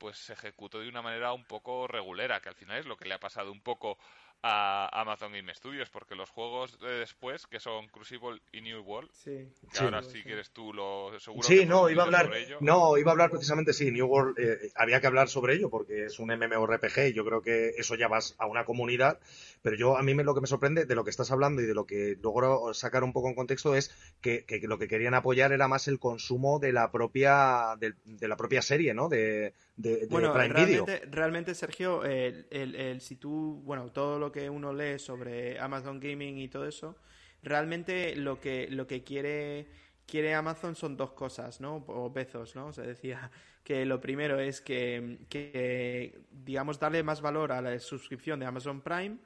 pues 0.00 0.16
se 0.16 0.32
ejecutó 0.32 0.80
de 0.80 0.88
una 0.88 1.02
manera 1.02 1.32
un 1.32 1.44
poco 1.44 1.86
regulera, 1.86 2.40
que 2.40 2.48
al 2.48 2.56
final 2.56 2.78
es 2.78 2.86
lo 2.86 2.96
que 2.96 3.04
le 3.04 3.14
ha 3.14 3.20
pasado 3.20 3.52
un 3.52 3.60
poco 3.60 3.98
a 4.42 4.88
Amazon 5.00 5.32
Game 5.32 5.52
Studios, 5.54 5.90
porque 5.90 6.14
los 6.14 6.30
juegos 6.30 6.78
de 6.80 7.00
después, 7.00 7.46
que 7.46 7.60
son 7.60 7.88
Crucible 7.88 8.40
y 8.52 8.60
New 8.62 8.82
World, 8.82 9.10
sí. 9.12 9.48
ahora 9.78 10.02
si 10.02 10.22
quieres 10.22 10.50
tú 10.50 10.72
lo 10.72 11.18
seguro 11.20 11.46
Sí, 11.46 11.66
no, 11.66 11.90
iba 11.90 12.02
a 12.02 12.06
hablar, 12.06 12.30
no, 12.60 12.96
iba 12.96 13.10
a 13.10 13.12
hablar 13.12 13.30
precisamente, 13.30 13.72
sí, 13.72 13.90
New 13.90 14.06
World, 14.06 14.38
eh, 14.38 14.72
había 14.76 15.00
que 15.00 15.06
hablar 15.06 15.28
sobre 15.28 15.54
ello, 15.54 15.68
porque 15.68 16.06
es 16.06 16.18
un 16.18 16.28
MMORPG 16.28 17.08
y 17.08 17.12
yo 17.12 17.24
creo 17.24 17.42
que 17.42 17.70
eso 17.76 17.96
ya 17.96 18.08
vas 18.08 18.34
a 18.38 18.46
una 18.46 18.64
comunidad, 18.64 19.18
pero 19.62 19.76
yo 19.76 19.98
a 19.98 20.02
mí 20.02 20.14
me, 20.14 20.24
lo 20.24 20.34
que 20.34 20.40
me 20.40 20.46
sorprende 20.46 20.86
de 20.86 20.94
lo 20.94 21.04
que 21.04 21.10
estás 21.10 21.30
hablando 21.30 21.60
y 21.60 21.66
de 21.66 21.74
lo 21.74 21.84
que 21.84 22.16
logro 22.22 22.72
sacar 22.72 23.04
un 23.04 23.12
poco 23.12 23.28
en 23.28 23.34
contexto 23.34 23.74
es 23.74 23.94
que, 24.20 24.44
lo 24.62 24.78
que 24.78 24.88
querían 24.88 25.14
apoyar 25.14 25.52
era 25.52 25.68
más 25.68 25.86
el 25.88 25.98
consumo 25.98 26.58
de 26.58 26.72
la 26.72 26.90
propia, 26.90 27.76
de, 27.78 27.94
la 28.26 28.36
propia 28.36 28.62
serie, 28.62 28.94
¿no? 28.94 29.08
De, 29.08 29.54
de, 29.76 30.06
bueno, 30.10 30.32
realmente, 30.32 31.02
realmente, 31.10 31.54
Sergio, 31.54 32.04
el, 32.04 32.46
el, 32.50 33.00
si 33.00 33.16
tú, 33.16 33.60
bueno, 33.64 33.90
todo 33.92 34.18
lo 34.18 34.29
que 34.30 34.50
uno 34.50 34.72
lee 34.72 34.98
sobre 34.98 35.58
Amazon 35.58 36.00
Gaming 36.00 36.38
y 36.38 36.48
todo 36.48 36.66
eso, 36.66 36.96
realmente 37.42 38.16
lo 38.16 38.40
que, 38.40 38.68
lo 38.70 38.86
que 38.86 39.02
quiere, 39.02 39.68
quiere 40.06 40.34
Amazon 40.34 40.74
son 40.74 40.96
dos 40.96 41.12
cosas, 41.12 41.60
¿no? 41.60 41.84
O 41.86 42.10
Bezos, 42.10 42.54
¿no? 42.56 42.72
Se 42.72 42.82
decía 42.82 43.30
que 43.64 43.84
lo 43.84 44.00
primero 44.00 44.38
es 44.40 44.60
que, 44.60 45.18
que, 45.28 46.20
digamos, 46.30 46.78
darle 46.78 47.02
más 47.02 47.20
valor 47.20 47.52
a 47.52 47.60
la 47.60 47.78
suscripción 47.78 48.40
de 48.40 48.46
Amazon 48.46 48.80
Prime, 48.80 49.18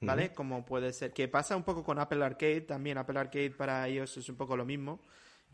¿vale? 0.00 0.32
Como 0.32 0.64
puede 0.64 0.92
ser, 0.92 1.12
que 1.12 1.28
pasa 1.28 1.56
un 1.56 1.62
poco 1.62 1.84
con 1.84 1.98
Apple 1.98 2.24
Arcade, 2.24 2.62
también 2.62 2.98
Apple 2.98 3.18
Arcade 3.18 3.50
para 3.50 3.86
ellos 3.86 4.16
es 4.16 4.28
un 4.28 4.36
poco 4.36 4.56
lo 4.56 4.64
mismo 4.64 5.00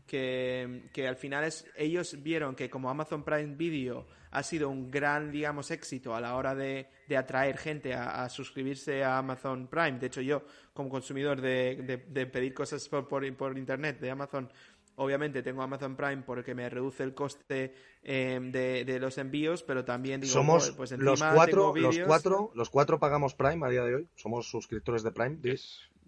que, 0.09 1.07
al 1.07 1.15
final 1.15 1.43
es, 1.43 1.65
ellos 1.75 2.21
vieron 2.21 2.55
que 2.55 2.69
como 2.69 2.89
Amazon 2.89 3.23
Prime 3.23 3.55
Video 3.55 4.07
ha 4.31 4.43
sido 4.43 4.69
un 4.69 4.89
gran, 4.89 5.31
digamos, 5.31 5.71
éxito 5.71 6.15
a 6.15 6.21
la 6.21 6.35
hora 6.35 6.55
de, 6.55 6.89
de 7.07 7.17
atraer 7.17 7.57
gente 7.57 7.93
a, 7.93 8.27
suscribirse 8.29 9.03
a 9.03 9.19
Amazon 9.19 9.67
Prime. 9.67 9.99
De 9.99 10.07
hecho, 10.07 10.21
yo, 10.21 10.43
como 10.73 10.89
consumidor 10.89 11.41
de, 11.41 12.03
de, 12.07 12.25
pedir 12.25 12.53
cosas 12.53 12.87
por, 12.89 13.07
por, 13.07 13.57
Internet 13.57 13.99
de 13.99 14.09
Amazon, 14.09 14.51
obviamente 14.95 15.43
tengo 15.43 15.61
Amazon 15.61 15.95
Prime 15.95 16.23
porque 16.23 16.53
me 16.55 16.69
reduce 16.69 17.03
el 17.03 17.13
coste 17.13 17.73
em, 18.01 18.51
de, 18.51 18.99
los 18.99 19.17
envíos, 19.17 19.63
pero 19.63 19.85
también 19.85 20.21
digo, 20.21 20.33
somos 20.33 20.71
pues 20.71 20.91
los 20.91 21.21
cuatro, 21.21 21.75
los 21.75 21.99
cuatro, 21.99 22.51
los 22.55 22.69
cuatro 22.69 22.99
pagamos 22.99 23.35
Prime 23.35 23.65
a 23.65 23.69
día 23.69 23.83
de 23.83 23.95
hoy. 23.95 24.09
Somos 24.15 24.49
suscriptores 24.49 25.03
de 25.03 25.11
Prime. 25.11 25.37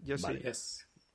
Yo 0.03 0.17
sí. 0.17 0.39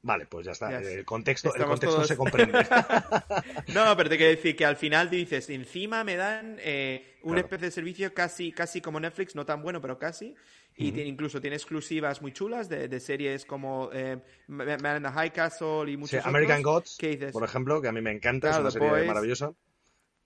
Vale, 0.03 0.27
pues 0.27 0.47
ya 0.47 0.53
está. 0.53 0.79
El 0.79 1.05
contexto, 1.05 1.55
el 1.55 1.65
contexto 1.65 2.05
se 2.05 2.17
comprende. 2.17 2.53
no, 3.75 3.97
pero 3.97 4.09
te 4.09 4.17
quiero 4.17 4.31
decir 4.31 4.55
que 4.55 4.65
al 4.65 4.77
final 4.77 5.11
dices, 5.11 5.51
encima 5.51 6.05
me 6.05 6.17
dan 6.17 6.59
eh, 6.61 7.17
una 7.23 7.41
especie 7.41 7.67
de 7.67 7.71
servicio 7.73 8.15
casi, 8.15 8.53
casi 8.53 8.81
como 8.81 9.01
Netflix, 9.01 9.35
no 9.35 9.45
tan 9.45 9.63
bueno, 9.63 9.81
pero 9.81 9.99
casi. 9.99 10.35
Y 10.79 11.01
incluso 11.01 11.41
tiene 11.41 11.57
exclusivas 11.57 12.21
muy 12.21 12.33
chulas 12.33 12.69
de, 12.69 13.01
series 13.01 13.47
como 13.47 13.89
eh, 13.93 14.19
Man 14.47 14.97
in 14.97 15.03
the 15.03 15.11
High 15.11 15.33
Castle 15.33 15.91
y 15.91 15.97
muchos 15.97 16.25
American 16.27 16.63
Gods, 16.63 16.99
por 17.33 17.45
ejemplo, 17.45 17.81
que 17.81 17.89
a 17.89 17.93
mí 17.93 18.03
me 18.03 18.13
encanta, 18.13 18.51
es 18.51 18.59
una 18.59 18.71
serie 18.71 19.05
maravillosa. 19.07 19.53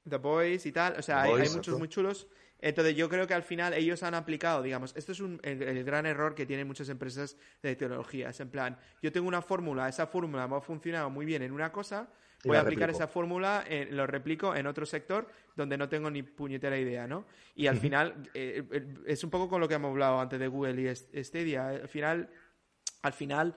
The 0.08 0.16
Boys 0.16 0.66
y 0.66 0.72
tal, 0.72 0.96
o 0.98 1.02
sea, 1.02 1.22
hay, 1.22 1.48
muchos 1.50 1.78
muy 1.78 1.88
chulos. 1.88 2.26
Entonces 2.60 2.94
yo 2.94 3.08
creo 3.08 3.26
que 3.26 3.34
al 3.34 3.42
final 3.42 3.72
ellos 3.72 4.02
han 4.02 4.14
aplicado, 4.14 4.62
digamos, 4.62 4.94
esto 4.96 5.12
es 5.12 5.20
un, 5.20 5.40
el, 5.42 5.82
gran 5.84 6.06
error 6.06 6.34
que 6.34 6.44
tienen 6.46 6.66
muchas 6.66 6.88
empresas 6.88 7.36
de 7.62 7.74
tecnología. 7.74 8.30
Es 8.30 8.40
en 8.40 8.50
plan, 8.50 8.78
yo 9.02 9.10
tengo 9.10 9.26
una 9.28 9.42
fórmula, 9.42 9.88
esa 9.88 10.06
fórmula 10.06 10.46
me 10.46 10.56
ha 10.56 10.60
funcionado 10.60 11.08
muy 11.08 11.24
bien 11.24 11.42
en 11.42 11.52
una 11.52 11.72
cosa, 11.72 12.08
voy 12.44 12.56
a 12.56 12.60
aplicar 12.60 12.90
esa 12.90 13.06
fórmula, 13.06 13.64
eh, 13.68 13.88
lo 13.90 14.06
replico 14.06 14.54
en 14.54 14.66
otro 14.66 14.84
sector 14.84 15.28
donde 15.56 15.76
no 15.76 15.88
tengo 15.88 16.10
ni 16.10 16.22
puñetera 16.22 16.78
idea, 16.78 17.06
¿no? 17.06 17.26
Y 17.54 17.66
al 17.66 17.78
final, 17.78 18.14
eh, 18.34 18.62
eh, 18.70 18.94
es 19.06 19.24
un 19.24 19.30
poco 19.30 19.48
con 19.48 19.60
lo 19.60 19.68
que 19.68 19.74
hemos 19.74 19.90
hablado 19.90 20.20
antes 20.20 20.38
de 20.38 20.48
Google 20.48 20.80
y 21.14 21.22
Stadia. 21.24 21.68
Al 21.68 21.88
final, 21.88 22.30
al 23.02 23.12
final 23.12 23.54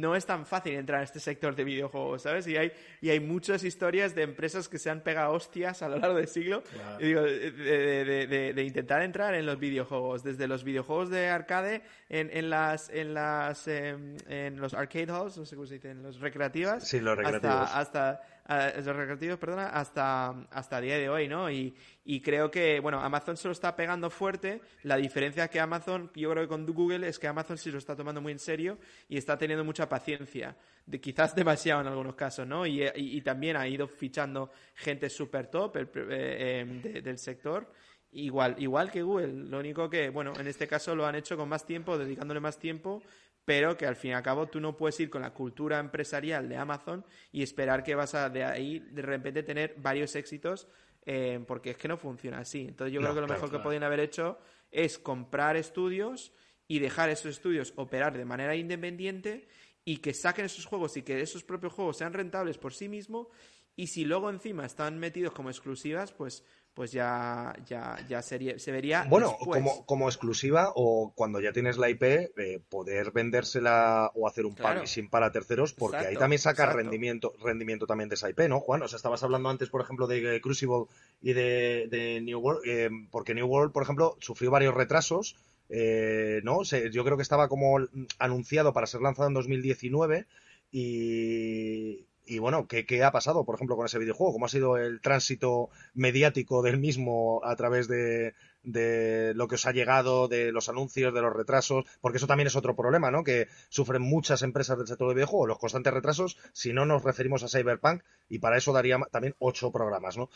no 0.00 0.16
es 0.16 0.26
tan 0.26 0.46
fácil 0.46 0.74
entrar 0.74 1.00
en 1.00 1.04
este 1.04 1.20
sector 1.20 1.54
de 1.54 1.64
videojuegos, 1.64 2.22
¿sabes? 2.22 2.46
Y 2.46 2.56
hay, 2.56 2.72
y 3.00 3.10
hay 3.10 3.20
muchas 3.20 3.64
historias 3.64 4.14
de 4.14 4.22
empresas 4.22 4.68
que 4.68 4.78
se 4.78 4.90
han 4.90 5.00
pegado 5.00 5.32
hostias 5.32 5.82
a 5.82 5.88
lo 5.88 5.98
largo 5.98 6.16
del 6.16 6.28
siglo 6.28 6.62
de, 6.98 8.64
intentar 8.64 9.02
entrar 9.02 9.34
en 9.34 9.46
los 9.46 9.58
videojuegos, 9.58 10.22
desde 10.22 10.48
los 10.48 10.64
videojuegos 10.64 11.10
de 11.10 11.28
arcade 11.28 11.82
en, 12.08 12.30
en 12.32 12.50
las 12.50 12.88
en 12.90 13.14
las 13.14 13.66
em, 13.68 14.16
en 14.28 14.60
los 14.60 14.74
arcade 14.74 15.10
halls, 15.10 15.38
no 15.38 15.46
sé 15.46 15.56
cómo 15.56 15.66
se 15.66 15.74
dice, 15.74 15.90
en 15.90 16.02
los 16.02 16.20
recreativas, 16.20 16.86
sí, 16.86 17.00
los 17.00 17.16
recreativos. 17.16 17.70
hasta 17.72 18.20
los 18.46 18.96
recreativos, 18.96 19.38
perdona, 19.38 19.68
hasta, 19.68 20.30
hasta 20.50 20.78
el 20.78 20.84
día 20.84 20.98
de 20.98 21.08
hoy, 21.08 21.28
¿no? 21.28 21.50
Y, 21.50 21.74
y 22.04 22.20
creo 22.20 22.50
que, 22.50 22.78
bueno, 22.80 23.00
Amazon 23.00 23.36
se 23.36 23.48
lo 23.48 23.52
está 23.52 23.74
pegando 23.74 24.10
fuerte. 24.10 24.60
La 24.82 24.96
diferencia 24.96 25.48
que 25.48 25.60
Amazon, 25.60 26.10
yo 26.14 26.30
creo 26.30 26.42
que 26.42 26.48
con 26.48 26.66
Google, 26.66 27.08
es 27.08 27.18
que 27.18 27.26
Amazon 27.26 27.56
se 27.56 27.70
lo 27.70 27.78
está 27.78 27.96
tomando 27.96 28.20
muy 28.20 28.32
en 28.32 28.38
serio 28.38 28.78
y 29.08 29.16
está 29.16 29.38
teniendo 29.38 29.64
mucha 29.64 29.88
paciencia. 29.88 30.56
De, 30.84 31.00
quizás 31.00 31.34
demasiado 31.34 31.80
en 31.80 31.86
algunos 31.86 32.14
casos, 32.14 32.46
¿no? 32.46 32.66
Y, 32.66 32.84
y, 32.94 33.20
también 33.22 33.56
ha 33.56 33.66
ido 33.66 33.88
fichando 33.88 34.50
gente 34.74 35.08
súper 35.08 35.46
top 35.46 35.76
eh, 35.76 36.60
em, 36.60 36.82
del 36.82 37.18
sector. 37.18 37.72
Igual, 38.12 38.54
igual 38.58 38.92
que 38.92 39.02
Google. 39.02 39.32
Lo 39.48 39.58
único 39.58 39.90
que, 39.90 40.10
bueno, 40.10 40.34
en 40.38 40.46
este 40.46 40.68
caso 40.68 40.94
lo 40.94 41.04
han 41.04 41.16
hecho 41.16 41.36
con 41.36 41.48
más 41.48 41.66
tiempo, 41.66 41.98
dedicándole 41.98 42.38
más 42.38 42.58
tiempo, 42.58 43.02
pero 43.44 43.76
que 43.76 43.86
al 43.86 43.96
fin 43.96 44.12
y 44.12 44.14
al 44.14 44.22
cabo 44.22 44.46
tú 44.46 44.60
no 44.60 44.76
puedes 44.76 44.98
ir 45.00 45.10
con 45.10 45.22
la 45.22 45.32
cultura 45.34 45.78
empresarial 45.78 46.48
de 46.48 46.56
Amazon 46.56 47.04
y 47.32 47.42
esperar 47.42 47.82
que 47.82 47.94
vas 47.94 48.14
a 48.14 48.30
de 48.30 48.44
ahí 48.44 48.78
de 48.78 49.02
repente 49.02 49.42
tener 49.42 49.74
varios 49.78 50.14
éxitos, 50.16 50.68
eh, 51.04 51.42
porque 51.46 51.70
es 51.70 51.76
que 51.76 51.88
no 51.88 51.96
funciona 51.96 52.38
así. 52.38 52.62
Entonces 52.68 52.92
yo 52.92 53.00
creo 53.00 53.14
que 53.14 53.20
lo 53.20 53.28
mejor 53.28 53.50
que 53.50 53.58
podrían 53.58 53.84
haber 53.84 54.00
hecho 54.00 54.38
es 54.70 54.98
comprar 54.98 55.56
estudios 55.56 56.32
y 56.66 56.78
dejar 56.78 57.10
esos 57.10 57.32
estudios 57.32 57.72
operar 57.76 58.16
de 58.16 58.24
manera 58.24 58.56
independiente 58.56 59.46
y 59.84 59.98
que 59.98 60.14
saquen 60.14 60.46
esos 60.46 60.64
juegos 60.64 60.96
y 60.96 61.02
que 61.02 61.20
esos 61.20 61.44
propios 61.44 61.74
juegos 61.74 61.98
sean 61.98 62.14
rentables 62.14 62.56
por 62.56 62.72
sí 62.72 62.88
mismos 62.88 63.28
y 63.76 63.88
si 63.88 64.04
luego 64.04 64.30
encima 64.30 64.64
están 64.64 64.98
metidos 64.98 65.32
como 65.32 65.50
exclusivas, 65.50 66.12
pues 66.12 66.44
pues 66.74 66.90
ya, 66.90 67.54
ya, 67.66 67.96
ya 68.08 68.20
sería, 68.20 68.58
se 68.58 68.72
vería. 68.72 69.06
Bueno, 69.08 69.36
como, 69.38 69.86
como 69.86 70.08
exclusiva 70.08 70.72
o 70.74 71.12
cuando 71.14 71.40
ya 71.40 71.52
tienes 71.52 71.78
la 71.78 71.88
IP, 71.88 72.02
eh, 72.02 72.60
poder 72.68 73.12
vendérsela 73.12 74.10
o 74.14 74.26
hacer 74.26 74.44
un 74.44 74.54
claro. 74.54 74.80
publishing 74.80 75.08
para 75.08 75.30
terceros, 75.30 75.72
porque 75.72 75.98
ahí 75.98 76.16
también 76.16 76.40
saca 76.40 76.66
rendimiento, 76.66 77.32
rendimiento 77.40 77.86
también 77.86 78.08
de 78.08 78.16
esa 78.16 78.28
IP, 78.28 78.40
¿no, 78.48 78.58
Juan? 78.58 78.82
O 78.82 78.88
sea, 78.88 78.96
estabas 78.96 79.22
hablando 79.22 79.48
antes, 79.48 79.70
por 79.70 79.82
ejemplo, 79.82 80.08
de 80.08 80.40
Crucible 80.40 80.86
y 81.22 81.32
de, 81.32 82.20
New 82.22 82.40
World, 82.40 82.62
eh, 82.66 82.90
porque 83.12 83.34
New 83.34 83.46
World, 83.46 83.72
por 83.72 83.84
ejemplo, 83.84 84.16
sufrió 84.20 84.50
varios 84.50 84.74
retrasos. 84.74 85.36
Eh, 85.70 86.40
¿no? 86.44 86.62
yo 86.62 87.04
creo 87.04 87.16
que 87.16 87.22
estaba 87.22 87.48
como 87.48 87.78
anunciado 88.18 88.74
para 88.74 88.86
ser 88.86 89.00
lanzado 89.00 89.28
en 89.28 89.34
2019 89.34 90.26
y, 90.70 92.04
y 92.26 92.38
bueno, 92.38 92.66
¿qué, 92.66 92.86
¿qué, 92.86 93.04
ha 93.04 93.12
pasado, 93.12 93.44
por 93.44 93.54
ejemplo, 93.54 93.76
con 93.76 93.86
ese 93.86 93.98
videojuego? 93.98 94.32
¿Cómo 94.32 94.46
ha 94.46 94.48
sido 94.48 94.76
el 94.76 95.00
tránsito 95.00 95.70
mediático 95.92 96.62
del 96.62 96.78
mismo 96.78 97.40
a 97.44 97.54
través 97.56 97.86
de, 97.86 98.34
de, 98.62 99.32
lo 99.34 99.46
que 99.46 99.56
os 99.56 99.66
ha 99.66 99.72
llegado, 99.72 100.26
de 100.28 100.50
los 100.50 100.68
anuncios, 100.68 101.12
de 101.12 101.20
los 101.20 101.34
retrasos? 101.34 101.84
Porque 102.00 102.16
eso 102.16 102.26
también 102.26 102.46
es 102.46 102.56
otro 102.56 102.74
problema, 102.74 103.10
¿no? 103.10 103.24
Que 103.24 103.48
sufren 103.68 104.02
muchas 104.02 104.42
empresas 104.42 104.78
del 104.78 104.86
sector 104.86 105.08
de 105.08 105.14
videojuegos, 105.14 105.48
los 105.48 105.58
constantes 105.58 105.92
retrasos, 105.92 106.38
si 106.52 106.72
no 106.72 106.86
nos 106.86 107.04
referimos 107.04 107.42
a 107.42 107.48
Cyberpunk, 107.48 108.02
y 108.28 108.38
para 108.38 108.56
eso 108.56 108.72
daría 108.72 108.98
también 109.10 109.34
ocho 109.38 109.70
programas, 109.70 110.16
¿no? 110.16 110.30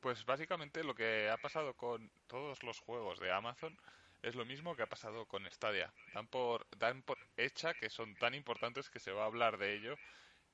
Pues 0.00 0.24
básicamente 0.24 0.82
lo 0.82 0.94
que 0.94 1.28
ha 1.28 1.36
pasado 1.36 1.74
con 1.74 2.10
todos 2.26 2.62
los 2.62 2.80
juegos 2.80 3.20
de 3.20 3.32
Amazon 3.32 3.76
es 4.22 4.34
lo 4.34 4.46
mismo 4.46 4.74
que 4.74 4.82
ha 4.82 4.88
pasado 4.88 5.26
con 5.26 5.44
Stadia. 5.50 5.92
Dan 6.14 6.26
por, 6.26 6.66
dan 6.78 7.02
por 7.02 7.18
hecha 7.36 7.74
que 7.74 7.90
son 7.90 8.14
tan 8.16 8.34
importantes 8.34 8.88
que 8.88 9.00
se 9.00 9.12
va 9.12 9.24
a 9.24 9.26
hablar 9.26 9.58
de 9.58 9.74
ello 9.74 9.96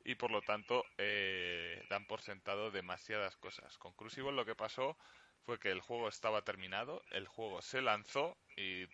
y 0.07 0.15
por 0.15 0.31
lo 0.31 0.41
tanto 0.41 0.85
eh, 0.99 1.85
dan 1.91 2.07
por 2.07 2.21
sentado 2.21 2.71
demasiadas 2.71 3.37
cosas. 3.37 3.77
Con 3.77 3.93
Crucible 3.93 4.31
lo 4.31 4.47
que 4.47 4.55
pasó 4.55 4.97
fue 5.45 5.59
que 5.59 5.73
el 5.73 5.81
juego 5.81 6.09
estaba 6.09 6.43
terminado, 6.43 7.03
el 7.11 7.27
juego 7.27 7.61
se 7.61 7.83
lanzó 7.83 8.37
y 8.57 8.87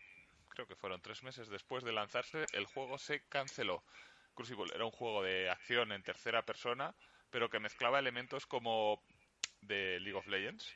creo 0.48 0.66
que 0.66 0.74
fueron 0.74 1.02
tres 1.02 1.22
meses 1.22 1.48
después 1.48 1.84
de 1.84 1.92
lanzarse, 1.92 2.46
el 2.52 2.64
juego 2.64 2.96
se 2.96 3.20
canceló. 3.28 3.84
Crucible 4.32 4.72
era 4.74 4.86
un 4.86 4.90
juego 4.90 5.22
de 5.22 5.50
acción 5.50 5.92
en 5.92 6.02
tercera 6.02 6.46
persona, 6.46 6.94
pero 7.30 7.50
que 7.50 7.60
mezclaba 7.60 7.98
elementos 7.98 8.46
como 8.46 9.02
de 9.60 10.00
League 10.00 10.18
of 10.18 10.26
Legends. 10.26 10.74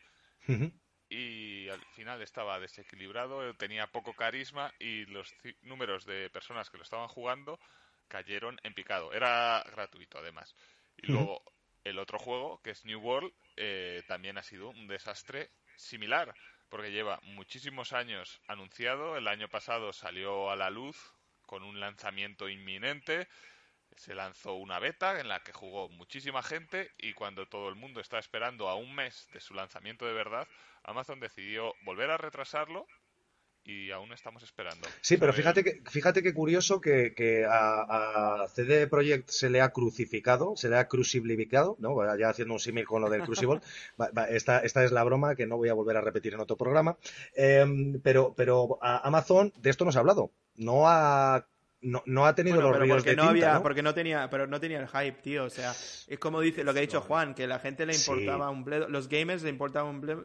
Y 1.08 1.66
al 1.70 1.80
final 1.94 2.20
estaba 2.20 2.60
desequilibrado, 2.60 3.54
tenía 3.54 3.86
poco 3.86 4.12
carisma 4.12 4.74
y 4.78 5.06
los 5.06 5.34
números 5.62 6.04
de 6.04 6.28
personas 6.28 6.68
que 6.68 6.76
lo 6.76 6.82
estaban 6.82 7.08
jugando 7.08 7.58
cayeron 8.08 8.58
en 8.62 8.74
picado. 8.74 9.12
Era 9.12 9.64
gratuito, 9.70 10.18
además. 10.18 10.54
Y 10.96 11.12
luego 11.12 11.42
el 11.84 11.98
otro 11.98 12.18
juego, 12.18 12.60
que 12.62 12.70
es 12.70 12.84
New 12.84 13.00
World, 13.00 13.32
eh, 13.56 14.02
también 14.08 14.38
ha 14.38 14.42
sido 14.42 14.70
un 14.70 14.86
desastre 14.88 15.50
similar, 15.76 16.34
porque 16.68 16.90
lleva 16.90 17.20
muchísimos 17.22 17.92
años 17.92 18.40
anunciado. 18.48 19.16
El 19.16 19.28
año 19.28 19.48
pasado 19.48 19.92
salió 19.92 20.50
a 20.50 20.56
la 20.56 20.70
luz 20.70 20.96
con 21.46 21.62
un 21.62 21.78
lanzamiento 21.78 22.48
inminente. 22.48 23.28
Se 23.96 24.14
lanzó 24.14 24.54
una 24.54 24.78
beta 24.78 25.20
en 25.20 25.28
la 25.28 25.42
que 25.42 25.52
jugó 25.52 25.88
muchísima 25.88 26.42
gente 26.42 26.90
y 26.98 27.12
cuando 27.12 27.46
todo 27.46 27.68
el 27.68 27.76
mundo 27.76 28.00
está 28.00 28.18
esperando 28.18 28.68
a 28.68 28.74
un 28.74 28.94
mes 28.94 29.28
de 29.32 29.40
su 29.40 29.54
lanzamiento 29.54 30.06
de 30.06 30.12
verdad, 30.12 30.46
Amazon 30.82 31.20
decidió 31.20 31.74
volver 31.82 32.10
a 32.10 32.18
retrasarlo 32.18 32.86
y 33.66 33.90
aún 33.90 34.12
estamos 34.12 34.42
esperando. 34.44 34.86
Sí, 35.00 35.16
pero 35.16 35.32
fíjate 35.32 35.64
que 35.64 35.82
fíjate 35.90 36.22
qué 36.22 36.32
curioso 36.32 36.80
que, 36.80 37.46
a, 37.48 38.46
CD 38.54 38.86
Projekt 38.86 39.28
se 39.28 39.50
le 39.50 39.60
ha 39.60 39.70
crucificado, 39.70 40.56
se 40.56 40.68
le 40.68 40.76
ha 40.78 40.86
crucificado, 40.86 41.76
¿no? 41.80 41.96
Ya 42.16 42.28
haciendo 42.28 42.54
un 42.54 42.60
símil 42.60 42.86
con 42.86 43.02
lo 43.02 43.10
del 43.10 43.22
Crucible. 43.22 43.60
esta, 44.30 44.60
esta 44.60 44.84
es 44.84 44.92
la 44.92 45.02
broma 45.02 45.34
que 45.34 45.46
no 45.46 45.56
voy 45.56 45.68
a 45.68 45.74
volver 45.74 45.96
a 45.96 46.00
repetir 46.00 46.34
en 46.34 46.40
otro 46.40 46.56
programa. 46.56 46.96
Em, 47.34 48.00
pero, 48.00 48.34
pero 48.36 48.78
a 48.80 49.06
Amazon 49.06 49.52
de 49.56 49.70
esto 49.70 49.84
no 49.84 49.90
se 49.90 49.98
ha 49.98 50.00
hablado. 50.00 50.30
No 50.54 50.88
ha 50.88 51.46
no, 51.82 52.26
ha 52.26 52.34
tenido 52.34 52.60
los 52.60 52.76
ríos 52.76 53.02
porque 53.02 53.16
no 53.16 53.24
había 53.24 53.62
porque 53.62 53.82
no 53.82 53.94
tenía 53.94 54.28
pero 54.30 54.46
no 54.46 54.58
tenía 54.58 54.80
el 54.80 54.88
hype 54.88 55.20
tío 55.22 55.44
o 55.44 55.50
sea 55.50 55.70
es 55.70 56.18
como 56.18 56.40
dice 56.40 56.64
lo 56.64 56.72
que 56.72 56.80
ha 56.80 56.82
dicho 56.82 57.00
Juan 57.00 57.34
que 57.34 57.46
la 57.46 57.58
gente 57.60 57.86
le 57.86 57.94
importaba 57.94 58.50
un 58.50 58.64
bledo 58.64 58.88
los 58.88 59.08
gamers 59.08 59.42
le 59.42 59.50
importaba 59.50 59.88
un 59.88 60.00
bledo, 60.00 60.24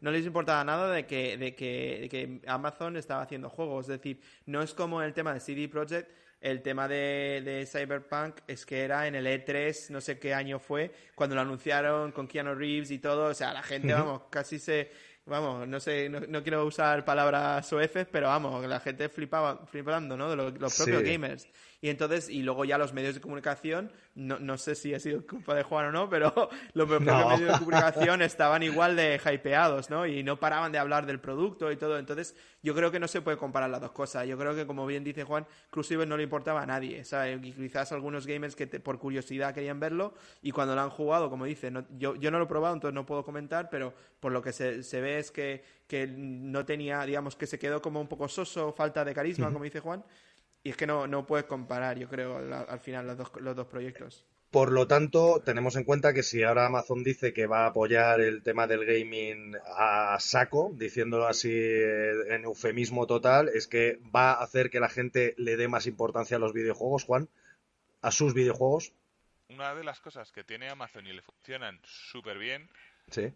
no 0.00 0.10
les 0.10 0.26
importaba 0.26 0.62
nada 0.64 0.92
de 0.92 1.06
que, 1.06 1.36
de 1.36 1.54
que, 1.54 1.98
de 2.02 2.08
que 2.08 2.40
Amazon 2.46 2.96
estaba 2.96 3.22
haciendo 3.22 3.48
juegos. 3.48 3.86
Es 3.88 4.00
decir, 4.00 4.20
no 4.46 4.62
es 4.62 4.74
como 4.74 5.02
el 5.02 5.12
tema 5.12 5.34
de 5.34 5.40
CD 5.40 5.68
Projekt, 5.68 6.10
el 6.40 6.62
tema 6.62 6.86
de, 6.86 7.42
de, 7.44 7.66
Cyberpunk 7.66 8.36
es 8.46 8.64
que 8.64 8.84
era 8.84 9.08
en 9.08 9.16
el 9.16 9.26
E3, 9.26 9.90
no 9.90 10.00
sé 10.00 10.18
qué 10.20 10.34
año 10.34 10.60
fue, 10.60 10.92
cuando 11.14 11.34
lo 11.34 11.40
anunciaron 11.40 12.12
con 12.12 12.28
Keanu 12.28 12.54
Reeves 12.54 12.92
y 12.92 12.98
todo. 12.98 13.30
O 13.30 13.34
sea, 13.34 13.52
la 13.52 13.62
gente, 13.62 13.92
vamos, 13.92 14.22
casi 14.30 14.58
se. 14.58 14.90
Vamos, 15.26 15.68
no 15.68 15.78
sé, 15.78 16.08
no, 16.08 16.42
quiero 16.42 16.64
usar 16.64 17.04
palabras 17.04 17.68
sueces, 17.68 18.06
pero 18.10 18.28
vamos, 18.28 18.64
la 18.66 18.80
gente 18.80 19.10
flipaba, 19.10 19.66
flipando, 19.66 20.16
¿no? 20.16 20.30
De 20.30 20.36
los, 20.36 20.74
propios 20.74 21.02
gamers. 21.02 21.46
Y 21.80 21.90
entonces, 21.90 22.28
y 22.28 22.42
luego 22.42 22.64
ya 22.64 22.76
los 22.76 22.92
medios 22.92 23.14
de 23.14 23.20
comunicación, 23.20 23.92
no, 24.16 24.40
no 24.40 24.58
sé 24.58 24.74
si 24.74 24.94
ha 24.94 24.98
sido 24.98 25.24
culpa 25.24 25.54
de 25.54 25.62
Juan 25.62 25.86
o 25.86 25.92
no, 25.92 26.10
pero 26.10 26.32
los 26.74 26.88
propios 26.88 27.16
medios 27.16 27.52
de 27.52 27.58
comunicación 27.64 28.20
estaban 28.22 28.64
igual 28.64 28.96
de 28.96 29.20
hypeados, 29.24 29.88
¿no? 29.88 30.04
Y 30.04 30.24
no 30.24 30.40
paraban 30.40 30.72
de 30.72 30.78
hablar 30.78 31.06
del 31.06 31.20
producto 31.20 31.70
y 31.70 31.76
todo. 31.76 31.96
Entonces, 31.98 32.34
yo 32.64 32.74
creo 32.74 32.90
que 32.90 32.98
no 32.98 33.06
se 33.06 33.20
puede 33.20 33.36
comparar 33.36 33.70
las 33.70 33.80
dos 33.80 33.92
cosas. 33.92 34.26
Yo 34.26 34.36
creo 34.36 34.56
que, 34.56 34.66
como 34.66 34.86
bien 34.86 35.04
dice 35.04 35.22
Juan, 35.22 35.46
Crucible 35.70 36.04
no 36.04 36.16
le 36.16 36.24
importaba 36.24 36.62
a 36.62 36.66
nadie. 36.66 37.04
¿sabes? 37.04 37.40
quizás 37.40 37.92
algunos 37.92 38.26
gamers 38.26 38.56
que 38.56 38.66
por 38.66 38.98
curiosidad 38.98 39.54
querían 39.54 39.78
verlo 39.78 40.14
y 40.42 40.50
cuando 40.50 40.74
lo 40.74 40.80
han 40.80 40.90
jugado, 40.90 41.30
como 41.30 41.44
dice, 41.44 41.72
yo, 41.96 42.16
yo 42.16 42.30
no 42.32 42.38
lo 42.38 42.44
he 42.44 42.48
probado, 42.48 42.74
entonces 42.74 42.94
no 42.94 43.06
puedo 43.06 43.24
comentar, 43.24 43.70
pero 43.70 43.94
por 44.18 44.32
lo 44.32 44.42
que 44.42 44.52
se, 44.52 44.82
se 44.82 45.00
ve 45.00 45.18
es 45.18 45.30
que, 45.30 45.62
que 45.86 46.08
no 46.08 46.64
tenía, 46.64 47.02
digamos, 47.04 47.36
que 47.36 47.46
se 47.46 47.58
quedó 47.58 47.80
como 47.80 48.00
un 48.00 48.08
poco 48.08 48.28
soso, 48.28 48.72
falta 48.72 49.04
de 49.04 49.14
carisma, 49.14 49.52
como 49.52 49.64
dice 49.64 49.80
Juan. 49.80 50.04
Y 50.68 50.72
es 50.72 50.76
que 50.76 50.86
no, 50.86 51.06
no 51.06 51.24
puedes 51.24 51.46
comparar, 51.46 51.98
yo 51.98 52.10
creo, 52.10 52.36
al 52.36 52.78
final 52.80 53.06
los 53.06 53.16
dos, 53.16 53.32
los 53.40 53.56
dos 53.56 53.66
proyectos. 53.68 54.26
Por 54.50 54.70
lo 54.70 54.86
tanto, 54.86 55.40
tenemos 55.42 55.76
en 55.76 55.84
cuenta 55.84 56.12
que 56.12 56.22
si 56.22 56.42
ahora 56.42 56.66
Amazon 56.66 57.02
dice 57.02 57.32
que 57.32 57.46
va 57.46 57.64
a 57.64 57.68
apoyar 57.68 58.20
el 58.20 58.42
tema 58.42 58.66
del 58.66 58.84
gaming 58.84 59.56
a 59.74 60.18
saco, 60.20 60.70
diciéndolo 60.74 61.26
así 61.26 61.50
eh, 61.50 62.34
en 62.34 62.44
eufemismo 62.44 63.06
total, 63.06 63.48
es 63.48 63.66
que 63.66 63.98
va 64.14 64.32
a 64.32 64.42
hacer 64.42 64.68
que 64.68 64.78
la 64.78 64.90
gente 64.90 65.34
le 65.38 65.56
dé 65.56 65.68
más 65.68 65.86
importancia 65.86 66.36
a 66.36 66.40
los 66.40 66.52
videojuegos, 66.52 67.04
Juan, 67.04 67.30
a 68.02 68.10
sus 68.10 68.34
videojuegos. 68.34 68.92
Una 69.48 69.74
de 69.74 69.84
las 69.84 70.00
cosas 70.00 70.32
que 70.32 70.44
tiene 70.44 70.68
Amazon 70.68 71.06
y 71.06 71.14
le 71.14 71.22
funcionan 71.22 71.80
súper 71.82 72.36
bien 72.36 72.68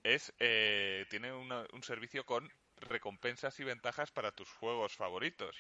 es 0.03 0.35
eh, 0.39 1.07
tiene 1.09 1.33
un 1.33 1.83
servicio 1.83 2.27
con 2.27 2.53
recompensas 2.77 3.59
y 3.59 3.65
ventajas 3.65 4.11
para 4.11 4.33
tus 4.33 4.51
juegos 4.51 4.95
favoritos 4.95 5.57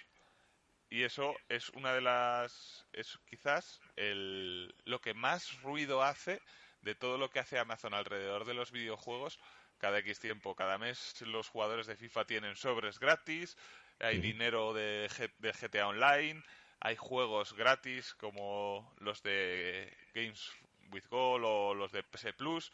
y 0.92 1.04
eso 1.04 1.34
es 1.48 1.70
una 1.70 1.94
de 1.94 2.02
las 2.02 2.84
es 2.92 3.18
quizás 3.24 3.80
el, 3.96 4.74
lo 4.84 5.00
que 5.00 5.14
más 5.14 5.62
ruido 5.62 6.02
hace 6.02 6.42
de 6.82 6.94
todo 6.94 7.16
lo 7.16 7.30
que 7.30 7.38
hace 7.38 7.58
Amazon 7.58 7.94
alrededor 7.94 8.44
de 8.44 8.52
los 8.52 8.72
videojuegos. 8.72 9.40
Cada 9.78 9.98
X 10.00 10.20
tiempo, 10.20 10.54
cada 10.54 10.76
mes 10.76 11.18
los 11.22 11.48
jugadores 11.48 11.86
de 11.86 11.96
FIFA 11.96 12.26
tienen 12.26 12.56
sobres 12.56 12.98
gratis, 12.98 13.56
hay 14.00 14.20
dinero 14.20 14.74
de, 14.74 15.08
de, 15.38 15.52
GTA 15.52 15.88
Online, 15.88 16.42
hay 16.78 16.96
juegos 16.96 17.54
gratis 17.54 18.12
como 18.14 18.94
los 18.98 19.22
de 19.22 19.96
Games 20.14 20.52
with 20.90 21.06
Gold 21.08 21.44
o 21.46 21.72
los 21.72 21.90
de 21.92 22.02
PS 22.02 22.34
Plus. 22.36 22.70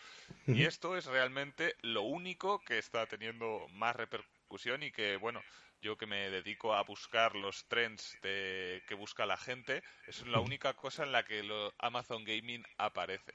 Y 0.48 0.64
esto 0.64 0.96
es 0.96 1.06
realmente 1.06 1.76
lo 1.82 2.02
único 2.02 2.58
que 2.64 2.78
está 2.78 3.06
teniendo 3.06 3.68
más 3.74 3.94
repercusión 3.94 4.82
y 4.82 4.90
que 4.90 5.16
bueno 5.18 5.40
yo 5.81 5.97
que 5.97 6.07
me 6.07 6.31
dedico 6.31 6.74
a 6.74 6.83
buscar 6.83 7.35
los 7.35 7.66
trends 7.66 8.18
de, 8.22 8.83
que 8.89 8.95
busca 8.95 9.26
la 9.26 9.37
gente, 9.37 9.83
es 10.07 10.26
la 10.26 10.41
única 10.41 10.74
cosa 10.74 11.05
en 11.05 11.12
la 11.12 11.24
que 11.24 11.43
lo, 11.43 11.72
Amazon 11.79 12.24
Gaming 12.24 12.64
aparece. 12.76 13.33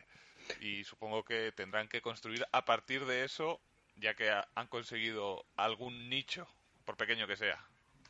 Y 0.60 0.84
supongo 0.84 1.24
que 1.24 1.52
tendrán 1.54 1.88
que 1.88 2.02
construir 2.02 2.46
a 2.52 2.66
partir 2.66 3.06
de 3.06 3.24
eso, 3.24 3.62
ya 3.96 4.14
que 4.14 4.30
han 4.56 4.68
conseguido 4.68 5.46
algún 5.56 6.10
nicho, 6.10 6.48
por 6.86 6.98
pequeño 6.98 7.28
que 7.28 7.38
sea. 7.38 7.66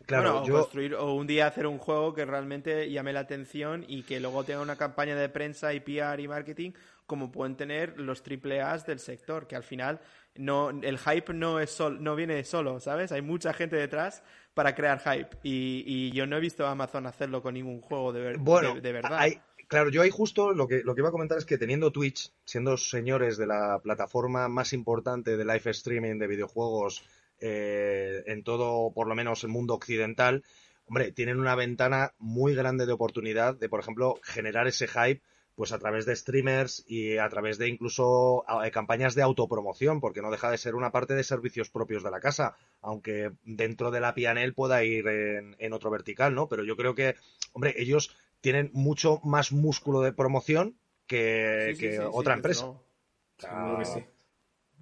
Claro, 0.05 0.43
construir 0.43 0.95
o 0.95 1.13
un 1.13 1.27
día 1.27 1.47
hacer 1.47 1.65
un 1.65 1.77
juego 1.77 2.13
que 2.13 2.25
realmente 2.25 2.89
llame 2.89 3.13
la 3.13 3.21
atención 3.21 3.85
y 3.87 4.03
que 4.03 4.19
luego 4.19 4.43
tenga 4.43 4.61
una 4.61 4.75
campaña 4.75 5.15
de 5.15 5.29
prensa 5.29 5.73
y 5.73 5.79
PR 5.79 6.19
y 6.19 6.27
marketing 6.27 6.71
como 7.05 7.31
pueden 7.31 7.55
tener 7.55 7.99
los 7.99 8.23
triple 8.23 8.61
A's 8.61 8.85
del 8.85 8.99
sector, 8.99 9.47
que 9.47 9.55
al 9.55 9.63
final 9.63 9.99
no 10.35 10.69
el 10.69 10.97
hype 10.97 11.33
no 11.33 11.59
es 11.59 11.79
no 11.79 12.15
viene 12.15 12.43
solo, 12.43 12.79
¿sabes? 12.79 13.11
Hay 13.11 13.21
mucha 13.21 13.53
gente 13.53 13.75
detrás 13.75 14.23
para 14.53 14.75
crear 14.75 14.99
hype 14.99 15.37
y, 15.43 16.11
yo 16.11 16.25
no 16.25 16.37
he 16.37 16.39
visto 16.39 16.65
a 16.65 16.71
Amazon 16.71 17.07
hacerlo 17.07 17.41
con 17.41 17.55
ningún 17.55 17.81
juego 17.81 18.13
de, 18.13 18.21
de, 18.21 18.91
verdad. 18.91 19.27
claro, 19.67 19.89
yo 19.89 20.01
ahí 20.01 20.09
justo 20.09 20.53
lo 20.53 20.67
que, 20.67 20.81
lo 20.83 20.93
que 20.93 21.01
iba 21.01 21.09
a 21.09 21.13
comentar 21.13 21.37
es 21.37 21.45
que 21.45 21.57
teniendo 21.57 21.91
Twitch, 21.91 22.31
siendo 22.45 22.77
señores 22.77 23.37
de 23.37 23.47
la 23.47 23.79
plataforma 23.81 24.47
más 24.47 24.73
importante 24.73 25.37
de 25.37 25.45
live 25.45 25.71
streaming 25.71 26.19
de 26.19 26.27
videojuegos 26.27 27.03
eh, 27.39 28.23
en 28.27 28.43
todo, 28.43 28.91
por 28.93 29.07
lo 29.07 29.15
menos 29.15 29.43
el 29.43 29.49
mundo 29.49 29.73
occidental, 29.73 30.43
hombre, 30.85 31.11
tienen 31.11 31.39
una 31.39 31.55
ventana 31.55 32.13
muy 32.19 32.55
grande 32.55 32.85
de 32.85 32.93
oportunidad 32.93 33.55
de, 33.55 33.69
por 33.69 33.79
ejemplo, 33.79 34.19
generar 34.23 34.67
ese 34.67 34.87
hype 34.87 35.21
pues 35.55 35.71
a 35.71 35.79
través 35.79 36.05
de 36.05 36.15
streamers 36.15 36.83
y 36.87 37.17
a 37.17 37.29
través 37.29 37.57
de 37.57 37.67
incluso 37.67 38.43
campañas 38.71 39.15
de 39.15 39.21
autopromoción, 39.21 39.99
porque 40.01 40.21
no 40.21 40.31
deja 40.31 40.49
de 40.49 40.57
ser 40.57 40.75
una 40.75 40.91
parte 40.91 41.13
de 41.13 41.23
servicios 41.23 41.69
propios 41.69 42.03
de 42.03 42.11
la 42.11 42.19
casa, 42.19 42.55
aunque 42.81 43.31
dentro 43.43 43.91
de 43.91 43.99
la 43.99 44.15
PNL 44.15 44.53
pueda 44.53 44.83
ir 44.83 45.07
en, 45.07 45.73
otro 45.73 45.91
vertical, 45.91 46.33
¿no? 46.33 46.47
Pero 46.49 46.63
yo 46.63 46.75
creo 46.75 46.95
que, 46.95 47.15
hombre, 47.53 47.75
ellos 47.77 48.15
tienen 48.41 48.71
mucho 48.73 49.19
más 49.23 49.51
músculo 49.51 50.01
de 50.01 50.13
promoción 50.13 50.75
que, 51.07 52.01
otra 52.11 52.33
empresa. 52.33 52.73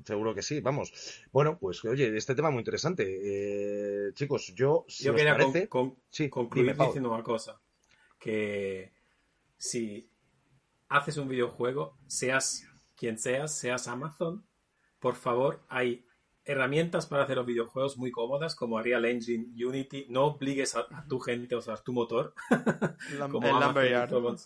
Seguro 0.06 0.34
que 0.34 0.42
sí, 0.42 0.62
vamos. 0.62 1.22
Bueno, 1.32 1.60
pues 1.60 1.84
oye, 1.86 2.16
este 2.18 2.34
tema 2.34 2.48
es 2.50 2.54
muy 2.54 2.62
interesante. 2.62 3.04
Eh, 3.08 4.14
chicos, 4.14 4.54
yo, 4.56 4.86
si 4.88 5.04
yo 5.04 5.14
quería 5.14 5.38
concluir 5.38 6.76
diciendo 6.76 7.12
una 7.12 7.24
cosa. 7.24 7.60
Que 8.18 8.92
si 9.58 10.11
haces 10.92 11.18
un 11.18 11.30
videojuego, 11.30 11.98
seas 12.08 12.68
quien 12.96 13.18
seas, 13.18 13.58
seas 13.58 13.88
Amazon, 13.88 14.46
por 15.00 15.16
favor, 15.16 15.64
hay 15.70 16.06
herramientas 16.44 17.08
para 17.08 17.24
hacer 17.24 17.38
los 17.38 17.46
videojuegos 17.46 17.98
muy 17.98 18.12
cómodas 18.12 18.56
como 18.56 18.76
Unreal 18.76 19.06
Engine, 19.06 19.48
Unity. 19.66 20.08
No 20.10 20.26
obligues 20.26 20.76
a, 20.76 20.86
tu 21.08 21.20
gente 21.20 21.56
a 21.56 21.60
usar 21.60 21.82
tu 21.82 21.94
motor. 21.94 22.34
como 23.32 23.48
el 23.48 23.64
Amazon, 23.64 24.38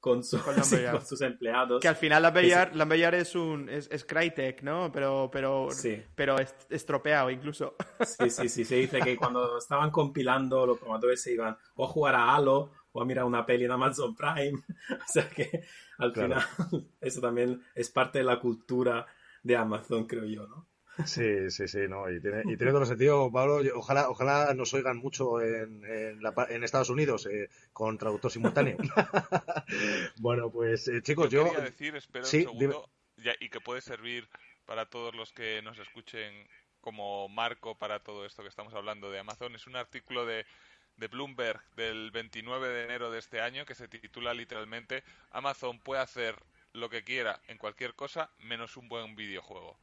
con, 0.00 0.24
sus 0.24 1.20
empleados. 1.20 1.80
Que 1.80 1.88
al 1.88 1.96
final 1.96 2.22
Lambear, 2.22 3.14
es 3.14 3.36
un 3.36 3.68
es, 3.68 3.88
es, 3.90 4.04
Crytek, 4.04 4.62
¿no? 4.62 4.90
Pero 4.92 5.30
pero 5.32 5.68
pero 6.16 6.36
estropeado 6.68 7.30
incluso. 7.30 7.76
Sí, 8.00 8.28
sí, 8.28 8.48
sí. 8.48 8.64
Se 8.64 8.74
dice 8.76 9.00
que 9.00 9.16
cuando 9.16 9.58
estaban 9.58 9.90
compilando 9.92 10.66
los 10.66 10.78
programadores 10.78 11.22
se 11.22 11.32
iban 11.32 11.56
o 11.76 11.84
a 11.84 11.88
jugar 11.88 12.16
a 12.16 12.34
Halo 12.34 12.72
o 12.92 13.02
a 13.02 13.04
mirar 13.04 13.24
una 13.24 13.44
peli 13.44 13.64
en 13.64 13.70
Amazon 13.70 14.14
Prime. 14.14 14.62
o 14.90 15.12
sea 15.12 15.28
que 15.28 15.64
al 15.98 16.12
final 16.12 16.42
eso 17.00 17.20
también 17.20 17.62
es 17.74 17.90
parte 17.90 18.18
de 18.18 18.24
la 18.24 18.38
cultura 18.38 19.06
de 19.42 19.56
Amazon, 19.56 20.06
creo 20.06 20.24
yo, 20.24 20.46
¿no? 20.46 20.66
Sí, 21.06 21.50
sí, 21.50 21.68
sí, 21.68 21.88
no, 21.88 22.10
y 22.10 22.20
tiene, 22.20 22.42
y 22.44 22.56
tiene 22.56 22.70
todo 22.72 22.82
el 22.82 22.86
sentido, 22.86 23.30
Pablo. 23.32 23.60
Ojalá, 23.74 24.10
ojalá 24.10 24.52
nos 24.54 24.74
oigan 24.74 24.98
mucho 24.98 25.40
en, 25.40 25.84
en, 25.84 26.64
Estados 26.64 26.90
Unidos 26.90 27.26
eh, 27.26 27.48
con 27.72 27.96
traductor 27.96 28.30
simultáneo. 28.30 28.76
bueno, 30.18 30.50
pues 30.50 30.88
eh, 30.88 31.00
chicos, 31.02 31.30
yo. 31.30 31.44
Quería 31.44 31.60
decir, 31.60 31.96
espera 31.96 32.24
un 32.24 32.30
segundo, 32.30 32.90
y 33.40 33.48
que 33.48 33.60
puede 33.60 33.80
servir 33.80 34.28
para 34.66 34.86
todos 34.86 35.14
los 35.14 35.32
que 35.32 35.62
nos 35.62 35.78
escuchen 35.78 36.46
como 36.80 37.28
marco 37.28 37.78
para 37.78 38.00
todo 38.00 38.26
esto 38.26 38.42
que 38.42 38.48
estamos 38.48 38.74
hablando 38.74 39.10
de 39.10 39.20
Amazon. 39.20 39.54
Es 39.54 39.66
un 39.66 39.76
artículo 39.76 40.26
de, 40.26 40.44
de 40.96 41.08
Bloomberg 41.08 41.60
del 41.76 42.10
29 42.10 42.68
de 42.68 42.84
enero 42.84 43.10
de 43.10 43.18
este 43.18 43.40
año 43.40 43.64
que 43.64 43.74
se 43.74 43.88
titula 43.88 44.34
literalmente 44.34 45.02
Amazon 45.30 45.78
puede 45.80 46.02
hacer 46.02 46.36
lo 46.72 46.88
que 46.88 47.02
quiera 47.02 47.40
en 47.48 47.58
cualquier 47.58 47.94
cosa 47.94 48.30
menos 48.40 48.76
un 48.76 48.88
buen 48.88 49.14
videojuego. 49.16 49.76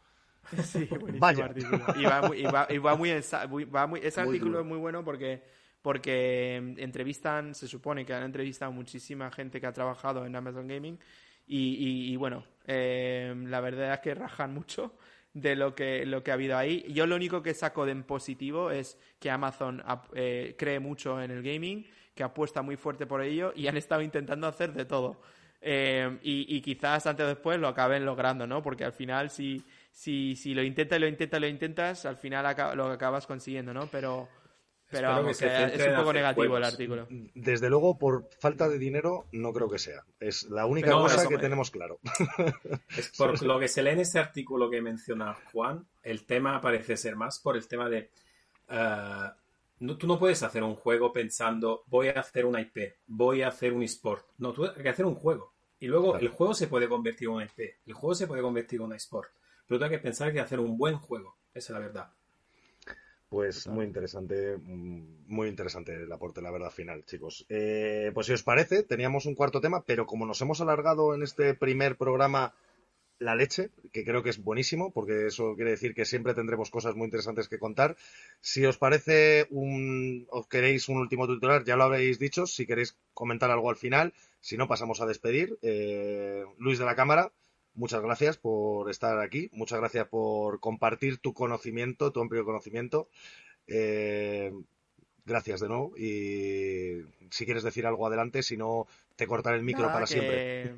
Sí, 0.64 0.86
buenísimo 0.86 1.44
artículo. 1.44 1.86
Y 1.96 2.06
va 2.06 2.22
muy, 2.22 2.40
y 2.40 2.44
va, 2.44 2.68
y 2.70 2.78
va 2.78 2.96
muy, 2.96 3.12
va 3.66 3.88
muy 3.88 4.00
ese 4.02 4.22
artículo 4.22 4.62
es 4.62 4.66
muy 4.66 4.78
bueno 4.78 5.04
porque 5.04 5.44
porque 5.82 6.56
entrevistan, 6.78 7.56
se 7.56 7.68
supone 7.68 8.06
que 8.06 8.14
han 8.14 8.24
entrevistado 8.24 8.72
muchísima 8.72 9.32
gente 9.32 9.62
que 9.62 9.68
ha 9.68 9.74
trabajado 9.74 10.26
en 10.26 10.36
Amazon 10.36 10.68
Gaming 10.68 11.00
y, 11.48 12.12
y, 12.12 12.16
bueno, 12.16 12.46
eh, 12.68 13.34
la 13.48 13.60
verdad 13.60 13.94
es 13.94 14.00
que 14.02 14.14
rajan 14.14 14.54
mucho 14.54 14.94
de 15.34 15.56
lo 15.56 15.76
que, 15.76 16.06
lo 16.06 16.24
que 16.24 16.32
ha 16.32 16.36
habido 16.36 16.58
ahí. 16.58 16.86
Yo 16.90 17.06
lo 17.06 17.16
único 17.16 17.42
que 17.42 17.54
saco 17.54 17.86
de 17.86 17.92
en 17.92 18.04
positivo 18.04 18.72
es 18.72 18.98
que 19.20 19.30
Amazon 19.30 19.84
eh, 20.14 20.56
cree 20.58 20.80
mucho 20.80 21.22
en 21.22 21.32
el 21.32 21.44
gaming, 21.44 21.86
que 22.16 22.24
apuesta 22.24 22.62
muy 22.62 22.76
fuerte 22.76 23.06
por 23.06 23.22
ello 23.22 23.54
y 23.56 23.68
han 23.68 23.78
estado 23.78 24.02
intentando 24.02 24.48
hacer 24.48 24.74
de 24.74 24.86
todo. 24.86 25.22
Eh, 25.62 26.18
y, 26.24 26.56
y, 26.56 26.62
quizás 26.62 27.06
antes 27.06 27.26
o 27.26 27.28
después 27.28 27.60
lo 27.60 27.68
acaben 27.68 28.06
logrando, 28.06 28.48
¿no? 28.48 28.64
Porque 28.64 28.86
al 28.86 28.94
final 28.94 29.30
si 29.30 29.62
si, 30.00 30.36
si 30.38 30.54
lo 30.54 30.64
intentas, 30.64 30.98
lo 30.98 31.08
intentas, 31.08 31.42
lo 31.42 31.48
intentas, 31.48 32.06
al 32.06 32.16
final 32.16 32.56
lo 32.78 32.86
acabas 32.86 33.28
consiguiendo, 33.28 33.74
¿no? 33.74 33.88
Pero, 33.88 34.30
pero 34.90 35.30
es 35.30 35.42
un 35.42 35.96
poco 35.96 36.14
negativo 36.14 36.58
el 36.58 36.64
artículo. 36.64 37.08
Desde 37.34 37.70
luego, 37.70 37.98
por 37.98 38.30
falta 38.40 38.68
de 38.68 38.78
dinero, 38.78 39.28
no 39.32 39.54
creo 39.54 39.70
que 39.70 39.80
sea. 39.80 40.04
Es 40.20 40.44
la 40.50 40.66
única 40.66 40.92
cosa 40.92 41.28
que 41.28 41.38
tenemos 41.38 41.72
claro. 41.72 42.00
Es 42.98 43.12
por 43.18 43.42
lo 43.42 43.60
que 43.60 43.68
se 43.68 43.84
lee 43.84 43.92
en 43.92 44.00
ese 44.00 44.20
artículo 44.20 44.70
que 44.70 44.82
menciona 44.82 45.36
Juan, 45.52 45.88
el 46.04 46.26
tema 46.26 46.60
parece 46.62 46.98
ser 46.98 47.16
más 47.16 47.40
por 47.40 47.56
el 47.56 47.68
tema 47.68 47.90
de... 47.90 48.12
Uh, 48.70 49.30
no, 49.80 49.98
tú 49.98 50.08
no 50.08 50.20
puedes 50.20 50.44
hacer 50.44 50.64
un 50.64 50.76
juego 50.76 51.14
pensando 51.14 51.84
voy 51.88 52.10
a 52.10 52.20
hacer 52.20 52.46
una 52.46 52.62
IP, 52.62 52.96
voy 53.08 53.42
a 53.42 53.48
hacer 53.48 53.74
un 53.74 53.84
eSport. 53.84 54.26
No, 54.38 54.54
tú 54.54 54.66
hay 54.66 54.84
que 54.84 54.90
hacer 54.90 55.06
un 55.06 55.16
juego. 55.16 55.54
Y 55.80 55.88
luego 55.88 56.18
el 56.18 56.28
juego 56.28 56.54
se 56.54 56.68
puede 56.68 56.90
convertir 56.90 57.30
en 57.30 57.36
una 57.36 57.46
IP, 57.46 57.78
el 57.86 57.94
juego 57.94 58.14
se 58.14 58.28
puede 58.28 58.42
convertir 58.42 58.80
en 58.80 58.88
una 58.88 58.98
eSport 58.98 59.30
pero 59.70 59.86
hay 59.86 59.92
que 59.92 60.00
pensar 60.00 60.34
que 60.34 60.40
hacer 60.40 60.60
un 60.60 60.78
buen 60.78 60.98
juego. 60.98 61.38
Esa 61.54 61.74
es 61.74 61.80
la 61.80 61.80
verdad. 61.80 62.12
Pues 63.30 63.68
muy 63.68 63.86
interesante, 63.86 64.58
mm, 64.58 65.26
muy 65.28 65.50
interesante 65.50 65.94
el 65.94 66.12
aporte, 66.12 66.42
la 66.42 66.50
verdad, 66.50 66.72
final, 66.72 67.06
chicos. 67.06 67.46
Eh, 67.48 68.10
pues 68.14 68.26
si 68.26 68.34
os 68.34 68.42
parece, 68.42 68.82
teníamos 68.82 69.28
un 69.28 69.36
cuarto 69.36 69.62
tema, 69.62 69.84
pero 69.86 70.08
como 70.08 70.26
nos 70.26 70.42
hemos 70.42 70.62
alargado 70.62 71.14
en 71.14 71.22
este 71.22 71.54
primer 71.54 71.96
programa 71.96 72.56
la 73.20 73.36
leche, 73.36 73.70
que 73.92 74.04
creo 74.04 74.24
que 74.24 74.32
es 74.32 74.42
buenísimo, 74.42 74.92
porque 74.92 75.28
eso 75.28 75.56
quiere 75.56 75.72
decir 75.72 75.94
que 75.94 76.06
siempre 76.06 76.34
tendremos 76.34 76.72
cosas 76.72 76.96
muy 76.96 77.06
interesantes 77.06 77.50
que 77.50 77.60
contar. 77.60 77.98
Si 78.42 78.66
os 78.66 78.78
parece 78.78 79.46
un, 79.52 80.26
os 80.32 80.48
queréis 80.48 80.90
un 80.90 80.98
último 80.98 81.28
titular, 81.28 81.64
ya 81.66 81.76
lo 81.76 81.84
habéis 81.84 82.18
dicho, 82.18 82.48
si 82.48 82.66
queréis 82.66 82.98
comentar 83.14 83.52
algo 83.52 83.70
al 83.70 83.76
final, 83.76 84.14
si 84.40 84.58
no 84.58 84.68
pasamos 84.68 85.02
a 85.02 85.06
despedir. 85.06 85.60
Eh, 85.62 86.46
Luis 86.58 86.80
de 86.80 86.86
la 86.86 86.96
Cámara, 86.96 87.32
muchas 87.74 88.02
gracias 88.02 88.38
por 88.38 88.90
estar 88.90 89.20
aquí, 89.20 89.50
muchas 89.54 89.80
gracias 89.80 90.08
por 90.08 90.60
compartir 90.60 91.18
tu 91.18 91.34
conocimiento, 91.34 92.12
tu 92.12 92.22
amplio 92.22 92.46
conocimiento. 92.46 93.10
Eh, 93.68 94.52
gracias 95.26 95.60
de 95.60 95.68
nuevo 95.68 95.94
y 95.96 97.06
si 97.30 97.46
quieres 97.46 97.64
decir 97.64 97.86
algo 97.86 98.08
adelante, 98.08 98.44
si 98.44 98.58
no, 98.58 98.88
te 99.16 99.28
cortaré 99.28 99.58
el 99.58 99.64
micro 99.64 99.88
para 99.88 100.08
siempre. 100.08 100.76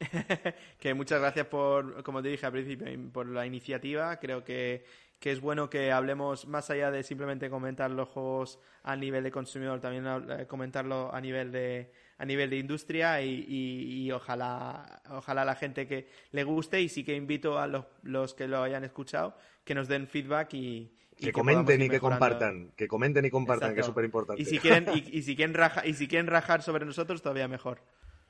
que 0.80 0.94
muchas 0.94 1.20
gracias 1.20 1.46
por, 1.46 2.02
como 2.02 2.22
te 2.22 2.28
dije 2.28 2.46
al 2.46 2.52
principio, 2.52 2.86
por 3.12 3.26
la 3.28 3.44
iniciativa. 3.46 4.18
Creo 4.18 4.42
que, 4.42 4.84
que, 5.18 5.30
es 5.30 5.40
bueno 5.40 5.68
que 5.68 5.92
hablemos 5.92 6.46
más 6.46 6.70
allá 6.70 6.90
de 6.90 7.02
simplemente 7.02 7.50
comentar 7.50 7.90
los 7.90 8.08
juegos 8.08 8.58
a 8.82 8.96
nivel 8.96 9.22
de 9.22 9.30
consumidor, 9.30 9.80
también 9.80 10.06
eh, 10.06 10.46
comentarlo 10.46 11.14
a 11.14 11.20
nivel 11.20 11.52
de, 11.52 11.92
a 12.20 12.24
nivel 12.26 12.50
de 12.50 12.58
industria 12.58 13.22
y, 13.22 14.12
ojalá, 14.12 15.00
ojalá 15.08 15.42
la 15.42 15.54
gente 15.54 15.86
que 15.86 16.06
le 16.32 16.44
guste 16.44 16.78
y 16.82 16.90
sí 16.90 17.02
que 17.02 17.16
invito 17.16 17.58
a 17.58 17.66
los, 17.66 17.86
los 18.02 18.34
que 18.34 18.46
lo 18.46 18.62
hayan 18.62 18.84
escuchado 18.84 19.34
que 19.64 19.74
nos 19.74 19.88
den 19.88 20.06
feedback 20.06 20.52
y, 20.52 20.92
que, 21.16 21.32
comenten 21.32 21.80
y 21.80 21.88
que 21.88 21.98
compartan, 21.98 22.72
que 22.76 22.86
comenten 22.86 23.24
y 23.24 23.30
compartan, 23.30 23.74
que 23.74 23.80
es 23.80 23.86
súper 23.86 24.04
importante. 24.04 24.42
Y 24.42 24.44
si 24.44 24.58
quieren, 24.58 24.86
y, 24.94 25.22
si 25.22 25.34
quieren 25.34 25.56
y 25.84 25.94
si 25.94 26.08
quieren 26.08 26.26
rajar 26.26 26.62
sobre 26.62 26.84
nosotros, 26.84 27.22
todavía 27.22 27.48
mejor. 27.48 27.80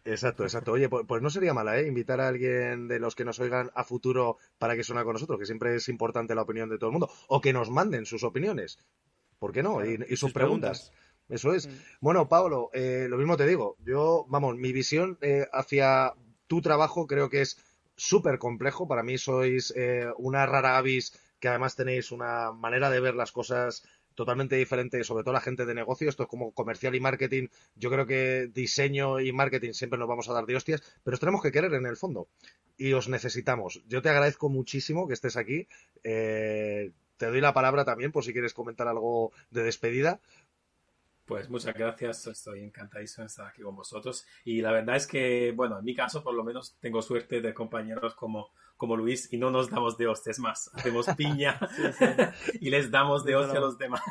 Exacto, 0.05 0.45
exacto. 0.45 0.73
Oye, 0.73 0.89
pues, 0.89 1.05
pues, 1.07 1.21
no 1.21 1.31
sería 1.31 1.53
mala, 1.53 1.79
¿eh? 1.79 1.87
Invitar 1.87 2.21
a 2.21 2.29
alguien 2.29 2.87
de 2.87 3.01
los 3.01 3.17
que 3.17 3.25
nos 3.25 3.41
oigan 3.41 3.71
a 3.75 3.85
futuro 3.85 4.39
para 4.59 4.77
que 4.77 4.85
suene 4.85 5.03
con 5.03 5.15
nosotros, 5.15 5.39
que 5.39 5.47
siempre 5.47 5.75
es 5.75 5.89
importante 5.89 6.35
la 6.35 6.43
opinión 6.43 6.69
de 6.69 6.79
todo 6.79 6.91
el 6.91 6.93
mundo. 6.93 7.11
O 7.27 7.41
que 7.41 7.53
nos 7.53 7.71
manden 7.71 8.07
sus 8.07 8.23
opiniones. 8.23 8.79
¿Por 9.39 9.53
qué 9.53 9.63
no? 9.63 9.85
y, 9.85 10.17
sus, 10.17 10.33
preguntas. 10.33 10.93
Eso 11.31 11.55
es. 11.55 11.69
Mm. 11.69 11.71
Bueno, 12.01 12.29
Pablo, 12.29 12.71
eh, 12.75 13.07
lo 13.09 13.17
mismo 13.17 13.37
te 13.37 13.47
digo. 13.47 13.77
Yo, 13.85 14.27
vamos, 14.29 14.57
mi 14.57 14.73
visión 14.73 15.17
eh, 15.23 15.47
hacia 15.53 16.13
tu 16.47 16.61
trabajo 16.61 17.07
creo 17.07 17.31
que 17.31 17.41
es 17.43 17.57
súper 17.97 18.39
complejo. 18.39 18.89
Para 18.89 19.03
mí 19.03 19.17
sois 19.17 19.73
eh, 19.77 20.07
una 20.19 20.45
rara 20.47 20.77
avis 20.77 21.19
que 21.39 21.49
además 21.49 21.77
tenéis 21.77 22.11
una 22.11 22.53
manera 22.53 22.91
de 22.91 23.01
ver 23.01 23.15
las 23.15 23.33
cosas 23.33 23.85
totalmente 24.15 24.57
diferente, 24.57 25.03
sobre 25.05 25.23
todo 25.23 25.33
la 25.33 25.41
gente 25.41 25.65
de 25.65 25.75
negocio. 25.75 26.09
Esto 26.09 26.25
es 26.25 26.29
como 26.29 26.53
comercial 26.53 26.95
y 26.95 27.01
marketing. 27.01 27.47
Yo 27.77 27.91
creo 27.91 28.07
que 28.07 28.51
diseño 28.53 29.21
y 29.21 29.33
marketing 29.33 29.73
siempre 29.73 29.99
nos 29.99 30.09
vamos 30.09 30.29
a 30.29 30.35
dar 30.35 30.45
de 30.45 30.57
hostias, 30.57 30.83
pero 31.05 31.15
os 31.15 31.21
tenemos 31.21 31.43
que 31.43 31.53
querer 31.53 31.73
en 31.73 31.87
el 31.87 31.97
fondo. 31.97 32.29
Y 32.77 32.93
os 32.93 33.09
necesitamos. 33.09 33.83
Yo 33.87 34.03
te 34.03 34.11
agradezco 34.11 34.49
muchísimo 34.49 35.07
que 35.07 35.15
estés 35.15 35.37
aquí. 35.37 35.69
te 36.03 36.93
doy 37.27 37.41
la 37.41 37.55
palabra 37.55 37.85
también 37.85 38.13
por 38.13 38.25
si 38.25 38.33
quieres 38.33 38.53
comentar 38.53 38.89
algo 38.89 39.33
de 39.51 39.63
despedida. 39.63 40.21
Pues 41.31 41.49
muchas 41.49 41.75
gracias, 41.75 42.27
estoy 42.27 42.65
encantadísimo 42.65 43.23
de 43.23 43.29
estar 43.29 43.47
aquí 43.47 43.63
con 43.63 43.77
vosotros. 43.77 44.27
Y 44.45 44.61
la 44.61 44.73
verdad 44.73 44.97
es 44.97 45.07
que, 45.07 45.53
bueno, 45.53 45.79
en 45.79 45.85
mi 45.85 45.95
caso 45.95 46.25
por 46.25 46.35
lo 46.35 46.43
menos 46.43 46.77
tengo 46.81 47.01
suerte 47.03 47.41
de 47.41 47.55
compañeros 47.55 48.17
como, 48.17 48.51
como 48.77 48.97
Luis 48.97 49.33
y 49.33 49.39
no 49.39 49.53
nos 49.53 49.71
damos 49.71 49.97
de 49.97 50.09
hostias 50.09 50.41
más, 50.41 50.71
hacemos 50.75 51.07
piña 51.17 51.57
y 52.61 52.69
les 52.71 52.91
damos 52.91 53.25
de 53.25 53.37
hostia 53.37 53.59
a 53.59 53.61
los 53.61 53.79
demás. 53.79 54.03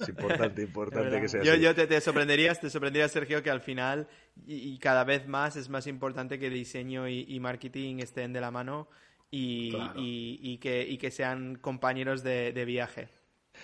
Es 0.00 0.08
importante, 0.08 0.62
importante 0.62 1.20
que 1.20 1.28
sea 1.28 1.42
yo, 1.44 1.52
así. 1.52 1.62
Yo 1.62 1.72
te, 1.72 1.86
te, 1.86 2.00
sorprenderías, 2.00 2.60
te 2.60 2.68
sorprenderías, 2.68 3.12
Sergio, 3.12 3.40
que 3.44 3.50
al 3.50 3.60
final 3.60 4.08
y, 4.44 4.74
y, 4.74 4.78
cada 4.78 5.04
vez 5.04 5.28
más 5.28 5.54
es 5.54 5.68
más 5.68 5.86
importante 5.86 6.40
que 6.40 6.50
diseño 6.50 7.06
y, 7.06 7.26
y 7.28 7.38
marketing 7.38 8.00
estén 8.00 8.32
de 8.32 8.40
la 8.40 8.50
mano 8.50 8.88
y, 9.30 9.70
claro. 9.70 9.92
y 9.96 10.58
que, 10.58 10.82
y, 10.82 10.98
que, 10.98 11.12
sean 11.12 11.54
compañeros 11.56 12.24
de, 12.24 12.52
de 12.52 12.64
viaje. 12.64 13.08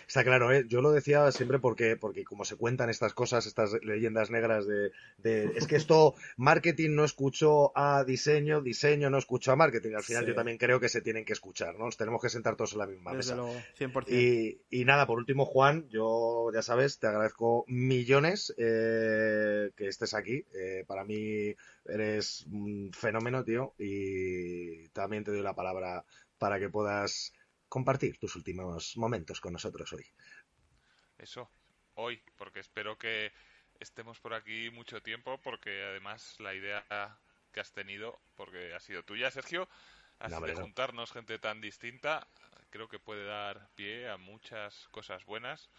Está 0.06 0.24
claro, 0.24 0.52
¿eh? 0.52 0.64
yo 0.68 0.80
lo 0.80 0.90
decía 0.92 1.30
siempre 1.32 1.58
porque, 1.58 1.96
porque 1.96 2.24
como 2.24 2.44
se 2.44 2.56
cuentan 2.56 2.90
estas 2.90 3.14
cosas, 3.14 3.46
estas 3.46 3.72
leyendas 3.82 4.30
negras 4.30 4.66
de, 4.66 4.92
de 5.18 5.52
es 5.56 5.66
que 5.66 5.76
esto, 5.76 6.14
marketing 6.36 6.94
no 6.94 7.04
escuchó 7.04 7.76
a 7.76 8.04
diseño, 8.04 8.60
diseño 8.60 9.10
no 9.10 9.18
escuchó 9.18 9.52
a 9.52 9.56
marketing. 9.56 9.94
Al 9.94 10.02
final 10.02 10.24
sí. 10.24 10.28
yo 10.28 10.34
también 10.34 10.58
creo 10.58 10.80
que 10.80 10.88
se 10.88 11.00
tienen 11.00 11.24
que 11.24 11.32
escuchar, 11.32 11.76
¿no? 11.78 11.86
Nos 11.86 11.96
tenemos 11.96 12.20
que 12.22 12.28
sentar 12.28 12.56
todos 12.56 12.72
en 12.72 12.78
la 12.78 12.86
misma 12.86 13.12
Desde 13.14 13.34
mesa. 13.34 13.36
Luego, 13.36 13.60
100%. 13.78 14.08
Y, 14.08 14.60
y 14.70 14.84
nada, 14.84 15.06
por 15.06 15.18
último, 15.18 15.44
Juan, 15.44 15.88
yo 15.88 16.50
ya 16.52 16.62
sabes, 16.62 16.98
te 16.98 17.06
agradezco 17.06 17.64
millones 17.68 18.54
eh, 18.56 19.70
que 19.76 19.88
estés 19.88 20.14
aquí. 20.14 20.44
Eh, 20.54 20.84
para 20.86 21.04
mí 21.04 21.54
eres 21.86 22.46
un 22.50 22.90
fenómeno, 22.92 23.44
tío, 23.44 23.74
y 23.78 24.88
también 24.88 25.24
te 25.24 25.30
doy 25.30 25.42
la 25.42 25.54
palabra 25.54 26.04
para 26.38 26.58
que 26.58 26.70
puedas 26.70 27.32
compartir 27.70 28.18
tus 28.18 28.36
últimos 28.36 28.98
momentos 28.98 29.40
con 29.40 29.54
nosotros 29.54 29.92
hoy. 29.94 30.04
Eso, 31.18 31.50
hoy, 31.94 32.22
porque 32.36 32.60
espero 32.60 32.98
que 32.98 33.32
estemos 33.78 34.20
por 34.20 34.34
aquí 34.34 34.70
mucho 34.70 35.02
tiempo, 35.02 35.40
porque 35.40 35.84
además 35.84 36.38
la 36.40 36.54
idea 36.54 37.18
que 37.52 37.60
has 37.60 37.72
tenido, 37.72 38.20
porque 38.34 38.74
ha 38.74 38.80
sido 38.80 39.04
tuya, 39.04 39.30
Sergio, 39.30 39.68
así 40.18 40.34
no, 40.40 40.46
de 40.46 40.54
no. 40.54 40.62
juntarnos 40.62 41.12
gente 41.12 41.38
tan 41.38 41.60
distinta, 41.60 42.28
creo 42.70 42.88
que 42.88 42.98
puede 42.98 43.24
dar 43.24 43.70
pie 43.76 44.08
a 44.08 44.16
muchas 44.18 44.88
cosas 44.88 45.24
buenas, 45.24 45.70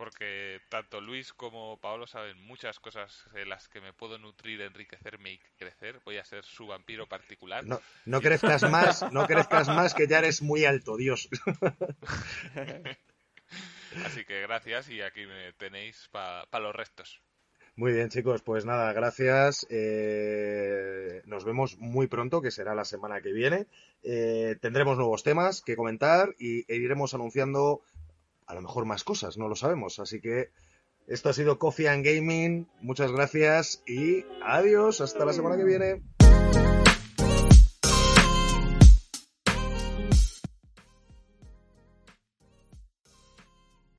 porque 0.00 0.62
tanto 0.70 0.98
Luis 1.02 1.34
como 1.34 1.78
Paolo 1.78 2.06
saben 2.06 2.42
muchas 2.46 2.80
cosas 2.80 3.26
en 3.34 3.50
las 3.50 3.68
que 3.68 3.82
me 3.82 3.92
puedo 3.92 4.16
nutrir, 4.16 4.62
enriquecerme 4.62 5.32
y 5.32 5.38
crecer. 5.58 6.00
Voy 6.06 6.16
a 6.16 6.24
ser 6.24 6.42
su 6.42 6.66
vampiro 6.66 7.06
particular. 7.06 7.66
No, 7.66 7.82
no 8.06 8.22
crezcas 8.22 8.62
más, 8.70 9.12
no 9.12 9.26
crezcas 9.26 9.68
más, 9.68 9.92
que 9.92 10.06
ya 10.06 10.20
eres 10.20 10.40
muy 10.40 10.64
alto, 10.64 10.96
Dios. 10.96 11.28
Así 14.06 14.24
que 14.24 14.40
gracias 14.40 14.88
y 14.88 15.02
aquí 15.02 15.26
me 15.26 15.52
tenéis 15.52 16.08
para 16.10 16.46
pa 16.46 16.60
los 16.60 16.74
restos. 16.74 17.20
Muy 17.76 17.92
bien, 17.92 18.08
chicos, 18.08 18.42
pues 18.42 18.64
nada, 18.64 18.92
gracias. 18.92 19.66
Eh, 19.70 21.22
nos 21.26 21.44
vemos 21.44 21.78
muy 21.78 22.08
pronto, 22.08 22.42
que 22.42 22.50
será 22.50 22.74
la 22.74 22.84
semana 22.84 23.20
que 23.20 23.32
viene. 23.32 23.66
Eh, 24.02 24.56
tendremos 24.60 24.96
nuevos 24.96 25.22
temas 25.22 25.62
que 25.62 25.76
comentar 25.76 26.34
y 26.38 26.70
e 26.72 26.76
iremos 26.76 27.14
anunciando 27.14 27.82
a 28.50 28.54
lo 28.54 28.62
mejor 28.62 28.84
más 28.84 29.04
cosas, 29.04 29.38
no 29.38 29.48
lo 29.48 29.54
sabemos. 29.54 29.98
Así 30.00 30.20
que 30.20 30.50
esto 31.06 31.28
ha 31.28 31.32
sido 31.32 31.58
Coffee 31.58 31.88
and 31.88 32.04
Gaming. 32.04 32.68
Muchas 32.80 33.12
gracias 33.12 33.82
y 33.86 34.24
adiós. 34.44 35.00
Hasta 35.00 35.24
la 35.24 35.32
semana 35.32 35.56
que 35.56 35.64
viene. 35.64 36.02